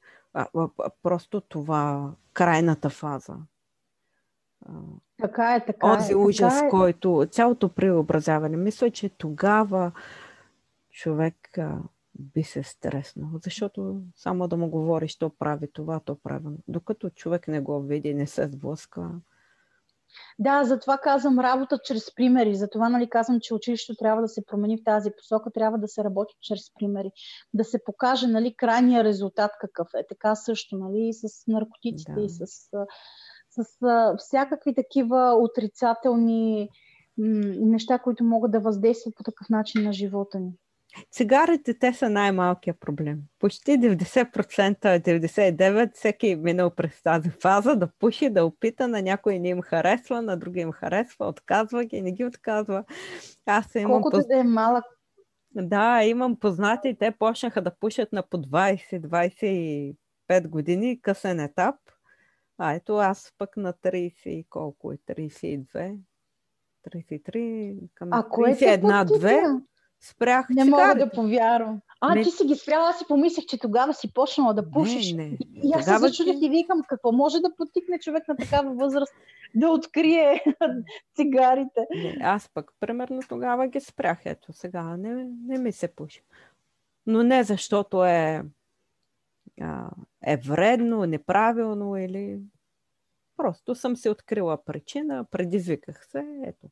просто 1.03 1.41
това, 1.41 2.13
крайната 2.33 2.91
фаза. 2.91 3.37
Така 5.19 5.55
е, 5.55 5.65
така 5.65 5.87
Онзи 5.87 6.13
е. 6.13 6.17
ужас, 6.17 6.55
така 6.55 6.67
е. 6.67 6.71
който, 6.71 7.27
цялото 7.31 7.69
преобразяване. 7.69 8.57
Мисля, 8.57 8.91
че 8.91 9.09
тогава 9.09 9.93
човек 10.91 11.59
а, 11.59 11.79
би 12.19 12.43
се 12.43 12.63
стреснал, 12.63 13.31
защото 13.45 14.03
само 14.17 14.49
да 14.49 14.57
му 14.57 14.69
говориш, 14.71 15.19
то 15.19 15.31
прави 15.39 15.73
това, 15.73 16.01
то 16.01 16.15
прави. 16.15 16.45
Докато 16.69 17.11
човек 17.11 17.49
не 17.49 17.61
го 17.61 17.83
види, 17.83 18.15
не 18.15 18.27
се 18.27 18.49
сблъсква, 18.49 19.11
да, 20.39 20.65
затова 20.65 20.99
казвам 20.99 21.39
работа 21.39 21.79
чрез 21.85 22.15
примери. 22.15 22.55
Затова 22.55 22.89
нали, 22.89 23.11
казвам, 23.11 23.41
че 23.41 23.55
училището 23.55 23.99
трябва 23.99 24.23
да 24.23 24.29
се 24.29 24.47
промени 24.47 24.77
в 24.77 24.85
тази 24.85 25.11
посока, 25.19 25.51
трябва 25.51 25.79
да 25.79 25.89
се 25.89 26.05
работи 26.05 26.35
чрез 26.41 26.75
примери. 26.79 27.11
Да 27.55 27.65
се 27.65 27.85
покаже 27.85 28.27
нали, 28.27 28.55
крайния 28.57 29.05
резултат 29.05 29.51
какъв 29.61 29.89
е. 29.95 30.07
Така 30.09 30.35
също 30.35 30.77
нали, 30.77 31.09
и 31.09 31.15
с 31.15 31.47
наркотиците, 31.47 32.13
да. 32.13 32.23
и 32.23 32.29
с, 32.29 32.47
с, 32.47 32.87
с 33.51 34.15
всякакви 34.19 34.75
такива 34.75 35.35
отрицателни 35.41 36.69
м- 37.19 37.55
неща, 37.61 37.99
които 37.99 38.25
могат 38.25 38.51
да 38.51 38.61
въздействат 38.61 39.15
по 39.17 39.23
такъв 39.23 39.49
начин 39.51 39.85
на 39.85 39.93
живота 39.93 40.41
ни. 40.41 40.53
Цигарите, 41.13 41.79
те 41.79 41.93
са 41.93 42.11
най-малкият 42.11 42.81
проблем. 42.81 43.19
Почти 43.39 43.71
90%, 43.71 45.01
99% 45.01 45.95
всеки 45.95 46.29
е 46.29 46.37
минал 46.37 46.71
през 46.71 47.03
тази 47.03 47.31
фаза 47.31 47.77
да 47.77 47.89
пуши, 47.99 48.31
да 48.31 48.45
опита, 48.45 48.89
на 48.89 49.03
някой 49.03 49.39
не 49.39 49.49
им 49.49 49.63
харесва, 49.63 50.23
на 50.23 50.37
други 50.37 50.61
им 50.61 50.73
харесва, 50.73 51.27
отказва 51.27 51.85
ги, 51.85 52.03
не 52.03 52.13
ги 52.13 52.25
отказва. 52.25 52.85
Аз 53.47 53.75
имам 53.75 53.93
Колкото 53.93 54.17
поз... 54.17 54.27
да 54.27 54.39
е 54.39 54.43
малък. 54.43 54.85
Да, 55.55 56.05
имам 56.05 56.37
познати, 56.37 56.97
те 56.99 57.11
почнаха 57.11 57.63
да 57.63 57.77
пушат 57.81 58.13
на 58.13 58.23
по 58.23 58.37
20-25 58.37 60.49
години, 60.49 61.01
късен 61.03 61.41
етап. 61.41 61.75
А 62.59 62.73
ето 62.73 62.97
аз 62.97 63.33
пък 63.39 63.57
на 63.57 63.73
30 63.73 64.47
колко 64.51 64.93
е? 64.93 64.97
32? 64.97 65.97
33 66.89 67.79
към 67.95 68.09
а 68.13 68.23
31-2 68.23 69.61
спрях 70.01 70.47
Не 70.51 70.65
мога 70.65 70.95
да 70.95 71.11
повярвам. 71.11 71.81
А, 72.01 72.15
не. 72.15 72.23
ти 72.23 72.31
си 72.31 72.45
ги 72.45 72.55
спряла, 72.55 72.89
аз 72.89 72.99
си 72.99 73.05
помислех, 73.09 73.47
че 73.47 73.59
тогава 73.59 73.95
си 73.95 74.13
почнала 74.13 74.55
да 74.55 74.71
пушиш. 74.71 75.13
Не, 75.13 75.25
не. 75.25 75.39
И 75.65 75.73
аз 75.75 75.85
тогава 75.85 75.99
се 75.99 76.07
зачудих 76.07 76.43
и 76.43 76.49
викам, 76.49 76.83
какво 76.89 77.13
може 77.13 77.41
да 77.41 77.55
потикне 77.57 77.99
човек 77.99 78.29
на 78.29 78.37
такава 78.37 78.75
възраст 78.75 79.13
да 79.55 79.69
открие 79.69 80.45
цигарите. 81.17 81.87
Не, 81.95 82.19
аз 82.23 82.51
пък, 82.55 82.71
примерно, 82.81 83.21
тогава 83.29 83.69
ги 83.69 83.81
спрях. 83.81 84.19
Ето, 84.25 84.53
сега 84.53 84.97
не, 84.97 85.27
не 85.47 85.59
ми 85.59 85.73
се 85.73 85.89
пуши. 85.89 86.23
Но 87.07 87.23
не 87.23 87.45
защото 87.45 88.05
е, 88.05 88.43
а, 89.61 89.91
е 90.23 90.37
вредно, 90.37 91.07
неправилно 91.07 91.97
или... 91.97 92.39
Просто 93.37 93.75
съм 93.75 93.97
се 93.97 94.11
открила 94.11 94.65
причина, 94.65 95.25
предизвиках 95.31 96.07
се, 96.07 96.43
ето. 96.47 96.67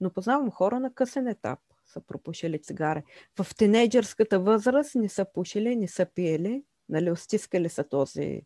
Но 0.00 0.10
познавам 0.10 0.50
хора 0.50 0.80
на 0.80 0.92
късен 0.92 1.28
етап 1.28 1.58
са 1.88 2.00
пропушили 2.00 2.62
цигари. 2.62 3.02
В 3.38 3.54
тинейджърската 3.56 4.40
възраст 4.40 4.94
не 4.94 5.08
са 5.08 5.26
пушили, 5.34 5.76
не 5.76 5.88
са 5.88 6.06
пиели, 6.14 6.64
нали, 6.88 7.16
стискали 7.16 7.68
са 7.68 7.88
този 7.88 8.42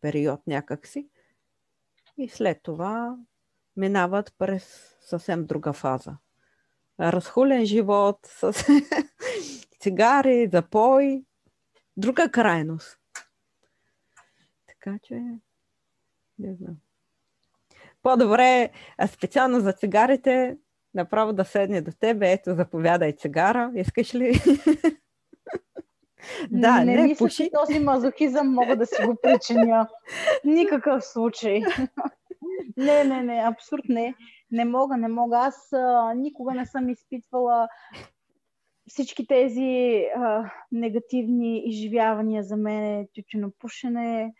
период 0.00 0.40
някакси. 0.46 1.08
И 2.18 2.28
след 2.28 2.62
това 2.62 3.16
минават 3.76 4.34
през 4.38 4.96
съвсем 5.00 5.46
друга 5.46 5.72
фаза. 5.72 6.16
Разхулен 7.00 7.64
живот 7.64 8.18
с 8.26 8.52
цигари, 9.80 10.48
запой, 10.52 11.24
друга 11.96 12.30
крайност. 12.30 12.98
Така 14.66 14.98
че, 15.02 15.14
не 16.38 16.54
знам. 16.54 16.76
По-добре, 18.02 18.70
специално 19.08 19.60
за 19.60 19.72
цигарите, 19.72 20.56
направо 20.96 21.32
да 21.32 21.44
седне 21.44 21.80
до 21.80 21.90
тебе, 22.00 22.32
ето, 22.32 22.54
заповядай 22.54 23.12
цигара, 23.12 23.72
искаш 23.74 24.14
ли? 24.14 24.32
да, 26.50 26.84
не, 26.84 26.96
не 26.96 27.02
мисля, 27.02 27.24
пуши. 27.24 27.44
че 27.44 27.50
този 27.50 27.80
мазохизъм 27.80 28.52
мога 28.52 28.76
да 28.76 28.86
си 28.86 29.02
го 29.06 29.16
причиня. 29.22 29.88
Никакъв 30.44 31.04
случай. 31.04 31.62
не, 32.76 33.04
не, 33.04 33.22
не, 33.22 33.42
абсурд 33.44 33.82
не. 33.88 34.14
Не 34.50 34.64
мога, 34.64 34.96
не 34.96 35.08
мога. 35.08 35.38
Аз 35.38 35.72
а, 35.72 36.14
никога 36.14 36.54
не 36.54 36.66
съм 36.66 36.88
изпитвала 36.88 37.68
всички 38.88 39.26
тези 39.26 40.04
а, 40.16 40.50
негативни 40.72 41.62
изживявания 41.68 42.42
за 42.42 42.56
мен, 42.56 43.06
тютюнопушене, 43.14 44.32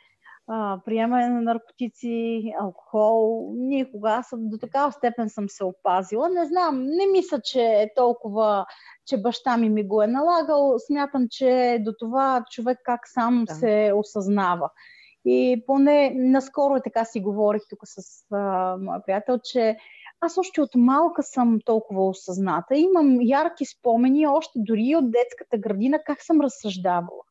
а, 0.48 0.81
приемане 0.85 1.28
на 1.28 1.40
наркотици, 1.40 2.43
алкохол. 2.60 3.51
Никога 3.56 4.10
аз 4.10 4.27
до 4.32 4.59
такава 4.59 4.93
степен 4.93 5.28
съм 5.28 5.48
се 5.48 5.64
опазила. 5.64 6.28
Не 6.28 6.47
знам, 6.47 6.82
не 6.82 7.06
мисля, 7.12 7.40
че 7.44 7.60
е 7.60 7.90
толкова, 7.97 8.66
че 9.06 9.23
баща 9.23 9.56
ми 9.56 9.68
ми 9.68 9.89
го 9.89 10.02
е 10.02 10.06
налагал. 10.06 10.74
Смятам, 10.78 11.27
че 11.31 11.78
до 11.81 11.93
това 11.98 12.44
човек 12.51 12.78
как 12.85 13.01
сам 13.05 13.44
да. 13.44 13.55
се 13.55 13.93
осъзнава. 13.97 14.70
И 15.24 15.64
поне 15.66 16.12
наскоро 16.14 16.81
така 16.85 17.05
си 17.05 17.20
говорих 17.20 17.62
тук 17.70 17.78
с 17.85 18.24
а, 18.32 18.77
моя 18.81 19.02
приятел, 19.06 19.39
че 19.44 19.77
аз 20.20 20.39
още 20.39 20.60
от 20.60 20.70
малка 20.74 21.23
съм 21.23 21.59
толкова 21.64 22.09
осъзната. 22.09 22.77
Имам 22.77 23.18
ярки 23.20 23.64
спомени, 23.64 24.27
още 24.27 24.52
дори 24.56 24.97
от 24.97 25.10
детската 25.10 25.59
градина, 25.59 25.98
как 26.06 26.23
съм 26.23 26.40
разсъждавала. 26.40 27.26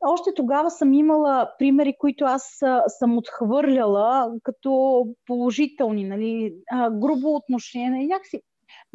Още 0.00 0.30
тогава 0.36 0.70
съм 0.70 0.92
имала 0.92 1.50
примери, 1.58 1.94
които 1.98 2.24
аз 2.24 2.58
съм 2.86 3.18
отхвърляла 3.18 4.32
като 4.42 5.04
положителни, 5.26 6.04
нали, 6.04 6.54
грубо 6.90 7.34
отношение. 7.34 8.06
Някакси 8.06 8.42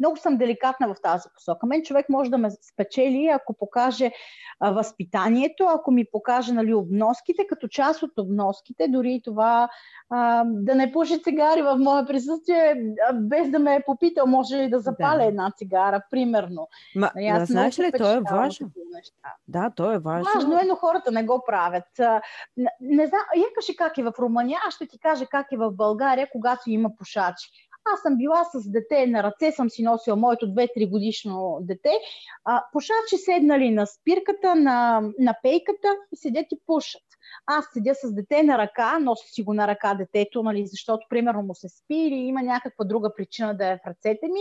много 0.00 0.16
съм 0.16 0.36
деликатна 0.36 0.94
в 0.94 1.00
тази 1.02 1.28
посока. 1.34 1.66
Мен 1.66 1.82
човек 1.82 2.08
може 2.08 2.30
да 2.30 2.38
ме 2.38 2.50
спечели, 2.50 3.30
ако 3.34 3.54
покаже 3.54 4.12
а, 4.60 4.70
възпитанието, 4.70 5.64
ако 5.64 5.90
ми 5.90 6.04
покаже 6.12 6.52
нали, 6.52 6.74
обноските, 6.74 7.46
като 7.46 7.68
част 7.68 8.02
от 8.02 8.18
обноските, 8.18 8.88
дори 8.88 9.12
и 9.12 9.22
това 9.22 9.68
а, 10.10 10.44
да 10.46 10.74
не 10.74 10.92
пуши 10.92 11.22
цигари 11.22 11.62
в 11.62 11.78
мое 11.78 12.06
присъствие, 12.06 12.94
без 13.14 13.50
да 13.50 13.58
ме 13.58 13.74
е 13.74 13.82
попитал, 13.86 14.26
може 14.26 14.56
ли 14.56 14.70
да 14.70 14.78
запаля 14.78 15.18
да. 15.18 15.24
една 15.24 15.52
цигара, 15.56 16.02
примерно. 16.10 16.68
Ма, 16.94 17.10
нали, 17.14 17.38
да, 17.38 17.46
знаеш 17.46 17.78
ли, 17.78 17.92
то 17.98 18.12
е 18.12 18.20
важно. 18.30 18.70
Да, 19.48 19.70
то 19.76 19.92
е 19.92 19.98
важно. 19.98 20.30
Важно 20.34 20.58
е, 20.58 20.64
но 20.64 20.74
хората 20.74 21.12
не 21.12 21.24
го 21.24 21.42
правят. 21.46 21.98
Не, 22.56 22.70
не 22.80 23.06
знам, 23.06 23.20
якаше 23.36 23.76
как 23.76 23.98
е 23.98 24.02
в 24.02 24.12
Румъния, 24.18 24.58
аз 24.68 24.74
ще 24.74 24.86
ти 24.86 24.98
кажа 24.98 25.26
как 25.26 25.46
е 25.52 25.56
в 25.56 25.72
България, 25.72 26.28
когато 26.32 26.70
има 26.70 26.90
пушачи. 26.98 27.50
Аз 27.94 28.00
съм 28.02 28.16
била 28.16 28.44
с 28.44 28.70
дете, 28.70 29.06
на 29.06 29.22
ръце 29.22 29.52
съм 29.52 29.70
си 29.70 29.82
носила 29.82 30.16
моето 30.16 30.46
2-3 30.46 30.90
годишно 30.90 31.58
дете. 31.60 31.90
А, 32.44 32.64
пушачи 32.72 33.16
седнали 33.16 33.70
на 33.70 33.86
спирката, 33.86 34.54
на, 34.54 35.00
на 35.18 35.34
пейката 35.42 35.96
и 36.12 36.16
седят 36.16 36.46
и 36.52 36.60
пушат. 36.66 37.02
Аз 37.46 37.64
седя 37.72 37.94
с 37.94 38.14
дете 38.14 38.42
на 38.42 38.58
ръка, 38.58 38.98
нося 38.98 39.28
си 39.28 39.42
го 39.42 39.54
на 39.54 39.68
ръка 39.68 39.94
детето, 39.94 40.42
нали, 40.42 40.66
защото 40.66 41.06
примерно 41.08 41.42
му 41.42 41.54
се 41.54 41.68
спи 41.68 41.96
или 41.96 42.14
има 42.14 42.42
някаква 42.42 42.84
друга 42.84 43.14
причина 43.16 43.56
да 43.56 43.66
е 43.66 43.76
в 43.76 43.86
ръцете 43.86 44.26
ми, 44.26 44.40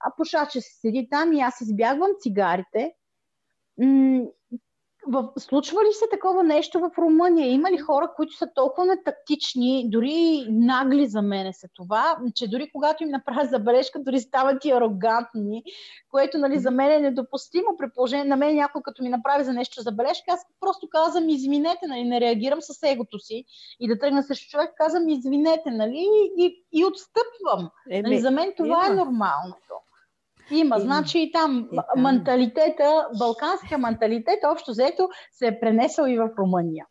а 0.00 0.12
пушача 0.16 0.60
се 0.60 0.80
седи 0.80 1.08
там 1.10 1.32
и 1.32 1.40
аз 1.40 1.60
избягвам 1.60 2.10
цигарите. 2.22 2.92
В, 5.06 5.32
случва 5.38 5.84
ли 5.84 5.92
се 5.92 6.04
такова 6.10 6.42
нещо 6.42 6.80
в 6.80 6.90
Румъния? 6.98 7.52
Има 7.52 7.70
ли 7.70 7.78
хора, 7.78 8.12
които 8.16 8.36
са 8.36 8.48
толкова 8.54 8.86
нетактични, 8.86 9.90
дори 9.90 10.46
нагли 10.50 11.06
за 11.06 11.22
мене 11.22 11.52
са 11.52 11.68
това, 11.74 12.16
че 12.34 12.48
дори 12.48 12.70
когато 12.72 13.02
им 13.02 13.08
направя 13.08 13.46
забележка, 13.46 13.98
дори 13.98 14.20
стават 14.20 14.64
и 14.64 14.70
арогантни, 14.70 15.62
което 16.10 16.38
нали, 16.38 16.58
за 16.58 16.70
мен 16.70 16.90
е 16.90 17.00
недопустимо 17.00 17.76
при 17.78 17.90
положение 17.94 18.24
на 18.24 18.36
мен 18.36 18.56
някой 18.56 18.82
като 18.82 19.02
ми 19.02 19.08
направи 19.08 19.44
за 19.44 19.52
нещо 19.52 19.82
забележка, 19.82 20.24
аз 20.28 20.46
просто 20.60 20.88
казвам 20.90 21.28
извинете, 21.28 21.86
нали, 21.86 22.04
не 22.04 22.20
реагирам 22.20 22.62
с 22.62 22.82
егото 22.82 23.18
си 23.18 23.44
и 23.80 23.88
да 23.88 23.98
тръгна 23.98 24.22
срещу 24.22 24.50
човек, 24.50 24.70
казвам 24.76 25.08
извинете, 25.08 25.70
нали, 25.70 26.08
и, 26.38 26.64
и 26.72 26.84
отстъпвам. 26.84 27.70
Е, 27.90 28.02
нали, 28.02 28.18
за 28.18 28.30
мен 28.30 28.52
това 28.56 28.86
е 28.86 28.90
е 28.90 28.94
нормалното. 28.94 29.74
Има, 30.50 30.78
значи 30.78 31.18
и 31.18 31.32
там 31.32 31.68
менталитета, 31.96 33.08
балканския 33.18 33.78
менталитет, 33.78 34.38
общо 34.52 34.70
взето, 34.70 35.08
се 35.32 35.46
е 35.46 35.60
пренесъл 35.60 36.06
и 36.06 36.18
в 36.18 36.30
Румъния. 36.38 36.86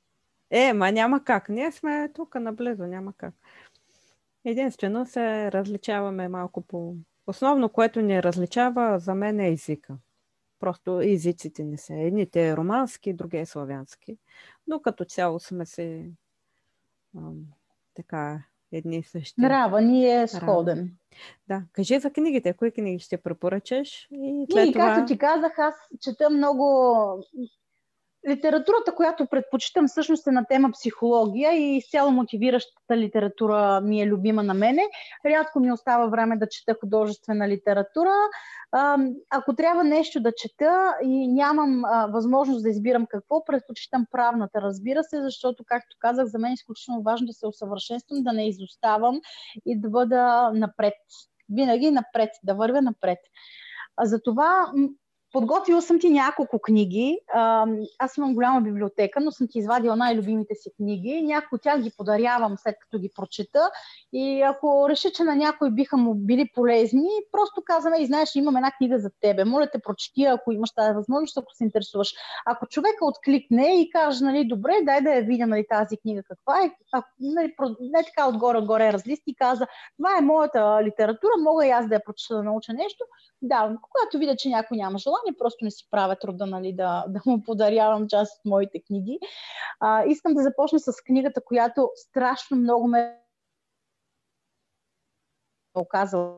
Е, 0.51 0.73
ма 0.73 0.91
няма 0.91 1.23
как. 1.23 1.49
Ние 1.49 1.71
сме 1.71 2.11
тук 2.15 2.35
наблизо, 2.35 2.84
няма 2.84 3.13
как. 3.17 3.34
Единствено 4.45 5.05
се 5.05 5.51
различаваме 5.51 6.27
малко 6.27 6.61
по... 6.61 6.95
Основно, 7.27 7.69
което 7.69 8.01
ни 8.01 8.23
различава 8.23 8.99
за 8.99 9.15
мен 9.15 9.39
е 9.39 9.49
езика. 9.49 9.97
Просто 10.59 11.01
езиците 11.01 11.63
не 11.63 11.77
са. 11.77 11.93
Едните 11.93 12.47
е 12.47 12.57
романски, 12.57 13.13
други 13.13 13.38
е 13.38 13.45
славянски. 13.45 14.17
Но 14.67 14.81
като 14.81 15.05
цяло 15.05 15.39
сме 15.39 15.65
се 15.65 16.09
ам, 17.17 17.35
така 17.93 18.43
едни 18.73 18.97
и 18.97 19.03
същи. 19.03 19.41
Нрава 19.41 19.81
ни 19.81 20.21
е 20.21 20.27
сходен. 20.27 20.91
Да, 21.47 21.63
кажи 21.73 21.99
за 21.99 22.11
книгите. 22.11 22.53
Кои 22.53 22.71
книги 22.71 22.99
ще 22.99 23.17
препоръчаш? 23.17 24.07
И, 24.11 24.45
след 24.51 24.69
и 24.69 24.73
това... 24.73 24.85
както 24.85 25.13
ти 25.13 25.17
казах, 25.17 25.59
аз 25.59 25.75
чета 26.01 26.29
много 26.29 26.83
Литературата, 28.29 28.95
която 28.95 29.27
предпочитам 29.27 29.87
всъщност 29.87 30.27
е 30.27 30.31
на 30.31 30.45
тема 30.45 30.71
психология 30.71 31.53
и 31.53 31.77
изцяло 31.77 32.11
мотивиращата 32.11 32.97
литература 32.97 33.81
ми 33.81 34.01
е 34.01 34.07
любима 34.07 34.43
на 34.43 34.53
мене. 34.53 34.81
Рядко 35.25 35.59
ми 35.59 35.71
остава 35.71 36.07
време 36.07 36.37
да 36.37 36.49
чета 36.49 36.75
художествена 36.79 37.47
литература. 37.47 38.13
Ако 39.29 39.55
трябва 39.55 39.83
нещо 39.83 40.19
да 40.19 40.31
чета 40.37 40.95
и 41.03 41.27
нямам 41.27 41.83
възможност 42.09 42.63
да 42.63 42.69
избирам 42.69 43.05
какво, 43.09 43.45
предпочитам 43.45 44.05
правната, 44.11 44.61
разбира 44.61 45.03
се, 45.03 45.21
защото, 45.21 45.63
както 45.67 45.95
казах, 45.99 46.25
за 46.25 46.39
мен 46.39 46.51
е 46.51 46.53
изключително 46.53 47.01
важно 47.01 47.27
да 47.27 47.33
се 47.33 47.47
усъвършенствам, 47.47 48.23
да 48.23 48.33
не 48.33 48.47
изоставам 48.47 49.21
и 49.65 49.79
да 49.79 49.89
бъда 49.89 50.51
напред. 50.53 50.93
Винаги 51.49 51.91
напред, 51.91 52.29
да 52.43 52.53
вървя 52.53 52.81
напред. 52.81 53.19
Затова 54.03 54.71
Подготвила 55.34 55.81
съм 55.81 55.99
ти 55.99 56.10
няколко 56.10 56.60
книги. 56.60 57.19
Аз 57.99 58.18
имам 58.18 58.34
голяма 58.34 58.61
библиотека, 58.61 59.19
но 59.22 59.31
съм 59.31 59.47
ти 59.51 59.60
извадила 59.60 59.95
най-любимите 59.95 60.55
си 60.55 60.69
книги. 60.77 61.22
Някои 61.22 61.55
от 61.55 61.61
тях 61.61 61.81
ги 61.81 61.91
подарявам 61.97 62.55
след 62.57 62.76
като 62.80 62.99
ги 62.99 63.11
прочета. 63.15 63.72
И 64.14 64.41
ако 64.41 64.89
реша, 64.89 65.11
че 65.11 65.23
на 65.23 65.35
някои 65.35 65.72
биха 65.72 65.97
му 65.97 66.15
били 66.15 66.49
полезни, 66.55 67.10
просто 67.31 67.61
казваме 67.65 67.97
и 67.97 68.05
знаеш, 68.05 68.35
имам 68.35 68.55
една 68.55 68.72
книга 68.72 68.99
за 68.99 69.10
тебе. 69.22 69.45
Моля 69.45 69.69
те, 69.72 69.80
прочети, 69.80 70.23
ако 70.23 70.51
имаш 70.51 70.72
тази 70.72 70.93
възможност, 70.93 71.38
ако 71.38 71.53
се 71.53 71.64
интересуваш. 71.64 72.14
Ако 72.45 72.68
човека 72.68 73.05
откликне 73.05 73.81
и 73.81 73.89
каже, 73.89 74.23
нали, 74.26 74.47
добре, 74.47 74.73
дай 74.84 75.01
да 75.01 75.10
я 75.10 75.22
видя 75.22 75.47
нали, 75.47 75.65
тази 75.69 75.97
книга 75.97 76.23
каква 76.23 76.65
е, 76.65 76.72
ако, 76.91 77.07
нали, 77.19 77.53
не 77.80 78.03
така 78.03 78.27
отгоре-горе 78.27 78.93
разлисти 78.93 79.31
и 79.31 79.35
каза, 79.35 79.68
това 79.97 80.18
е 80.18 80.22
моята 80.22 80.80
литература, 80.84 81.31
мога 81.39 81.68
и 81.68 81.69
аз 81.69 81.88
да 81.88 81.95
я 81.95 82.03
прочета 82.05 82.35
да 82.35 82.43
науча 82.43 82.73
нещо. 82.73 83.05
Да, 83.41 83.77
когато 83.81 84.18
видя, 84.18 84.35
че 84.35 84.49
някой 84.49 84.77
няма 84.77 84.97
желание, 84.97 85.22
желание, 85.23 85.37
просто 85.37 85.65
не 85.65 85.71
си 85.71 85.87
правя 85.91 86.15
труда 86.15 86.45
нали, 86.45 86.73
да, 86.73 87.05
да 87.07 87.21
му 87.25 87.43
подарявам 87.43 88.07
част 88.07 88.39
от 88.39 88.49
моите 88.49 88.81
книги. 88.87 89.19
А, 89.79 90.05
искам 90.05 90.33
да 90.33 90.43
започна 90.43 90.79
с 90.79 90.91
книгата, 91.05 91.41
която 91.45 91.89
страшно 91.95 92.57
много 92.57 92.87
ме 92.87 93.19
оказала 95.75 96.37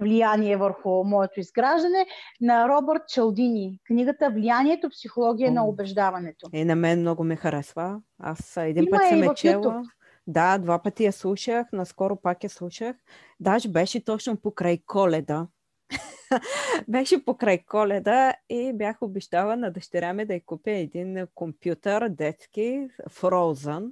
влияние 0.00 0.56
върху 0.56 1.04
моето 1.04 1.40
изграждане 1.40 2.06
на 2.40 2.68
Робърт 2.68 3.02
Чалдини. 3.08 3.78
Книгата 3.86 4.30
Влиянието, 4.30 4.90
психология 4.90 5.50
О, 5.50 5.54
на 5.54 5.64
убеждаването. 5.64 6.50
И 6.52 6.64
на 6.64 6.76
мен 6.76 7.00
много 7.00 7.24
ме 7.24 7.36
харесва. 7.36 8.00
Аз 8.18 8.56
един 8.56 8.84
Има 8.84 8.98
път 8.98 9.08
съм 9.08 9.22
е 9.22 9.34
чела. 9.34 9.82
Да, 10.26 10.58
два 10.58 10.82
пъти 10.82 11.04
я 11.04 11.12
слушах, 11.12 11.66
наскоро 11.72 12.16
пак 12.16 12.44
я 12.44 12.50
слушах. 12.50 12.96
Даже 13.40 13.68
беше 13.68 14.04
точно 14.04 14.36
покрай 14.36 14.78
коледа. 14.86 15.46
беше 16.88 17.24
покрай 17.24 17.64
коледа 17.64 18.34
и 18.48 18.72
бях 18.74 19.02
обещала 19.02 19.56
на 19.56 19.70
дъщеря 19.70 20.12
ми 20.12 20.24
да 20.24 20.34
й 20.34 20.40
купя 20.40 20.70
един 20.70 21.26
компютър 21.34 22.08
детски, 22.08 22.88
Frozen, 23.10 23.90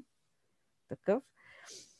такъв. 0.89 1.23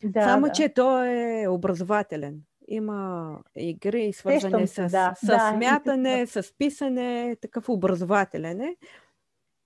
Да, 0.05 0.23
Само, 0.23 0.47
да. 0.47 0.53
че 0.53 0.69
той 0.69 1.09
е 1.43 1.49
образователен. 1.49 2.41
Има 2.69 3.31
игри, 3.57 4.13
свързани 4.13 4.67
с, 4.67 4.89
да, 4.89 5.15
с 5.23 5.27
да, 5.27 5.53
смятане, 5.55 6.27
с 6.27 6.55
писане, 6.59 7.37
такъв 7.41 7.69
образователен 7.69 8.61
е. 8.61 8.77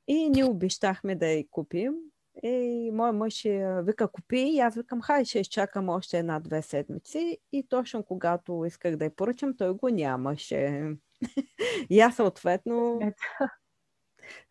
И 0.08 0.28
ние 0.28 0.44
обещахме 0.44 1.14
да 1.14 1.26
я 1.26 1.44
купим. 1.50 1.94
И 2.42 2.90
моя 2.92 3.12
мъж 3.12 3.42
вика, 3.82 4.08
купи, 4.08 4.40
и 4.40 4.60
аз 4.60 4.74
викам, 4.74 5.00
хай, 5.00 5.24
ще 5.24 5.38
изчакам 5.40 5.88
още 5.88 6.18
една-две 6.18 6.62
седмици. 6.62 7.38
И 7.52 7.66
точно 7.68 8.02
когато 8.02 8.64
исках 8.66 8.96
да 8.96 9.04
я 9.04 9.16
поръчам, 9.16 9.56
той 9.56 9.74
го 9.74 9.88
нямаше. 9.88 10.90
и 11.90 12.00
аз 12.00 12.16
съответно 12.16 13.00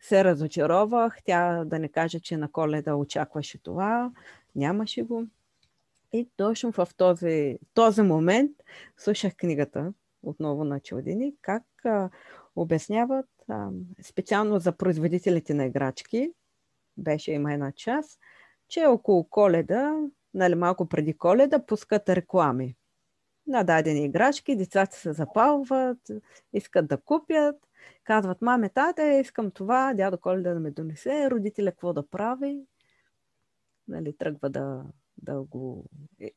се 0.00 0.24
разочаровах. 0.24 1.18
Тя 1.24 1.64
да 1.64 1.78
не 1.78 1.88
каже, 1.88 2.20
че 2.20 2.36
на 2.36 2.52
коледа 2.52 2.96
очакваше 2.96 3.62
това. 3.62 4.12
Нямаше 4.54 5.02
го. 5.02 5.26
И 6.12 6.28
точно 6.36 6.72
в 6.72 6.88
този, 6.96 7.58
този 7.74 8.02
момент 8.02 8.50
слушах 8.96 9.36
книгата 9.36 9.92
отново 10.22 10.64
на 10.64 10.80
Чудини, 10.80 11.34
как 11.40 11.62
а, 11.84 12.10
обясняват 12.56 13.26
а, 13.48 13.68
специално 14.02 14.58
за 14.58 14.72
производителите 14.72 15.54
на 15.54 15.64
играчки, 15.64 16.32
беше 16.96 17.32
има 17.32 17.52
една 17.52 17.72
част, 17.72 18.20
че 18.68 18.86
около 18.86 19.24
коледа, 19.24 19.96
нали 20.34 20.54
малко 20.54 20.88
преди 20.88 21.18
коледа, 21.18 21.66
пускат 21.66 22.08
реклами. 22.08 22.76
На 23.46 23.64
дадени 23.64 24.04
играчки, 24.04 24.56
децата 24.56 24.96
се 24.96 25.12
запалват, 25.12 25.98
искат 26.52 26.86
да 26.86 26.96
купят, 26.96 27.56
казват, 28.04 28.42
маме, 28.42 28.68
тате, 28.68 29.20
искам 29.24 29.50
това, 29.50 29.94
дядо 29.94 30.18
Коледа 30.18 30.54
да 30.54 30.60
ме 30.60 30.70
донесе, 30.70 31.30
родителя 31.30 31.70
какво 31.70 31.92
да 31.92 32.08
прави, 32.08 32.66
нали, 33.88 34.16
тръгва 34.16 34.50
да, 34.50 34.84
да 35.22 35.42
го 35.42 35.84
е, 36.20 36.30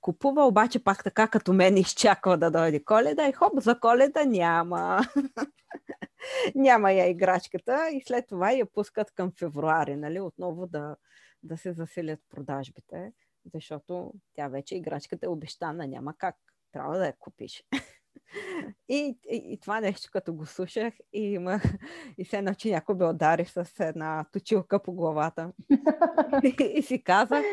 купува, 0.00 0.46
обаче 0.46 0.84
пак 0.84 1.04
така 1.04 1.28
като 1.28 1.52
мен 1.52 1.76
изчаква 1.76 2.38
да 2.38 2.50
дойде 2.50 2.84
коледа 2.84 3.28
и 3.28 3.32
хоп, 3.32 3.60
за 3.60 3.80
коледа 3.80 4.24
няма. 4.24 5.00
няма 6.54 6.92
я 6.92 7.10
играчката 7.10 7.90
и 7.92 8.02
след 8.06 8.28
това 8.28 8.52
я 8.52 8.66
пускат 8.66 9.10
към 9.10 9.32
февруари, 9.38 9.96
нали, 9.96 10.20
отново 10.20 10.66
да, 10.66 10.96
да 11.42 11.56
се 11.56 11.72
заселят 11.72 12.20
продажбите, 12.30 13.12
защото 13.54 14.12
тя 14.34 14.48
вече 14.48 14.76
играчката 14.76 15.26
е 15.26 15.28
обещана, 15.28 15.86
няма 15.86 16.14
как. 16.18 16.36
трябва 16.72 16.98
да 16.98 17.06
я 17.06 17.16
купиш. 17.18 17.64
И, 18.88 19.18
и, 19.30 19.42
и 19.52 19.58
това 19.60 19.80
нещо, 19.80 20.08
като 20.12 20.34
го 20.34 20.46
слушах, 20.46 20.94
и, 21.12 21.20
имах, 21.20 21.62
и 22.18 22.24
се 22.24 22.42
начи 22.42 22.70
някой 22.70 22.94
бе 22.94 23.04
удари 23.04 23.44
с 23.44 23.70
една 23.80 24.24
точилка 24.32 24.82
по 24.82 24.92
главата. 24.92 25.52
и, 26.42 26.56
и 26.74 26.82
си 26.82 27.04
казах, 27.04 27.44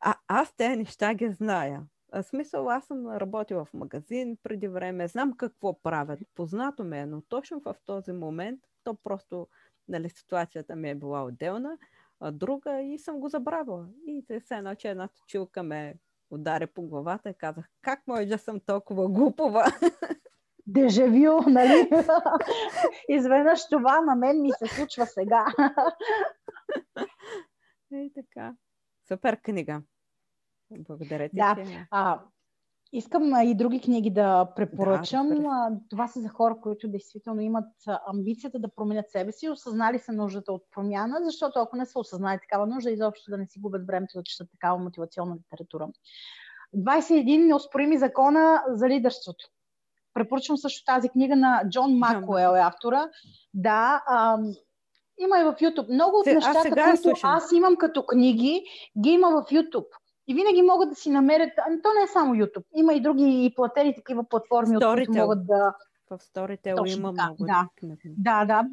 а 0.00 0.14
аз 0.28 0.56
тези 0.56 0.76
неща 0.76 1.14
ги 1.14 1.28
зная. 1.28 1.82
В 2.12 2.22
смисъл, 2.22 2.70
аз 2.70 2.86
съм 2.86 3.08
работила 3.08 3.64
в 3.64 3.74
магазин 3.74 4.36
преди 4.42 4.68
време, 4.68 5.08
знам 5.08 5.32
какво 5.36 5.82
правят, 5.82 6.20
познато 6.34 6.84
ме 6.84 6.98
е, 7.00 7.06
но 7.06 7.22
точно 7.22 7.60
в 7.60 7.76
този 7.86 8.12
момент, 8.12 8.60
то 8.84 8.94
просто, 8.94 9.48
нали, 9.88 10.10
ситуацията 10.10 10.76
ми 10.76 10.90
е 10.90 10.94
била 10.94 11.24
отделна, 11.24 11.78
а 12.20 12.32
друга 12.32 12.82
и 12.82 12.98
съм 12.98 13.20
го 13.20 13.28
забравила. 13.28 13.88
И 14.06 14.24
се 14.40 14.54
едно, 14.56 14.74
една 14.84 15.08
точилка 15.08 15.62
ме 15.62 15.94
удари 16.30 16.66
по 16.66 16.82
главата 16.82 17.30
и 17.30 17.34
казах, 17.34 17.68
как 17.82 18.06
може 18.06 18.26
да 18.26 18.38
съм 18.38 18.60
толкова 18.60 19.08
глупава? 19.08 19.64
Дежавю, 20.66 21.40
нали? 21.46 21.90
Изведнъж 23.08 23.68
това 23.68 24.00
на 24.00 24.14
мен 24.14 24.42
ми 24.42 24.50
се 24.58 24.66
случва 24.66 25.06
сега. 25.06 25.46
И 27.92 28.12
така. 28.14 28.54
Супер 29.08 29.40
книга. 29.42 29.82
Благодаря 30.70 31.28
ти. 31.28 31.36
Да. 31.36 31.56
А, 31.90 32.20
искам 32.92 33.42
и 33.42 33.54
други 33.54 33.80
книги 33.80 34.10
да 34.10 34.48
препоръчам. 34.56 35.28
Да, 35.28 35.70
Това 35.90 36.08
са 36.08 36.20
за 36.20 36.28
хора, 36.28 36.56
които 36.62 36.88
действително 36.88 37.40
имат 37.40 37.72
амбицията 38.06 38.58
да 38.58 38.68
променят 38.68 39.10
себе 39.10 39.32
си, 39.32 39.48
осъзнали 39.48 39.98
са 39.98 40.12
нуждата 40.12 40.52
от 40.52 40.62
промяна, 40.70 41.20
защото 41.24 41.58
ако 41.58 41.76
не 41.76 41.86
са 41.86 41.98
осъзнали 41.98 42.38
такава 42.40 42.66
нужда, 42.66 42.90
изобщо 42.90 43.30
да 43.30 43.38
не 43.38 43.46
си 43.46 43.60
губят 43.60 43.86
времето 43.86 44.18
да 44.18 44.22
четат 44.22 44.50
такава 44.50 44.78
мотивационна 44.78 45.36
литература. 45.36 45.88
21 46.76 47.46
неоспорими 47.46 47.98
закона 47.98 48.62
за 48.68 48.88
лидерството. 48.88 49.48
Препоръчвам 50.14 50.58
също 50.58 50.84
тази 50.84 51.08
книга 51.08 51.36
на 51.36 51.62
Джон 51.70 51.98
Макуел 51.98 52.56
е 52.56 52.60
автора. 52.60 53.08
Да, 53.54 54.02
ам, 54.08 54.54
има 55.18 55.40
и 55.40 55.44
в 55.44 55.54
YouTube. 55.60 55.92
Много 55.92 56.18
от 56.18 56.26
нещата, 56.26 56.70
които 56.70 56.96
слушам. 56.96 57.30
аз 57.30 57.52
имам 57.52 57.76
като 57.76 58.06
книги, 58.06 58.64
ги 59.02 59.10
има 59.10 59.28
в 59.28 59.50
YouTube. 59.50 59.86
И 60.28 60.34
винаги 60.34 60.62
могат 60.62 60.88
да 60.88 60.94
си 60.94 61.10
намерят. 61.10 61.52
Ами, 61.66 61.82
то 61.82 61.88
не 61.98 62.02
е 62.02 62.12
само 62.12 62.34
YouTube. 62.34 62.64
Има 62.74 62.94
и 62.94 63.00
други 63.00 63.44
и 63.44 63.54
платени 63.54 63.94
такива 63.94 64.24
платформи, 64.28 64.76
от 64.76 64.84
които 64.84 65.12
могат 65.12 65.46
да. 65.46 65.74
В 66.10 66.18
Storytel 66.18 66.76
Точно 66.76 66.98
има 66.98 67.12
да, 67.12 67.24
много. 67.24 67.44
Да, 67.44 67.68
да, 68.16 68.44
да. 68.44 68.64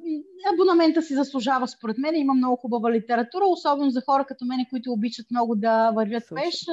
Абонамента 0.54 1.02
си 1.02 1.14
заслужава, 1.14 1.68
според 1.68 1.98
мен. 1.98 2.16
Има 2.16 2.34
много 2.34 2.56
хубава 2.56 2.92
литература, 2.92 3.46
особено 3.46 3.90
за 3.90 4.02
хора 4.02 4.26
като 4.26 4.46
мен, 4.46 4.66
които 4.70 4.92
обичат 4.92 5.26
много 5.32 5.56
да 5.56 5.92
вървят 5.92 6.24
пеш. 6.36 6.66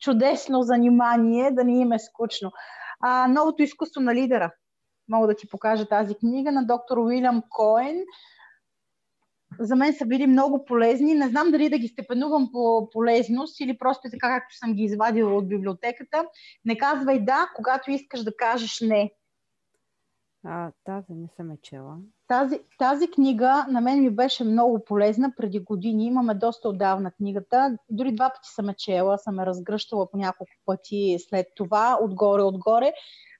Чудесно 0.00 0.62
занимание, 0.62 1.50
да 1.50 1.64
не 1.64 1.80
им 1.80 1.92
е 1.92 1.98
скучно. 1.98 2.52
А, 3.00 3.28
новото 3.28 3.62
изкуство 3.62 4.00
на 4.00 4.14
лидера. 4.14 4.52
Мога 5.08 5.26
да 5.26 5.34
ти 5.34 5.48
покажа 5.48 5.88
тази 5.88 6.14
книга 6.14 6.52
на 6.52 6.66
доктор 6.66 6.98
Уилям 6.98 7.42
Коен. 7.50 8.04
За 9.58 9.76
мен 9.76 9.92
са 9.92 10.06
били 10.06 10.26
много 10.26 10.64
полезни. 10.64 11.14
Не 11.14 11.28
знам 11.28 11.50
дали 11.50 11.68
да 11.68 11.78
ги 11.78 11.88
степенувам 11.88 12.48
по 12.52 12.90
полезност 12.92 13.60
или 13.60 13.78
просто 13.78 14.10
така, 14.10 14.28
както 14.28 14.56
съм 14.56 14.74
ги 14.74 14.82
извадила 14.82 15.34
от 15.34 15.48
библиотеката. 15.48 16.24
Не 16.64 16.78
казвай 16.78 17.24
да, 17.24 17.50
когато 17.56 17.90
искаш 17.90 18.22
да 18.22 18.36
кажеш 18.36 18.80
не. 18.80 19.12
А, 20.44 20.70
тази 20.84 21.12
не 21.12 21.28
съм 21.36 21.50
е 21.50 21.56
чела. 21.62 21.96
Тази, 22.28 22.60
тази 22.78 23.10
книга 23.10 23.66
на 23.70 23.80
мен 23.80 24.02
ми 24.02 24.10
беше 24.10 24.44
много 24.44 24.84
полезна 24.84 25.32
преди 25.36 25.60
години. 25.60 26.06
Имаме 26.06 26.34
доста 26.34 26.68
отдавна 26.68 27.10
книгата. 27.10 27.78
Дори 27.90 28.14
два 28.14 28.30
пъти 28.30 28.48
съм 28.54 28.68
е 28.68 28.74
чела, 28.74 29.18
съм 29.18 29.40
е 29.40 29.46
разгръщала 29.46 30.10
по 30.10 30.16
няколко 30.16 30.52
пъти 30.66 31.16
след 31.28 31.46
това, 31.56 31.98
отгоре-отгоре, 32.02 32.92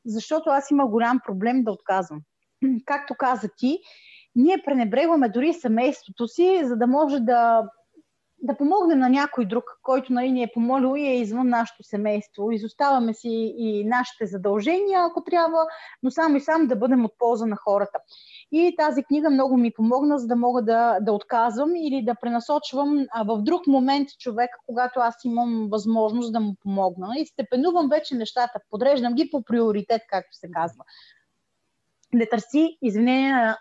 защото 0.07 0.51
аз 0.51 0.71
има 0.71 0.87
голям 0.87 1.21
проблем 1.27 1.65
да 1.65 1.73
отказвам. 1.73 2.21
Както 2.87 3.15
каза 3.19 3.49
ти, 3.57 3.79
ние 4.39 4.63
пренебрегваме 4.65 5.29
дори 5.29 5.53
семейството 5.53 6.29
си, 6.29 6.61
за 6.65 6.77
да 6.77 6.87
може 6.87 7.21
да 7.21 7.63
да 8.43 8.57
помогнем 8.57 8.99
на 8.99 9.09
някой 9.09 9.45
друг, 9.45 9.65
който 9.83 10.13
нали, 10.13 10.33
ни 10.33 10.43
е 10.43 10.51
помолил 10.55 10.97
и 10.97 11.07
е 11.07 11.21
извън 11.21 11.49
нашето 11.49 11.83
семейство. 11.83 12.51
Изоставаме 12.51 13.15
си 13.15 13.55
и 13.57 13.85
нашите 13.85 14.27
задължения, 14.27 15.01
ако 15.05 15.25
трябва, 15.25 15.67
но 16.03 16.11
само 16.11 16.37
и 16.37 16.41
само 16.41 16.67
да 16.67 16.77
бъдем 16.77 17.05
от 17.05 17.13
полза 17.19 17.47
на 17.47 17.57
хората. 17.57 17.99
И 18.53 18.75
тази 18.79 19.03
книга 19.03 19.31
много 19.31 19.57
ми 19.57 19.73
помогна, 19.73 20.19
за 20.19 20.27
да 20.27 20.37
мога 20.37 20.63
да, 20.63 20.99
да 21.01 21.13
отказвам 21.13 21.77
или 21.77 22.05
да 22.05 22.15
пренасочвам 22.15 23.07
а, 23.11 23.25
в 23.25 23.43
друг 23.43 23.67
момент 23.67 24.09
човек, 24.19 24.51
когато 24.67 25.01
аз 25.01 25.15
имам 25.25 25.69
възможност 25.71 26.33
да 26.33 26.41
му 26.41 26.55
помогна. 26.63 27.09
И 27.17 27.27
степенувам 27.27 27.89
вече 27.89 28.15
нещата, 28.15 28.61
подреждам 28.71 29.15
ги 29.15 29.31
по 29.31 29.43
приоритет, 29.43 30.03
както 30.09 30.37
се 30.37 30.51
казва. 30.51 30.85
Не 32.13 32.27
търси 32.27 32.79
извинение 32.83 33.33
на, 33.33 33.59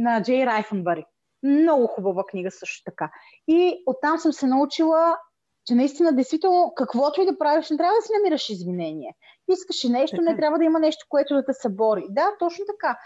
на 0.00 0.22
Джей 0.22 0.46
Райфенбари. 0.46 1.04
Много 1.42 1.86
хубава 1.86 2.24
книга 2.26 2.50
също 2.50 2.84
така. 2.84 3.10
И 3.48 3.82
оттам 3.86 4.18
съм 4.18 4.32
се 4.32 4.46
научила, 4.46 5.18
че 5.66 5.74
наистина, 5.74 6.12
действително, 6.12 6.72
каквото 6.76 7.20
и 7.20 7.26
да 7.26 7.38
правиш, 7.38 7.70
не 7.70 7.76
трябва 7.76 7.94
да 7.94 8.02
си 8.02 8.12
намираш 8.18 8.50
извинение. 8.50 9.16
Искаш 9.48 9.84
и 9.84 9.88
нещо, 9.88 10.16
така. 10.16 10.30
не 10.30 10.36
трябва 10.36 10.58
да 10.58 10.64
има 10.64 10.78
нещо, 10.78 11.06
което 11.08 11.34
да 11.34 11.44
те 11.44 11.52
събори. 11.52 12.06
Да, 12.08 12.30
точно 12.38 12.64
така. 12.66 12.98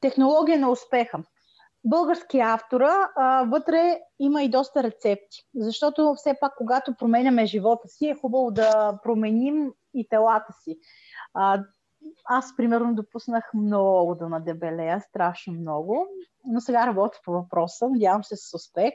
Технология 0.00 0.58
на 0.58 0.70
успеха. 0.70 1.18
Български 1.84 2.40
автора, 2.40 3.10
а, 3.16 3.44
вътре 3.44 4.00
има 4.18 4.42
и 4.42 4.50
доста 4.50 4.82
рецепти. 4.82 5.46
Защото 5.54 6.14
все 6.16 6.36
пак, 6.40 6.52
когато 6.56 6.94
променяме 6.94 7.46
живота 7.46 7.88
си, 7.88 8.08
е 8.08 8.14
хубаво 8.14 8.50
да 8.50 8.98
променим 9.02 9.72
и 9.94 10.08
телата 10.08 10.52
си. 10.64 10.78
А, 11.34 11.64
аз, 12.24 12.56
примерно, 12.56 12.94
допуснах 12.94 13.50
много 13.54 14.14
да 14.14 14.28
надебелея, 14.28 15.00
страшно 15.00 15.52
много, 15.52 16.06
но 16.44 16.60
сега 16.60 16.86
работя 16.86 17.18
по 17.24 17.32
въпроса, 17.32 17.88
надявам 17.88 18.24
се 18.24 18.36
с 18.36 18.54
успех. 18.54 18.92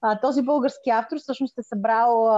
А, 0.00 0.20
този 0.20 0.42
български 0.42 0.90
автор 0.90 1.18
всъщност 1.18 1.58
е 1.58 1.62
събрал 1.62 2.28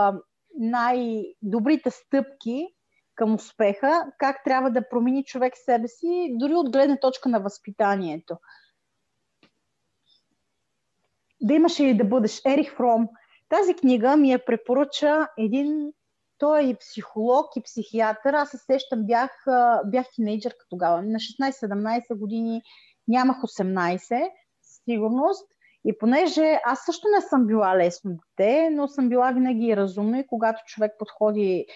най-добрите 0.59 1.91
стъпки 1.91 2.69
към 3.15 3.35
успеха, 3.35 4.13
как 4.19 4.45
трябва 4.45 4.71
да 4.71 4.89
промени 4.89 5.25
човек 5.25 5.53
себе 5.57 5.89
си, 5.89 6.35
дори 6.35 6.55
от 6.55 6.71
гледна 6.71 6.97
точка 6.97 7.29
на 7.29 7.41
възпитанието. 7.41 8.37
Да 11.43 11.55
имаш 11.55 11.79
или 11.79 11.97
да 11.97 12.05
бъдеш 12.05 12.43
Ерих 12.47 12.77
Фром. 12.77 13.09
Тази 13.49 13.75
книга 13.75 14.17
ми 14.17 14.31
я 14.31 14.45
препоръча 14.45 15.29
един 15.39 15.93
той 16.39 16.61
е 16.61 16.69
и 16.69 16.77
психолог, 16.77 17.47
и 17.57 17.63
психиатър. 17.63 18.35
Аз 18.35 18.51
се 18.51 18.59
сещам, 18.59 19.07
бях, 19.07 19.31
бях 19.87 20.07
тинейджърка 20.15 20.65
тогава. 20.71 21.03
На 21.03 21.19
16-17 21.19 22.19
години 22.19 22.63
нямах 23.09 23.37
18, 23.37 24.31
сигурност. 24.63 25.49
И 25.85 25.99
понеже 25.99 26.61
аз 26.65 26.85
също 26.85 27.09
не 27.15 27.21
съм 27.21 27.47
била 27.47 27.77
лесно 27.77 28.11
дете, 28.39 28.71
но 28.71 28.89
съм 28.89 29.09
била 29.09 29.31
винаги 29.31 29.77
разумна 29.77 30.19
и 30.19 30.27
когато 30.27 30.63
човек 30.67 30.93
подходи 30.99 31.67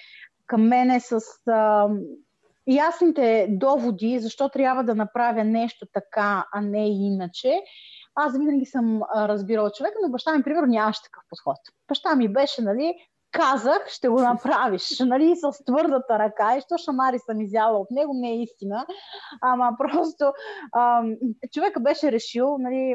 към 0.46 0.68
мене 0.68 1.00
с 1.00 1.20
а, 1.46 1.88
ясните 2.66 3.46
доводи, 3.50 4.18
защо 4.18 4.48
трябва 4.48 4.84
да 4.84 4.94
направя 4.94 5.44
нещо 5.44 5.86
така, 5.92 6.46
а 6.52 6.60
не 6.60 6.88
иначе, 6.88 7.62
аз 8.14 8.38
винаги 8.38 8.66
съм 8.66 9.02
разбирала 9.16 9.70
човека, 9.70 9.98
но 10.02 10.10
баща 10.10 10.36
ми, 10.36 10.42
примерно, 10.42 10.66
нямаше 10.66 11.02
такъв 11.02 11.22
подход. 11.28 11.56
Баща 11.88 12.14
ми 12.14 12.32
беше, 12.32 12.62
нали, 12.62 12.94
казах, 13.30 13.88
ще 13.88 14.08
го 14.08 14.20
направиш, 14.20 14.98
нали, 15.00 15.36
с 15.36 15.64
твърдата 15.64 16.18
ръка. 16.18 16.56
И 16.56 16.60
що 16.60 16.76
шамари 16.78 17.18
съм 17.18 17.40
изяла 17.40 17.78
от 17.78 17.90
него, 17.90 18.12
не 18.14 18.30
е 18.30 18.42
истина, 18.42 18.86
ама 19.40 19.72
просто 19.78 20.32
ам, 20.76 21.16
човека 21.52 21.80
беше 21.80 22.12
решил, 22.12 22.58
нали, 22.58 22.94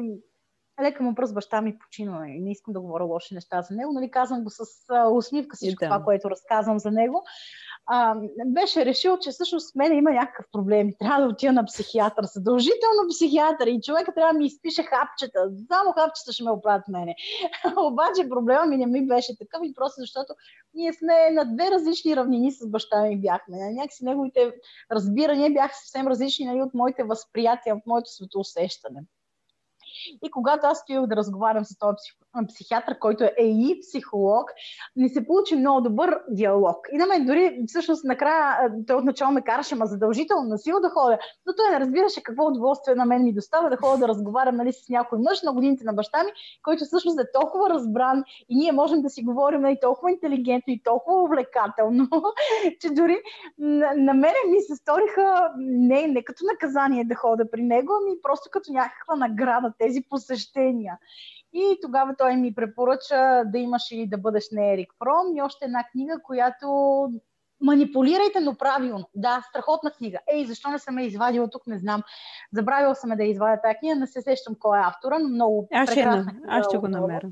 лека 0.81 1.03
му 1.03 1.15
пръст 1.15 1.33
баща 1.33 1.61
ми 1.61 1.79
почина, 1.79 2.19
нали, 2.19 2.39
не 2.39 2.51
искам 2.51 2.73
да 2.73 2.79
говоря 2.79 3.03
лоши 3.03 3.33
неща 3.33 3.61
за 3.61 3.75
него, 3.75 3.93
нали, 3.93 4.11
казвам 4.11 4.43
го 4.43 4.49
с 4.49 4.59
а, 4.89 5.09
усмивка 5.09 5.55
всичко 5.55 5.83
това, 5.83 6.03
което 6.03 6.29
разказвам 6.29 6.79
за 6.79 6.91
него, 6.91 7.23
а, 7.87 8.15
беше 8.45 8.85
решил, 8.85 9.17
че 9.17 9.31
всъщност 9.31 9.71
в 9.71 9.75
мен 9.75 9.93
има 9.93 10.11
някакъв 10.11 10.45
проблем 10.51 10.89
и 10.89 10.97
трябва 10.97 11.21
да 11.21 11.27
отида 11.27 11.51
на 11.51 11.65
психиатър, 11.65 12.23
задължително 12.23 13.09
психиатър 13.09 13.67
и 13.67 13.81
човека 13.81 14.13
трябва 14.13 14.33
да 14.33 14.39
ми 14.39 14.45
изпише 14.45 14.83
хапчета. 14.83 15.51
Само 15.67 15.91
хапчета 15.91 16.33
ще 16.33 16.43
ме 16.43 16.51
оправят 16.51 16.87
мене. 16.87 17.15
Обаче 17.77 18.29
проблема 18.29 18.65
ми 18.65 18.77
не 18.77 18.85
ми 18.85 19.07
беше 19.07 19.37
такъв 19.37 19.61
и 19.63 19.73
просто 19.73 20.01
защото 20.01 20.33
ние 20.73 20.93
сме 20.93 21.31
на 21.31 21.55
две 21.55 21.71
различни 21.71 22.15
равнини 22.15 22.51
с 22.51 22.67
баща 22.67 23.01
ми 23.01 23.21
бяхме. 23.21 23.57
Някакси 23.71 24.05
неговите 24.05 24.53
разбирания 24.91 25.49
бяха 25.49 25.75
съвсем 25.75 26.07
различни 26.07 26.45
нали, 26.45 26.61
от 26.61 26.73
моите 26.73 27.03
възприятия, 27.03 27.75
от 27.75 27.85
моето 27.85 28.09
светоусещане. 28.09 29.03
И 30.23 30.31
когато 30.31 30.67
аз 30.67 30.79
стоях 30.79 31.07
да 31.07 31.15
разговарям 31.15 31.65
с 31.65 31.77
този 31.77 32.11
психиатър, 32.47 32.99
който 32.99 33.23
е 33.23 33.43
и 33.43 33.79
психолог, 33.81 34.51
ни 34.95 35.09
се 35.09 35.27
получи 35.27 35.55
много 35.55 35.81
добър 35.81 36.19
диалог. 36.29 36.87
И 36.91 36.97
на 36.97 37.05
мен 37.05 37.25
дори, 37.25 37.63
всъщност, 37.67 38.03
накрая, 38.03 38.71
той 38.87 38.95
отначало 38.95 39.31
ме 39.31 39.41
караше, 39.41 39.75
ма 39.75 39.85
задължително 39.85 40.49
на 40.49 40.57
сила 40.57 40.81
да 40.81 40.89
ходя, 40.89 41.17
но 41.45 41.55
той 41.55 41.69
не 41.71 41.79
разбираше 41.79 42.23
какво 42.23 42.47
удоволствие 42.47 42.95
на 42.95 43.05
мен 43.05 43.23
ми 43.23 43.33
достава 43.33 43.69
да 43.69 43.77
ходя 43.77 43.97
да 43.97 44.07
разговарям 44.07 44.55
нали, 44.55 44.73
с 44.73 44.89
някой 44.89 45.19
мъж 45.19 45.41
на 45.41 45.53
годините 45.53 45.83
на 45.83 45.93
баща 45.93 46.23
ми, 46.23 46.31
който 46.63 46.85
всъщност 46.85 47.19
е 47.19 47.31
толкова 47.33 47.69
разбран 47.69 48.23
и 48.49 48.55
ние 48.55 48.71
можем 48.71 49.01
да 49.01 49.09
си 49.09 49.23
говорим 49.23 49.59
и 49.59 49.63
нали, 49.63 49.77
толкова 49.81 50.11
интелигентно 50.11 50.73
и 50.73 50.83
толкова 50.83 51.23
увлекателно, 51.23 52.07
че 52.81 52.89
дори 52.89 53.17
на, 53.57 53.93
на 53.95 54.13
мене 54.13 54.35
ми 54.49 54.61
се 54.61 54.75
сториха 54.75 55.51
не, 55.57 56.07
не 56.07 56.23
като 56.23 56.45
наказание 56.45 57.03
да 57.05 57.15
хода 57.15 57.51
при 57.51 57.61
него, 57.61 57.93
ами 58.01 58.21
просто 58.21 58.49
като 58.51 58.73
някаква 58.73 59.15
награда 59.15 59.73
тези 59.79 60.01
посещения. 60.09 60.97
И 61.57 61.79
тогава 61.81 62.15
той 62.17 62.35
ми 62.35 62.55
препоръча 62.55 63.43
да 63.45 63.57
имаш 63.57 63.91
и 63.91 64.09
да 64.09 64.17
бъдеш 64.17 64.45
не 64.51 64.73
Ерик 64.73 64.93
Фром 64.99 65.35
и 65.35 65.41
още 65.41 65.65
една 65.65 65.83
книга, 65.91 66.19
която 66.23 66.67
Манипулирайте, 67.61 68.39
но 68.39 68.55
правилно. 68.55 69.09
Да, 69.15 69.43
страхотна 69.49 69.91
книга. 69.91 70.19
Ей, 70.33 70.45
защо 70.45 70.69
не 70.69 70.79
съм 70.79 70.99
я 70.99 71.05
извадила 71.05 71.49
тук, 71.49 71.67
не 71.67 71.77
знам. 71.77 72.03
Забравила 72.53 72.95
съм 72.95 73.09
да 73.17 73.23
извадя 73.23 73.61
тази 73.61 73.75
книга, 73.75 73.95
не 73.95 74.07
се 74.07 74.21
сещам 74.21 74.55
кой 74.59 74.79
е 74.79 74.81
автора, 74.85 75.19
но 75.19 75.29
много 75.29 75.67
аз 75.73 75.89
ще, 75.89 75.95
прекрасна 75.95 76.31
книга. 76.31 76.47
Аз 76.47 76.65
ще 76.65 76.77
го 76.77 76.87
намеря. 76.87 77.29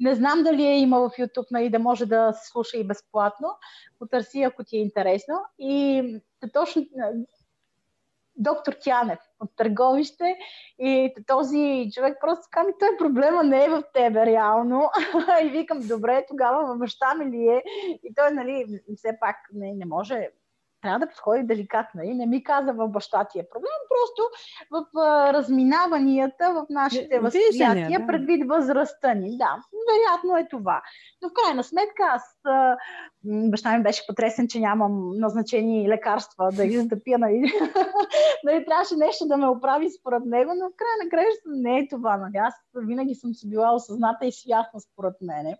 Не 0.00 0.14
знам 0.14 0.42
дали 0.42 0.62
е 0.62 0.78
има 0.78 0.98
в 0.98 1.10
YouTube, 1.10 1.46
нали, 1.50 1.70
да 1.70 1.78
може 1.78 2.06
да 2.06 2.32
се 2.32 2.48
слуша 2.48 2.76
и 2.76 2.86
безплатно. 2.86 3.48
Потърси, 3.98 4.42
ако 4.42 4.64
ти 4.64 4.76
е 4.76 4.80
интересно. 4.80 5.34
И 5.58 6.02
точно 6.52 6.82
доктор 8.36 8.72
Тянев 8.72 9.18
от 9.40 9.50
Търговище 9.56 10.36
и 10.78 11.14
този 11.26 11.90
човек 11.94 12.18
просто 12.20 12.48
казва, 12.50 12.72
той 12.78 12.96
проблема 12.98 13.42
не 13.42 13.64
е 13.64 13.68
в 13.68 13.82
тебе 13.94 14.26
реално. 14.26 14.90
и 15.44 15.48
викам, 15.48 15.80
добре, 15.80 16.24
тогава 16.28 16.66
във 16.66 16.78
баща 16.78 17.14
ми 17.14 17.24
ли 17.24 17.48
е? 17.48 17.62
И 18.02 18.14
той, 18.14 18.30
нали, 18.30 18.80
все 18.96 19.16
пак 19.20 19.36
не, 19.52 19.72
не 19.72 19.86
може 19.86 20.30
трябва 20.86 21.06
да 21.06 21.08
подходи 21.08 21.42
деликатно. 21.42 22.02
И 22.02 22.14
не 22.14 22.26
ми 22.26 22.44
каза 22.44 22.72
в 22.72 22.88
баща 22.88 23.24
ти 23.24 23.38
е 23.38 23.48
проблем, 23.52 23.80
просто 23.88 24.22
в 24.70 25.00
а, 25.00 25.32
разминаванията 25.32 26.52
в 26.54 26.66
нашите 26.70 27.18
възприятия 27.18 28.00
да. 28.00 28.06
предвид 28.06 28.48
възрастта 28.48 29.14
ни. 29.14 29.36
Да, 29.36 29.56
вероятно 29.90 30.36
е 30.36 30.48
това. 30.48 30.82
Но 31.22 31.28
в 31.28 31.32
крайна 31.32 31.64
сметка 31.64 32.02
аз 32.10 32.22
а, 32.44 32.76
баща 33.24 33.76
ми 33.76 33.82
беше 33.82 34.06
потресен, 34.06 34.48
че 34.48 34.60
нямам 34.60 35.18
назначени 35.18 35.88
лекарства 35.88 36.52
да 36.52 36.64
изтъпя. 36.64 37.18
Нали? 37.18 37.52
нали, 38.44 38.64
трябваше 38.64 38.96
нещо 38.96 39.26
да 39.26 39.36
ме 39.36 39.46
оправи 39.46 39.90
според 39.90 40.24
него, 40.24 40.52
но 40.54 40.68
в 40.68 40.76
края 40.76 40.96
на 41.04 41.10
краища 41.10 41.42
не 41.46 41.78
е 41.78 41.88
това. 41.88 42.16
Нали? 42.16 42.36
Аз 42.36 42.54
винаги 42.74 43.14
съм 43.14 43.34
си 43.34 43.50
била 43.50 43.74
осъзната 43.74 44.26
и 44.26 44.32
свясна 44.32 44.80
според 44.80 45.14
мене. 45.20 45.56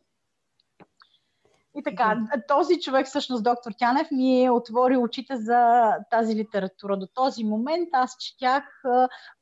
И 1.79 1.83
така, 1.83 2.19
този 2.49 2.81
човек, 2.81 3.07
всъщност 3.07 3.45
доктор 3.45 3.73
Тянев, 3.79 4.11
ми 4.11 4.45
е 4.45 4.51
отворил 4.51 5.03
очите 5.03 5.37
за 5.37 5.91
тази 6.11 6.35
литература. 6.35 6.97
До 6.97 7.07
този 7.15 7.45
момент 7.45 7.89
аз 7.93 8.17
четях 8.21 8.65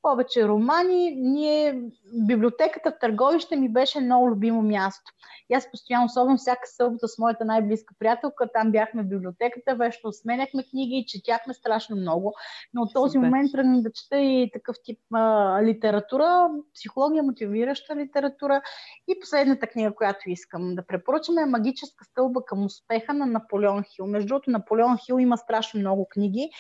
повече 0.04 0.48
романи. 0.48 1.14
Ние, 1.16 1.82
библиотеката 2.26 2.90
в 2.90 2.98
Търговище 3.00 3.56
ми 3.56 3.68
беше 3.68 4.00
много 4.00 4.30
любимо 4.30 4.62
място. 4.62 5.12
И 5.50 5.54
аз 5.54 5.70
постоянно, 5.70 6.06
особено 6.06 6.38
всяка 6.38 6.66
събота 6.66 7.08
с 7.08 7.18
моята 7.18 7.44
най-близка 7.44 7.94
приятелка, 7.98 8.48
там 8.54 8.70
бяхме 8.70 9.02
в 9.02 9.08
библиотеката, 9.08 9.74
вещо 9.74 10.12
сменяхме 10.12 10.64
книги 10.70 10.96
и 10.96 11.06
четяхме 11.06 11.54
страшно 11.54 11.96
много. 11.96 12.34
Но 12.74 12.82
от 12.82 12.92
този 12.94 13.12
Супер. 13.12 13.24
момент 13.24 13.52
тръгнах 13.52 13.82
да 13.82 13.92
чета 13.92 14.18
и 14.18 14.50
такъв 14.52 14.76
тип 14.84 14.98
а, 15.14 15.62
литература, 15.62 16.50
психология, 16.74 17.22
мотивираща 17.22 17.96
литература. 17.96 18.62
И 19.08 19.20
последната 19.20 19.66
книга, 19.66 19.94
която 19.94 20.30
искам 20.30 20.74
да 20.74 20.86
препоръчам 20.86 21.38
е 21.38 21.46
Магическа 21.46 22.04
стълба 22.04 22.44
към 22.44 22.64
успеха 22.64 23.14
на 23.14 23.26
Наполеон 23.26 23.82
Хил. 23.82 24.06
Между 24.06 24.28
другото, 24.28 24.50
Наполеон 24.50 24.98
Хил 25.06 25.18
има 25.18 25.36
страшно 25.36 25.80
много 25.80 26.08
книги 26.08 26.50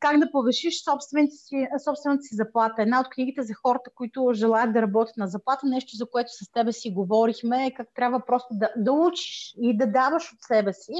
как 0.00 0.18
да 0.18 0.30
повишиш 0.30 0.84
собствената 0.84 1.34
си, 1.34 1.68
собствената 1.84 2.22
си 2.22 2.34
заплата. 2.34 2.82
Една 2.82 3.00
от 3.00 3.08
книгите 3.08 3.42
за 3.42 3.54
хората, 3.54 3.90
които 3.94 4.30
желаят 4.34 4.72
да 4.72 4.82
работят 4.82 5.16
на 5.16 5.26
заплата, 5.26 5.66
нещо 5.66 5.96
за 5.96 6.10
което 6.10 6.30
с 6.32 6.52
тебе 6.52 6.72
си 6.72 6.90
говорихме, 6.90 7.66
е 7.66 7.74
как 7.74 7.88
трябва 7.94 8.26
просто 8.26 8.48
да, 8.50 8.72
да 8.76 8.92
учиш 8.92 9.54
и 9.62 9.76
да 9.76 9.86
даваш 9.86 10.32
от 10.32 10.38
себе 10.40 10.72
си. 10.72 10.92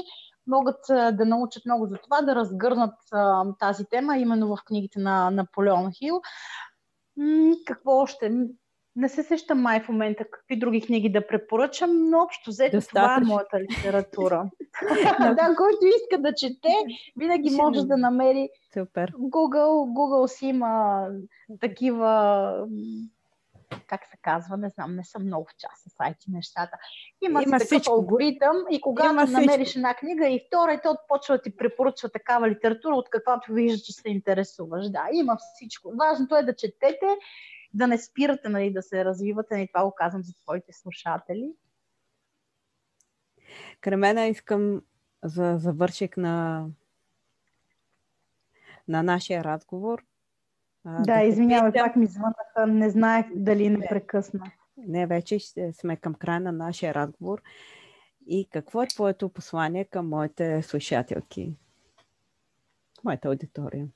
Могат 0.47 0.79
да 0.89 1.25
научат 1.25 1.65
много 1.65 1.87
за 1.87 1.97
това, 2.03 2.21
да 2.21 2.35
разгърнат 2.35 2.95
а, 3.11 3.43
тази 3.59 3.85
тема, 3.85 4.17
именно 4.17 4.47
в 4.47 4.57
книгите 4.65 4.99
на 4.99 5.29
Наполеон 5.29 5.91
Хил. 5.91 6.21
М- 7.17 7.55
какво 7.65 7.91
още? 7.91 8.31
Не 8.95 9.09
се 9.09 9.23
сещам 9.23 9.61
май 9.61 9.83
в 9.83 9.89
момента 9.89 10.23
какви 10.31 10.59
други 10.59 10.81
книги 10.81 11.11
да 11.11 11.27
препоръчам, 11.27 12.09
но 12.09 12.19
общо 12.19 12.49
взето 12.49 12.87
това 12.89 13.17
е 13.21 13.25
моята 13.25 13.59
литература. 13.59 14.49
да, 15.19 15.55
който 15.57 15.85
иска 15.85 16.21
да 16.21 16.33
чете, 16.33 16.73
винаги 17.17 17.49
може 17.49 17.85
да 17.85 17.97
намери. 17.97 18.49
Супер. 18.73 19.11
Google, 19.11 19.93
Google 19.97 20.27
си 20.27 20.47
има 20.47 21.05
такива 21.59 22.67
как 23.87 24.05
се 24.05 24.17
казва, 24.21 24.57
не 24.57 24.69
знам, 24.69 24.95
не 24.95 25.03
съм 25.03 25.25
много 25.25 25.45
в 25.45 25.57
час 25.57 25.71
с 25.87 25.95
сайти 25.95 26.31
нещата. 26.31 26.77
Има, 27.21 27.43
Има 27.43 27.51
такъв 27.51 27.65
всичко. 27.65 27.93
алгоритъм 27.93 28.55
и 28.71 28.81
когато 28.81 29.13
Има 29.13 29.25
намериш 29.25 29.67
всичко. 29.67 29.79
една 29.79 29.93
книга 29.93 30.29
и 30.29 30.43
втора, 30.47 30.73
и 30.73 30.79
то 30.83 30.97
почва 31.07 31.35
да 31.35 31.41
ти 31.41 31.57
препоръчва 31.57 32.09
такава 32.09 32.49
литература, 32.49 32.95
от 32.95 33.09
каквато 33.09 33.53
виждаш, 33.53 33.81
че 33.81 33.93
се 33.93 34.09
интересуваш. 34.09 34.89
Да, 34.89 35.07
има 35.13 35.37
всичко. 35.53 35.91
Важното 35.95 36.35
е 36.35 36.43
да 36.43 36.55
четете 36.55 37.05
да 37.73 37.87
не 37.87 37.97
спирате 37.97 38.49
нали, 38.49 38.73
да 38.73 38.81
се 38.81 39.05
развивате. 39.05 39.55
И 39.55 39.67
това 39.67 39.85
го 39.85 39.93
казвам 39.95 40.23
за 40.23 40.33
твоите 40.43 40.73
слушатели. 40.73 41.51
Кремена 43.81 44.25
искам 44.25 44.81
за 45.23 45.57
завършик 45.57 46.17
на, 46.17 46.65
на 48.87 49.03
нашия 49.03 49.43
разговор. 49.43 50.03
Да, 50.85 51.01
да 51.01 51.23
извинявай, 51.23 51.71
пак 51.73 51.95
ми 51.95 52.05
звънаха, 52.05 52.67
не 52.67 52.89
знаех 52.89 53.25
дали 53.35 53.69
не 53.69 53.87
прекъсна. 53.89 54.51
Не, 54.77 55.07
вече 55.07 55.39
сме 55.73 55.97
към 55.97 56.13
края 56.13 56.39
на 56.39 56.51
нашия 56.51 56.93
разговор. 56.93 57.41
И 58.27 58.47
какво 58.51 58.83
е 58.83 58.87
твоето 58.87 59.29
послание 59.29 59.85
към 59.85 60.09
моите 60.09 60.63
слушателки, 60.63 61.53
моята 63.03 63.27
аудитория? 63.27 63.87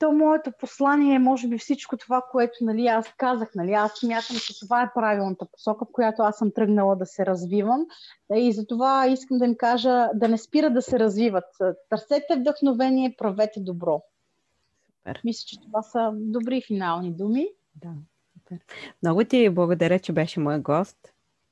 То 0.00 0.12
моето 0.12 0.52
послание 0.60 1.14
е, 1.14 1.18
може 1.18 1.48
би, 1.48 1.58
всичко 1.58 1.96
това, 1.96 2.22
което 2.30 2.54
нали, 2.60 2.86
аз 2.86 3.14
казах. 3.16 3.54
Нали, 3.54 3.72
аз 3.72 3.92
смятам, 3.92 4.36
че 4.36 4.60
това 4.60 4.82
е 4.82 4.90
правилната 4.94 5.46
посока, 5.52 5.84
в 5.84 5.92
която 5.92 6.22
аз 6.22 6.36
съм 6.36 6.50
тръгнала 6.54 6.96
да 6.96 7.06
се 7.06 7.26
развивам. 7.26 7.86
И 8.34 8.52
за 8.52 8.66
това 8.66 9.06
искам 9.06 9.38
да 9.38 9.44
им 9.44 9.56
кажа 9.56 10.08
да 10.14 10.28
не 10.28 10.38
спира 10.38 10.70
да 10.70 10.82
се 10.82 10.98
развиват. 10.98 11.44
Търсете 11.88 12.36
вдъхновение, 12.36 13.14
правете 13.18 13.60
добро. 13.60 14.02
Супер. 14.86 15.20
Мисля, 15.24 15.44
че 15.46 15.60
това 15.60 15.82
са 15.82 16.10
добри 16.14 16.62
финални 16.66 17.12
думи. 17.12 17.46
Да, 17.74 17.92
супер. 18.32 18.58
Много 19.02 19.24
ти 19.24 19.50
благодаря, 19.50 19.98
че 19.98 20.12
беше 20.12 20.40
мой 20.40 20.58
гост. 20.58 20.98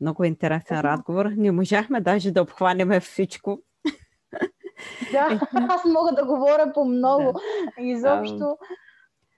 Много 0.00 0.24
интересен 0.24 0.80
разговор. 0.80 1.26
Не 1.26 1.52
можахме 1.52 2.00
даже 2.00 2.30
да 2.30 2.42
обхванеме 2.42 3.00
всичко. 3.00 3.62
Да, 5.12 5.40
аз 5.68 5.84
мога 5.84 6.14
да 6.14 6.26
говоря 6.26 6.72
по 6.74 6.84
много. 6.84 7.32
Да. 7.32 7.84
Изобщо 7.84 8.58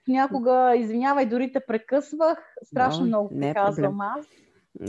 някога, 0.07 0.75
извинявай, 0.77 1.25
дори 1.25 1.51
те 1.51 1.59
прекъсвах. 1.59 2.37
Страшно 2.63 3.05
no, 3.05 3.07
много 3.07 3.29
не 3.31 3.53
казвам 3.53 4.01
аз. 4.01 4.25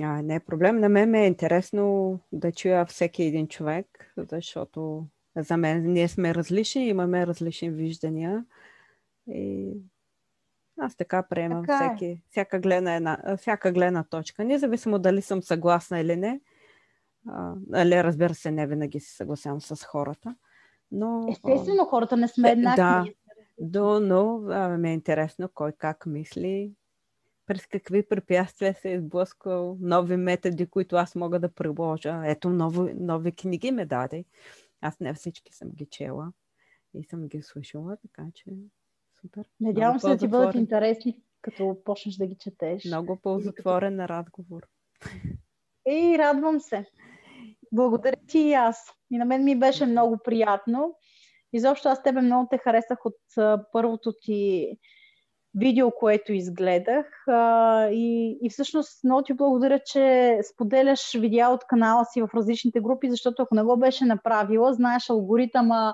А, 0.02 0.22
не 0.22 0.34
е 0.34 0.40
проблем. 0.40 0.80
На 0.80 0.88
мен 0.88 1.10
ме 1.10 1.22
е 1.22 1.26
интересно 1.26 2.18
да 2.32 2.52
чуя 2.52 2.86
всеки 2.86 3.22
един 3.22 3.48
човек, 3.48 3.86
защото 4.16 5.06
за 5.36 5.56
мен 5.56 5.92
ние 5.92 6.08
сме 6.08 6.34
различни, 6.34 6.88
имаме 6.88 7.26
различни 7.26 7.70
виждания. 7.70 8.44
И 9.28 9.72
аз 10.78 10.96
така 10.96 11.22
приемам 11.22 11.64
така 11.66 11.84
е. 11.84 11.96
всеки, 11.96 12.22
всяка, 12.30 12.58
гледна 12.60 12.96
една, 12.96 13.36
всяка 13.36 13.72
гледна 13.72 14.04
точка, 14.04 14.44
независимо 14.44 14.98
дали 14.98 15.22
съм 15.22 15.42
съгласна 15.42 16.00
или 16.00 16.16
не. 16.16 16.40
А, 17.28 17.54
нали, 17.66 18.04
разбира 18.04 18.34
се, 18.34 18.50
не 18.50 18.66
винаги 18.66 19.00
си 19.00 19.16
съгласявам 19.16 19.60
с 19.60 19.84
хората. 19.84 20.34
Но, 20.90 21.26
Естествено, 21.30 21.84
хората 21.84 22.16
не 22.16 22.28
сме 22.28 22.50
еднакви. 22.50 23.14
Да, 23.60 24.00
но 24.00 24.44
а, 24.48 24.68
ми 24.68 24.90
е 24.90 24.94
интересно 24.94 25.48
кой 25.54 25.72
как 25.72 26.06
мисли, 26.06 26.72
през 27.46 27.66
какви 27.66 28.08
препятствия 28.08 28.74
се 28.74 28.90
е 28.90 28.94
изблъскал, 28.94 29.76
нови 29.80 30.16
методи, 30.16 30.66
които 30.66 30.96
аз 30.96 31.14
мога 31.14 31.40
да 31.40 31.48
приложа. 31.48 32.22
Ето, 32.26 32.50
нови, 32.50 32.94
нови 32.94 33.32
книги 33.32 33.70
ме 33.70 33.86
даде. 33.86 34.24
Аз 34.80 35.00
не 35.00 35.14
всички 35.14 35.54
съм 35.54 35.70
ги 35.70 35.86
чела 35.86 36.32
и 36.94 37.04
съм 37.04 37.28
ги 37.28 37.42
слушала, 37.42 37.96
така 37.96 38.26
че 38.34 38.44
супер. 39.20 39.48
Надявам 39.60 40.00
се 40.00 40.08
да 40.08 40.16
ти 40.16 40.28
бъдат 40.28 40.54
интересни, 40.54 41.20
като 41.40 41.76
почнеш 41.84 42.16
да 42.16 42.26
ги 42.26 42.34
четеш. 42.34 42.84
Много 42.84 43.16
ползотворен 43.16 43.96
на 43.96 44.08
разговор. 44.08 44.68
И 45.88 46.18
радвам 46.18 46.60
се. 46.60 46.86
Благодаря 47.72 48.16
ти 48.28 48.38
и 48.38 48.54
аз. 48.54 48.78
И 49.10 49.18
на 49.18 49.24
мен 49.24 49.44
ми 49.44 49.58
беше 49.58 49.86
много 49.86 50.18
приятно. 50.24 50.94
Изобщо 51.52 51.88
аз 51.88 52.02
тебе 52.02 52.20
много 52.20 52.48
те 52.50 52.58
харесах 52.58 52.98
от 53.04 53.18
първото 53.72 54.12
ти 54.22 54.68
видео, 55.54 55.90
което 55.90 56.32
изгледах. 56.32 57.06
И, 57.92 58.38
и 58.42 58.50
всъщност 58.50 59.04
много 59.04 59.22
ти 59.22 59.34
благодаря, 59.34 59.80
че 59.86 60.38
споделяш 60.52 61.12
видеа 61.14 61.48
от 61.48 61.64
канала 61.68 62.04
си 62.04 62.22
в 62.22 62.28
различните 62.34 62.80
групи, 62.80 63.10
защото 63.10 63.42
ако 63.42 63.54
не 63.54 63.62
го 63.62 63.76
беше 63.76 64.04
направила, 64.04 64.74
знаеш, 64.74 65.10
алгоритъма 65.10 65.92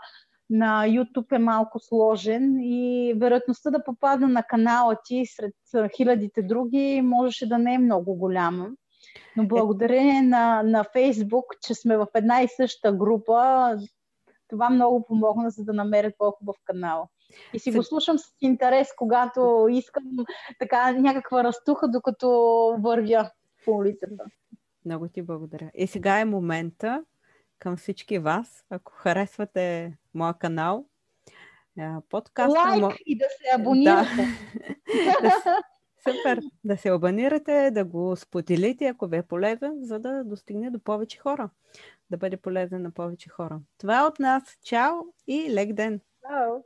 на 0.51 0.85
YouTube 0.87 1.37
е 1.37 1.39
малко 1.39 1.79
сложен 1.79 2.61
и 2.61 3.15
вероятността 3.17 3.71
да 3.71 3.85
попадна 3.85 4.29
на 4.29 4.43
канала 4.43 4.97
ти 5.05 5.23
сред 5.27 5.55
хилядите 5.97 6.43
други 6.43 7.01
можеше 7.05 7.49
да 7.49 7.59
не 7.59 7.75
е 7.75 7.79
много 7.79 8.15
голяма. 8.15 8.69
Но 9.37 9.47
благодарение 9.47 10.23
на, 10.23 10.63
на 10.63 10.85
Facebook, 10.85 11.59
че 11.67 11.75
сме 11.75 11.97
в 11.97 12.07
една 12.15 12.43
и 12.43 12.49
съща 12.49 12.93
група, 12.93 13.77
това 14.49 14.71
много 14.71 15.07
помогна, 15.07 15.51
за 15.51 15.65
да 15.65 15.73
намеря 15.73 16.13
по-хубав 16.19 16.57
канал. 16.65 17.09
И 17.55 17.59
си 17.59 17.73
го 17.73 17.83
слушам 17.83 18.19
с 18.19 18.25
интерес, 18.41 18.89
когато 18.97 19.67
искам 19.71 20.05
така 20.59 20.93
някаква 20.93 21.45
разтуха, 21.45 21.89
докато 21.89 22.29
вървя 22.81 23.31
по 23.65 23.73
улицата. 23.73 24.25
Много 24.85 25.09
ти 25.09 25.23
благодаря. 25.23 25.71
И 25.75 25.87
сега 25.87 26.21
е 26.21 26.25
момента 26.25 27.05
към 27.59 27.77
всички 27.77 28.19
вас, 28.19 28.65
ако 28.71 28.93
харесвате 28.93 29.97
моя 30.15 30.35
канал, 30.35 30.85
подкаста... 32.09 32.61
Лайк 32.61 32.81
мо... 32.81 32.91
и 33.07 33.19
да 33.19 33.25
се 33.25 33.61
абонирате. 33.61 34.29
Да. 35.23 35.63
Супер! 36.11 36.41
Да 36.65 36.77
се 36.77 36.89
абонирате, 36.89 37.71
да 37.71 37.85
го 37.85 38.17
споделите, 38.17 38.87
ако 38.87 39.07
ви 39.07 39.17
е 39.17 39.23
полезен, 39.23 39.79
за 39.83 39.99
да 39.99 40.25
достигне 40.25 40.71
до 40.71 40.79
повече 40.79 41.19
хора. 41.19 41.51
Да 42.11 42.17
бъде 42.17 42.37
полезен 42.37 42.83
на 42.83 42.91
повече 42.91 43.29
хора. 43.29 43.61
Това 43.79 43.99
е 43.99 44.03
от 44.03 44.19
нас. 44.19 44.43
Чао 44.65 44.95
и 45.27 45.55
лек 45.55 45.73
ден! 45.73 46.01
Чао! 46.23 46.63